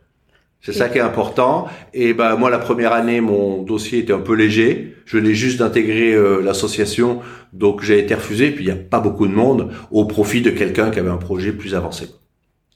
C'est 0.66 0.72
ça 0.72 0.88
qui 0.88 0.98
est 0.98 1.02
important. 1.02 1.68
Et 1.94 2.14
ben 2.14 2.38
moi 2.38 2.50
la 2.50 2.58
première 2.58 2.94
année 2.94 3.20
mon 3.20 3.62
dossier 3.64 4.00
était 4.00 4.14
un 4.14 4.20
peu 4.20 4.34
léger. 4.34 4.96
Je 5.06 5.18
venais 5.18 5.34
juste 5.34 5.60
d'intégrer 5.60 6.14
euh, 6.14 6.42
l'association, 6.42 7.20
donc 7.52 7.84
j'ai 7.84 8.00
été 8.00 8.16
refusé. 8.16 8.50
Puis 8.52 8.64
il 8.64 8.68
n'y 8.68 8.80
a 8.80 8.82
pas 8.82 9.02
beaucoup 9.02 9.28
de 9.28 9.34
monde 9.34 9.72
au 9.92 10.06
profit 10.06 10.42
de 10.42 10.50
quelqu'un 10.50 10.90
qui 10.90 11.00
avait 11.00 11.10
un 11.10 11.18
projet 11.18 11.52
plus 11.52 11.76
avancé. 11.76 12.08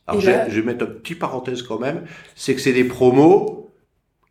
Alors 0.05 0.21
je, 0.21 0.31
je 0.49 0.59
vais 0.59 0.65
mettre 0.65 0.85
une 0.85 0.93
petite 0.95 1.19
parenthèse 1.19 1.61
quand 1.61 1.79
même, 1.79 2.03
c'est 2.35 2.55
que 2.55 2.61
c'est 2.61 2.73
des 2.73 2.83
promos 2.83 3.56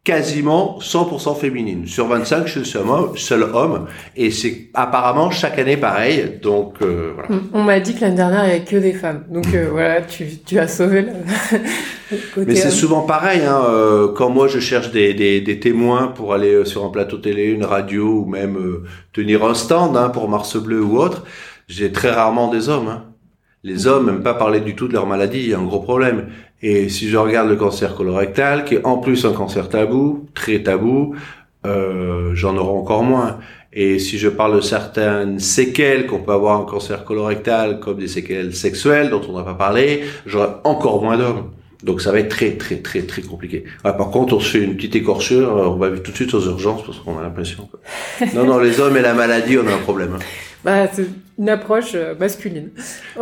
quasiment 0.07 0.79
100% 0.81 1.37
féminines. 1.37 1.87
Sur 1.89 2.07
25, 2.07 2.47
je 2.47 2.51
suis 2.53 2.61
le 2.61 2.65
seul 2.65 2.87
homme, 2.89 3.17
seul 3.17 3.43
homme 3.43 3.87
et 4.17 4.31
c'est 4.31 4.69
apparemment 4.73 5.33
chaque 5.33 5.59
année 5.59 5.77
pareil. 5.77 6.39
Donc 6.41 6.75
euh, 6.81 7.11
voilà. 7.13 7.43
On 7.53 7.65
m'a 7.65 7.81
dit 7.81 7.93
que 7.97 8.03
l'année 8.03 8.15
dernière, 8.15 8.45
il 8.45 8.47
n'y 8.47 8.53
avait 8.53 8.65
que 8.65 8.77
des 8.77 8.93
femmes. 8.93 9.25
Donc 9.29 9.53
euh, 9.53 9.67
voilà, 9.69 10.03
tu, 10.03 10.25
tu 10.47 10.61
as 10.61 10.69
sauvé 10.69 11.03
le, 11.03 11.09
le 12.13 12.19
côté 12.35 12.47
Mais 12.47 12.55
c'est 12.55 12.71
souvent 12.71 13.03
pareil. 13.03 13.41
Hein, 13.45 13.61
euh, 13.69 14.13
quand 14.15 14.31
moi 14.31 14.47
je 14.47 14.61
cherche 14.61 14.93
des, 14.93 15.13
des, 15.13 15.41
des 15.41 15.59
témoins 15.59 16.07
pour 16.07 16.33
aller 16.33 16.55
euh, 16.55 16.65
sur 16.65 16.85
un 16.85 16.91
plateau 16.91 17.17
télé, 17.19 17.47
une 17.47 17.65
radio 17.65 18.21
ou 18.21 18.27
même 18.27 18.57
euh, 18.57 18.85
tenir 19.13 19.45
un 19.45 19.55
stand 19.55 19.97
hein, 19.97 20.11
pour 20.11 20.29
Mars 20.29 20.57
Bleu 20.57 20.85
ou 20.85 20.99
autre, 20.99 21.25
j'ai 21.67 21.91
très 21.91 22.13
rarement 22.13 22.49
des 22.49 22.69
hommes. 22.69 22.87
Hein. 22.87 23.07
Les 23.65 23.89
hommes 23.89 24.07
n'aiment 24.07 24.23
pas 24.23 24.35
parler 24.35 24.61
du 24.61 24.77
tout 24.77 24.87
de 24.87 24.93
leur 24.93 25.09
maladie, 25.09 25.41
il 25.41 25.49
y 25.49 25.55
a 25.55 25.59
un 25.59 25.65
gros 25.65 25.81
problème. 25.81 26.29
Et 26.63 26.89
si 26.89 27.09
je 27.09 27.17
regarde 27.17 27.49
le 27.49 27.57
cancer 27.57 27.95
colorectal, 27.95 28.65
qui 28.65 28.75
est 28.75 28.87
en 28.87 28.99
plus 28.99 29.25
un 29.25 29.33
cancer 29.33 29.69
tabou, 29.69 30.27
très 30.35 30.63
tabou, 30.63 31.15
euh, 31.67 32.31
j'en 32.35 32.57
aurai 32.57 32.79
encore 32.79 33.03
moins. 33.03 33.39
Et 33.73 33.99
si 33.99 34.19
je 34.19 34.29
parle 34.29 34.57
de 34.57 34.61
certaines 34.63 35.39
séquelles 35.39 36.07
qu'on 36.07 36.21
peut 36.21 36.33
avoir 36.33 36.59
en 36.59 36.65
cancer 36.65 37.05
colorectal, 37.05 37.79
comme 37.79 37.99
des 37.99 38.09
séquelles 38.09 38.55
sexuelles 38.55 39.11
dont 39.11 39.21
on 39.29 39.37
n'a 39.37 39.43
pas 39.43 39.55
parlé, 39.55 40.05
j'aurai 40.25 40.49
encore 40.65 41.03
moins 41.03 41.19
d'hommes. 41.19 41.51
Donc 41.83 42.01
ça 42.01 42.11
va 42.13 42.21
être 42.21 42.29
très 42.31 42.53
très 42.53 42.77
très 42.77 43.03
très 43.03 43.23
compliqué. 43.23 43.65
Ouais, 43.85 43.93
par 43.97 44.11
contre, 44.11 44.35
on 44.35 44.41
se 44.41 44.51
fait 44.59 44.65
une 44.65 44.77
petite 44.77 44.97
écorchure, 44.97 45.57
euh, 45.57 45.67
on 45.67 45.77
va 45.77 45.91
tout 45.91 46.11
de 46.11 46.17
suite 46.17 46.33
aux 46.35 46.41
urgences 46.47 46.83
parce 46.85 46.99
qu'on 46.99 47.19
a 47.19 47.23
l'impression. 47.23 47.69
que- 47.71 48.25
Non, 48.35 48.45
non, 48.45 48.59
les 48.59 48.81
hommes 48.81 48.97
et 48.97 49.03
la 49.03 49.15
maladie, 49.15 49.59
on 49.59 49.67
a 49.67 49.75
un 49.75 49.79
problème. 49.79 50.15
hein. 50.17 50.23
Bah, 50.65 50.89
c'est 50.93 51.07
une 51.39 51.49
approche 51.49 51.93
euh, 51.95 52.15
masculine. 52.19 52.71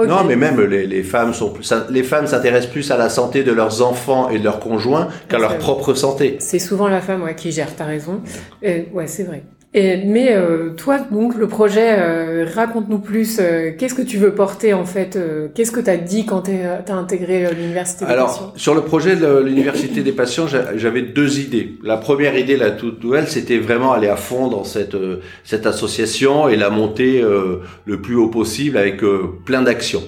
Non, 0.06 0.24
mais 0.24 0.36
même 0.36 0.58
les, 0.62 0.86
les 0.86 1.02
femmes 1.02 1.34
sont 1.34 1.50
plus, 1.50 1.64
ça- 1.64 1.86
les 1.90 2.02
femmes 2.02 2.26
s'intéressent 2.26 2.70
plus 2.72 2.90
à 2.90 2.96
la 2.96 3.10
santé 3.10 3.42
de 3.42 3.52
leurs 3.52 3.82
enfants 3.82 4.30
et 4.30 4.38
de 4.38 4.44
leurs 4.44 4.60
conjoints 4.60 5.08
qu'à 5.28 5.36
C'est 5.36 5.40
leur 5.40 5.50
vrai. 5.50 5.58
propre 5.58 5.92
santé. 5.94 6.36
C'est 6.38 6.58
souvent 6.60 6.88
la 6.88 7.00
femme 7.02 7.22
ouais, 7.22 7.34
qui 7.34 7.52
gère, 7.52 7.74
t'as 7.76 7.84
raison. 7.84 8.22
Et, 8.62 8.86
ouais, 8.92 9.06
c'est 9.08 9.24
vrai. 9.24 9.42
Et, 9.76 9.96
mais 10.04 10.32
euh, 10.36 10.70
toi, 10.70 11.00
donc, 11.10 11.34
le 11.34 11.48
projet, 11.48 11.96
euh, 11.98 12.46
raconte-nous 12.54 13.00
plus. 13.00 13.38
euh, 13.40 13.72
Qu'est-ce 13.76 13.94
que 13.94 14.02
tu 14.02 14.18
veux 14.18 14.32
porter, 14.32 14.72
en 14.72 14.84
fait 14.84 15.16
euh, 15.16 15.48
Qu'est-ce 15.52 15.72
que 15.72 15.80
t'as 15.80 15.96
dit 15.96 16.24
quand 16.26 16.42
t'es- 16.42 16.62
t'as 16.86 16.94
intégré 16.94 17.44
euh, 17.44 17.50
l'université 17.50 18.04
des 18.04 18.10
Alors, 18.12 18.28
patients 18.28 18.52
sur 18.54 18.74
le 18.76 18.82
projet 18.82 19.16
de 19.16 19.40
l'université 19.42 20.02
des 20.04 20.12
patients, 20.12 20.46
j'a- 20.46 20.76
j'avais 20.76 21.02
deux 21.02 21.40
idées. 21.40 21.72
La 21.82 21.96
première 21.96 22.38
idée, 22.38 22.56
la 22.56 22.70
toute 22.70 23.02
nouvelle, 23.02 23.26
c'était 23.26 23.58
vraiment 23.58 23.92
aller 23.92 24.06
à 24.08 24.14
fond 24.16 24.46
dans 24.46 24.62
cette 24.62 24.94
euh, 24.94 25.16
cette 25.42 25.66
association 25.66 26.48
et 26.48 26.54
la 26.54 26.70
monter 26.70 27.20
euh, 27.20 27.56
le 27.84 28.00
plus 28.00 28.14
haut 28.14 28.28
possible 28.28 28.76
avec 28.76 29.02
euh, 29.02 29.24
plein 29.44 29.62
d'actions. 29.62 30.04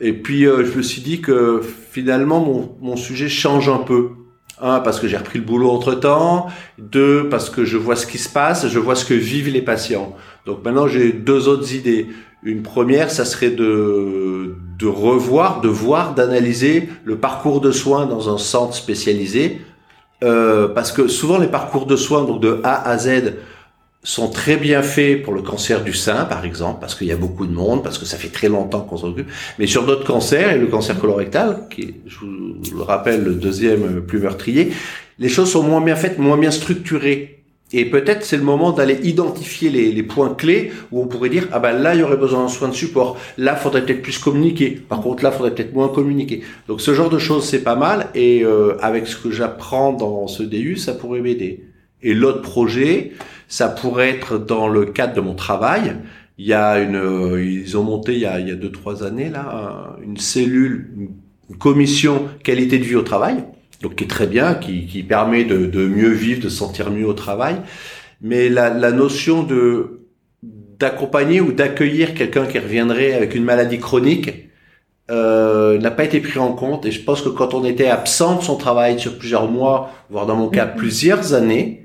Et 0.00 0.12
puis, 0.12 0.44
euh, 0.44 0.64
je 0.64 0.76
me 0.76 0.82
suis 0.82 1.02
dit 1.02 1.20
que 1.20 1.60
finalement, 1.92 2.40
mon, 2.40 2.70
mon 2.80 2.96
sujet 2.96 3.28
change 3.28 3.68
un 3.68 3.78
peu. 3.78 4.08
Un, 4.62 4.80
parce 4.80 5.00
que 5.00 5.08
j'ai 5.08 5.16
repris 5.16 5.40
le 5.40 5.44
boulot 5.44 5.70
entre 5.70 5.94
temps. 5.94 6.46
Deux, 6.78 7.28
parce 7.28 7.50
que 7.50 7.64
je 7.64 7.76
vois 7.76 7.96
ce 7.96 8.06
qui 8.06 8.18
se 8.18 8.28
passe, 8.28 8.68
je 8.68 8.78
vois 8.78 8.94
ce 8.94 9.04
que 9.04 9.14
vivent 9.14 9.50
les 9.50 9.60
patients. 9.60 10.14
Donc 10.46 10.64
maintenant, 10.64 10.86
j'ai 10.86 11.12
deux 11.12 11.48
autres 11.48 11.74
idées. 11.74 12.06
Une 12.44 12.62
première, 12.62 13.10
ça 13.10 13.24
serait 13.24 13.50
de, 13.50 14.56
de 14.78 14.86
revoir, 14.86 15.60
de 15.60 15.68
voir, 15.68 16.14
d'analyser 16.14 16.88
le 17.04 17.16
parcours 17.16 17.60
de 17.60 17.72
soins 17.72 18.06
dans 18.06 18.32
un 18.32 18.38
centre 18.38 18.74
spécialisé. 18.74 19.60
Euh, 20.22 20.68
parce 20.68 20.92
que 20.92 21.08
souvent, 21.08 21.38
les 21.38 21.48
parcours 21.48 21.86
de 21.86 21.96
soins, 21.96 22.24
donc 22.24 22.40
de 22.40 22.60
A 22.62 22.88
à 22.88 22.96
Z, 22.98 23.34
sont 24.04 24.28
très 24.28 24.56
bien 24.56 24.82
faits 24.82 25.22
pour 25.22 25.32
le 25.32 25.42
cancer 25.42 25.84
du 25.84 25.92
sein, 25.92 26.24
par 26.24 26.44
exemple, 26.44 26.78
parce 26.80 26.94
qu'il 26.94 27.06
y 27.06 27.12
a 27.12 27.16
beaucoup 27.16 27.46
de 27.46 27.52
monde, 27.52 27.84
parce 27.84 27.98
que 27.98 28.04
ça 28.04 28.16
fait 28.16 28.28
très 28.28 28.48
longtemps 28.48 28.80
qu'on 28.80 28.96
s'en 28.96 29.08
occupe. 29.08 29.30
Mais 29.58 29.66
sur 29.66 29.86
d'autres 29.86 30.04
cancers, 30.04 30.50
et 30.52 30.58
le 30.58 30.66
cancer 30.66 30.98
colorectal, 30.98 31.68
qui 31.70 31.82
est, 31.82 31.94
je 32.06 32.18
vous 32.18 32.76
le 32.76 32.82
rappelle, 32.82 33.22
le 33.22 33.34
deuxième 33.34 34.00
plus 34.02 34.18
meurtrier, 34.18 34.72
les 35.18 35.28
choses 35.28 35.52
sont 35.52 35.62
moins 35.62 35.80
bien 35.80 35.94
faites, 35.94 36.18
moins 36.18 36.36
bien 36.36 36.50
structurées. 36.50 37.38
Et 37.74 37.86
peut-être 37.86 38.24
c'est 38.24 38.36
le 38.36 38.42
moment 38.42 38.72
d'aller 38.72 38.98
identifier 39.02 39.70
les, 39.70 39.92
les 39.92 40.02
points 40.02 40.34
clés 40.34 40.72
où 40.90 41.00
on 41.00 41.06
pourrait 41.06 41.30
dire 41.30 41.48
ah 41.52 41.58
ben 41.58 41.72
là 41.72 41.94
il 41.94 42.00
y 42.00 42.02
aurait 42.02 42.18
besoin 42.18 42.42
d'un 42.42 42.48
soin 42.48 42.68
de 42.68 42.74
support, 42.74 43.16
là 43.38 43.56
faudrait 43.56 43.86
peut-être 43.86 44.02
plus 44.02 44.18
communiquer, 44.18 44.70
par 44.70 45.00
contre 45.00 45.24
là 45.24 45.30
faudrait 45.30 45.54
peut-être 45.54 45.72
moins 45.72 45.88
communiquer. 45.88 46.42
Donc 46.68 46.82
ce 46.82 46.92
genre 46.92 47.08
de 47.08 47.18
choses 47.18 47.44
c'est 47.44 47.62
pas 47.62 47.76
mal 47.76 48.08
et 48.14 48.44
euh, 48.44 48.76
avec 48.82 49.06
ce 49.06 49.16
que 49.16 49.30
j'apprends 49.30 49.94
dans 49.94 50.26
ce 50.26 50.42
DU 50.42 50.76
ça 50.76 50.92
pourrait 50.92 51.22
m'aider. 51.22 51.64
Et 52.02 52.12
l'autre 52.12 52.42
projet 52.42 53.12
ça 53.56 53.68
pourrait 53.68 54.10
être 54.10 54.38
dans 54.38 54.66
le 54.76 54.82
cadre 54.86 55.14
de 55.14 55.20
mon 55.28 55.34
travail. 55.34 55.84
Il 56.38 56.46
y 56.46 56.54
a 56.54 56.78
une, 56.80 56.96
euh, 56.96 57.44
ils 57.44 57.76
ont 57.76 57.84
monté 57.84 58.14
il 58.14 58.20
y 58.20 58.26
a, 58.26 58.40
il 58.40 58.48
y 58.48 58.50
a 58.50 58.54
deux 58.56 58.72
trois 58.72 59.04
années 59.04 59.30
là 59.36 59.44
un- 59.98 60.02
une 60.02 60.16
cellule, 60.16 60.74
une 61.50 61.56
commission 61.58 62.14
qualité 62.42 62.78
de 62.78 62.84
vie 62.84 62.96
au 62.96 63.02
travail 63.02 63.36
donc 63.82 63.96
qui 63.96 64.04
est 64.04 64.08
très 64.18 64.28
bien, 64.28 64.54
qui, 64.54 64.86
qui 64.86 65.02
permet 65.02 65.44
de, 65.44 65.66
de 65.66 65.86
mieux 65.88 66.10
vivre, 66.12 66.40
de 66.40 66.48
se 66.48 66.56
sentir 66.56 66.90
mieux 66.90 67.06
au 67.06 67.14
travail. 67.14 67.56
Mais 68.20 68.48
la, 68.48 68.70
la 68.70 68.92
notion 68.92 69.42
de 69.42 70.00
d'accompagner 70.78 71.40
ou 71.40 71.52
d'accueillir 71.52 72.14
quelqu'un 72.14 72.46
qui 72.46 72.58
reviendrait 72.58 73.12
avec 73.14 73.34
une 73.34 73.44
maladie 73.44 73.78
chronique 73.78 74.30
euh, 75.10 75.78
n'a 75.78 75.90
pas 75.90 76.04
été 76.04 76.20
pris 76.20 76.38
en 76.38 76.52
compte. 76.52 76.86
Et 76.86 76.92
je 76.92 77.02
pense 77.02 77.22
que 77.22 77.28
quand 77.28 77.54
on 77.54 77.64
était 77.64 77.88
absent 77.88 78.38
de 78.38 78.42
son 78.42 78.56
travail 78.56 78.98
sur 78.98 79.18
plusieurs 79.18 79.50
mois, 79.50 79.90
voire 80.10 80.26
dans 80.26 80.36
mon 80.36 80.48
cas 80.48 80.66
Mhm. 80.66 80.76
plusieurs 80.76 81.34
années, 81.34 81.81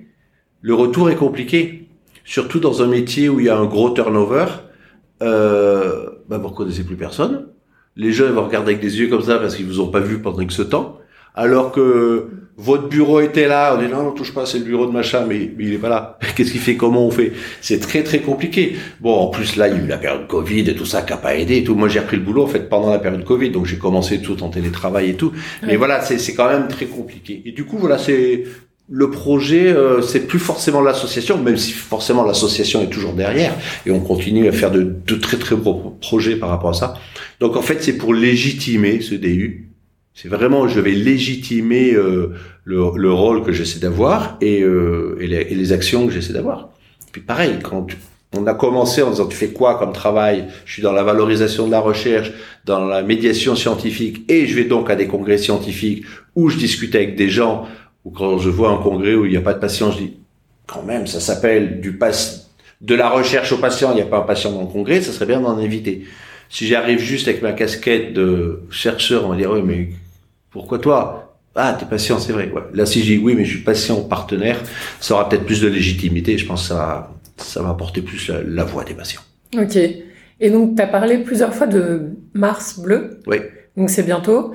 le 0.61 0.73
retour 0.73 1.09
est 1.09 1.15
compliqué. 1.15 1.87
Surtout 2.25 2.59
dans 2.59 2.81
un 2.81 2.87
métier 2.87 3.29
où 3.29 3.39
il 3.39 3.45
y 3.45 3.49
a 3.49 3.57
un 3.57 3.65
gros 3.65 3.89
turnover, 3.91 4.45
euh, 5.23 6.05
bah 6.29 6.37
vous 6.37 6.49
reconnaissez 6.49 6.83
plus 6.83 6.95
personne. 6.97 7.47
Les 7.95 8.11
jeunes 8.11 8.33
vont 8.33 8.45
regarder 8.45 8.71
avec 8.73 8.81
des 8.81 8.99
yeux 8.99 9.07
comme 9.07 9.23
ça 9.23 9.37
parce 9.39 9.55
qu'ils 9.55 9.65
vous 9.65 9.79
ont 9.79 9.87
pas 9.89 9.99
vu 10.01 10.19
pendant 10.19 10.41
X 10.41 10.61
temps. 10.69 10.99
Alors 11.35 11.71
que 11.71 12.29
votre 12.57 12.87
bureau 12.89 13.21
était 13.21 13.47
là, 13.47 13.75
on 13.77 13.81
dit 13.81 13.87
non, 13.87 14.01
non, 14.03 14.11
touche 14.11 14.33
pas, 14.33 14.45
c'est 14.47 14.57
le 14.57 14.65
bureau 14.65 14.87
de 14.87 14.91
machin, 14.91 15.23
mais, 15.27 15.51
mais 15.55 15.65
il 15.65 15.73
est 15.73 15.77
pas 15.77 15.89
là. 15.89 16.17
Qu'est-ce 16.35 16.51
qu'il 16.51 16.59
fait? 16.61 16.75
Comment 16.75 17.05
on 17.05 17.11
fait? 17.11 17.31
C'est 17.61 17.79
très 17.79 18.03
très 18.03 18.19
compliqué. 18.19 18.75
Bon, 18.99 19.13
en 19.13 19.27
plus 19.27 19.55
là, 19.55 19.67
il 19.67 19.77
y 19.77 19.79
a 19.79 19.83
eu 19.83 19.87
la 19.87 19.97
période 19.97 20.27
Covid 20.27 20.61
et 20.69 20.75
tout 20.75 20.85
ça 20.85 21.03
qui 21.03 21.13
a 21.13 21.17
pas 21.17 21.35
aidé 21.35 21.57
et 21.57 21.63
tout. 21.63 21.75
Moi, 21.75 21.87
j'ai 21.89 21.99
repris 21.99 22.17
le 22.17 22.23
boulot 22.23 22.43
en 22.43 22.47
fait 22.47 22.67
pendant 22.69 22.89
la 22.89 22.99
période 22.99 23.23
Covid, 23.23 23.51
donc 23.51 23.65
j'ai 23.67 23.77
commencé 23.77 24.21
tout 24.21 24.41
en 24.43 24.49
télétravail 24.49 25.11
et 25.11 25.13
tout. 25.15 25.31
Mais 25.61 25.69
Ouais. 25.69 25.75
voilà, 25.77 26.01
c'est 26.01 26.17
c'est 26.17 26.33
quand 26.33 26.49
même 26.49 26.67
très 26.67 26.85
compliqué. 26.87 27.41
Et 27.45 27.51
du 27.51 27.65
coup, 27.65 27.77
voilà, 27.77 27.97
c'est 27.99 28.43
le 28.89 29.09
projet, 29.09 29.67
euh, 29.67 30.01
c'est 30.01 30.27
plus 30.27 30.39
forcément 30.39 30.81
l'association, 30.81 31.37
même 31.37 31.57
si 31.57 31.73
forcément 31.73 32.23
l'association 32.23 32.81
est 32.81 32.89
toujours 32.89 33.13
derrière, 33.13 33.53
et 33.85 33.91
on 33.91 33.99
continue 33.99 34.47
à 34.47 34.51
faire 34.53 34.71
de, 34.71 34.81
de 35.05 35.15
très 35.15 35.37
très 35.37 35.55
gros 35.55 35.97
projets 35.99 36.37
par 36.37 36.49
rapport 36.49 36.69
à 36.69 36.73
ça. 36.73 36.93
Donc 37.39 37.57
en 37.57 37.61
fait, 37.61 37.83
c'est 37.83 37.97
pour 37.97 38.13
légitimer 38.13 39.01
ce 39.01 39.15
DU. 39.15 39.69
C'est 40.13 40.29
vraiment, 40.29 40.67
je 40.67 40.79
vais 40.79 40.93
légitimer 40.93 41.93
euh, 41.93 42.33
le, 42.63 42.77
le 42.95 43.11
rôle 43.11 43.43
que 43.43 43.51
j'essaie 43.51 43.79
d'avoir 43.79 44.37
et, 44.41 44.61
euh, 44.63 45.17
et, 45.19 45.27
les, 45.27 45.35
et 45.35 45.55
les 45.55 45.71
actions 45.73 46.07
que 46.07 46.13
j'essaie 46.13 46.33
d'avoir. 46.33 46.69
Puis 47.11 47.21
pareil, 47.21 47.59
quand 47.61 47.87
On 48.35 48.45
a 48.45 48.53
commencé 48.53 49.01
en 49.01 49.11
disant 49.11 49.25
tu 49.25 49.37
fais 49.37 49.49
quoi 49.49 49.79
comme 49.79 49.93
travail? 49.93 50.45
Je 50.65 50.73
suis 50.73 50.81
dans 50.81 50.91
la 50.91 51.03
valorisation 51.03 51.65
de 51.65 51.71
la 51.71 51.79
recherche, 51.79 52.33
dans 52.65 52.85
la 52.85 53.01
médiation 53.01 53.55
scientifique 53.55 54.29
et 54.29 54.47
je 54.47 54.55
vais 54.55 54.65
donc 54.65 54.89
à 54.89 54.95
des 54.95 55.07
congrès 55.07 55.37
scientifiques 55.37 56.03
où 56.35 56.49
je 56.49 56.57
discute 56.57 56.93
avec 56.93 57.15
des 57.15 57.29
gens 57.29 57.67
ou 58.07 58.11
quand 58.11 58.37
je 58.37 58.49
vois 58.49 58.69
un 58.69 58.77
congrès 58.77 59.15
où 59.15 59.25
il 59.25 59.31
n'y 59.31 59.37
a 59.37 59.41
pas 59.41 59.53
de 59.53 59.59
patient, 59.59 59.91
je 59.91 59.97
dis 59.97 60.13
quand 60.65 60.83
même 60.83 61.07
ça 61.07 61.19
s'appelle 61.19 61.81
du 61.81 61.97
pass 61.97 62.49
de 62.79 62.95
la 62.95 63.09
recherche 63.09 63.51
au 63.51 63.57
patient, 63.57 63.91
il 63.91 63.95
n'y 63.95 64.01
a 64.01 64.05
pas 64.05 64.19
un 64.19 64.21
patient 64.21 64.51
dans 64.51 64.61
le 64.61 64.67
congrès, 64.67 65.01
ça 65.01 65.11
serait 65.11 65.25
bien 65.25 65.41
d'en 65.41 65.57
inviter. 65.57 66.05
Si 66.49 66.67
j'arrive 66.67 66.99
juste 66.99 67.27
avec 67.27 67.41
ma 67.41 67.51
casquette 67.51 68.13
de 68.13 68.61
chercheur, 68.69 69.25
on 69.25 69.29
va 69.29 69.35
dire 69.35 69.51
oui 69.51 69.61
mais 69.61 69.89
pourquoi 70.51 70.79
toi? 70.79 71.35
Ah, 71.55 71.75
t'es 71.77 71.85
patient, 71.85 72.19
c'est 72.19 72.31
vrai. 72.31 72.49
Ouais. 72.51 72.61
Là, 72.73 72.85
si 72.85 73.01
je 73.01 73.13
dis 73.13 73.17
oui, 73.17 73.33
mais 73.35 73.43
je 73.43 73.55
suis 73.55 73.63
patient 73.63 74.01
partenaire, 74.03 74.61
ça 74.99 75.15
aura 75.15 75.27
peut-être 75.27 75.45
plus 75.45 75.59
de 75.59 75.67
légitimité. 75.67 76.37
Je 76.37 76.45
pense 76.45 76.61
que 76.61 76.67
ça, 76.67 77.11
ça 77.35 77.63
va 77.63 77.69
apporter 77.69 78.03
plus 78.03 78.29
la, 78.29 78.63
voix 78.63 78.83
des 78.83 78.93
patients. 78.93 79.21
Ok. 79.57 79.75
Et 79.75 80.49
donc, 80.51 80.75
tu 80.75 80.81
as 80.83 80.87
parlé 80.87 81.17
plusieurs 81.17 81.55
fois 81.55 81.65
de 81.65 82.11
Mars 82.35 82.79
bleu. 82.79 83.21
Oui. 83.25 83.37
Donc, 83.75 83.89
c'est 83.89 84.03
bientôt. 84.03 84.53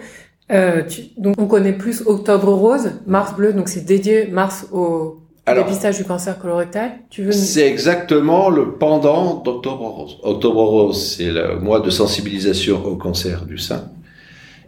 Euh, 0.53 0.83
tu, 0.83 1.03
donc, 1.17 1.37
on 1.39 1.47
connaît 1.47 1.73
plus 1.73 2.03
Octobre 2.07 2.53
rose, 2.53 2.93
Mars 3.07 3.35
bleu. 3.35 3.53
Donc, 3.53 3.69
c'est 3.69 3.85
dédié 3.85 4.27
Mars 4.27 4.67
au 4.73 5.23
dépistage 5.47 5.99
du 5.99 6.05
cancer 6.05 6.39
colorectal. 6.39 6.93
Tu 7.11 7.25
veux 7.25 7.33
C'est 7.33 7.67
exactement 7.67 8.51
le 8.51 8.73
pendant 8.73 9.37
d'Octobre 9.37 9.89
rose. 9.89 10.19
Octobre 10.23 10.63
rose, 10.63 11.17
c'est 11.17 11.31
le 11.31 11.59
mois 11.59 11.81
de 11.81 11.91
sensibilisation 11.91 12.85
au 12.85 12.97
cancer 12.97 13.45
du 13.47 13.59
sein. 13.59 13.91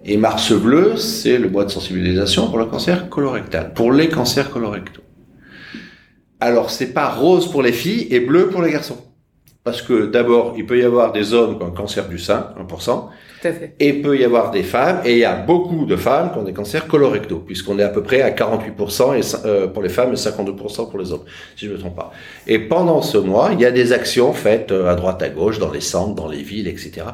Et 0.05 0.17
Mars 0.17 0.53
bleu, 0.53 0.97
c'est 0.97 1.39
le 1.39 1.49
mois 1.49 1.65
de 1.65 1.71
sensibilisation 1.71 2.49
pour 2.49 2.59
le 2.59 2.67
cancer 2.67 3.09
colorectal, 3.09 3.73
pour 3.73 3.93
les 3.93 4.09
cancers 4.09 4.51
colorectaux. 4.51 5.03
Alors, 6.41 6.71
c'est 6.71 6.93
pas 6.93 7.09
rose 7.09 7.51
pour 7.51 7.63
les 7.63 7.73
filles 7.73 8.09
et 8.11 8.21
bleu 8.21 8.49
pour 8.49 8.61
les 8.61 8.71
garçons. 8.71 8.99
Parce 9.63 9.81
que 9.81 10.07
d'abord, 10.07 10.55
il 10.59 10.67
peut 10.67 10.79
y 10.79 10.83
avoir 10.83 11.13
des 11.13 11.33
hommes 11.33 11.57
qui 11.57 11.65
ont 11.65 11.69
un 11.69 11.71
cancer 11.71 12.07
du 12.07 12.19
sein, 12.19 12.53
1%. 12.61 13.09
Tout 13.45 13.51
à 13.51 13.53
fait. 13.53 13.75
Et 13.79 13.93
peut 13.93 14.19
y 14.19 14.25
avoir 14.25 14.51
des 14.51 14.63
femmes, 14.63 15.01
et 15.05 15.13
il 15.13 15.19
y 15.19 15.25
a 15.25 15.37
beaucoup 15.37 15.85
de 15.85 15.97
femmes 15.97 16.33
qui 16.33 16.39
ont 16.39 16.45
des 16.45 16.55
cancers 16.55 16.87
colorectaux, 16.87 17.41
puisqu'on 17.41 17.79
est 17.79 17.83
à 17.83 17.91
peu 17.91 18.03
près 18.03 18.23
à 18.23 18.31
48% 18.31 19.19
et, 19.19 19.47
euh, 19.47 19.67
pour 19.67 19.83
les 19.83 19.91
femmes 19.91 20.13
et 20.13 20.17
52% 20.17 20.89
pour 20.89 20.99
les 20.99 21.13
hommes, 21.13 21.25
si 21.55 21.67
je 21.67 21.71
ne 21.71 21.77
me 21.77 21.79
trompe 21.79 21.97
pas. 21.97 22.11
Et 22.47 22.59
pendant 22.59 23.03
ce 23.03 23.19
mois, 23.19 23.51
il 23.53 23.61
y 23.61 23.67
a 23.67 23.71
des 23.71 23.93
actions 23.93 24.33
faites 24.33 24.73
euh, 24.73 24.91
à 24.91 24.95
droite, 24.95 25.23
à 25.23 25.29
gauche, 25.29 25.59
dans 25.59 25.71
les 25.71 25.83
centres, 25.83 26.15
dans 26.15 26.29
les 26.29 26.43
villes, 26.43 26.69
etc., 26.69 27.07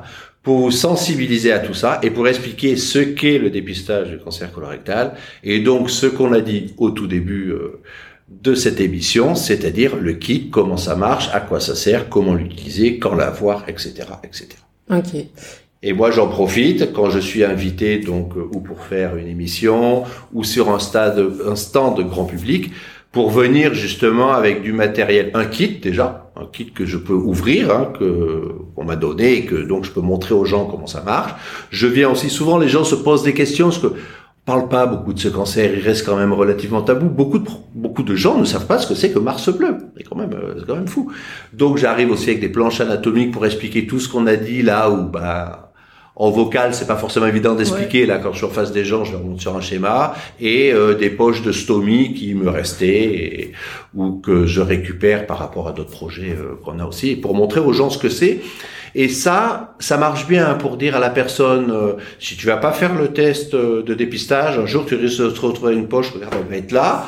pour 0.45 0.59
vous 0.59 0.71
sensibiliser 0.71 1.51
à 1.51 1.59
tout 1.59 1.75
ça 1.75 1.99
et 2.03 2.11
pour 2.11 2.29
expliquer 2.29 2.77
ce 2.77 3.01
qu'est 3.01 3.39
le 3.39 3.51
dépistage 3.51 4.09
du 4.09 4.19
cancer 4.19 4.51
colorectal 4.53 5.15
et 5.45 5.59
donc 5.59 5.91
ce 5.91 6.07
qu'on 6.07 6.33
a 6.33 6.41
dit 6.41 6.73
au 6.79 6.91
tout 6.91 7.09
début 7.09 7.51
euh, 7.51 7.83
de 8.29 8.55
cette 8.55 8.81
émission, 8.81 9.35
c'est-à-dire 9.35 9.97
le 9.97 10.13
kit, 10.13 10.49
comment 10.49 10.77
ça 10.77 10.95
marche, 10.95 11.29
à 11.35 11.41
quoi 11.41 11.59
ça 11.59 11.75
sert, 11.75 12.09
comment 12.09 12.35
l'utiliser, 12.35 12.99
quand 12.99 13.17
l'avoir, 13.17 13.69
etc., 13.69 13.93
etc. 14.25 14.49
Ok. 14.91 15.27
Et 15.83 15.95
moi, 15.95 16.11
j'en 16.11 16.29
profite 16.29 16.93
quand 16.93 17.09
je 17.09 17.19
suis 17.19 17.43
invité, 17.43 17.99
donc, 17.99 18.37
euh, 18.37 18.51
ou 18.55 18.61
pour 18.61 18.85
faire 18.85 19.17
une 19.17 19.27
émission, 19.27 20.05
ou 20.35 20.45
sur 20.45 20.71
un 20.71 20.79
stade, 20.79 21.25
un 21.47 21.57
stand 21.57 21.97
de 21.97 22.03
grand 22.03 22.27
public, 22.27 22.71
pour 23.13 23.31
venir 23.31 23.73
justement 23.75 24.33
avec 24.33 24.63
du 24.63 24.73
matériel, 24.73 25.31
un 25.35 25.47
kit 25.47 25.81
déjà, 25.81 26.31
un 26.37 26.47
kit 26.47 26.71
que 26.71 26.85
je 26.85 26.97
peux 26.97 27.15
ouvrir, 27.15 27.71
hein, 27.75 27.93
que 27.99 28.53
on 28.77 28.85
m'a 28.85 28.97
donné 28.97 29.33
et 29.33 29.45
que 29.47 29.57
donc 29.57 29.85
je 29.85 29.91
peux 29.91 30.01
montrer 30.01 30.35
aux 30.35 30.45
gens 30.45 30.67
comment 30.67 30.87
ça 30.87 31.03
marche. 31.03 31.33
Je 31.71 31.87
viens 31.87 32.11
aussi 32.11 32.31
souvent, 32.31 32.59
les 32.59 32.69
gens 32.69 32.85
se 32.85 32.95
posent 32.95 33.25
des 33.25 33.35
questions 33.35 33.67
parce 33.71 33.79
que 33.79 33.89
on 33.89 34.53
parle 34.53 34.69
pas 34.69 34.87
beaucoup 34.87 35.13
de 35.13 35.19
ce 35.19 35.29
cancer, 35.29 35.73
il 35.75 35.83
reste 35.83 36.05
quand 36.05 36.17
même 36.17 36.33
relativement 36.33 36.83
tabou. 36.83 37.09
Beaucoup 37.09 37.39
de 37.39 37.49
beaucoup 37.75 38.03
de 38.03 38.15
gens 38.15 38.39
ne 38.39 38.45
savent 38.45 38.67
pas 38.67 38.79
ce 38.79 38.87
que 38.87 38.95
c'est 38.95 39.11
que 39.11 39.19
Mars 39.19 39.49
bleu. 39.57 39.77
C'est 39.97 40.05
quand 40.05 40.17
même 40.17 40.33
euh, 40.33 40.55
c'est 40.59 40.67
quand 40.67 40.77
même 40.77 40.89
fou. 40.89 41.11
Donc 41.53 41.79
j'arrive 41.79 42.11
aussi 42.11 42.31
avec 42.31 42.41
des 42.41 42.49
planches 42.49 42.81
anatomiques 42.81 43.33
pour 43.33 43.45
expliquer 43.45 43.87
tout 43.87 43.99
ce 43.99 44.09
qu'on 44.09 44.27
a 44.27 44.37
dit 44.37 44.63
là 44.63 44.91
où 44.91 45.09
bah 45.09 45.70
en 46.17 46.31
vocal, 46.31 46.75
c'est 46.75 46.87
pas 46.87 46.97
forcément 46.97 47.27
évident 47.27 47.55
d'expliquer. 47.55 48.05
Là, 48.05 48.19
quand 48.19 48.33
je 48.33 48.39
suis 48.39 48.47
en 48.47 48.51
face 48.51 48.73
des 48.73 48.85
gens, 48.85 49.05
je 49.05 49.13
leur 49.13 49.23
montre 49.23 49.41
sur 49.41 49.57
un 49.57 49.61
schéma 49.61 50.15
et 50.41 50.73
euh, 50.73 50.95
des 50.95 51.09
poches 51.09 51.43
de 51.43 51.53
stomie 51.53 52.15
qui 52.15 52.35
me 52.35 52.51
restaient 52.51 53.53
ou 53.95 54.21
que 54.21 54.45
je 54.45 54.61
récupère 54.61 55.27
par 55.27 55.39
rapport 55.39 55.69
à 55.69 55.73
d'autres 55.73 55.91
projets 55.91 56.37
euh, 56.37 56.57
qu'on 56.65 56.79
a 56.79 56.85
aussi 56.85 57.17
pour 57.17 57.35
montrer 57.35 57.61
aux 57.61 57.73
gens 57.73 57.91
ce 57.91 57.99
que 57.99 58.09
c'est. 58.09 58.41
Et 58.95 59.09
ça, 59.09 59.77
ça 59.79 59.97
marche 59.97 60.27
bien 60.27 60.55
pour 60.55 60.77
dire 60.77 60.97
à 60.97 60.99
la 60.99 61.11
personne 61.11 61.71
euh, 61.71 61.93
si 62.19 62.37
tu 62.37 62.47
vas 62.47 62.57
pas 62.57 62.73
faire 62.73 62.95
le 62.95 63.09
test 63.09 63.55
de 63.55 63.95
dépistage, 63.95 64.59
un 64.59 64.67
jour 64.67 64.85
tu 64.85 64.97
risques 64.97 65.23
de 65.23 65.31
te 65.31 65.41
retrouver 65.41 65.75
une 65.75 65.89
poche. 65.89 66.13
Regarde, 66.13 66.35
elle 66.41 66.51
va 66.51 66.57
être 66.57 66.73
là. 66.73 67.07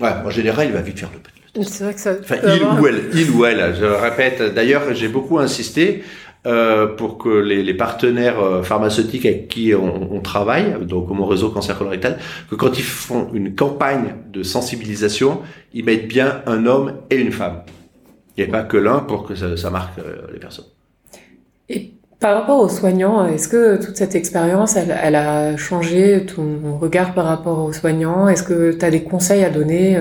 Ouais, 0.00 0.10
en 0.24 0.30
général, 0.30 0.66
il 0.66 0.72
va 0.72 0.82
vite 0.82 0.98
faire 0.98 1.10
le 1.14 1.20
test. 1.20 1.70
C'est 1.72 1.84
vrai 1.84 1.94
que 1.94 2.00
ça. 2.00 2.12
Enfin, 2.20 2.36
il 2.44 2.62
ou 2.62 2.86
elle, 2.86 3.04
il 3.14 3.30
ou 3.30 3.44
elle. 3.44 3.74
Je 3.78 3.84
répète. 3.84 4.54
D'ailleurs, 4.54 4.82
j'ai 4.94 5.08
beaucoup 5.08 5.38
insisté 5.38 6.04
euh, 6.46 6.86
pour 6.86 7.18
que 7.18 7.28
les, 7.28 7.74
partenaires 7.74 8.40
euh, 8.40 8.62
pharmaceutiques 8.62 9.26
avec 9.26 9.48
qui 9.48 9.74
on, 9.74 10.20
travaille, 10.22 10.74
donc 10.86 11.10
mon 11.10 11.26
réseau 11.26 11.50
cancer 11.50 11.76
colorectal, 11.76 12.18
que 12.48 12.54
quand 12.54 12.78
ils 12.78 12.84
font 12.84 13.28
une 13.34 13.54
campagne 13.54 14.14
de 14.32 14.42
sensibilisation, 14.42 15.40
ils 15.74 15.84
mettent 15.84 16.08
bien 16.08 16.40
un 16.46 16.64
homme 16.64 16.94
et 17.10 17.16
une 17.16 17.32
femme. 17.32 17.60
A 18.38 18.46
pas 18.46 18.62
que 18.62 18.78
l'un 18.78 19.00
pour 19.00 19.24
que 19.26 19.34
ça, 19.34 19.68
marque 19.68 19.98
euh, 19.98 20.28
les 20.32 20.38
personnes. 20.38 20.64
Et 21.68 21.92
par 22.18 22.34
rapport 22.34 22.60
aux 22.60 22.70
soignants, 22.70 23.26
est-ce 23.26 23.46
que 23.46 23.76
toute 23.84 23.96
cette 23.96 24.14
expérience, 24.14 24.76
elle, 24.76 25.16
a 25.16 25.58
changé 25.58 26.24
ton 26.24 26.78
regard 26.78 27.12
par 27.12 27.26
rapport 27.26 27.58
aux 27.58 27.74
soignants? 27.74 28.30
Est-ce 28.30 28.44
que 28.44 28.72
tu 28.72 28.82
as 28.82 28.90
des 28.90 29.02
conseils 29.02 29.44
à 29.44 29.50
donner 29.50 29.98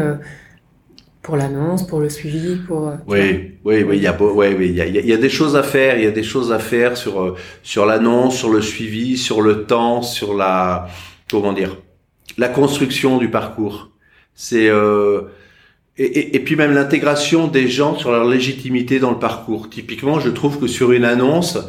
pour 1.29 1.37
l'annonce, 1.37 1.85
pour 1.85 1.99
le 1.99 2.09
suivi, 2.09 2.55
pour. 2.55 2.87
Euh, 2.87 2.95
oui, 3.05 3.51
oui, 3.63 3.83
oui, 3.83 3.97
il 3.97 4.01
y 4.01 4.07
a, 4.07 4.19
ouais, 4.19 4.55
oui, 4.57 4.69
il 4.69 4.75
y 4.75 4.81
a, 4.81 4.87
il 4.87 5.05
y 5.05 5.13
a 5.13 5.17
des 5.17 5.29
choses 5.29 5.55
à 5.55 5.61
faire. 5.61 5.95
Il 5.99 6.03
y 6.03 6.07
a 6.07 6.11
des 6.11 6.23
choses 6.23 6.51
à 6.51 6.57
faire 6.57 6.97
sur 6.97 7.21
euh, 7.21 7.35
sur 7.61 7.85
l'annonce, 7.85 8.35
sur 8.35 8.49
le 8.49 8.63
suivi, 8.63 9.15
sur 9.15 9.43
le 9.43 9.65
temps, 9.65 10.01
sur 10.01 10.33
la 10.33 10.87
comment 11.29 11.53
dire, 11.53 11.77
la 12.39 12.47
construction 12.47 13.19
du 13.19 13.29
parcours. 13.29 13.91
C'est 14.33 14.69
euh, 14.69 15.21
et, 15.99 16.05
et, 16.05 16.35
et, 16.37 16.39
puis 16.39 16.55
même 16.55 16.73
l'intégration 16.73 17.45
des 17.45 17.67
gens 17.67 17.95
sur 17.95 18.11
leur 18.11 18.25
légitimité 18.25 18.99
dans 18.99 19.11
le 19.11 19.19
parcours. 19.19 19.69
Typiquement, 19.69 20.19
je 20.19 20.29
trouve 20.29 20.59
que 20.59 20.65
sur 20.65 20.93
une 20.93 21.05
annonce, 21.05 21.59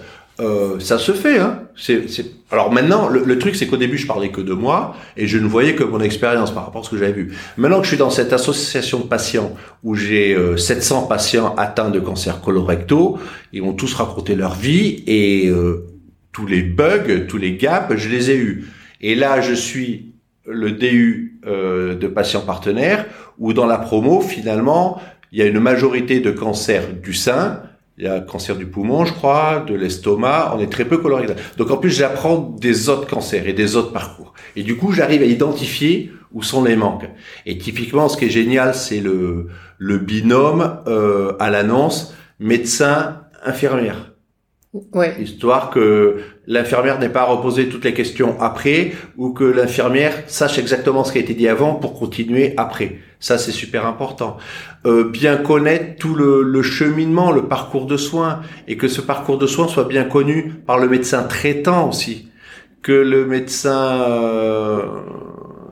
euh, 0.41 0.81
ça 0.81 0.99
se 0.99 1.13
fait. 1.13 1.39
Hein. 1.39 1.63
C'est, 1.77 2.07
Alors 2.51 2.73
maintenant, 2.73 3.09
le, 3.09 3.39
truc, 3.39 3.55
c'est 3.57 3.67
qu'au 3.67 3.77
début, 3.77 3.99
je 3.99 4.07
parlais 4.07 4.31
que 4.31 4.41
de 4.41 4.53
moi 4.53 4.97
et 5.17 5.27
je 5.27 5.39
ne 5.39 5.47
voyais 5.47 5.75
que 5.75 5.85
mon 5.85 6.01
expérience 6.01 6.53
par 6.53 6.65
rapport 6.65 6.83
à 6.83 6.85
ce 6.85 6.91
que 6.91 6.97
j'avais 6.97 7.13
vu. 7.13 7.37
Maintenant 7.57 7.79
que 7.79 7.85
je 7.85 7.89
suis 7.89 7.97
dans 7.97 8.11
cette 8.11 8.33
association 8.33 9.01
de 9.01 9.05
patients 9.05 9.55
où 9.83 9.95
j'ai 9.95 10.37
700 10.57 11.05
euh, 11.05 11.09
patients 11.09 11.55
atteints 11.57 11.91
de 11.91 12.01
cancer 12.01 12.41
colorectal, 12.41 13.15
ils 13.53 13.63
ont 13.63 13.73
tous 13.73 13.93
raconté 13.95 14.35
leur 14.35 14.55
vie 14.55 15.05
et 15.07 15.49
euh, 15.49 15.87
tous 16.33 16.47
les 16.47 16.63
bugs, 16.63 17.27
tous 17.29 17.39
les 17.39 17.57
gaps, 17.57 17.95
je 17.97 18.09
les 18.09 18.31
ai 18.31 18.37
eus. 18.37 18.69
Et 19.01 19.15
là, 19.15 19.41
je 19.41 19.55
suis 19.55 20.13
le 20.47 20.73
DU 20.73 21.41
de 21.45 22.07
patients 22.07 22.41
partenaires 22.41 23.07
où 23.39 23.53
dans 23.53 23.67
la 23.67 23.79
promo, 23.79 24.21
finalement, 24.21 25.01
il 25.33 25.39
y 25.39 25.43
a 25.43 25.47
une 25.47 25.61
majorité 25.61 26.21
de 26.21 26.31
cancers 26.31 26.93
du 27.03 27.15
sein, 27.15 27.63
il 28.01 28.07
y 28.07 28.09
a 28.09 28.21
cancer 28.21 28.57
du 28.57 28.65
poumon, 28.65 29.05
je 29.05 29.13
crois, 29.13 29.63
de 29.67 29.75
l'estomac, 29.75 30.55
on 30.57 30.59
est 30.59 30.73
très 30.73 30.87
peu 30.87 30.97
colorectal. 30.97 31.37
Donc 31.59 31.71
en 31.71 31.77
plus, 31.77 31.91
j'apprends 31.91 32.39
des 32.39 32.89
autres 32.89 33.07
cancers 33.07 33.47
et 33.47 33.53
des 33.53 33.77
autres 33.77 33.93
parcours. 33.93 34.33
Et 34.57 34.63
du 34.63 34.79
coup, 34.79 34.93
j'arrive 34.93 35.21
à 35.21 35.27
identifier 35.27 36.11
où 36.33 36.43
sont 36.43 36.65
les 36.65 36.77
manques. 36.77 37.05
Et 37.45 37.59
typiquement, 37.59 38.09
ce 38.09 38.17
qui 38.17 38.25
est 38.25 38.31
génial, 38.31 38.75
c'est 38.75 39.01
le, 39.01 39.49
le 39.77 39.99
binôme 39.99 40.79
euh, 40.87 41.35
à 41.41 41.51
l'annonce 41.51 42.15
médecin-infirmière. 42.39 44.15
Ouais. 44.95 45.21
Histoire 45.21 45.69
que 45.69 46.21
l'infirmière 46.51 46.99
n'ait 46.99 47.09
pas 47.09 47.21
à 47.23 47.27
reposer 47.27 47.69
toutes 47.69 47.85
les 47.85 47.95
questions 47.95 48.39
après 48.41 48.93
ou 49.17 49.31
que 49.31 49.45
l'infirmière 49.45 50.25
sache 50.27 50.59
exactement 50.59 51.05
ce 51.05 51.13
qui 51.13 51.19
a 51.19 51.21
été 51.21 51.33
dit 51.33 51.49
avant 51.49 51.77
pour 51.77 51.95
continuer 51.99 52.55
après. 52.57 52.99
Ça, 53.21 53.39
c'est 53.39 53.53
super 53.53 53.87
important. 53.87 54.37
Euh, 54.85 55.09
bien 55.09 55.37
connaître 55.37 55.97
tout 56.01 56.15
le, 56.15 56.43
le, 56.43 56.63
cheminement, 56.63 57.31
le 57.31 57.43
parcours 57.43 57.87
de 57.87 57.97
soins 57.97 58.41
et 58.67 58.77
que 58.77 58.89
ce 58.89 59.01
parcours 59.01 59.39
de 59.39 59.47
soins 59.47 59.69
soit 59.69 59.85
bien 59.85 60.05
connu 60.05 60.53
par 60.67 60.79
le 60.79 60.89
médecin 60.89 61.23
traitant 61.23 61.89
aussi. 61.89 62.29
Que 62.83 62.93
le 62.93 63.27
médecin 63.27 64.03
euh, 64.09 64.83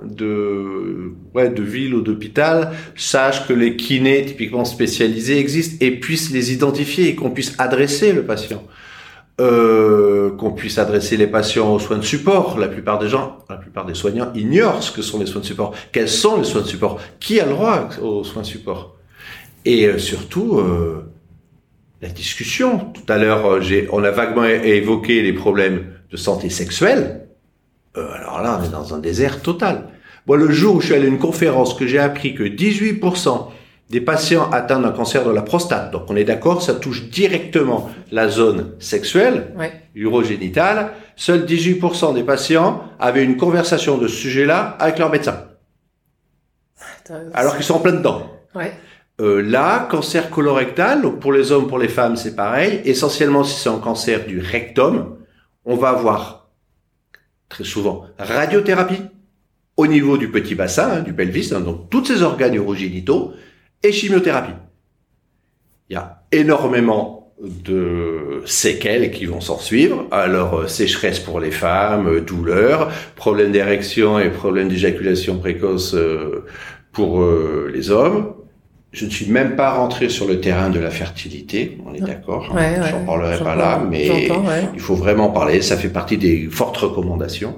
de 0.04 1.14
ouais, 1.34 1.48
de 1.48 1.62
ville 1.62 1.94
ou 1.96 2.02
d'hôpital 2.02 2.70
sache 2.94 3.48
que 3.48 3.52
les 3.52 3.74
kinés 3.74 4.26
typiquement 4.26 4.64
spécialisés 4.64 5.38
existent 5.38 5.76
et 5.80 5.90
puissent 5.90 6.30
les 6.30 6.52
identifier 6.52 7.08
et 7.08 7.14
qu'on 7.16 7.30
puisse 7.30 7.56
adresser 7.58 8.12
le 8.12 8.22
patient 8.22 8.62
euh, 9.40 10.30
qu'on 10.36 10.50
puisse 10.50 10.78
adresser 10.78 11.16
les 11.16 11.28
patients 11.28 11.72
aux 11.72 11.78
soins 11.78 11.98
de 11.98 12.02
support. 12.02 12.58
La 12.58 12.68
plupart 12.68 12.98
des 12.98 13.08
gens, 13.08 13.38
la 13.48 13.56
plupart 13.56 13.86
des 13.86 13.94
soignants 13.94 14.32
ignorent 14.34 14.82
ce 14.82 14.90
que 14.90 15.02
sont 15.02 15.18
les 15.18 15.26
soins 15.26 15.40
de 15.40 15.46
support. 15.46 15.74
Quels 15.92 16.08
sont 16.08 16.38
les 16.38 16.44
soins 16.44 16.62
de 16.62 16.66
support? 16.66 17.00
Qui 17.20 17.40
a 17.40 17.46
le 17.46 17.52
droit 17.52 17.88
aux 18.02 18.24
soins 18.24 18.42
de 18.42 18.46
support? 18.46 18.96
Et 19.64 19.86
euh, 19.86 19.98
surtout, 19.98 20.58
euh, 20.58 21.04
la 22.02 22.08
discussion. 22.08 22.90
Tout 22.92 23.12
à 23.12 23.18
l'heure, 23.18 23.60
on 23.92 24.02
a 24.02 24.10
vaguement 24.10 24.44
évoqué 24.44 25.22
les 25.22 25.32
problèmes 25.32 25.86
de 26.10 26.16
santé 26.16 26.50
sexuelle. 26.50 27.28
Alors 27.94 28.42
là, 28.42 28.60
on 28.60 28.64
est 28.64 28.70
dans 28.70 28.94
un 28.94 28.98
désert 28.98 29.42
total. 29.42 29.88
Moi, 30.26 30.36
le 30.36 30.50
jour 30.50 30.76
où 30.76 30.80
je 30.80 30.86
suis 30.86 30.94
allé 30.94 31.06
à 31.06 31.08
une 31.08 31.18
conférence, 31.18 31.74
que 31.74 31.86
j'ai 31.86 31.98
appris 31.98 32.34
que 32.34 32.44
18% 32.44 33.48
des 33.90 34.00
patients 34.02 34.50
atteints 34.50 34.80
d'un 34.80 34.90
cancer 34.92 35.24
de 35.24 35.30
la 35.30 35.42
prostate. 35.42 35.90
Donc 35.92 36.04
on 36.08 36.16
est 36.16 36.24
d'accord, 36.24 36.60
ça 36.62 36.74
touche 36.74 37.08
directement 37.08 37.90
la 38.12 38.28
zone 38.28 38.72
sexuelle, 38.78 39.52
Ouais. 39.56 39.72
urogénitale. 39.94 40.92
Seuls 41.16 41.44
18% 41.46 42.12
des 42.14 42.22
patients 42.22 42.82
avaient 43.00 43.24
une 43.24 43.36
conversation 43.36 43.96
de 43.98 44.06
ce 44.06 44.14
sujet-là 44.16 44.76
avec 44.78 44.98
leur 44.98 45.10
médecin, 45.10 45.44
alors 47.34 47.56
qu'ils 47.56 47.64
sont 47.64 47.74
en 47.74 47.80
plein 47.80 47.92
dedans. 47.92 48.30
Ouais. 48.54 48.72
Euh, 49.20 49.42
là, 49.42 49.88
cancer 49.90 50.30
colorectal, 50.30 51.02
donc 51.02 51.18
pour 51.18 51.32
les 51.32 51.50
hommes, 51.50 51.66
pour 51.66 51.78
les 51.78 51.88
femmes, 51.88 52.16
c'est 52.16 52.36
pareil. 52.36 52.80
Essentiellement, 52.84 53.42
si 53.42 53.58
c'est 53.58 53.68
un 53.68 53.78
cancer 53.80 54.26
du 54.26 54.38
rectum, 54.38 55.16
on 55.64 55.74
va 55.76 55.88
avoir 55.88 56.48
très 57.48 57.64
souvent 57.64 58.04
radiothérapie 58.18 59.02
au 59.76 59.86
niveau 59.86 60.18
du 60.18 60.30
petit 60.30 60.54
bassin, 60.54 60.88
hein, 60.98 61.00
du 61.00 61.12
pelvis, 61.14 61.52
hein, 61.54 61.60
donc 61.60 61.90
tous 61.90 62.04
ces 62.04 62.22
organes 62.22 62.54
urogénitaux, 62.54 63.32
et 63.82 63.92
chimiothérapie. 63.92 64.52
Il 65.90 65.94
y 65.94 65.96
a 65.96 66.22
énormément 66.32 67.32
de 67.42 68.42
séquelles 68.46 69.10
qui 69.10 69.26
vont 69.26 69.40
s'en 69.40 69.58
suivre. 69.58 70.06
Alors, 70.10 70.54
euh, 70.60 70.66
sécheresse 70.66 71.20
pour 71.20 71.38
les 71.40 71.52
femmes, 71.52 72.08
euh, 72.08 72.20
douleur, 72.20 72.90
problème 73.14 73.52
d'érection 73.52 74.18
et 74.18 74.28
problème 74.28 74.68
d'éjaculation 74.68 75.38
précoce 75.38 75.94
euh, 75.94 76.44
pour 76.92 77.24
les 77.72 77.90
hommes. 77.90 78.34
Je 78.90 79.04
ne 79.04 79.10
suis 79.10 79.26
même 79.30 79.54
pas 79.54 79.70
rentré 79.70 80.08
sur 80.08 80.26
le 80.26 80.40
terrain 80.40 80.70
de 80.70 80.80
la 80.80 80.90
fertilité, 80.90 81.78
on 81.86 81.94
est 81.94 82.00
d'accord. 82.00 82.48
hein. 82.50 82.56
Ouais, 82.56 82.74
J'en 82.90 82.98
ouais. 83.00 83.06
parlerai 83.06 83.38
pas 83.38 83.54
là, 83.54 83.80
mais 83.88 84.10
ouais. 84.10 84.28
il 84.74 84.80
faut 84.80 84.96
vraiment 84.96 85.26
en 85.26 85.30
parler. 85.30 85.60
Ça 85.62 85.76
fait 85.76 85.90
partie 85.90 86.16
des 86.16 86.48
fortes 86.50 86.78
recommandations. 86.78 87.56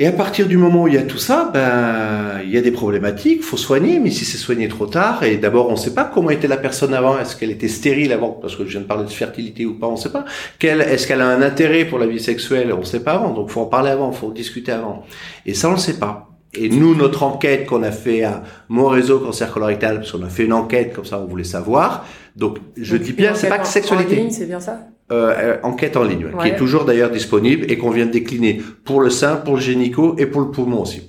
Et 0.00 0.06
à 0.06 0.12
partir 0.12 0.48
du 0.48 0.56
moment 0.56 0.84
où 0.84 0.88
il 0.88 0.94
y 0.94 0.96
a 0.96 1.02
tout 1.02 1.18
ça, 1.18 1.50
ben, 1.52 2.40
il 2.42 2.48
y 2.48 2.56
a 2.56 2.62
des 2.62 2.70
problématiques, 2.70 3.42
faut 3.42 3.58
soigner, 3.58 3.98
mais 3.98 4.10
si 4.10 4.24
c'est 4.24 4.38
soigné 4.38 4.66
trop 4.66 4.86
tard, 4.86 5.24
et 5.24 5.36
d'abord, 5.36 5.68
on 5.68 5.72
ne 5.72 5.76
sait 5.76 5.92
pas 5.92 6.04
comment 6.04 6.30
était 6.30 6.48
la 6.48 6.56
personne 6.56 6.94
avant, 6.94 7.18
est-ce 7.18 7.36
qu'elle 7.36 7.50
était 7.50 7.68
stérile 7.68 8.10
avant, 8.14 8.30
parce 8.30 8.56
que 8.56 8.64
je 8.64 8.70
viens 8.70 8.80
de 8.80 8.86
parler 8.86 9.04
de 9.04 9.10
fertilité 9.10 9.66
ou 9.66 9.74
pas, 9.74 9.88
on 9.88 9.92
ne 9.92 9.96
sait 9.98 10.10
pas. 10.10 10.24
Quelle, 10.58 10.80
est-ce 10.80 11.06
qu'elle 11.06 11.20
a 11.20 11.28
un 11.28 11.42
intérêt 11.42 11.84
pour 11.84 11.98
la 11.98 12.06
vie 12.06 12.18
sexuelle, 12.18 12.72
on 12.72 12.80
ne 12.80 12.84
sait 12.84 13.00
pas 13.00 13.12
avant, 13.12 13.34
donc 13.34 13.50
faut 13.50 13.60
en 13.60 13.66
parler 13.66 13.90
avant, 13.90 14.10
faut 14.10 14.28
en 14.28 14.30
discuter 14.30 14.72
avant. 14.72 15.04
Et 15.44 15.52
ça, 15.52 15.68
on 15.68 15.72
ne 15.72 15.76
sait 15.76 15.98
pas. 15.98 16.30
Et 16.54 16.70
nous, 16.70 16.94
notre 16.94 17.22
enquête 17.22 17.66
qu'on 17.66 17.82
a 17.82 17.92
fait 17.92 18.24
à 18.24 18.42
mon 18.70 18.86
réseau 18.86 19.18
cancer 19.18 19.52
colorectal, 19.52 19.96
parce 19.96 20.12
qu'on 20.12 20.22
a 20.22 20.30
fait 20.30 20.44
une 20.44 20.54
enquête 20.54 20.94
comme 20.94 21.04
ça, 21.04 21.20
on 21.20 21.26
voulait 21.26 21.44
savoir. 21.44 22.06
Donc, 22.36 22.56
je 22.74 22.96
Donc, 22.96 23.04
dis 23.04 23.12
bien, 23.12 23.34
c'est 23.34 23.50
pas 23.50 23.58
que 23.58 23.66
sexualité 23.66 24.30
c'est 24.30 24.46
bien 24.46 24.60
ça? 24.60 24.80
Euh, 25.10 25.34
euh, 25.38 25.56
enquête 25.62 25.96
en 25.96 26.04
ligne, 26.04 26.26
ouais, 26.26 26.32
qui 26.42 26.48
est 26.48 26.56
toujours 26.56 26.84
d'ailleurs 26.84 27.10
disponible 27.10 27.64
et 27.70 27.76
qu'on 27.78 27.90
vient 27.90 28.06
de 28.06 28.12
décliner 28.12 28.60
pour 28.84 29.00
le 29.00 29.10
sein, 29.10 29.36
pour 29.36 29.54
le 29.56 29.60
génico 29.60 30.14
et 30.18 30.26
pour 30.26 30.40
le 30.40 30.50
poumon 30.50 30.82
aussi. 30.82 31.02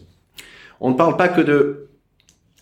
On 0.80 0.90
ne 0.90 0.96
parle 0.96 1.18
pas 1.18 1.28
que 1.28 1.42
de 1.42 1.88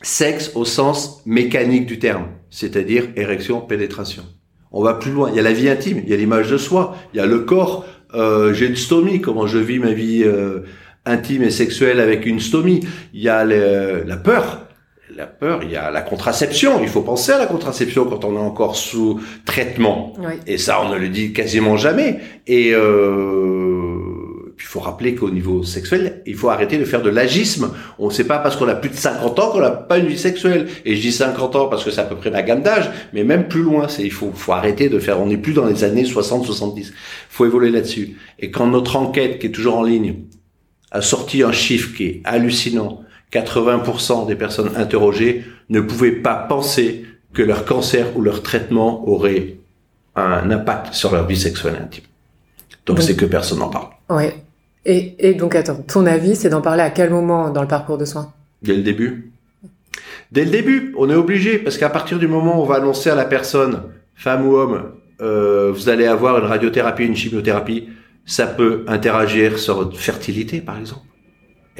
sexe 0.01 0.51
au 0.55 0.65
sens 0.65 1.21
mécanique 1.25 1.85
du 1.85 1.99
terme, 1.99 2.27
c'est-à-dire 2.49 3.05
érection, 3.15 3.61
pénétration. 3.61 4.23
On 4.71 4.83
va 4.83 4.93
plus 4.93 5.11
loin. 5.11 5.29
Il 5.31 5.35
y 5.35 5.39
a 5.39 5.43
la 5.43 5.51
vie 5.53 5.69
intime, 5.69 6.01
il 6.03 6.09
y 6.09 6.13
a 6.13 6.17
l'image 6.17 6.49
de 6.49 6.57
soi, 6.57 6.95
il 7.13 7.17
y 7.17 7.19
a 7.19 7.25
le 7.25 7.39
corps. 7.39 7.85
Euh, 8.13 8.53
J'ai 8.53 8.67
une 8.67 8.75
stomie, 8.75 9.19
comment 9.21 9.47
je 9.47 9.57
vis 9.57 9.79
ma 9.79 9.91
vie 9.91 10.23
euh, 10.23 10.59
intime 11.05 11.43
et 11.43 11.49
sexuelle 11.51 11.99
avec 11.99 12.25
une 12.25 12.39
stomie. 12.39 12.81
Il 13.13 13.21
y 13.21 13.29
a 13.29 13.45
le- 13.45 14.03
la 14.05 14.17
peur. 14.17 14.67
La 15.15 15.25
peur, 15.25 15.61
il 15.63 15.71
y 15.71 15.75
a 15.75 15.89
la 15.89 16.01
contraception. 16.01 16.81
Il 16.81 16.87
faut 16.87 17.01
penser 17.01 17.31
à 17.31 17.39
la 17.39 17.47
contraception 17.47 18.05
quand 18.05 18.25
on 18.25 18.35
est 18.35 18.39
encore 18.39 18.75
sous 18.75 19.19
traitement. 19.43 20.13
Oui. 20.19 20.33
Et 20.45 20.59
ça, 20.59 20.81
on 20.83 20.89
ne 20.89 20.99
le 20.99 21.09
dit 21.09 21.33
quasiment 21.33 21.77
jamais. 21.77 22.19
Et 22.45 22.73
euh, 22.73 23.97
puis 24.55 24.67
il 24.67 24.69
faut 24.69 24.81
rappeler 24.81 25.15
qu'au 25.15 25.31
niveau 25.31 25.63
sexuel, 25.63 26.21
il 26.27 26.35
faut 26.35 26.49
arrêter 26.49 26.77
de 26.77 26.85
faire 26.85 27.01
de 27.01 27.09
l'agisme. 27.09 27.71
On 27.97 28.07
ne 28.07 28.11
sait 28.11 28.25
pas 28.25 28.37
parce 28.37 28.55
qu'on 28.55 28.67
a 28.67 28.75
plus 28.75 28.89
de 28.89 28.95
50 28.95 29.39
ans 29.39 29.49
qu'on 29.51 29.61
n'a 29.61 29.71
pas 29.71 29.97
une 29.97 30.05
vie 30.05 30.17
sexuelle. 30.17 30.67
Et 30.85 30.95
je 30.95 31.01
dis 31.01 31.11
50 31.11 31.55
ans 31.55 31.67
parce 31.69 31.83
que 31.83 31.89
c'est 31.89 32.01
à 32.01 32.05
peu 32.05 32.15
près 32.15 32.29
ma 32.29 32.43
gamme 32.43 32.61
d'âge, 32.61 32.91
mais 33.13 33.23
même 33.23 33.47
plus 33.47 33.63
loin. 33.63 33.87
C'est 33.87 34.03
il 34.03 34.11
faut, 34.11 34.31
faut 34.35 34.51
arrêter 34.51 34.89
de 34.89 34.99
faire. 34.99 35.19
On 35.19 35.25
n'est 35.25 35.37
plus 35.37 35.53
dans 35.53 35.65
les 35.65 35.83
années 35.83 36.03
60-70. 36.03 36.77
Il 36.77 36.93
faut 37.29 37.45
évoluer 37.45 37.71
là-dessus. 37.71 38.17
Et 38.37 38.51
quand 38.51 38.67
notre 38.67 38.95
enquête, 38.95 39.39
qui 39.39 39.47
est 39.47 39.51
toujours 39.51 39.77
en 39.77 39.83
ligne, 39.83 40.15
a 40.91 41.01
sorti 41.01 41.41
un 41.41 41.51
chiffre 41.51 41.95
qui 41.95 42.03
est 42.05 42.21
hallucinant, 42.25 43.01
80% 43.31 44.27
des 44.27 44.35
personnes 44.35 44.71
interrogées 44.75 45.45
ne 45.69 45.81
pouvaient 45.81 46.11
pas 46.11 46.35
penser 46.35 47.05
que 47.33 47.43
leur 47.43 47.65
cancer 47.65 48.07
ou 48.15 48.21
leur 48.21 48.41
traitement 48.41 49.07
aurait 49.07 49.57
un 50.15 50.49
impact 50.51 50.93
sur 50.93 51.13
leur 51.13 51.27
vie 51.27 51.37
sexuelle 51.37 51.77
intime. 51.81 52.03
Donc 52.85 53.01
c'est 53.01 53.15
que 53.15 53.25
personne 53.25 53.59
n'en 53.59 53.69
parle. 53.69 53.87
Ouais. 54.09 54.35
Et, 54.85 55.15
et 55.19 55.33
donc, 55.35 55.55
attends, 55.55 55.75
ton 55.75 56.05
avis, 56.05 56.35
c'est 56.35 56.49
d'en 56.49 56.61
parler 56.61 56.81
à 56.81 56.89
quel 56.89 57.11
moment 57.11 57.51
dans 57.51 57.61
le 57.61 57.67
parcours 57.67 57.97
de 57.97 58.05
soins? 58.05 58.33
Dès 58.63 58.75
le 58.75 58.81
début. 58.81 59.31
Dès 60.31 60.45
le 60.45 60.51
début, 60.51 60.95
on 60.97 61.09
est 61.09 61.15
obligé, 61.15 61.59
parce 61.59 61.77
qu'à 61.77 61.89
partir 61.89 62.17
du 62.17 62.27
moment 62.27 62.59
où 62.59 62.63
on 62.63 62.65
va 62.65 62.75
annoncer 62.75 63.09
à 63.09 63.15
la 63.15 63.25
personne, 63.25 63.83
femme 64.15 64.47
ou 64.47 64.55
homme, 64.55 64.91
euh, 65.21 65.71
vous 65.71 65.89
allez 65.89 66.05
avoir 66.05 66.37
une 66.39 66.45
radiothérapie, 66.45 67.05
une 67.05 67.15
chimiothérapie, 67.15 67.89
ça 68.25 68.47
peut 68.47 68.85
interagir 68.87 69.59
sur 69.59 69.75
votre 69.75 69.97
fertilité, 69.97 70.61
par 70.61 70.77
exemple. 70.77 71.01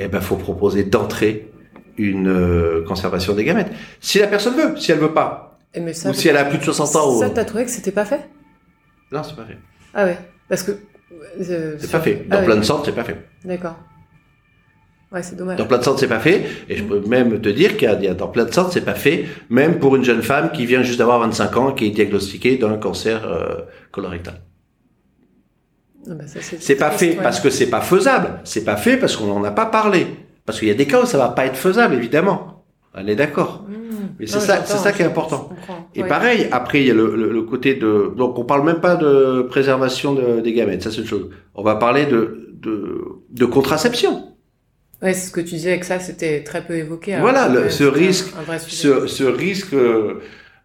Eh 0.01 0.07
ben, 0.07 0.21
faut 0.21 0.37
proposer 0.37 0.83
d'entrée 0.85 1.51
une 1.97 2.27
euh, 2.29 2.83
conservation 2.87 3.33
des 3.33 3.43
gamètes. 3.43 3.71
Si 3.99 4.19
la 4.19 4.27
personne 4.27 4.55
veut, 4.55 4.77
si 4.77 4.91
elle 4.91 4.99
veut 4.99 5.13
pas, 5.13 5.57
Eh, 5.73 5.81
mais 5.81 5.93
ça, 5.93 6.09
ou 6.09 6.13
si 6.13 6.29
elle 6.29 6.37
a 6.37 6.45
plus 6.45 6.57
de 6.57 6.63
60 6.63 6.95
ans, 6.95 7.19
ça, 7.19 7.27
ou... 7.27 7.29
t'as 7.33 7.43
trouvé 7.45 7.65
que 7.65 7.71
c'était 7.71 7.91
pas 7.91 8.05
fait? 8.05 8.21
Non, 9.11 9.21
c'est 9.23 9.35
pas 9.35 9.43
fait. 9.45 9.57
Ah 9.93 10.05
ouais, 10.05 10.17
parce 10.47 10.63
que... 10.63 10.71
euh, 10.71 11.75
C'est 11.79 11.91
pas 11.91 11.99
fait. 11.99 12.25
Dans 12.29 12.37
Ah 12.37 12.41
plein 12.43 12.53
ouais, 12.53 12.59
de 12.59 12.65
centres, 12.65 12.85
c'est 12.85 12.95
pas 12.95 13.03
fait. 13.03 13.17
D'accord. 13.43 13.75
Ouais, 15.11 15.23
c'est 15.23 15.35
dommage. 15.35 15.57
Dans 15.57 15.65
plein 15.65 15.79
de 15.79 15.83
centres, 15.83 15.99
c'est 15.99 16.07
pas 16.07 16.19
fait. 16.19 16.45
Et 16.69 16.77
je 16.77 16.83
peux 16.83 17.01
même 17.01 17.41
te 17.41 17.49
dire 17.49 17.75
qu'il 17.75 17.89
y 17.89 17.91
a- 17.91 17.95
il 17.95 18.05
y 18.05 18.07
a 18.07 18.13
dans 18.13 18.27
plein 18.27 18.45
de 18.45 18.53
centres, 18.53 18.71
c'est 18.71 18.85
pas 18.85 18.93
fait, 18.93 19.25
même 19.49 19.79
pour 19.79 19.95
une 19.95 20.03
jeune 20.03 20.21
femme 20.21 20.51
qui 20.51 20.65
vient 20.67 20.83
juste 20.83 20.99
d'avoir 20.99 21.19
25 21.19 21.57
ans, 21.57 21.71
qui 21.73 21.87
est 21.87 21.89
diagnostiquée 21.89 22.57
d'un 22.57 22.77
cancer 22.77 23.25
euh, 23.27 23.61
colorectal. 23.91 24.35
Ah 26.07 26.13
bah, 26.13 26.23
C'est 26.59 26.75
pas 26.75 26.91
fait 26.91 27.09
ouais. 27.17 27.23
parce 27.23 27.39
que 27.39 27.49
c'est 27.49 27.69
pas 27.69 27.81
faisable. 27.81 28.39
C'est 28.43 28.63
pas 28.63 28.75
fait 28.77 28.97
parce 28.97 29.15
qu'on 29.15 29.27
n'en 29.27 29.43
a 29.43 29.51
pas 29.51 29.65
parlé. 29.65 30.07
Parce 30.45 30.59
qu'il 30.59 30.67
y 30.67 30.71
a 30.71 30.75
des 30.75 30.87
cas 30.87 31.01
où 31.01 31.05
ça 31.05 31.17
va 31.17 31.29
pas 31.29 31.45
être 31.45 31.57
faisable, 31.57 31.95
évidemment. 31.95 32.63
On 32.95 33.05
est 33.07 33.15
d'accord. 33.15 33.65
Mmh. 33.67 33.73
Mais 34.19 34.25
c'est 34.27 34.39
ça- 34.39 34.63
c'est 34.65 34.77
ça 34.77 34.91
qui 34.91 35.01
est 35.01 35.05
important. 35.05 35.49
Et 35.95 36.01
Ouais. 36.03 36.09
pareil, 36.09 36.47
après, 36.51 36.81
il 36.81 36.87
y 36.87 36.91
a 36.91 36.93
le, 36.93 37.15
le- 37.15 37.31
le 37.31 37.41
côté 37.43 37.75
de... 37.75 38.11
Donc, 38.17 38.37
on 38.39 38.43
parle 38.45 38.65
même 38.65 38.79
pas 38.81 38.95
de 38.95 39.43
préservation 39.43 40.13
de- 40.13 40.39
des 40.41 40.53
gamètes, 40.53 40.81
ça 40.83 40.89
c'est 40.91 41.01
une 41.01 41.07
chose. 41.07 41.29
On 41.55 41.63
va 41.63 41.75
parler 41.75 42.05
de, 42.07 42.49
de, 42.53 43.01
de 43.29 43.45
contraception. 43.45 44.33
Ouais, 45.01 45.13
c'est 45.13 45.27
ce 45.27 45.31
que 45.31 45.39
tu 45.41 45.55
disais 45.55 45.79
que 45.79 45.85
ça, 45.85 45.99
c'était 45.99 46.43
très 46.43 46.65
peu 46.65 46.75
évoqué. 46.75 47.13
alors 47.13 47.29
Voilà, 47.29 47.47
le- 47.47 47.69
ce 47.69 47.83
risque, 47.83 48.33
un 48.37 48.41
vrai 48.43 48.59
sujet. 48.59 48.75
ce, 48.75 49.07
ce 49.07 49.23
risque. 49.23 49.73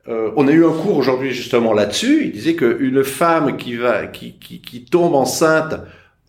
Euh, 0.08 0.30
on 0.36 0.48
a 0.48 0.52
eu 0.52 0.64
un 0.64 0.72
cours 0.72 0.96
aujourd'hui 0.96 1.32
justement 1.32 1.72
là-dessus. 1.72 2.24
Il 2.26 2.32
disait 2.32 2.54
qu'une 2.56 3.04
femme 3.04 3.56
qui 3.56 3.76
va, 3.76 4.06
qui, 4.06 4.34
qui, 4.38 4.60
qui 4.60 4.84
tombe 4.84 5.14
enceinte, 5.14 5.76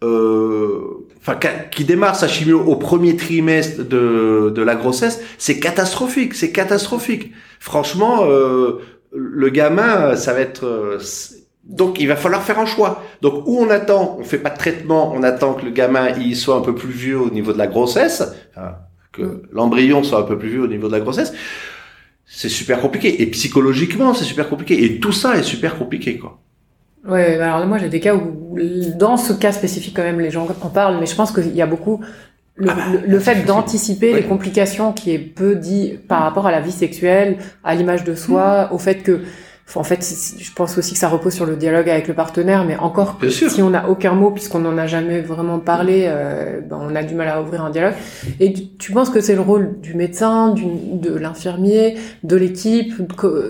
euh, 0.03 1.07
enfin 1.17 1.37
qui, 1.71 1.83
démarre 1.85 2.15
sa 2.15 2.27
chimio 2.27 2.61
au 2.61 2.75
premier 2.77 3.15
trimestre 3.17 3.83
de, 3.83 4.51
de 4.53 4.61
la 4.61 4.75
grossesse, 4.75 5.21
c'est 5.37 5.59
catastrophique, 5.59 6.33
c'est 6.35 6.51
catastrophique. 6.51 7.31
Franchement, 7.59 8.25
euh, 8.29 8.79
le 9.13 9.49
gamin, 9.49 10.15
ça 10.15 10.33
va 10.33 10.39
être. 10.41 10.65
euh, 10.65 10.99
donc 11.63 11.99
il 11.99 12.07
va 12.07 12.15
falloir 12.15 12.43
faire 12.43 12.59
un 12.59 12.65
choix. 12.65 13.03
Donc 13.21 13.43
où 13.47 13.57
on 13.59 13.69
attend, 13.69 14.17
on 14.19 14.23
fait 14.23 14.37
pas 14.37 14.51
de 14.51 14.57
traitement, 14.57 15.11
on 15.15 15.23
attend 15.23 15.53
que 15.55 15.65
le 15.65 15.71
gamin 15.71 16.09
il 16.17 16.35
soit 16.35 16.55
un 16.55 16.61
peu 16.61 16.75
plus 16.75 16.91
vieux 16.91 17.19
au 17.19 17.29
niveau 17.31 17.53
de 17.53 17.57
la 17.57 17.67
grossesse, 17.67 18.23
enfin, 18.55 18.75
que 19.11 19.23
Mm. 19.23 19.41
l'embryon 19.51 20.03
soit 20.03 20.19
un 20.19 20.23
peu 20.23 20.37
plus 20.37 20.49
vieux 20.49 20.61
au 20.63 20.67
niveau 20.67 20.87
de 20.87 20.91
la 20.93 20.99
grossesse. 20.99 21.33
C'est 22.27 22.49
super 22.49 22.81
compliqué. 22.81 23.21
Et 23.21 23.27
psychologiquement, 23.27 24.13
c'est 24.13 24.25
super 24.25 24.49
compliqué. 24.49 24.83
Et 24.83 24.99
tout 24.99 25.11
ça 25.11 25.37
est 25.37 25.43
super 25.43 25.77
compliqué, 25.77 26.17
quoi. 26.17 26.39
Ouais, 27.07 27.37
bah 27.37 27.53
alors 27.55 27.67
moi 27.67 27.77
j'ai 27.77 27.87
des 27.89 27.99
cas 27.99 28.15
où, 28.15 28.57
dans 28.95 29.15
ce 29.15 29.31
cas 29.33 29.51
spécifique 29.51 29.95
quand 29.95 30.01
même, 30.01 30.19
les 30.19 30.31
gens 30.31 30.47
en 30.61 30.69
parlent, 30.69 30.97
mais 30.99 31.05
je 31.05 31.13
pense 31.13 31.31
qu'il 31.31 31.55
y 31.55 31.61
a 31.61 31.67
beaucoup 31.67 32.03
le, 32.55 32.67
Ah 32.71 32.73
bah, 32.73 32.81
le- 32.93 33.07
le 33.07 33.19
fait 33.19 33.45
d'anticiper 33.45 34.13
les 34.13 34.23
complications 34.23 34.91
qui 34.91 35.11
est 35.11 35.19
peu 35.19 35.55
dit 35.55 35.99
par 36.07 36.21
rapport 36.23 36.47
à 36.47 36.51
la 36.51 36.61
vie 36.61 36.71
sexuelle, 36.71 37.37
à 37.63 37.75
l'image 37.75 38.05
de 38.05 38.15
soi, 38.15 38.69
au 38.71 38.79
fait 38.79 39.03
que, 39.03 39.21
en 39.73 39.83
fait, 39.83 40.07
je 40.39 40.51
pense 40.53 40.77
aussi 40.77 40.93
que 40.93 40.99
ça 40.99 41.09
repose 41.09 41.33
sur 41.33 41.45
le 41.45 41.55
dialogue 41.55 41.89
avec 41.89 42.07
le 42.07 42.13
partenaire, 42.13 42.63
mais 42.65 42.77
encore 42.77 43.17
Bien 43.19 43.29
sûr. 43.29 43.49
si 43.49 43.61
on 43.61 43.71
n'a 43.71 43.89
aucun 43.89 44.13
mot 44.13 44.31
puisqu'on 44.31 44.59
n'en 44.59 44.77
a 44.77 44.87
jamais 44.87 45.21
vraiment 45.21 45.59
parlé, 45.59 46.05
euh, 46.07 46.61
ben, 46.61 46.77
on 46.79 46.95
a 46.95 47.03
du 47.03 47.15
mal 47.15 47.27
à 47.27 47.41
ouvrir 47.41 47.63
un 47.65 47.71
dialogue. 47.71 47.95
Et 48.39 48.53
tu, 48.53 48.67
tu 48.77 48.91
penses 48.93 49.09
que 49.09 49.19
c'est 49.19 49.35
le 49.35 49.41
rôle 49.41 49.79
du 49.81 49.93
médecin, 49.95 50.49
du, 50.49 50.65
de 50.93 51.13
l'infirmier, 51.13 51.97
de 52.23 52.35
l'équipe, 52.37 52.93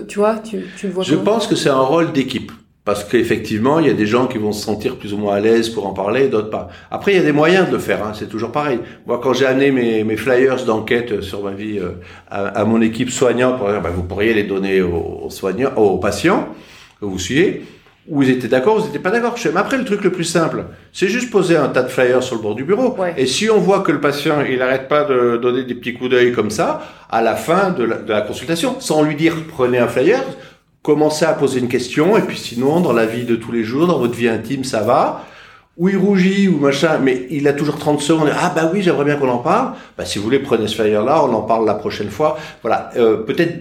tu 0.08 0.18
vois, 0.18 0.38
tu, 0.38 0.64
tu 0.76 0.86
le 0.88 0.92
vois 0.92 1.04
Je 1.04 1.14
pense 1.14 1.46
que 1.46 1.54
c'est 1.54 1.68
un 1.68 1.80
rôle 1.80 2.12
d'équipe. 2.12 2.50
Parce 2.86 3.02
qu'effectivement, 3.02 3.80
il 3.80 3.88
y 3.88 3.90
a 3.90 3.94
des 3.94 4.06
gens 4.06 4.28
qui 4.28 4.38
vont 4.38 4.52
se 4.52 4.64
sentir 4.64 4.94
plus 4.94 5.12
ou 5.12 5.18
moins 5.18 5.34
à 5.34 5.40
l'aise 5.40 5.70
pour 5.70 5.88
en 5.88 5.92
parler, 5.92 6.28
d'autres 6.28 6.50
pas. 6.50 6.68
Après, 6.88 7.12
il 7.12 7.16
y 7.16 7.20
a 7.20 7.24
des 7.24 7.32
moyens 7.32 7.66
de 7.66 7.72
le 7.72 7.80
faire, 7.80 8.06
hein, 8.06 8.12
c'est 8.14 8.28
toujours 8.28 8.52
pareil. 8.52 8.78
Moi, 9.08 9.20
quand 9.20 9.32
j'ai 9.32 9.44
amené 9.44 9.72
mes, 9.72 10.04
mes 10.04 10.16
flyers 10.16 10.64
d'enquête 10.64 11.20
sur 11.20 11.42
ma 11.42 11.50
vie 11.50 11.80
euh, 11.80 12.00
à, 12.30 12.46
à 12.46 12.64
mon 12.64 12.80
équipe 12.80 13.10
soignante, 13.10 13.58
pour 13.58 13.68
dire, 13.68 13.80
bah, 13.80 13.90
vous 13.92 14.04
pourriez 14.04 14.34
les 14.34 14.44
donner 14.44 14.82
aux, 14.82 15.22
aux 15.24 15.30
soignants, 15.30 15.72
aux 15.74 15.98
patients 15.98 16.46
que 17.00 17.06
vous 17.06 17.18
suivez, 17.18 17.64
ou 18.06 18.22
ils 18.22 18.30
étaient 18.30 18.46
d'accord, 18.46 18.76
ou 18.76 18.80
ils 18.82 18.86
n'étaient 18.86 19.00
pas 19.00 19.10
d'accord. 19.10 19.34
Mais 19.52 19.58
après, 19.60 19.78
le 19.78 19.84
truc 19.84 20.04
le 20.04 20.12
plus 20.12 20.22
simple, 20.22 20.66
c'est 20.92 21.08
juste 21.08 21.28
poser 21.32 21.56
un 21.56 21.66
tas 21.66 21.82
de 21.82 21.88
flyers 21.88 22.22
sur 22.22 22.36
le 22.36 22.42
bord 22.42 22.54
du 22.54 22.62
bureau. 22.62 22.96
Et 23.16 23.26
si 23.26 23.50
on 23.50 23.58
voit 23.58 23.80
que 23.80 23.90
le 23.90 24.00
patient, 24.00 24.44
il 24.48 24.60
n'arrête 24.60 24.86
pas 24.86 25.02
de 25.02 25.38
donner 25.38 25.64
des 25.64 25.74
petits 25.74 25.94
coups 25.94 26.10
d'œil 26.10 26.30
comme 26.30 26.50
ça, 26.50 26.82
à 27.10 27.20
la 27.20 27.34
fin 27.34 27.70
de 27.70 27.82
la, 27.82 27.96
de 27.96 28.12
la, 28.12 28.20
consultation, 28.20 28.76
sans 28.78 29.02
lui 29.02 29.16
dire 29.16 29.34
prenez 29.48 29.78
un 29.78 29.88
flyer, 29.88 30.22
commencez 30.86 31.24
à 31.24 31.32
poser 31.32 31.58
une 31.58 31.66
question, 31.66 32.16
et 32.16 32.22
puis 32.22 32.38
sinon, 32.38 32.80
dans 32.80 32.92
la 32.92 33.06
vie 33.06 33.24
de 33.24 33.34
tous 33.34 33.50
les 33.50 33.64
jours, 33.64 33.88
dans 33.88 33.98
votre 33.98 34.14
vie 34.14 34.28
intime, 34.28 34.62
ça 34.62 34.82
va. 34.82 35.26
Ou 35.76 35.88
il 35.88 35.96
rougit 35.96 36.46
ou 36.46 36.58
machin, 36.58 36.98
mais 37.02 37.26
il 37.28 37.48
a 37.48 37.52
toujours 37.52 37.76
30 37.76 38.00
secondes. 38.00 38.30
Ah 38.32 38.52
bah 38.54 38.70
oui, 38.72 38.82
j'aimerais 38.82 39.04
bien 39.04 39.16
qu'on 39.16 39.28
en 39.28 39.38
parle. 39.38 39.72
Bah 39.98 40.04
si 40.04 40.18
vous 40.18 40.24
voulez, 40.24 40.38
prenez 40.38 40.68
ce 40.68 40.76
flyer-là, 40.76 41.24
on 41.24 41.34
en 41.34 41.42
parle 41.42 41.66
la 41.66 41.74
prochaine 41.74 42.08
fois. 42.08 42.38
Voilà, 42.62 42.90
euh, 42.96 43.16
peut-être 43.16 43.52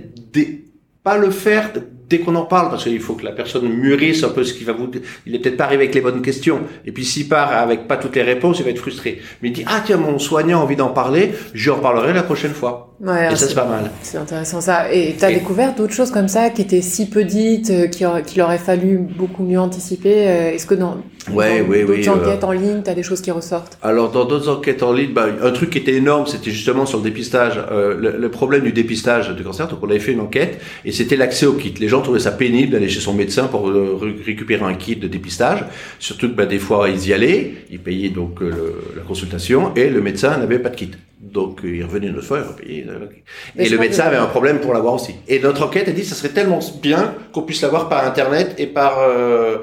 pas 1.04 1.18
le 1.18 1.32
faire 1.32 1.72
dès 2.08 2.20
qu'on 2.20 2.36
en 2.36 2.46
parle, 2.46 2.70
parce 2.70 2.84
qu'il 2.84 3.00
faut 3.00 3.16
que 3.16 3.26
la 3.26 3.32
personne 3.32 3.68
mûrisse 3.68 4.24
un 4.24 4.30
peu 4.30 4.44
ce 4.44 4.54
qu'il 4.54 4.68
va 4.68 4.74
vous. 4.74 4.90
Il 5.26 5.34
est 5.34 5.40
peut-être 5.40 5.58
pas 5.58 5.66
arrivé 5.66 5.86
avec 5.86 5.96
les 5.96 6.02
bonnes 6.02 6.22
questions. 6.22 6.62
Et 6.86 6.92
puis 6.92 7.04
s'il 7.04 7.28
part 7.28 7.52
avec 7.52 7.88
pas 7.88 7.98
toutes 7.98 8.16
les 8.16 8.22
réponses, 8.22 8.60
il 8.60 8.66
va 8.66 8.70
être 8.70 8.78
frustré. 8.78 9.20
Mais 9.42 9.50
il 9.50 9.54
dit 9.54 9.66
ah 9.66 9.82
tiens 9.84 9.98
mon 9.98 10.20
soignant 10.20 10.60
a 10.60 10.64
envie 10.64 10.76
d'en 10.76 10.90
parler, 10.90 11.32
je 11.56 11.72
en 11.72 11.80
parlerai 11.80 12.14
la 12.14 12.24
prochaine 12.24 12.54
fois. 12.54 12.95
Ouais, 13.02 13.32
et 13.32 13.36
ça 13.36 13.48
c'est 13.48 13.56
pas 13.56 13.66
mal. 13.66 13.92
C'est 14.02 14.18
intéressant 14.18 14.62
ça. 14.62 14.92
Et 14.92 15.16
tu 15.18 15.26
as 15.26 15.32
découvert 15.32 15.76
d'autres 15.76 15.94
choses 15.94 16.12
comme 16.12 16.30
ça 16.30 16.50
qui 16.50 16.62
étaient 16.62 16.82
si 16.82 17.10
peu 17.10 17.26
dites, 17.26 17.70
euh, 17.70 17.88
qu'il 17.88 18.42
aurait 18.42 18.58
fallu 18.58 18.98
beaucoup 18.98 19.44
mieux 19.44 19.60
anticiper. 19.60 20.28
Euh, 20.28 20.52
est-ce 20.54 20.66
que 20.66 20.76
dans, 20.76 20.98
ouais, 21.34 21.60
dans 21.60 21.68
oui, 21.68 21.82
d'autres 21.82 21.94
oui, 21.94 22.10
enquêtes 22.10 22.44
euh... 22.44 22.48
en 22.48 22.52
ligne, 22.54 22.82
tu 22.84 22.90
as 22.90 22.94
des 22.94 23.04
choses 23.04 23.20
qui 23.20 23.32
ressortent? 23.32 23.78
Alors 23.84 24.12
dans 24.12 24.24
d'autres 24.24 24.50
enquêtes 24.50 24.82
en 24.82 24.94
ligne, 24.94 25.12
bah, 25.12 25.28
un 25.42 25.52
truc 25.52 25.72
qui 25.72 25.80
était 25.80 25.96
énorme, 25.96 26.26
c'était 26.26 26.52
justement 26.52 26.86
sur 26.86 27.00
le 27.00 27.04
dépistage, 27.04 27.60
euh, 27.70 27.98
le, 28.00 28.18
le, 28.18 28.30
problème 28.32 28.64
du 28.64 28.72
dépistage 28.72 29.30
du 29.36 29.44
cancer. 29.44 29.68
Donc 29.68 29.80
on 29.82 29.90
avait 29.90 30.00
fait 30.00 30.14
une 30.14 30.22
enquête 30.22 30.62
et 30.86 30.94
c'était 30.94 31.18
l'accès 31.18 31.46
au 31.46 31.54
kit. 31.54 31.74
Les 31.78 31.90
gens 31.90 32.02
trouvaient 32.02 32.20
ça 32.20 32.32
pénible 32.32 32.72
d'aller 32.72 32.88
chez 32.88 33.02
son 33.02 33.14
médecin 33.14 33.48
pour 33.48 33.68
euh, 33.70 34.00
récupérer 34.26 34.64
un 34.64 34.76
kit 34.76 34.96
de 34.96 35.08
dépistage. 35.08 35.66
Surtout 36.00 36.30
que 36.30 36.36
bah, 36.36 36.46
des 36.46 36.60
fois 36.60 36.88
ils 36.88 37.08
y 37.10 37.14
allaient, 37.14 37.56
ils 37.70 37.80
payaient 37.80 38.10
donc 38.10 38.40
la 38.42 39.02
consultation 39.02 39.74
et 39.76 39.90
le 39.90 40.02
médecin 40.02 40.38
n'avait 40.38 40.60
pas 40.60 40.70
de 40.70 40.76
kit. 40.76 40.92
Donc 41.26 41.62
il 41.64 41.84
revenait 41.84 42.08
une 42.08 42.18
autre 42.18 42.28
fois. 42.28 42.40
Et 42.66 42.84
le 42.84 43.78
médecin 43.78 44.04
avait 44.06 44.18
un 44.18 44.28
problème 44.28 44.60
pour 44.60 44.74
l'avoir 44.74 44.94
aussi. 44.94 45.16
Et 45.28 45.40
notre 45.40 45.64
enquête 45.66 45.88
a 45.88 45.92
dit 45.92 46.02
que 46.02 46.08
ça 46.08 46.16
serait 46.16 46.30
tellement 46.30 46.60
bien 46.82 47.16
qu'on 47.34 47.42
puisse 47.42 47.62
l'avoir 47.62 47.90
par 47.90 48.06
internet 48.06 48.56
et 48.58 48.68
par 48.68 49.00
euh, 49.00 49.58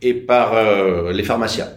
et 0.00 0.14
par 0.14 0.54
euh, 0.54 1.12
les 1.12 1.22
pharmaciens 1.22 1.68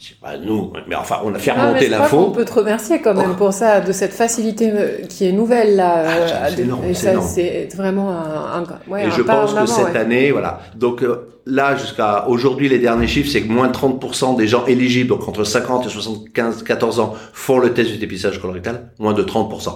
c'est 0.00 0.20
pas 0.20 0.38
nous, 0.38 0.72
mais 0.86 0.94
enfin, 0.94 1.18
on 1.24 1.34
a 1.34 1.40
fait 1.40 1.50
ah, 1.50 1.66
remonter 1.66 1.88
l'info. 1.88 2.26
On 2.28 2.30
peut 2.30 2.44
te 2.44 2.52
remercier 2.52 3.00
quand 3.00 3.14
même 3.14 3.32
oh. 3.32 3.36
pour 3.36 3.52
ça, 3.52 3.80
de 3.80 3.90
cette 3.90 4.12
facilité 4.12 4.70
euh, 4.70 4.98
qui 5.08 5.26
est 5.26 5.32
nouvelle 5.32 5.74
là. 5.74 6.04
Ah, 6.06 6.48
c'est 6.48 6.60
énorme, 6.60 6.84
c'est 6.94 7.68
vraiment 7.74 8.12
un, 8.12 8.62
un 8.62 8.64
ouais, 8.86 9.08
Et 9.08 9.10
je 9.10 9.22
pense 9.22 9.52
que 9.52 9.66
cette 9.66 9.96
année, 9.96 10.30
voilà. 10.30 10.60
Donc 10.76 11.02
euh, 11.02 11.40
là, 11.46 11.74
jusqu'à 11.74 12.28
aujourd'hui, 12.28 12.68
les 12.68 12.78
derniers 12.78 13.08
chiffres, 13.08 13.28
c'est 13.28 13.42
que 13.42 13.48
moins 13.48 13.66
de 13.66 13.72
30% 13.72 14.36
des 14.36 14.46
gens 14.46 14.66
éligibles, 14.66 15.08
donc 15.08 15.26
entre 15.26 15.42
50 15.42 15.86
et 15.86 15.90
75, 15.90 16.62
14 16.62 17.00
ans, 17.00 17.16
font 17.32 17.58
le 17.58 17.74
test 17.74 17.90
du 17.90 17.98
dépistage 17.98 18.40
colorectal. 18.40 18.92
Moins 19.00 19.14
de 19.14 19.24
30%. 19.24 19.70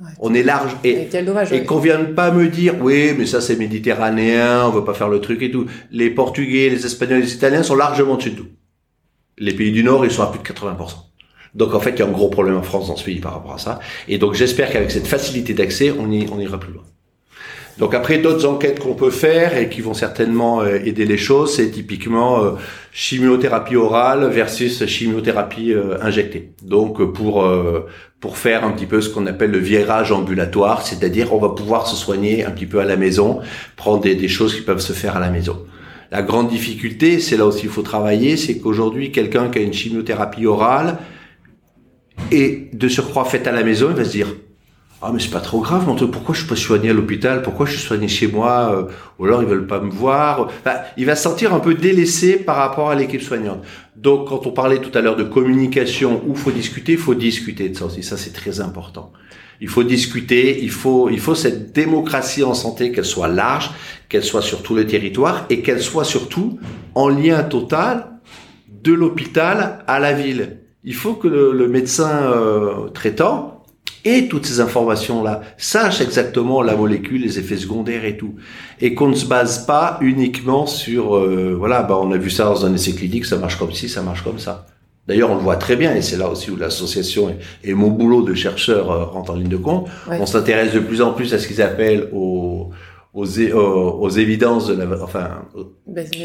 Ouais. 0.00 0.06
On 0.18 0.32
est 0.32 0.42
large 0.42 0.76
et, 0.82 1.08
et, 1.12 1.22
dommage, 1.22 1.52
et 1.52 1.64
qu'on 1.64 1.78
vienne 1.78 2.14
pas 2.14 2.30
me 2.30 2.48
dire 2.48 2.74
oui 2.82 3.14
mais 3.16 3.24
ça 3.24 3.40
c'est 3.40 3.56
méditerranéen 3.56 4.66
on 4.66 4.70
veut 4.70 4.84
pas 4.84 4.92
faire 4.92 5.08
le 5.08 5.22
truc 5.22 5.40
et 5.40 5.50
tout 5.50 5.64
les 5.90 6.10
portugais 6.10 6.68
les 6.68 6.84
espagnols 6.84 7.20
les 7.20 7.32
italiens 7.32 7.62
sont 7.62 7.76
largement 7.76 8.16
dessus 8.16 8.32
de 8.32 8.36
tout 8.36 8.48
les 9.38 9.52
pays 9.52 9.72
du 9.72 9.82
Nord, 9.82 10.04
ils 10.04 10.10
sont 10.10 10.22
à 10.22 10.30
plus 10.30 10.38
de 10.38 10.44
80%. 10.44 11.06
Donc 11.54 11.74
en 11.74 11.80
fait, 11.80 11.90
il 11.90 11.98
y 11.98 12.02
a 12.02 12.06
un 12.06 12.10
gros 12.10 12.28
problème 12.28 12.56
en 12.56 12.62
France 12.62 12.88
dans 12.88 12.96
ce 12.96 13.04
pays 13.04 13.18
par 13.20 13.32
rapport 13.32 13.54
à 13.54 13.58
ça. 13.58 13.80
Et 14.08 14.18
donc 14.18 14.34
j'espère 14.34 14.70
qu'avec 14.70 14.90
cette 14.90 15.06
facilité 15.06 15.54
d'accès, 15.54 15.90
on, 15.90 16.04
on 16.04 16.38
ira 16.38 16.60
plus 16.60 16.72
loin. 16.72 16.82
Donc 17.78 17.94
après, 17.94 18.18
d'autres 18.18 18.46
enquêtes 18.46 18.78
qu'on 18.78 18.94
peut 18.94 19.10
faire 19.10 19.56
et 19.56 19.68
qui 19.68 19.82
vont 19.82 19.92
certainement 19.92 20.62
euh, 20.62 20.78
aider 20.82 21.04
les 21.04 21.18
choses, 21.18 21.54
c'est 21.54 21.70
typiquement 21.70 22.42
euh, 22.42 22.52
chimiothérapie 22.92 23.76
orale 23.76 24.26
versus 24.28 24.86
chimiothérapie 24.86 25.72
euh, 25.72 25.98
injectée. 26.00 26.52
Donc 26.62 27.12
pour 27.12 27.46
pour 28.18 28.38
faire 28.38 28.64
un 28.64 28.72
petit 28.72 28.86
peu 28.86 29.02
ce 29.02 29.10
qu'on 29.10 29.26
appelle 29.26 29.50
le 29.50 29.58
virage 29.58 30.10
ambulatoire, 30.10 30.86
c'est-à-dire 30.86 31.34
on 31.34 31.38
va 31.38 31.50
pouvoir 31.50 31.86
se 31.86 31.96
soigner 31.96 32.44
un 32.44 32.50
petit 32.50 32.64
peu 32.64 32.80
à 32.80 32.84
la 32.84 32.96
maison, 32.96 33.40
prendre 33.76 34.00
des, 34.00 34.14
des 34.14 34.28
choses 34.28 34.54
qui 34.54 34.62
peuvent 34.62 34.80
se 34.80 34.94
faire 34.94 35.16
à 35.16 35.20
la 35.20 35.28
maison. 35.28 35.62
La 36.10 36.22
grande 36.22 36.48
difficulté, 36.48 37.20
c'est 37.20 37.36
là 37.36 37.46
aussi 37.46 37.64
il 37.64 37.68
faut 37.68 37.82
travailler, 37.82 38.36
c'est 38.36 38.58
qu'aujourd'hui, 38.58 39.12
quelqu'un 39.12 39.48
qui 39.48 39.58
a 39.58 39.62
une 39.62 39.72
chimiothérapie 39.72 40.46
orale 40.46 40.98
et 42.30 42.70
de 42.72 42.88
surcroît 42.88 43.24
faite 43.24 43.46
à 43.46 43.52
la 43.52 43.62
maison, 43.62 43.88
il 43.90 43.96
va 43.96 44.04
se 44.04 44.12
dire 44.12 44.28
ah 45.02 45.10
mais 45.12 45.20
c'est 45.20 45.30
pas 45.30 45.40
trop 45.40 45.60
grave 45.60 45.86
mon 45.86 45.94
truc 45.94 46.10
pourquoi 46.10 46.34
je 46.34 46.40
suis 46.40 46.48
pas 46.48 46.56
soigné 46.56 46.88
à 46.88 46.92
l'hôpital? 46.94 47.42
Pourquoi 47.42 47.66
je 47.66 47.72
suis 47.72 47.86
soigné 47.86 48.08
chez 48.08 48.28
moi? 48.28 48.72
Euh, 48.72 48.92
ou 49.18 49.26
alors 49.26 49.42
ils 49.42 49.48
veulent 49.48 49.66
pas 49.66 49.80
me 49.80 49.90
voir 49.90 50.48
il 50.96 51.04
va 51.04 51.14
se 51.14 51.22
sentir 51.22 51.52
un 51.52 51.60
peu 51.60 51.74
délaissé 51.74 52.38
par 52.38 52.56
rapport 52.56 52.88
à 52.88 52.94
l'équipe 52.94 53.20
soignante. 53.20 53.62
Donc 53.94 54.28
quand 54.28 54.46
on 54.46 54.52
parlait 54.52 54.78
tout 54.78 54.96
à 54.96 55.02
l'heure 55.02 55.16
de 55.16 55.22
communication 55.22 56.22
où 56.26 56.34
faut 56.34 56.50
discuter? 56.50 56.92
Il 56.92 56.98
faut 56.98 57.14
discuter 57.14 57.68
de 57.68 57.76
ça 57.76 57.84
aussi. 57.84 58.02
Ça 58.02 58.16
c'est 58.16 58.32
très 58.32 58.60
important 58.60 59.12
il 59.60 59.68
faut 59.68 59.84
discuter, 59.84 60.62
il 60.62 60.70
faut, 60.70 61.08
il 61.08 61.20
faut 61.20 61.34
cette 61.34 61.72
démocratie 61.72 62.42
en 62.44 62.54
santé 62.54 62.92
qu'elle 62.92 63.04
soit 63.04 63.28
large, 63.28 63.70
qu'elle 64.08 64.24
soit 64.24 64.42
sur 64.42 64.62
tout 64.62 64.74
le 64.74 64.86
territoire 64.86 65.46
et 65.50 65.60
qu'elle 65.60 65.82
soit 65.82 66.04
surtout 66.04 66.58
en 66.94 67.08
lien 67.08 67.42
total 67.42 68.06
de 68.82 68.92
l'hôpital 68.92 69.84
à 69.86 69.98
la 69.98 70.12
ville. 70.12 70.58
Il 70.84 70.94
faut 70.94 71.14
que 71.14 71.28
le, 71.28 71.52
le 71.52 71.68
médecin 71.68 72.30
euh, 72.32 72.88
traitant 72.90 73.56
ait 74.06 74.28
toutes 74.28 74.46
ces 74.46 74.60
informations-là, 74.60 75.42
sache 75.56 76.00
exactement 76.00 76.62
la 76.62 76.76
molécule, 76.76 77.22
les 77.22 77.38
effets 77.38 77.56
secondaires 77.56 78.04
et 78.04 78.16
tout, 78.16 78.34
et 78.80 78.94
qu'on 78.94 79.08
ne 79.08 79.14
se 79.14 79.26
base 79.26 79.66
pas 79.66 79.98
uniquement 80.00 80.66
sur, 80.66 81.16
euh, 81.16 81.56
voilà, 81.58 81.82
bah 81.82 81.98
on 82.00 82.12
a 82.12 82.16
vu 82.16 82.30
ça 82.30 82.44
dans 82.44 82.64
un 82.64 82.72
essai 82.72 82.92
clinique, 82.92 83.26
ça 83.26 83.36
marche 83.36 83.58
comme 83.58 83.72
ci, 83.72 83.88
ça 83.88 84.02
marche 84.02 84.22
comme 84.22 84.38
ça. 84.38 84.66
D'ailleurs, 85.06 85.30
on 85.30 85.36
le 85.36 85.40
voit 85.40 85.56
très 85.56 85.76
bien, 85.76 85.94
et 85.94 86.02
c'est 86.02 86.16
là 86.16 86.28
aussi 86.28 86.50
où 86.50 86.56
l'association 86.56 87.32
et, 87.62 87.74
mon 87.74 87.88
boulot 87.88 88.22
de 88.22 88.34
chercheur 88.34 88.90
euh, 88.90 89.04
rentrent 89.04 89.32
en 89.32 89.36
ligne 89.36 89.48
de 89.48 89.56
compte. 89.56 89.88
On 90.08 90.26
s'intéresse 90.26 90.72
de 90.72 90.80
plus 90.80 91.00
en 91.00 91.12
plus 91.12 91.32
à 91.32 91.38
ce 91.38 91.46
qu'ils 91.46 91.62
appellent 91.62 92.08
aux, 92.12 92.70
aux, 93.16 93.24
aux, 93.24 94.10
évidences 94.10 94.68
de 94.68 94.74
la, 94.74 95.02
enfin, 95.02 95.46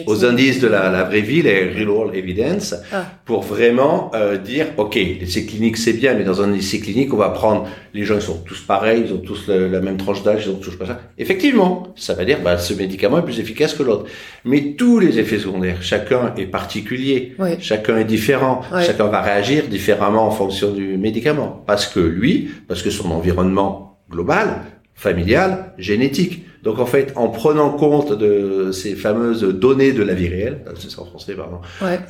aux, 0.08 0.26
indices 0.26 0.60
de 0.60 0.68
la, 0.68 0.92
la, 0.92 1.04
vraie 1.06 1.22
vie, 1.22 1.42
les 1.42 1.70
real 1.70 1.90
world 1.90 2.14
evidence, 2.14 2.76
ah. 2.92 3.06
pour 3.24 3.44
vraiment 3.44 4.12
euh, 4.14 4.38
dire, 4.38 4.68
ok, 4.76 4.96
l'essai 4.96 5.46
clinique 5.46 5.78
c'est 5.78 5.94
bien, 5.94 6.16
mais 6.16 6.26
dans 6.26 6.42
un 6.42 6.54
essai 6.54 6.82
clinique, 6.82 7.14
on 7.14 7.18
va 7.18 7.30
prendre, 7.30 7.66
les 7.94 8.04
gens 8.04 8.16
ils 8.16 8.22
sont 8.22 8.40
tous 8.46 8.60
pareils, 8.60 9.04
ils 9.06 9.14
ont 9.14 9.20
tous 9.20 9.48
la, 9.48 9.80
même 9.80 9.96
tranche 9.96 10.22
d'âge, 10.24 10.44
ils 10.46 10.52
ont 10.52 10.60
tous 10.60 10.76
pas 10.76 10.86
ça. 10.86 11.00
Effectivement, 11.18 11.94
ça 11.96 12.14
veut 12.14 12.26
dire, 12.26 12.40
bah, 12.44 12.58
ce 12.58 12.74
médicament 12.74 13.20
est 13.20 13.26
plus 13.26 13.40
efficace 13.40 13.74
que 13.74 13.84
l'autre. 13.84 14.08
Mais 14.44 14.76
tous 14.78 15.00
les 15.00 15.18
effets 15.18 15.40
secondaires, 15.40 15.82
chacun 15.82 16.34
est 16.36 16.46
particulier, 16.46 17.38
chacun 17.60 18.00
est 18.00 18.06
différent, 18.06 18.64
chacun 18.86 19.08
va 19.08 19.22
réagir 19.22 19.70
différemment 19.70 20.28
en 20.28 20.32
fonction 20.32 20.72
du 20.74 20.98
médicament, 20.98 21.64
parce 21.66 21.88
que 21.88 22.02
lui, 22.02 22.50
parce 22.68 22.84
que 22.84 22.90
son 22.90 23.12
environnement 23.12 24.02
global, 24.10 24.64
familial, 24.94 25.74
génétique. 25.78 26.44
Donc 26.64 26.78
en 26.78 26.86
fait, 26.86 27.14
en 27.16 27.30
prenant 27.30 27.72
compte 27.72 28.14
de 28.18 28.72
ces 28.72 28.94
fameuses 28.94 29.42
données 29.42 29.94
de 29.94 30.04
la 30.04 30.14
vie 30.14 30.28
réelle, 30.28 30.60
c'est 30.80 30.92
ça 30.92 31.02
en 31.02 31.06
français, 31.06 31.34
pardon, 31.34 31.58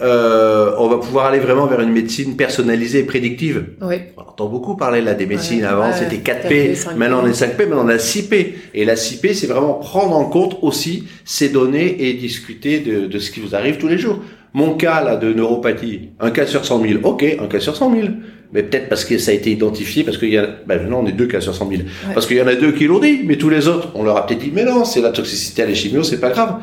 euh, 0.01 0.73
on 0.77 0.89
va 0.89 0.97
pouvoir 0.97 1.27
aller 1.27 1.39
vraiment 1.39 1.67
vers 1.67 1.79
une 1.79 1.91
médecine 1.91 2.35
personnalisée 2.35 2.99
et 2.99 3.03
prédictive. 3.03 3.63
Oui. 3.81 3.95
On 4.17 4.21
entend 4.21 4.47
beaucoup 4.47 4.75
parler 4.75 5.01
là 5.01 5.13
des 5.13 5.25
médecines. 5.25 5.63
Avant, 5.63 5.93
c'était 5.93 6.17
4P, 6.17 6.95
maintenant 6.97 7.21
on 7.23 7.27
est 7.27 7.31
5P, 7.31 7.59
maintenant 7.67 7.85
on 7.85 7.89
a 7.89 7.95
6P. 7.95 8.53
Et 8.73 8.83
la 8.83 8.95
6P, 8.95 9.33
c'est 9.33 9.47
vraiment 9.47 9.75
prendre 9.75 10.15
en 10.17 10.25
compte 10.25 10.57
aussi 10.61 11.05
ces 11.23 11.47
données 11.49 12.07
et 12.07 12.13
discuter 12.13 12.79
de, 12.79 13.07
de 13.07 13.19
ce 13.19 13.31
qui 13.31 13.39
vous 13.39 13.55
arrive 13.55 13.77
tous 13.77 13.87
les 13.87 13.97
jours. 13.97 14.19
Mon 14.53 14.75
cas 14.75 15.01
là 15.01 15.15
de 15.15 15.31
neuropathie, 15.31 16.09
un 16.19 16.29
cas 16.31 16.45
sur 16.45 16.65
100 16.65 16.81
000, 16.81 16.93
ok, 17.03 17.23
un 17.39 17.47
cas 17.47 17.61
sur 17.61 17.73
100 17.73 17.95
000 17.95 18.07
mais 18.53 18.63
peut-être 18.63 18.89
parce 18.89 19.05
que 19.05 19.17
ça 19.17 19.31
a 19.31 19.33
été 19.33 19.51
identifié, 19.51 20.03
parce 20.03 20.17
qu'il 20.17 20.29
y 20.29 20.37
a, 20.37 20.47
ben 20.65 20.87
non, 20.87 20.99
on 20.99 21.07
est 21.07 21.13
deux 21.13 21.29
sur 21.39 21.55
100 21.55 21.69
000. 21.69 21.81
Parce 22.13 22.25
qu'il 22.27 22.37
y 22.37 22.41
en 22.41 22.47
a 22.47 22.55
deux 22.55 22.73
qui 22.73 22.85
l'ont 22.85 22.99
dit, 22.99 23.21
mais 23.23 23.37
tous 23.37 23.49
les 23.49 23.67
autres, 23.67 23.89
on 23.95 24.03
leur 24.03 24.17
a 24.17 24.25
peut-être 24.25 24.39
dit, 24.39 24.51
mais 24.53 24.65
non, 24.65 24.83
c'est 24.85 25.01
la 25.01 25.11
toxicité 25.11 25.63
à 25.63 25.65
les 25.65 25.75
chimios, 25.75 26.03
c'est 26.03 26.19
pas 26.19 26.29
grave. 26.29 26.61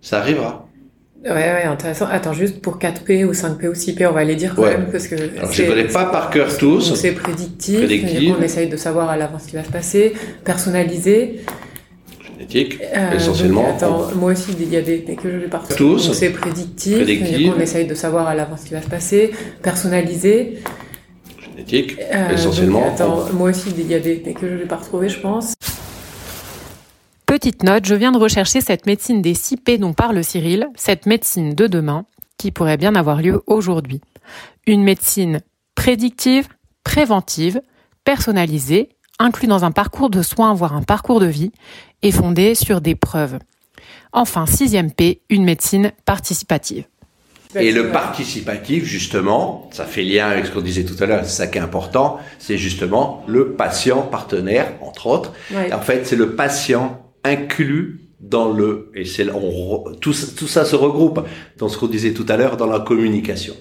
Ça 0.00 0.18
arrivera. 0.18 0.66
Ouais, 1.24 1.32
ouais, 1.32 1.64
intéressant. 1.64 2.06
Attends, 2.08 2.32
juste 2.32 2.60
pour 2.60 2.78
4P 2.78 3.24
ou 3.24 3.32
5P 3.32 3.68
ou 3.68 3.72
6P, 3.72 4.06
on 4.06 4.12
va 4.12 4.22
les 4.22 4.36
dire 4.36 4.54
quand 4.54 4.62
même, 4.62 4.86
parce 4.92 5.08
que. 5.08 5.16
Alors, 5.16 5.52
je 5.52 5.62
connais 5.64 5.84
pas 5.88 6.04
par 6.04 6.30
cœur 6.30 6.56
tous. 6.56 6.94
C'est 6.94 7.12
prédictif. 7.12 7.78
prédictif. 7.78 8.32
On 8.38 8.42
essaye 8.42 8.68
de 8.68 8.76
savoir 8.76 9.10
à 9.10 9.16
l'avance 9.16 9.42
ce 9.42 9.48
qui 9.48 9.56
va 9.56 9.64
se 9.64 9.70
passer. 9.70 10.12
Personnalisé. 10.44 11.40
Génétique, 12.38 12.78
euh, 12.94 13.12
essentiellement. 13.12 13.74
attends, 13.74 14.10
moi 14.14 14.32
aussi 14.32 14.54
des 14.54 14.66
diabètes, 14.66 15.04
mais 15.08 15.16
que 15.16 15.30
je 15.30 15.36
vais 15.38 15.46
partout. 15.48 15.74
Tous. 15.74 16.12
C'est 16.12 16.30
prédictif. 16.30 16.96
prédictif. 16.96 17.52
On 17.56 17.60
essaye 17.60 17.86
de 17.86 17.94
savoir 17.94 18.28
à 18.28 18.34
l'avance 18.34 18.60
ce 18.60 18.66
qui 18.66 18.74
va 18.74 18.82
se 18.82 18.88
passer. 18.88 19.32
Personnalisé. 19.62 20.58
Euh, 21.72 22.30
essentiellement. 22.30 22.86
attends, 22.86 23.32
moi 23.32 23.50
aussi 23.50 23.72
des 23.72 23.84
diabètes, 23.84 24.22
mais 24.24 24.34
que 24.34 24.48
je 24.48 24.52
ne 24.52 24.58
vais 24.58 24.66
pas 24.66 24.76
retrouver, 24.76 25.08
je 25.08 25.20
pense. 25.20 25.54
Petite 27.26 27.64
note, 27.64 27.84
je 27.86 27.94
viens 27.94 28.12
de 28.12 28.18
rechercher 28.18 28.60
cette 28.60 28.86
médecine 28.86 29.20
des 29.20 29.34
6P 29.34 29.78
dont 29.78 29.92
parle 29.92 30.22
Cyril, 30.22 30.68
cette 30.76 31.06
médecine 31.06 31.54
de 31.54 31.66
demain, 31.66 32.06
qui 32.38 32.52
pourrait 32.52 32.76
bien 32.76 32.94
avoir 32.94 33.20
lieu 33.20 33.42
aujourd'hui. 33.46 34.00
Une 34.66 34.84
médecine 34.84 35.40
prédictive, 35.74 36.48
préventive, 36.84 37.60
personnalisée, 38.04 38.90
inclue 39.18 39.48
dans 39.48 39.64
un 39.64 39.72
parcours 39.72 40.10
de 40.10 40.22
soins, 40.22 40.54
voire 40.54 40.74
un 40.74 40.82
parcours 40.82 41.20
de 41.20 41.26
vie, 41.26 41.50
et 42.02 42.12
fondée 42.12 42.54
sur 42.54 42.80
des 42.80 42.94
preuves. 42.94 43.38
Enfin, 44.12 44.46
sixième 44.46 44.92
P, 44.92 45.20
une 45.28 45.44
médecine 45.44 45.92
participative. 46.04 46.84
Et 47.54 47.72
le 47.72 47.90
participatif, 47.90 48.84
justement, 48.84 49.68
ça 49.72 49.84
fait 49.84 50.02
lien 50.02 50.28
avec 50.28 50.46
ce 50.46 50.50
qu'on 50.50 50.60
disait 50.60 50.84
tout 50.84 51.00
à 51.02 51.06
l'heure, 51.06 51.24
c'est 51.24 51.36
ça 51.36 51.46
qui 51.46 51.58
est 51.58 51.62
important, 51.62 52.18
c'est 52.38 52.58
justement 52.58 53.22
le 53.26 53.52
patient 53.52 54.02
partenaire, 54.02 54.72
entre 54.82 55.06
autres. 55.06 55.32
En 55.72 55.80
fait, 55.80 56.06
c'est 56.06 56.16
le 56.16 56.34
patient 56.34 57.02
inclus 57.24 58.00
dans 58.20 58.50
le, 58.50 58.90
et 58.94 59.04
c'est, 59.04 59.30
on, 59.30 59.84
tout, 60.00 60.14
tout 60.36 60.48
ça 60.48 60.64
se 60.64 60.76
regroupe 60.76 61.24
dans 61.58 61.68
ce 61.68 61.78
qu'on 61.78 61.86
disait 61.86 62.12
tout 62.12 62.26
à 62.28 62.36
l'heure 62.36 62.56
dans 62.56 62.66
la 62.66 62.80
communication. 62.80 63.54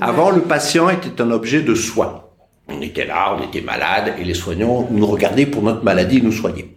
Avant, 0.00 0.30
le 0.30 0.42
patient 0.42 0.88
était 0.88 1.20
un 1.20 1.30
objet 1.30 1.62
de 1.62 1.74
soin. 1.74 2.24
On 2.68 2.80
était 2.80 3.04
là, 3.04 3.36
on 3.38 3.46
était 3.46 3.60
malade, 3.60 4.14
et 4.18 4.24
les 4.24 4.34
soignants 4.34 4.88
nous 4.90 5.06
regardaient 5.06 5.46
pour 5.46 5.62
notre 5.62 5.84
maladie 5.84 6.18
et 6.18 6.22
nous 6.22 6.32
soignaient. 6.32 6.68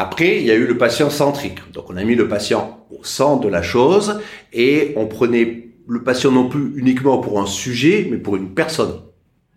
Après, 0.00 0.36
il 0.36 0.44
y 0.44 0.52
a 0.52 0.54
eu 0.54 0.64
le 0.64 0.78
patient 0.78 1.10
centrique. 1.10 1.58
Donc, 1.72 1.90
on 1.90 1.96
a 1.96 2.04
mis 2.04 2.14
le 2.14 2.28
patient 2.28 2.86
au 2.92 3.02
centre 3.02 3.42
de 3.42 3.48
la 3.48 3.62
chose 3.62 4.20
et 4.52 4.92
on 4.94 5.06
prenait 5.06 5.70
le 5.88 6.04
patient 6.04 6.30
non 6.30 6.48
plus 6.48 6.72
uniquement 6.76 7.18
pour 7.18 7.40
un 7.40 7.46
sujet, 7.46 8.06
mais 8.08 8.16
pour 8.16 8.36
une 8.36 8.54
personne. 8.54 8.92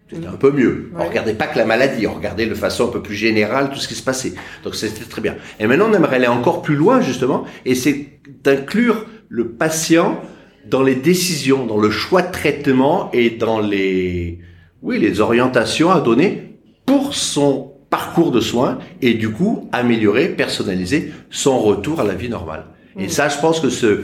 C'était 0.09 0.25
un 0.25 0.31
peu 0.31 0.51
mieux. 0.51 0.89
On 0.97 1.07
regardait 1.07 1.35
pas 1.35 1.45
que 1.45 1.59
la 1.59 1.65
maladie, 1.65 2.07
on 2.07 2.15
regardait 2.15 2.47
de 2.47 2.55
façon 2.55 2.87
un 2.87 2.91
peu 2.91 3.03
plus 3.03 3.13
générale 3.13 3.69
tout 3.69 3.77
ce 3.77 3.87
qui 3.87 3.93
se 3.93 4.01
passait. 4.01 4.33
Donc 4.63 4.73
c'était 4.73 5.05
très 5.05 5.21
bien. 5.21 5.35
Et 5.59 5.67
maintenant, 5.67 5.89
on 5.91 5.93
aimerait 5.93 6.15
aller 6.15 6.25
encore 6.25 6.63
plus 6.63 6.75
loin, 6.75 7.01
justement, 7.01 7.45
et 7.63 7.75
c'est 7.75 8.19
d'inclure 8.43 9.05
le 9.29 9.49
patient 9.49 10.19
dans 10.67 10.81
les 10.81 10.95
décisions, 10.95 11.67
dans 11.67 11.77
le 11.77 11.91
choix 11.91 12.23
de 12.23 12.31
traitement 12.31 13.11
et 13.13 13.29
dans 13.29 13.59
les, 13.59 14.39
oui, 14.81 14.97
les 14.97 15.21
orientations 15.21 15.91
à 15.91 16.01
donner 16.01 16.57
pour 16.87 17.13
son 17.13 17.70
parcours 17.91 18.31
de 18.31 18.39
soins 18.39 18.79
et 19.03 19.13
du 19.13 19.29
coup 19.29 19.69
améliorer, 19.71 20.29
personnaliser 20.29 21.11
son 21.29 21.59
retour 21.59 21.99
à 21.99 22.03
la 22.03 22.15
vie 22.15 22.29
normale. 22.29 22.63
Et 22.97 23.09
ça, 23.09 23.29
je 23.29 23.37
pense 23.37 23.59
que 23.59 23.69
ce 23.69 24.01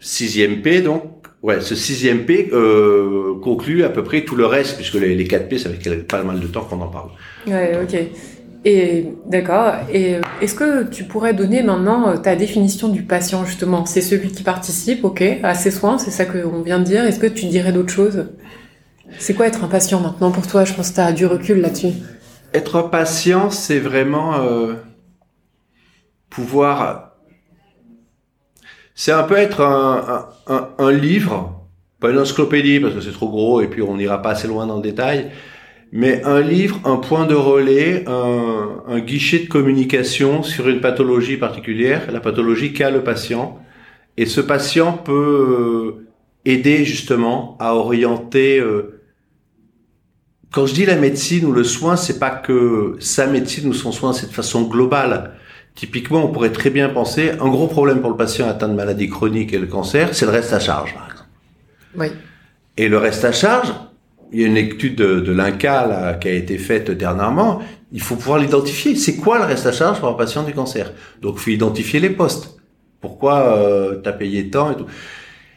sixième 0.00 0.62
P, 0.62 0.80
donc, 0.80 1.04
ouais, 1.42 1.60
ce 1.60 1.74
sixième 1.74 2.24
P 2.24 2.50
euh, 2.52 3.34
conclut 3.40 3.84
à 3.84 3.90
peu 3.90 4.02
près 4.02 4.22
tout 4.22 4.34
le 4.34 4.46
reste, 4.46 4.76
puisque 4.76 4.94
les, 4.94 5.14
les 5.14 5.26
4 5.26 5.48
P, 5.48 5.58
ça 5.58 5.70
fait 5.70 5.94
pas 6.02 6.22
mal 6.22 6.40
de 6.40 6.46
temps 6.46 6.62
qu'on 6.62 6.80
en 6.80 6.88
parle. 6.88 7.10
Ouais, 7.46 7.78
ok. 7.82 7.96
Et 8.64 9.06
d'accord. 9.26 9.74
Et 9.92 10.16
est-ce 10.40 10.54
que 10.54 10.84
tu 10.84 11.04
pourrais 11.04 11.34
donner 11.34 11.62
maintenant 11.62 12.08
euh, 12.08 12.16
ta 12.16 12.36
définition 12.36 12.88
du 12.88 13.02
patient 13.02 13.44
justement? 13.44 13.84
C'est 13.86 14.00
celui 14.00 14.30
qui 14.30 14.42
participe, 14.42 15.04
ok, 15.04 15.22
à 15.42 15.54
ses 15.54 15.70
soins, 15.70 15.98
c'est 15.98 16.10
ça 16.10 16.24
qu'on 16.24 16.62
vient 16.62 16.78
de 16.78 16.84
dire. 16.84 17.04
Est-ce 17.04 17.18
que 17.18 17.26
tu 17.26 17.46
dirais 17.46 17.72
d'autres 17.72 17.92
choses? 17.92 18.26
C'est 19.18 19.34
quoi 19.34 19.46
être 19.46 19.64
un 19.64 19.68
patient 19.68 20.00
maintenant 20.00 20.30
pour 20.30 20.46
toi? 20.46 20.64
Je 20.64 20.72
pense 20.72 20.90
que 20.90 20.94
tu 20.94 21.00
as 21.00 21.12
du 21.12 21.26
recul 21.26 21.60
là-dessus. 21.60 21.92
Être 22.54 22.90
patient, 22.90 23.50
c'est 23.50 23.78
vraiment 23.78 24.34
euh, 24.40 24.74
pouvoir. 26.28 27.12
C'est 28.94 29.12
un 29.12 29.22
peu 29.22 29.36
être 29.36 29.62
un, 29.62 30.28
un, 30.46 30.68
un, 30.76 30.92
livre, 30.92 31.66
pas 31.98 32.10
une 32.10 32.18
encyclopédie 32.18 32.78
parce 32.78 32.94
que 32.94 33.00
c'est 33.00 33.12
trop 33.12 33.30
gros 33.30 33.62
et 33.62 33.68
puis 33.68 33.80
on 33.80 33.96
n'ira 33.96 34.20
pas 34.20 34.30
assez 34.30 34.48
loin 34.48 34.66
dans 34.66 34.76
le 34.76 34.82
détail, 34.82 35.30
mais 35.92 36.22
un 36.24 36.40
livre, 36.40 36.78
un 36.84 36.96
point 36.96 37.26
de 37.26 37.34
relais, 37.34 38.04
un, 38.06 38.82
un, 38.86 39.00
guichet 39.00 39.40
de 39.40 39.48
communication 39.48 40.42
sur 40.42 40.68
une 40.68 40.80
pathologie 40.80 41.38
particulière, 41.38 42.10
la 42.12 42.20
pathologie 42.20 42.74
qu'a 42.74 42.90
le 42.90 43.02
patient. 43.02 43.58
Et 44.18 44.26
ce 44.26 44.42
patient 44.42 44.92
peut 44.92 45.96
euh, 46.02 46.06
aider 46.44 46.84
justement 46.84 47.56
à 47.60 47.74
orienter. 47.74 48.58
Euh, 48.58 49.01
quand 50.52 50.66
je 50.66 50.74
dis 50.74 50.84
la 50.84 50.96
médecine 50.96 51.46
ou 51.46 51.52
le 51.52 51.64
soin, 51.64 51.96
c'est 51.96 52.18
pas 52.18 52.30
que 52.30 52.96
sa 53.00 53.26
médecine 53.26 53.68
ou 53.68 53.72
son 53.72 53.90
soin, 53.90 54.12
c'est 54.12 54.26
de 54.26 54.32
façon 54.32 54.62
globale. 54.62 55.32
Typiquement, 55.74 56.24
on 56.26 56.28
pourrait 56.28 56.52
très 56.52 56.68
bien 56.68 56.90
penser, 56.90 57.30
un 57.40 57.48
gros 57.48 57.66
problème 57.66 58.02
pour 58.02 58.10
le 58.10 58.16
patient 58.16 58.46
atteint 58.46 58.68
de 58.68 58.74
maladie 58.74 59.08
chronique 59.08 59.54
et 59.54 59.58
le 59.58 59.66
cancer, 59.66 60.14
c'est 60.14 60.26
le 60.26 60.30
reste 60.30 60.52
à 60.52 60.60
charge, 60.60 60.94
par 60.94 61.06
exemple. 61.06 61.28
Oui. 61.96 62.06
Et 62.76 62.88
le 62.88 62.98
reste 62.98 63.24
à 63.24 63.32
charge, 63.32 63.72
il 64.30 64.42
y 64.42 64.44
a 64.44 64.46
une 64.46 64.58
étude 64.58 64.96
de, 64.96 65.20
de 65.20 65.32
l'INCA 65.32 66.18
qui 66.20 66.28
a 66.28 66.32
été 66.32 66.58
faite 66.58 66.90
dernièrement. 66.90 67.62
Il 67.90 68.02
faut 68.02 68.16
pouvoir 68.16 68.38
l'identifier. 68.38 68.94
C'est 68.96 69.16
quoi 69.16 69.38
le 69.38 69.44
reste 69.44 69.66
à 69.66 69.72
charge 69.72 70.00
pour 70.00 70.08
un 70.08 70.14
patient 70.14 70.42
du 70.42 70.52
cancer? 70.52 70.92
Donc, 71.22 71.36
il 71.36 71.40
faut 71.40 71.50
identifier 71.50 72.00
les 72.00 72.10
postes. 72.10 72.58
Pourquoi 73.00 73.56
euh, 73.56 74.00
tu 74.02 74.08
as 74.08 74.12
payé 74.12 74.48
tant 74.50 74.72
et 74.72 74.76
tout. 74.76 74.86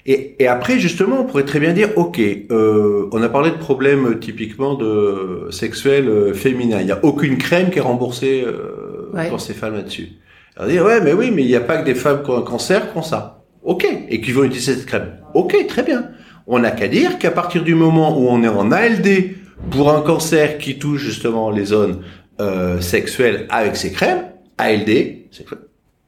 Et, 0.07 0.35
et, 0.39 0.47
après, 0.47 0.77
justement, 0.77 1.21
on 1.21 1.23
pourrait 1.25 1.45
très 1.45 1.59
bien 1.59 1.73
dire, 1.73 1.89
ok, 1.95 2.19
euh, 2.19 3.09
on 3.11 3.21
a 3.23 3.29
parlé 3.29 3.49
de 3.49 3.57
problèmes 3.57 4.19
typiquement 4.19 4.75
de 4.75 5.47
sexuels 5.49 6.07
euh, 6.07 6.33
féminins. 6.33 6.79
Il 6.79 6.85
n'y 6.85 6.91
a 6.91 7.03
aucune 7.03 7.37
crème 7.39 7.71
qui 7.71 7.79
est 7.79 7.81
remboursée 7.81 8.43
euh, 8.45 9.29
pour 9.29 9.41
ces 9.41 9.55
femmes 9.55 9.73
là-dessus. 9.73 10.09
Alors 10.55 10.69
dire, 10.69 10.85
ouais, 10.85 11.01
mais 11.01 11.13
oui, 11.13 11.31
mais 11.31 11.41
il 11.41 11.47
n'y 11.47 11.55
a 11.55 11.61
pas 11.61 11.77
que 11.77 11.85
des 11.85 11.95
femmes 11.95 12.21
qui 12.23 12.29
ont 12.29 12.37
un 12.37 12.43
cancer 12.43 12.91
qui 12.91 12.97
ont 12.97 13.01
ça. 13.01 13.43
Ok, 13.63 13.87
et 14.09 14.21
qui 14.21 14.31
vont 14.31 14.43
utiliser 14.43 14.75
cette 14.75 14.85
crème. 14.85 15.17
Ok, 15.33 15.55
très 15.67 15.81
bien. 15.81 16.09
On 16.45 16.59
n'a 16.59 16.69
qu'à 16.69 16.87
dire 16.87 17.17
qu'à 17.17 17.31
partir 17.31 17.63
du 17.63 17.73
moment 17.73 18.15
où 18.15 18.27
on 18.29 18.43
est 18.43 18.47
en 18.47 18.71
ALD 18.71 19.35
pour 19.71 19.91
un 19.91 20.01
cancer 20.01 20.59
qui 20.59 20.77
touche 20.77 21.01
justement 21.01 21.49
les 21.49 21.65
zones 21.65 22.01
euh, 22.39 22.79
sexuelles 22.79 23.47
avec 23.49 23.75
ces 23.75 23.91
crèmes, 23.91 24.25
ALD, 24.59 25.29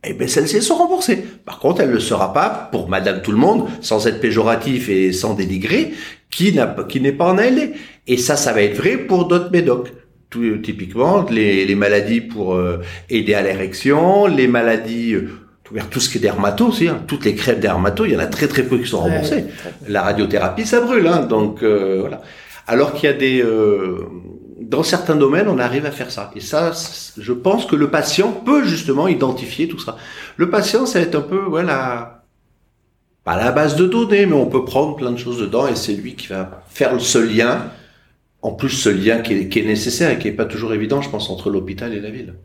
eh 0.03 0.13
bien 0.13 0.27
celles-ci 0.27 0.61
sont 0.61 0.75
remboursées. 0.75 1.23
Par 1.45 1.59
contre, 1.59 1.81
elle 1.81 1.89
ne 1.89 1.95
le 1.95 1.99
sera 1.99 2.33
pas 2.33 2.69
pour 2.71 2.89
Madame 2.89 3.21
tout 3.21 3.31
le 3.31 3.37
monde, 3.37 3.67
sans 3.81 4.07
être 4.07 4.21
péjoratif 4.21 4.89
et 4.89 5.11
sans 5.11 5.33
dénigrer, 5.33 5.93
qui 6.29 6.53
n'a 6.53 6.75
qui 6.87 7.01
n'est 7.01 7.11
pas 7.11 7.25
en 7.25 7.37
ALD. 7.37 7.73
Et 8.07 8.17
ça, 8.17 8.35
ça 8.35 8.53
va 8.53 8.61
être 8.61 8.77
vrai 8.77 8.97
pour 8.97 9.25
d'autres 9.25 9.51
médocs. 9.51 9.91
Tout, 10.29 10.57
typiquement, 10.57 11.25
les, 11.29 11.65
les 11.65 11.75
maladies 11.75 12.19
pour 12.19 12.53
euh, 12.53 12.81
aider 13.09 13.33
à 13.33 13.41
l'érection, 13.41 14.27
les 14.27 14.47
maladies 14.47 15.13
euh, 15.13 15.29
tout 15.89 15.99
ce 15.99 16.09
qui 16.09 16.17
est 16.17 16.21
dermato 16.21 16.67
aussi, 16.67 16.87
hein. 16.87 17.03
toutes 17.07 17.25
les 17.25 17.35
crèmes 17.35 17.59
dermato, 17.59 18.05
il 18.05 18.13
y 18.13 18.15
en 18.15 18.19
a 18.19 18.27
très 18.27 18.47
très 18.47 18.63
peu 18.63 18.77
qui 18.77 18.87
sont 18.87 18.99
remboursées. 18.99 19.45
La 19.87 20.01
radiothérapie, 20.01 20.65
ça 20.65 20.81
brûle, 20.81 21.07
hein, 21.07 21.21
donc 21.21 21.63
euh, 21.63 21.97
voilà. 22.01 22.21
Alors 22.67 22.93
qu'il 22.93 23.09
y 23.09 23.11
a 23.11 23.15
des, 23.15 23.41
euh, 23.41 23.99
dans 24.69 24.83
certains 24.83 25.15
domaines, 25.15 25.47
on 25.47 25.59
arrive 25.59 25.85
à 25.85 25.91
faire 25.91 26.11
ça. 26.11 26.31
Et 26.35 26.41
ça, 26.41 26.73
je 27.17 27.33
pense 27.33 27.65
que 27.65 27.75
le 27.75 27.89
patient 27.89 28.31
peut 28.31 28.65
justement 28.65 29.07
identifier 29.07 29.67
tout 29.67 29.79
ça. 29.79 29.97
Le 30.35 30.49
patient, 30.49 30.85
ça 30.85 30.99
va 30.99 31.05
être 31.05 31.15
un 31.15 31.21
peu, 31.21 31.39
voilà, 31.39 32.25
pas 33.23 33.37
la 33.37 33.51
base 33.51 33.75
de 33.75 33.87
données, 33.87 34.25
mais 34.25 34.33
on 34.35 34.47
peut 34.47 34.65
prendre 34.65 34.95
plein 34.95 35.11
de 35.11 35.17
choses 35.17 35.39
dedans 35.39 35.67
et 35.67 35.75
c'est 35.75 35.93
lui 35.93 36.15
qui 36.15 36.27
va 36.27 36.63
faire 36.69 36.99
ce 36.99 37.17
lien. 37.17 37.71
En 38.41 38.51
plus, 38.51 38.69
ce 38.69 38.89
lien 38.89 39.19
qui 39.19 39.33
est, 39.33 39.49
qui 39.49 39.59
est 39.59 39.65
nécessaire 39.65 40.11
et 40.11 40.19
qui 40.19 40.27
est 40.27 40.33
pas 40.33 40.45
toujours 40.45 40.73
évident, 40.73 41.01
je 41.01 41.09
pense, 41.09 41.29
entre 41.29 41.49
l'hôpital 41.49 41.93
et 41.93 42.01
la 42.01 42.09
ville. 42.09 42.35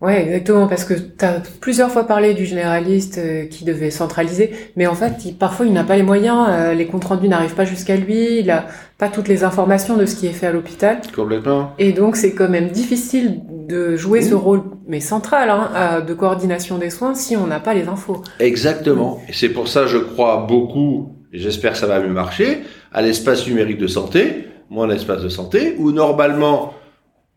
Ouais, 0.00 0.22
exactement, 0.22 0.68
parce 0.68 0.84
que 0.84 0.94
tu 0.94 1.24
as 1.24 1.42
plusieurs 1.60 1.90
fois 1.90 2.06
parlé 2.06 2.32
du 2.32 2.46
généraliste 2.46 3.18
euh, 3.18 3.46
qui 3.46 3.64
devait 3.64 3.90
centraliser, 3.90 4.52
mais 4.76 4.86
en 4.86 4.94
fait, 4.94 5.24
il, 5.24 5.34
parfois, 5.34 5.66
il 5.66 5.72
n'a 5.72 5.82
pas 5.82 5.96
les 5.96 6.04
moyens, 6.04 6.46
euh, 6.48 6.72
les 6.72 6.86
comptes 6.86 7.04
rendus 7.04 7.28
n'arrivent 7.28 7.56
pas 7.56 7.64
jusqu'à 7.64 7.96
lui, 7.96 8.38
il 8.38 8.50
a 8.52 8.66
pas 8.96 9.08
toutes 9.08 9.26
les 9.26 9.42
informations 9.42 9.96
de 9.96 10.06
ce 10.06 10.14
qui 10.14 10.28
est 10.28 10.32
fait 10.32 10.46
à 10.46 10.52
l'hôpital. 10.52 11.00
Complètement. 11.14 11.72
Et 11.80 11.92
donc, 11.92 12.14
c'est 12.14 12.32
quand 12.32 12.48
même 12.48 12.68
difficile 12.68 13.40
de 13.68 13.96
jouer 13.96 14.22
ce 14.22 14.34
rôle, 14.34 14.62
mais 14.86 15.00
central, 15.00 15.50
hein, 15.50 16.00
de 16.00 16.14
coordination 16.14 16.78
des 16.78 16.90
soins 16.90 17.14
si 17.14 17.36
on 17.36 17.48
n'a 17.48 17.58
pas 17.58 17.74
les 17.74 17.88
infos. 17.88 18.22
Exactement. 18.38 19.20
Et 19.28 19.32
c'est 19.32 19.48
pour 19.48 19.66
ça, 19.66 19.86
je 19.86 19.98
crois 19.98 20.46
beaucoup, 20.48 21.12
et 21.32 21.38
j'espère 21.38 21.72
que 21.72 21.78
ça 21.78 21.86
va 21.86 21.98
mieux 21.98 22.08
marcher, 22.12 22.60
à 22.92 23.02
l'espace 23.02 23.46
numérique 23.48 23.78
de 23.78 23.88
santé, 23.88 24.46
mon 24.70 24.88
espace 24.90 25.22
de 25.22 25.28
santé, 25.28 25.74
où 25.78 25.90
normalement, 25.90 26.72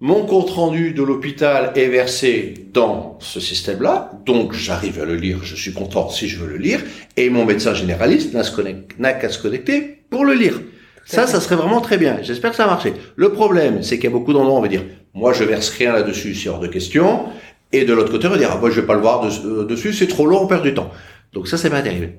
mon 0.01 0.25
compte 0.25 0.49
rendu 0.49 0.93
de 0.93 1.03
l'hôpital 1.03 1.73
est 1.75 1.87
versé 1.87 2.55
dans 2.73 3.19
ce 3.21 3.39
système-là, 3.39 4.11
donc 4.25 4.51
j'arrive 4.51 4.99
à 4.99 5.05
le 5.05 5.15
lire, 5.15 5.43
je 5.43 5.55
suis 5.55 5.73
content 5.73 6.09
si 6.09 6.27
je 6.27 6.39
veux 6.39 6.47
le 6.47 6.57
lire, 6.57 6.81
et 7.17 7.29
mon 7.29 7.45
médecin 7.45 7.75
généraliste 7.75 8.33
n'a 8.33 9.13
qu'à 9.13 9.29
se 9.29 9.39
connecter 9.39 10.03
pour 10.09 10.25
le 10.25 10.33
lire. 10.33 10.59
Ça, 11.05 11.27
ça 11.27 11.39
serait 11.39 11.55
vraiment 11.55 11.81
très 11.81 11.99
bien. 11.99 12.19
J'espère 12.23 12.49
que 12.49 12.55
ça 12.55 12.65
marcher. 12.65 12.93
Le 13.15 13.31
problème, 13.31 13.83
c'est 13.83 13.97
qu'il 13.97 14.05
y 14.05 14.07
a 14.07 14.11
beaucoup 14.11 14.33
d'endroits, 14.33 14.57
on 14.57 14.61
va 14.61 14.67
dire, 14.67 14.83
moi 15.13 15.33
je 15.33 15.43
verse 15.43 15.69
rien 15.69 15.93
là-dessus, 15.93 16.33
c'est 16.33 16.49
hors 16.49 16.59
de 16.59 16.67
question, 16.67 17.25
et 17.71 17.85
de 17.85 17.93
l'autre 17.93 18.11
côté, 18.11 18.25
on 18.25 18.31
va 18.31 18.37
dire, 18.37 18.49
ah, 18.51 18.57
moi 18.57 18.71
je 18.71 18.81
vais 18.81 18.87
pas 18.87 18.95
le 18.95 19.01
voir 19.01 19.23
euh, 19.23 19.65
dessus, 19.65 19.93
c'est 19.93 20.07
trop 20.07 20.25
long, 20.25 20.41
on 20.41 20.47
perd 20.47 20.63
du 20.63 20.73
temps. 20.73 20.89
Donc 21.31 21.47
ça, 21.47 21.57
c'est 21.57 21.69
pas 21.69 21.83
terrible. 21.83 22.13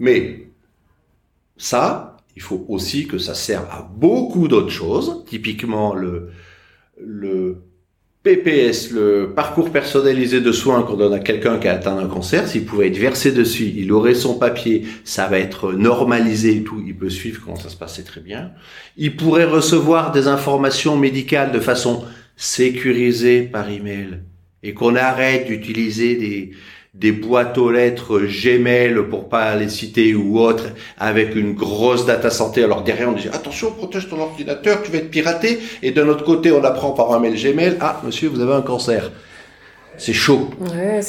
Mais 0.00 0.48
ça, 1.56 2.16
il 2.34 2.42
faut 2.42 2.64
aussi 2.68 3.06
que 3.06 3.18
ça 3.18 3.34
serve 3.34 3.66
à 3.70 3.82
beaucoup 3.82 4.48
d'autres 4.48 4.70
choses, 4.70 5.24
typiquement 5.28 5.94
le, 5.94 6.30
le 7.04 7.62
PPS, 8.22 8.90
le 8.90 9.32
parcours 9.34 9.70
personnalisé 9.70 10.42
de 10.42 10.52
soins 10.52 10.82
qu'on 10.82 10.96
donne 10.96 11.14
à 11.14 11.20
quelqu'un 11.20 11.58
qui 11.58 11.68
a 11.68 11.72
atteint 11.72 11.96
un 11.96 12.06
cancer, 12.06 12.46
s'il 12.46 12.66
pouvait 12.66 12.88
être 12.88 12.98
versé 12.98 13.32
dessus, 13.32 13.72
il 13.74 13.90
aurait 13.92 14.14
son 14.14 14.38
papier, 14.38 14.84
ça 15.04 15.26
va 15.26 15.38
être 15.38 15.72
normalisé 15.72 16.58
et 16.58 16.62
tout, 16.62 16.82
il 16.86 16.94
peut 16.94 17.08
suivre 17.08 17.40
comment 17.42 17.56
ça 17.56 17.70
se 17.70 17.76
passait 17.76 18.02
très 18.02 18.20
bien. 18.20 18.52
Il 18.98 19.16
pourrait 19.16 19.46
recevoir 19.46 20.12
des 20.12 20.28
informations 20.28 20.98
médicales 20.98 21.50
de 21.50 21.60
façon 21.60 22.04
sécurisée 22.36 23.42
par 23.42 23.70
email 23.70 24.20
et 24.62 24.74
qu'on 24.74 24.96
arrête 24.96 25.46
d'utiliser 25.46 26.16
des, 26.16 26.50
des 26.94 27.12
boîtes 27.12 27.56
aux 27.56 27.70
lettres 27.70 28.18
Gmail 28.18 28.96
pour 29.08 29.28
pas 29.28 29.54
les 29.54 29.68
citer 29.68 30.14
ou 30.14 30.40
autres 30.40 30.66
avec 30.98 31.36
une 31.36 31.54
grosse 31.54 32.04
data 32.04 32.30
santé. 32.30 32.64
Alors 32.64 32.82
derrière 32.82 33.08
on 33.08 33.12
dit 33.12 33.28
attention 33.28 33.70
protège 33.70 34.08
ton 34.08 34.20
ordinateur, 34.20 34.82
tu 34.82 34.90
vas 34.90 34.98
être 34.98 35.10
piraté. 35.10 35.60
Et 35.82 35.92
d'un 35.92 36.08
autre 36.08 36.24
côté 36.24 36.50
on 36.50 36.64
apprend 36.64 36.90
par 36.90 37.12
un 37.12 37.20
mail 37.20 37.40
Gmail 37.40 37.76
ah 37.80 38.00
monsieur 38.04 38.28
vous 38.28 38.40
avez 38.40 38.54
un 38.54 38.62
cancer. 38.62 39.12
c'est 39.98 40.12
chaud. 40.12 40.50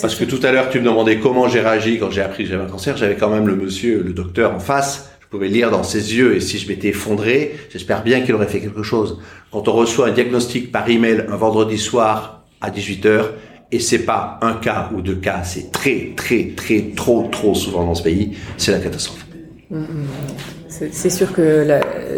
Parce 0.02 0.16
que 0.16 0.26
tout 0.26 0.40
à 0.44 0.52
l'heure, 0.52 0.70
tu 0.70 0.80
me 0.80 0.86
demandais 0.86 1.18
comment 1.18 1.48
j'ai 1.48 1.62
réagi 1.62 1.98
quand 1.98 2.12
j'ai 2.12 2.22
appris 2.22 2.44
que 2.44 2.50
j'avais 2.50 2.64
un 2.64 2.68
cancer. 2.68 2.96
J'avais 2.96 3.16
quand 3.16 3.30
même 3.30 3.48
le 3.48 3.56
monsieur, 3.56 4.04
le 4.04 4.14
docteur 4.14 4.54
en 4.54 4.60
face. 4.60 5.10
Je 5.20 5.28
pouvais 5.38 5.48
lire 5.48 5.72
dans 5.72 5.84
ses 5.84 6.16
yeux 6.16 6.36
et 6.36 6.42
si 6.42 6.60
je 6.60 6.68
m'étais 6.68 6.90
effondré, 6.90 7.56
j'espère 7.72 8.04
bien 8.04 8.20
qu'il 8.22 8.36
aurait 8.36 8.48
fait 8.48 8.60
quelque 8.60 8.84
chose. 8.84 9.18
Quand 9.52 9.68
on 9.68 9.72
reçoit 9.72 10.08
un 10.08 10.12
diagnostic 10.12 10.72
par 10.72 10.90
email 10.90 11.26
un 11.30 11.38
vendredi 11.38 11.78
soir 11.78 12.44
à 12.60 12.70
18h, 12.70 13.28
et 13.72 13.80
c'est 13.80 14.06
pas 14.06 14.40
un 14.42 14.54
cas 14.54 14.90
ou 14.94 15.02
deux 15.02 15.16
cas, 15.16 15.44
c'est 15.44 15.72
très, 15.72 16.14
très, 16.16 16.52
très, 16.56 16.92
trop, 16.96 17.30
trop 17.32 17.54
souvent 17.54 17.86
dans 17.86 17.96
ce 17.96 18.04
pays, 18.04 18.38
c'est 18.58 18.72
la 18.72 18.80
catastrophe. 18.80 19.26
Mm, 19.70 19.78
mm, 19.78 19.82
mm. 19.82 20.88
C'est 20.92 21.10
sûr 21.10 21.32
que 21.34 21.68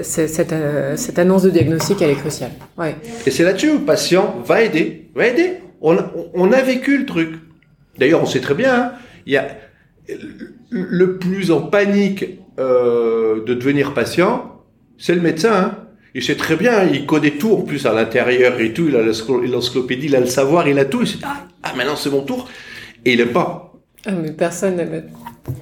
cette, 0.04 0.54
euh, 0.54 0.96
cette, 0.96 1.20
annonce 1.20 1.44
de 1.44 1.50
diagnostic, 1.50 2.02
elle 2.02 2.12
est 2.12 2.16
cruciale. 2.16 2.52
Ouais. 2.78 2.96
Et 3.26 3.32
c'est 3.32 3.44
là-dessus 3.44 3.72
où 3.72 3.80
le 3.80 3.86
patient 3.86 4.42
va 4.46 4.62
aider, 4.62 5.10
va 5.16 5.28
aider 5.28 5.58
on, 5.84 6.52
a 6.52 6.62
vécu 6.62 6.98
le 6.98 7.06
truc. 7.06 7.36
D'ailleurs, 7.98 8.22
on 8.22 8.26
sait 8.26 8.40
très 8.40 8.56
bien, 8.56 8.74
hein, 8.74 8.92
il 9.26 9.34
y 9.34 9.38
a 9.38 9.48
le 10.70 11.18
plus 11.18 11.52
en 11.52 11.62
panique 11.62 12.40
euh, 12.60 13.44
de 13.46 13.54
devenir 13.54 13.94
patient, 13.94 14.62
c'est 14.98 15.16
le 15.16 15.22
médecin. 15.22 15.54
Hein. 15.54 15.83
Il 16.16 16.24
sait 16.24 16.36
très 16.36 16.56
bien, 16.56 16.84
il 16.84 17.06
connaît 17.06 17.32
tout 17.32 17.54
en 17.54 17.62
plus 17.62 17.86
à 17.86 17.94
l'intérieur 17.94 18.60
et 18.60 18.72
tout, 18.72 18.88
il 18.88 18.96
a 18.96 19.02
l'encyclopédie, 19.02 20.08
il 20.08 20.16
a 20.16 20.20
le 20.20 20.28
savoir, 20.28 20.68
il 20.68 20.78
a 20.78 20.86
tout. 20.86 21.02
Il 21.02 21.08
se 21.08 21.18
dit, 21.18 21.24
ah, 21.26 21.48
ah 21.64 21.74
maintenant 21.76 21.96
c'est 21.96 22.12
mon 22.12 22.22
tour. 22.22 22.48
Et 23.04 23.14
il 23.14 23.18
n'aime 23.18 23.34
pas. 23.34 23.74
Ah, 24.06 24.12
mais 24.12 24.32
personne 24.32 24.76
n'aime 24.76 25.04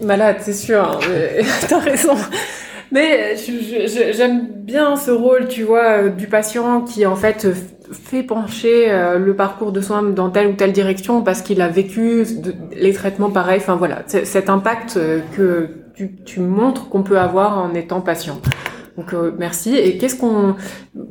malade, 0.02 0.38
c'est 0.42 0.54
sûr. 0.54 0.84
Hein, 0.84 1.00
t'as 1.70 1.80
raison. 1.80 2.16
Mais 2.92 3.36
j'aime 3.38 4.48
bien 4.52 4.98
ce 4.98 5.12
rôle, 5.12 5.48
tu 5.48 5.64
vois, 5.64 6.04
euh, 6.04 6.10
du 6.10 6.28
patient 6.28 6.82
qui 6.82 7.06
en 7.06 7.16
fait 7.16 7.48
fait 7.92 8.24
pencher 8.24 8.92
euh, 8.92 9.18
le 9.18 9.36
parcours 9.36 9.72
de 9.72 9.82
soins 9.82 10.04
dans 10.04 10.30
telle 10.30 10.48
ou 10.48 10.54
telle 10.54 10.72
direction 10.72 11.22
parce 11.22 11.42
qu'il 11.42 11.62
a 11.62 11.70
vécu 11.70 12.26
les 12.76 12.94
traitements 12.94 13.30
pareils. 13.30 13.60
Enfin 13.62 13.78
voilà, 13.78 14.04
cet 14.08 14.50
impact 14.50 14.98
euh, 14.98 15.22
que 15.36 15.70
tu 16.26 16.40
montres 16.42 16.90
qu'on 16.90 17.04
peut 17.04 17.20
avoir 17.20 17.58
en 17.58 17.74
étant 17.74 18.02
patient. 18.02 18.42
Donc 18.98 19.14
euh, 19.14 19.32
merci. 19.38 19.76
Et 19.76 19.98
qu'est-ce 19.98 20.16
qu'on 20.16 20.56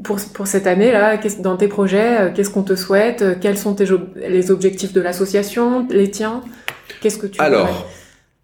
pour 0.02 0.18
pour 0.34 0.46
cette 0.46 0.66
année 0.66 0.92
là, 0.92 1.18
dans 1.40 1.56
tes 1.56 1.68
projets, 1.68 2.32
qu'est-ce 2.34 2.50
qu'on 2.50 2.62
te 2.62 2.76
souhaite 2.76 3.40
Quels 3.40 3.58
sont 3.58 3.74
tes 3.74 3.86
les 4.28 4.50
objectifs 4.50 4.92
de 4.92 5.00
l'association, 5.00 5.86
les 5.90 6.10
tiens? 6.10 6.42
Qu'est-ce 7.00 7.18
que 7.18 7.26
tu 7.26 7.40
Alors. 7.40 7.86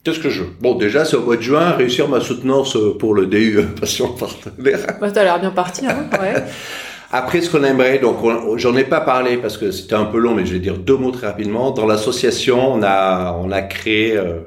Qu'est-ce 0.05 0.21
que 0.21 0.31
je 0.31 0.45
Bon, 0.61 0.77
déjà, 0.77 1.05
c'est 1.05 1.17
au 1.17 1.23
mois 1.23 1.37
de 1.37 1.43
juin, 1.43 1.73
réussir 1.73 2.09
ma 2.09 2.21
soutenance 2.21 2.79
pour 3.01 3.13
le 3.13 3.27
DU 3.27 3.59
patient 3.81 4.07
partenaire. 4.07 4.79
Bah, 5.01 5.11
t'as 5.11 5.25
l'air 5.25 5.41
bien 5.41 5.51
parti, 5.51 5.85
hein 5.85 6.07
ouais. 6.23 6.45
Après, 7.13 7.41
ce 7.41 7.51
qu'on 7.51 7.63
aimerait, 7.63 7.99
donc 7.99 8.17
j'en 8.57 8.77
ai 8.77 8.85
pas 8.85 9.01
parlé 9.01 9.37
parce 9.37 9.57
que 9.57 9.71
c'était 9.71 9.95
un 9.95 10.07
peu 10.07 10.19
long, 10.19 10.35
mais 10.35 10.45
je 10.45 10.53
vais 10.53 10.59
dire 10.59 10.77
deux 10.77 10.97
mots 10.97 11.13
très 11.13 11.29
rapidement. 11.29 11.71
Dans 11.71 11.87
l'association, 11.87 12.75
on 12.75 12.83
a 12.83 13.33
on 13.41 13.51
a 13.53 13.63
créé, 13.63 14.17
euh, 14.17 14.41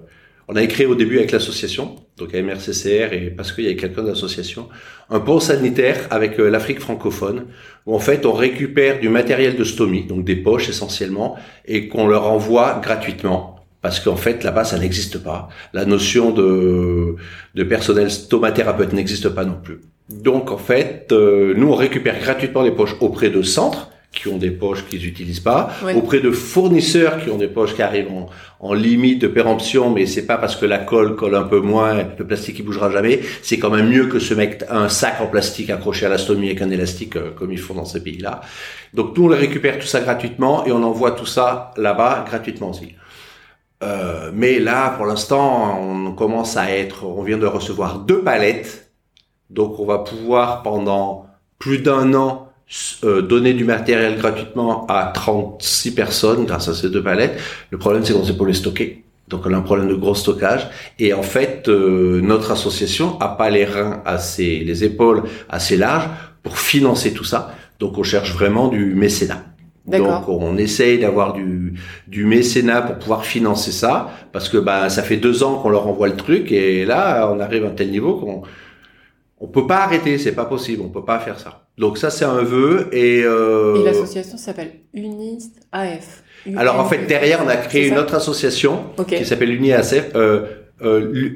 on 0.48 0.56
a 0.56 0.66
créé 0.66 0.86
au 0.86 0.96
début 0.96 1.18
avec 1.18 1.32
l'association, 1.32 1.96
donc 2.20 2.34
MRCCR 2.34 3.14
et 3.14 3.34
parce 3.36 3.52
qu'il 3.52 3.64
y 3.64 3.68
avait 3.68 3.76
quelqu'un 3.76 4.04
de 4.04 4.10
l'association, 4.10 4.70
un 5.10 5.20
pont 5.20 5.40
sanitaire 5.40 6.08
avec 6.12 6.40
euh, 6.40 6.50
l'Afrique 6.50 6.80
francophone 6.80 7.46
où 7.86 7.96
en 7.96 8.00
fait 8.00 8.26
on 8.26 8.34
récupère 8.34 9.00
du 9.00 9.10
matériel 9.10 9.56
de 9.56 9.64
stomie, 9.64 10.06
donc 10.06 10.26
des 10.26 10.36
poches 10.36 10.70
essentiellement, 10.70 11.38
et 11.66 11.88
qu'on 11.88 12.08
leur 12.08 12.28
envoie 12.28 12.80
gratuitement 12.84 13.56
parce 13.82 14.00
qu'en 14.00 14.18
fait 14.18 14.44
là-bas 14.44 14.66
ça 14.66 14.78
n'existe 14.78 15.18
pas. 15.24 15.50
La 15.74 15.86
notion 15.86 16.32
de, 16.32 17.16
de 17.56 17.64
personnel 17.64 18.12
stomathérapeute 18.12 18.94
n'existe 18.94 19.30
pas 19.30 19.46
non 19.46 19.58
plus. 19.64 19.80
Donc 20.10 20.52
en 20.52 20.58
fait, 20.58 21.08
euh, 21.12 21.54
nous 21.56 21.70
on 21.70 21.76
récupère 21.76 22.20
gratuitement 22.20 22.62
les 22.62 22.72
poches 22.72 22.96
auprès 23.00 23.30
de 23.30 23.42
centres 23.42 23.90
qui 24.12 24.28
ont 24.28 24.38
des 24.38 24.50
poches 24.50 24.86
qu'ils 24.88 25.02
n'utilisent 25.02 25.40
pas, 25.40 25.70
auprès 25.96 26.20
de 26.20 26.32
fournisseurs 26.32 27.24
qui 27.24 27.30
ont 27.30 27.38
des 27.38 27.48
poches 27.48 27.76
qui 27.76 27.84
arrivent 27.84 28.12
en, 28.12 28.28
en 28.60 28.74
limite 28.74 29.22
de 29.22 29.28
péremption, 29.28 29.92
mais 29.92 30.08
c'est 30.08 30.26
pas 30.26 30.38
parce 30.38 30.56
que 30.56 30.66
la 30.66 30.80
colle 30.80 31.16
colle 31.16 31.36
un 31.36 31.44
peu 31.44 31.60
moins, 31.60 32.04
le 32.18 32.26
plastique 32.26 32.56
qui 32.56 32.64
bougera 32.64 32.90
jamais, 32.90 33.20
c'est 33.44 33.60
quand 33.60 33.70
même 33.70 33.88
mieux 33.88 34.08
que 34.08 34.20
se 34.20 34.34
mettre 34.34 34.66
un 34.72 34.90
sac 34.90 35.22
en 35.22 35.28
plastique 35.28 35.70
accroché 35.70 36.08
à 36.08 36.10
la 36.10 36.18
stomie 36.18 36.48
avec 36.48 36.62
un 36.62 36.72
élastique 36.72 37.16
euh, 37.18 37.32
comme 37.36 37.52
ils 37.52 37.60
font 37.60 37.76
dans 37.76 37.86
ces 37.86 38.02
pays-là. 38.02 38.42
Donc 38.96 39.16
nous 39.16 39.26
on 39.26 39.30
les 39.30 39.38
récupère 39.38 39.78
tout 39.78 39.88
ça 39.88 40.02
gratuitement 40.02 40.66
et 40.66 40.72
on 40.72 40.84
envoie 40.84 41.12
tout 41.12 41.28
ça 41.28 41.72
là-bas 41.78 42.26
gratuitement 42.28 42.72
aussi. 42.72 42.96
Euh, 43.82 44.32
mais 44.34 44.60
là, 44.60 44.90
pour 44.98 45.06
l'instant, 45.06 45.80
on 45.82 46.12
commence 46.12 46.58
à 46.58 46.70
être, 46.72 47.06
on 47.06 47.24
vient 47.24 47.38
de 47.38 47.46
recevoir 47.46 48.00
deux 48.00 48.22
palettes 48.22 48.90
donc 49.50 49.80
on 49.80 49.86
va 49.86 50.00
pouvoir 50.00 50.62
pendant 50.64 51.26
plus 51.58 51.80
d'un 51.80 52.14
an 52.14 52.49
euh, 53.04 53.24
donner 53.24 53.54
du 53.54 53.64
matériel 53.64 54.18
gratuitement 54.18 54.86
à 54.88 55.12
36 55.12 55.96
personnes 55.96 56.46
grâce 56.46 56.68
à 56.68 56.76
ces 56.76 56.90
deux 56.90 57.02
palettes. 57.02 57.40
Le 57.72 57.80
problème 57.80 58.06
c'est 58.06 58.14
qu'on 58.14 58.20
ne 58.20 58.26
sait 58.26 58.38
pas 58.38 58.46
les 58.46 58.54
stocker. 58.54 59.04
Donc 59.28 59.46
on 59.46 59.54
a 59.54 59.58
un 59.58 59.62
problème 59.62 59.88
de 59.88 59.96
gros 59.96 60.14
stockage 60.14 60.68
et 61.00 61.14
en 61.14 61.24
fait 61.24 61.68
euh, 61.68 62.22
notre 62.22 62.52
association 62.52 63.20
a 63.20 63.30
pas 63.30 63.50
les 63.50 63.66
reins 63.66 64.04
assez, 64.06 64.60
les 64.60 64.84
épaules 64.84 65.24
assez 65.50 65.78
larges 65.78 66.10
pour 66.44 66.60
financer 66.60 67.14
tout 67.14 67.24
ça. 67.24 67.56
Donc 67.80 67.98
on 67.98 68.04
cherche 68.04 68.34
vraiment 68.34 68.68
du 68.68 68.94
mécénat. 68.94 69.44
Donc 69.88 70.30
on 70.30 70.56
essaye 70.58 71.00
d'avoir 71.00 71.34
du, 71.34 71.74
du 72.08 72.26
mécénat 72.26 72.84
pour 72.84 73.00
pouvoir 73.00 73.26
financer 73.26 73.72
ça 73.72 74.12
parce 74.32 74.48
que 74.48 74.58
bah 74.58 74.90
ça 74.90 75.02
fait 75.02 75.18
deux 75.18 75.42
ans 75.42 75.56
qu'on 75.56 75.70
leur 75.70 75.88
envoie 75.88 76.08
le 76.08 76.16
truc 76.16 76.52
et 76.52 76.86
là 76.86 77.32
on 77.34 77.40
arrive 77.40 77.66
à 77.66 77.70
un 77.70 77.72
tel 77.72 77.90
niveau 77.90 78.14
qu'on 78.16 78.44
on 79.40 79.48
peut 79.48 79.66
pas 79.66 79.78
arrêter, 79.78 80.18
c'est 80.18 80.34
pas 80.34 80.46
possible, 80.46 80.84
on 80.84 80.90
peut 80.90 81.06
pas 81.06 81.20
faire 81.20 81.40
ça. 81.40 81.64
Donc 81.80 81.98
ça 81.98 82.10
c'est 82.10 82.26
un 82.26 82.44
vœu 82.44 82.90
et. 82.92 83.24
Euh... 83.24 83.82
Et 83.82 83.86
l'association 83.86 84.38
s'appelle 84.38 84.72
UNIST 84.94 85.54
AF. 85.72 86.24
Alors 86.58 86.78
en 86.78 86.86
fait 86.86 87.06
derrière 87.08 87.40
on 87.44 87.48
a 87.48 87.56
créé 87.56 87.88
une 87.88 87.98
autre 87.98 88.16
association 88.16 88.84
qui 89.08 89.26
s'appelle 89.26 89.54
UNIASF, 89.54 90.12
euh, 90.16 90.46
euh, 90.82 91.32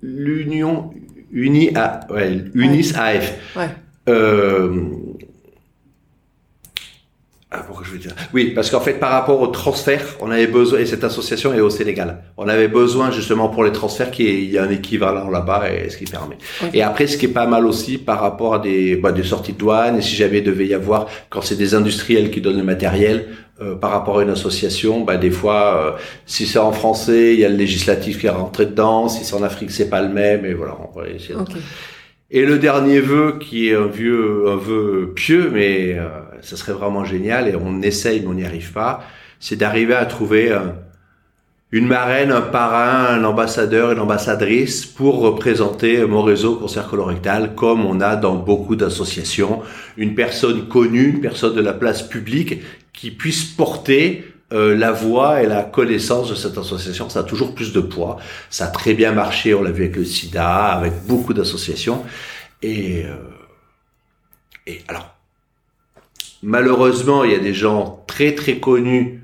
l'Union 0.00 0.90
Uni 1.32 1.70
A, 1.74 2.00
ouais, 2.10 2.38
Unis 2.54 2.92
AF. 2.96 3.56
Ouais. 3.56 3.68
Ah, 7.52 7.64
pourquoi 7.66 7.84
je 7.84 7.90
veux 7.90 7.98
dire? 7.98 8.12
Oui, 8.32 8.52
parce 8.54 8.70
qu'en 8.70 8.78
fait, 8.78 8.94
par 8.94 9.10
rapport 9.10 9.40
au 9.40 9.48
transfert, 9.48 10.04
on 10.20 10.30
avait 10.30 10.46
besoin, 10.46 10.78
et 10.78 10.86
cette 10.86 11.02
association 11.02 11.52
est 11.52 11.60
au 11.60 11.68
Sénégal, 11.68 12.22
on 12.36 12.46
avait 12.46 12.68
besoin 12.68 13.10
justement 13.10 13.48
pour 13.48 13.64
les 13.64 13.72
transferts 13.72 14.12
qu'il 14.12 14.44
y 14.44 14.54
ait 14.54 14.60
un 14.60 14.70
équivalent 14.70 15.28
là-bas, 15.28 15.64
et 15.72 15.90
ce 15.90 15.96
qui 15.96 16.04
permet. 16.04 16.38
Et 16.72 16.82
après, 16.82 17.08
ce 17.08 17.16
qui 17.18 17.26
est 17.26 17.30
pas 17.30 17.46
mal 17.46 17.66
aussi 17.66 17.98
par 17.98 18.20
rapport 18.20 18.54
à 18.54 18.58
des, 18.60 18.94
bah, 18.94 19.10
des 19.10 19.24
sorties 19.24 19.52
de 19.52 19.58
douane, 19.58 19.98
et 19.98 20.00
si 20.00 20.14
jamais 20.14 20.42
devait 20.42 20.68
y 20.68 20.74
avoir, 20.74 21.08
quand 21.28 21.42
c'est 21.42 21.56
des 21.56 21.74
industriels 21.74 22.30
qui 22.30 22.40
donnent 22.40 22.58
le 22.58 22.62
matériel, 22.62 23.26
euh, 23.60 23.74
par 23.74 23.90
rapport 23.90 24.20
à 24.20 24.22
une 24.22 24.30
association, 24.30 25.00
bah, 25.00 25.16
des 25.16 25.32
fois, 25.32 25.76
euh, 25.76 25.90
si 26.26 26.46
c'est 26.46 26.60
en 26.60 26.70
français, 26.70 27.34
il 27.34 27.40
y 27.40 27.44
a 27.44 27.48
le 27.48 27.56
législatif 27.56 28.20
qui 28.20 28.26
est 28.26 28.30
rentré 28.30 28.66
dedans, 28.66 29.08
si 29.08 29.24
c'est 29.24 29.34
en 29.34 29.42
Afrique, 29.42 29.72
c'est 29.72 29.90
pas 29.90 30.02
le 30.02 30.08
même, 30.08 30.46
et 30.46 30.54
voilà, 30.54 30.76
on 30.78 30.96
va 30.96 31.08
essayer. 31.08 31.34
Et 32.30 32.44
le 32.44 32.58
dernier 32.58 33.00
vœu, 33.00 33.38
qui 33.40 33.68
est 33.68 33.74
un 33.74 33.86
vieux, 33.86 34.44
un 34.48 34.56
vœu 34.56 35.12
pieux, 35.14 35.50
mais 35.52 35.98
euh, 35.98 36.08
ça 36.42 36.56
serait 36.56 36.72
vraiment 36.72 37.04
génial, 37.04 37.48
et 37.48 37.56
on 37.56 37.82
essaye, 37.82 38.20
mais 38.20 38.28
on 38.28 38.34
n'y 38.34 38.44
arrive 38.44 38.72
pas, 38.72 39.02
c'est 39.40 39.56
d'arriver 39.56 39.94
à 39.94 40.04
trouver 40.04 40.56
une 41.72 41.86
marraine, 41.86 42.32
un 42.32 42.40
parrain, 42.40 43.14
un 43.14 43.24
ambassadeur, 43.24 43.92
une 43.92 44.00
ambassadrice 44.00 44.86
pour 44.86 45.20
représenter 45.20 46.04
mon 46.04 46.22
réseau 46.22 46.56
cancer 46.56 46.88
colorectal, 46.88 47.54
comme 47.54 47.86
on 47.86 48.00
a 48.00 48.16
dans 48.16 48.34
beaucoup 48.34 48.74
d'associations, 48.74 49.62
une 49.96 50.14
personne 50.14 50.66
connue, 50.66 51.10
une 51.10 51.20
personne 51.20 51.54
de 51.54 51.60
la 51.60 51.72
place 51.72 52.02
publique 52.02 52.60
qui 52.92 53.12
puisse 53.12 53.44
porter 53.44 54.29
euh, 54.52 54.76
la 54.76 54.90
voix 54.90 55.42
et 55.42 55.46
la 55.46 55.62
connaissance 55.62 56.28
de 56.28 56.34
cette 56.34 56.58
association, 56.58 57.08
ça 57.08 57.20
a 57.20 57.22
toujours 57.22 57.54
plus 57.54 57.72
de 57.72 57.80
poids. 57.80 58.18
Ça 58.50 58.66
a 58.66 58.68
très 58.68 58.94
bien 58.94 59.12
marché, 59.12 59.54
on 59.54 59.62
l'a 59.62 59.70
vu 59.70 59.84
avec 59.84 59.96
le 59.96 60.04
SIDA, 60.04 60.66
avec 60.66 61.04
beaucoup 61.06 61.34
d'associations. 61.34 62.04
Et, 62.62 63.04
euh, 63.04 63.14
et 64.66 64.82
alors, 64.88 65.14
malheureusement, 66.42 67.22
il 67.24 67.30
y 67.32 67.34
a 67.34 67.38
des 67.38 67.54
gens 67.54 68.02
très 68.06 68.34
très 68.34 68.58
connus 68.58 69.19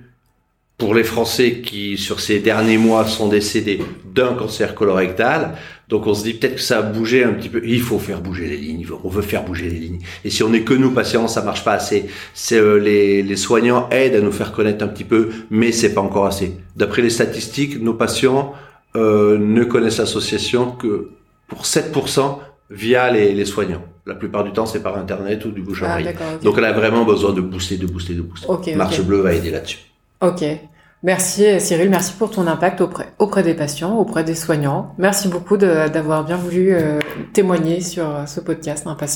pour 0.78 0.94
les 0.94 1.04
Français 1.04 1.60
qui, 1.62 1.96
sur 1.96 2.20
ces 2.20 2.38
derniers 2.38 2.76
mois, 2.76 3.06
sont 3.06 3.28
décédés 3.28 3.80
d'un 4.04 4.34
cancer 4.34 4.74
colorectal. 4.74 5.54
Donc 5.88 6.06
on 6.06 6.14
se 6.14 6.24
dit 6.24 6.34
peut-être 6.34 6.56
que 6.56 6.60
ça 6.60 6.78
a 6.78 6.82
bougé 6.82 7.24
un 7.24 7.32
petit 7.32 7.48
peu. 7.48 7.62
Il 7.64 7.80
faut 7.80 7.98
faire 7.98 8.20
bouger 8.20 8.46
les 8.46 8.56
lignes. 8.56 8.86
On 9.04 9.08
veut 9.08 9.22
faire 9.22 9.44
bouger 9.44 9.70
les 9.70 9.78
lignes. 9.78 10.00
Et 10.24 10.30
si 10.30 10.42
on 10.42 10.50
n'est 10.50 10.62
que 10.62 10.74
nous 10.74 10.90
patients, 10.90 11.28
ça 11.28 11.42
marche 11.42 11.64
pas 11.64 11.72
assez. 11.72 12.06
C'est 12.34 12.58
euh, 12.58 12.76
les, 12.76 13.22
les 13.22 13.36
soignants 13.36 13.88
aident 13.90 14.16
à 14.16 14.20
nous 14.20 14.32
faire 14.32 14.52
connaître 14.52 14.84
un 14.84 14.88
petit 14.88 15.04
peu, 15.04 15.30
mais 15.50 15.72
c'est 15.72 15.94
pas 15.94 16.00
encore 16.02 16.26
assez. 16.26 16.56
D'après 16.74 17.02
les 17.02 17.10
statistiques, 17.10 17.80
nos 17.80 17.94
patients 17.94 18.52
euh, 18.96 19.38
ne 19.38 19.64
connaissent 19.64 19.98
l'association 19.98 20.72
que 20.72 21.10
pour 21.48 21.62
7% 21.62 22.38
via 22.70 23.10
les, 23.10 23.32
les, 23.32 23.44
soignants. 23.44 23.84
La 24.04 24.14
plupart 24.14 24.42
du 24.42 24.52
temps, 24.52 24.66
c'est 24.66 24.82
par 24.82 24.98
Internet 24.98 25.44
ou 25.44 25.52
du 25.52 25.62
bouche 25.62 25.82
à 25.84 25.94
ah. 25.94 26.00
Donc, 26.42 26.56
elle 26.58 26.64
a 26.64 26.72
vraiment 26.72 27.04
besoin 27.04 27.32
de 27.32 27.40
booster, 27.40 27.76
de 27.76 27.86
booster, 27.86 28.14
de 28.14 28.22
booster. 28.22 28.74
Marche 28.74 29.00
Bleue 29.00 29.20
va 29.20 29.34
aider 29.34 29.50
là-dessus. 29.50 29.78
Ok. 30.20 30.44
Merci 31.02 31.60
Cyril, 31.60 31.90
merci 31.90 32.14
pour 32.14 32.30
ton 32.30 32.46
impact 32.46 32.80
auprès, 32.80 33.12
auprès 33.18 33.42
des 33.42 33.54
patients, 33.54 33.96
auprès 33.96 34.24
des 34.24 34.34
soignants. 34.34 34.94
Merci 34.98 35.28
beaucoup 35.28 35.56
d'avoir 35.56 36.24
bien 36.24 36.36
voulu 36.36 36.74
euh, 36.74 36.98
témoigner 37.32 37.80
sur 37.80 38.26
ce 38.26 38.40
podcast 38.40 38.86
Un 38.86 38.94
patient. 38.94 39.14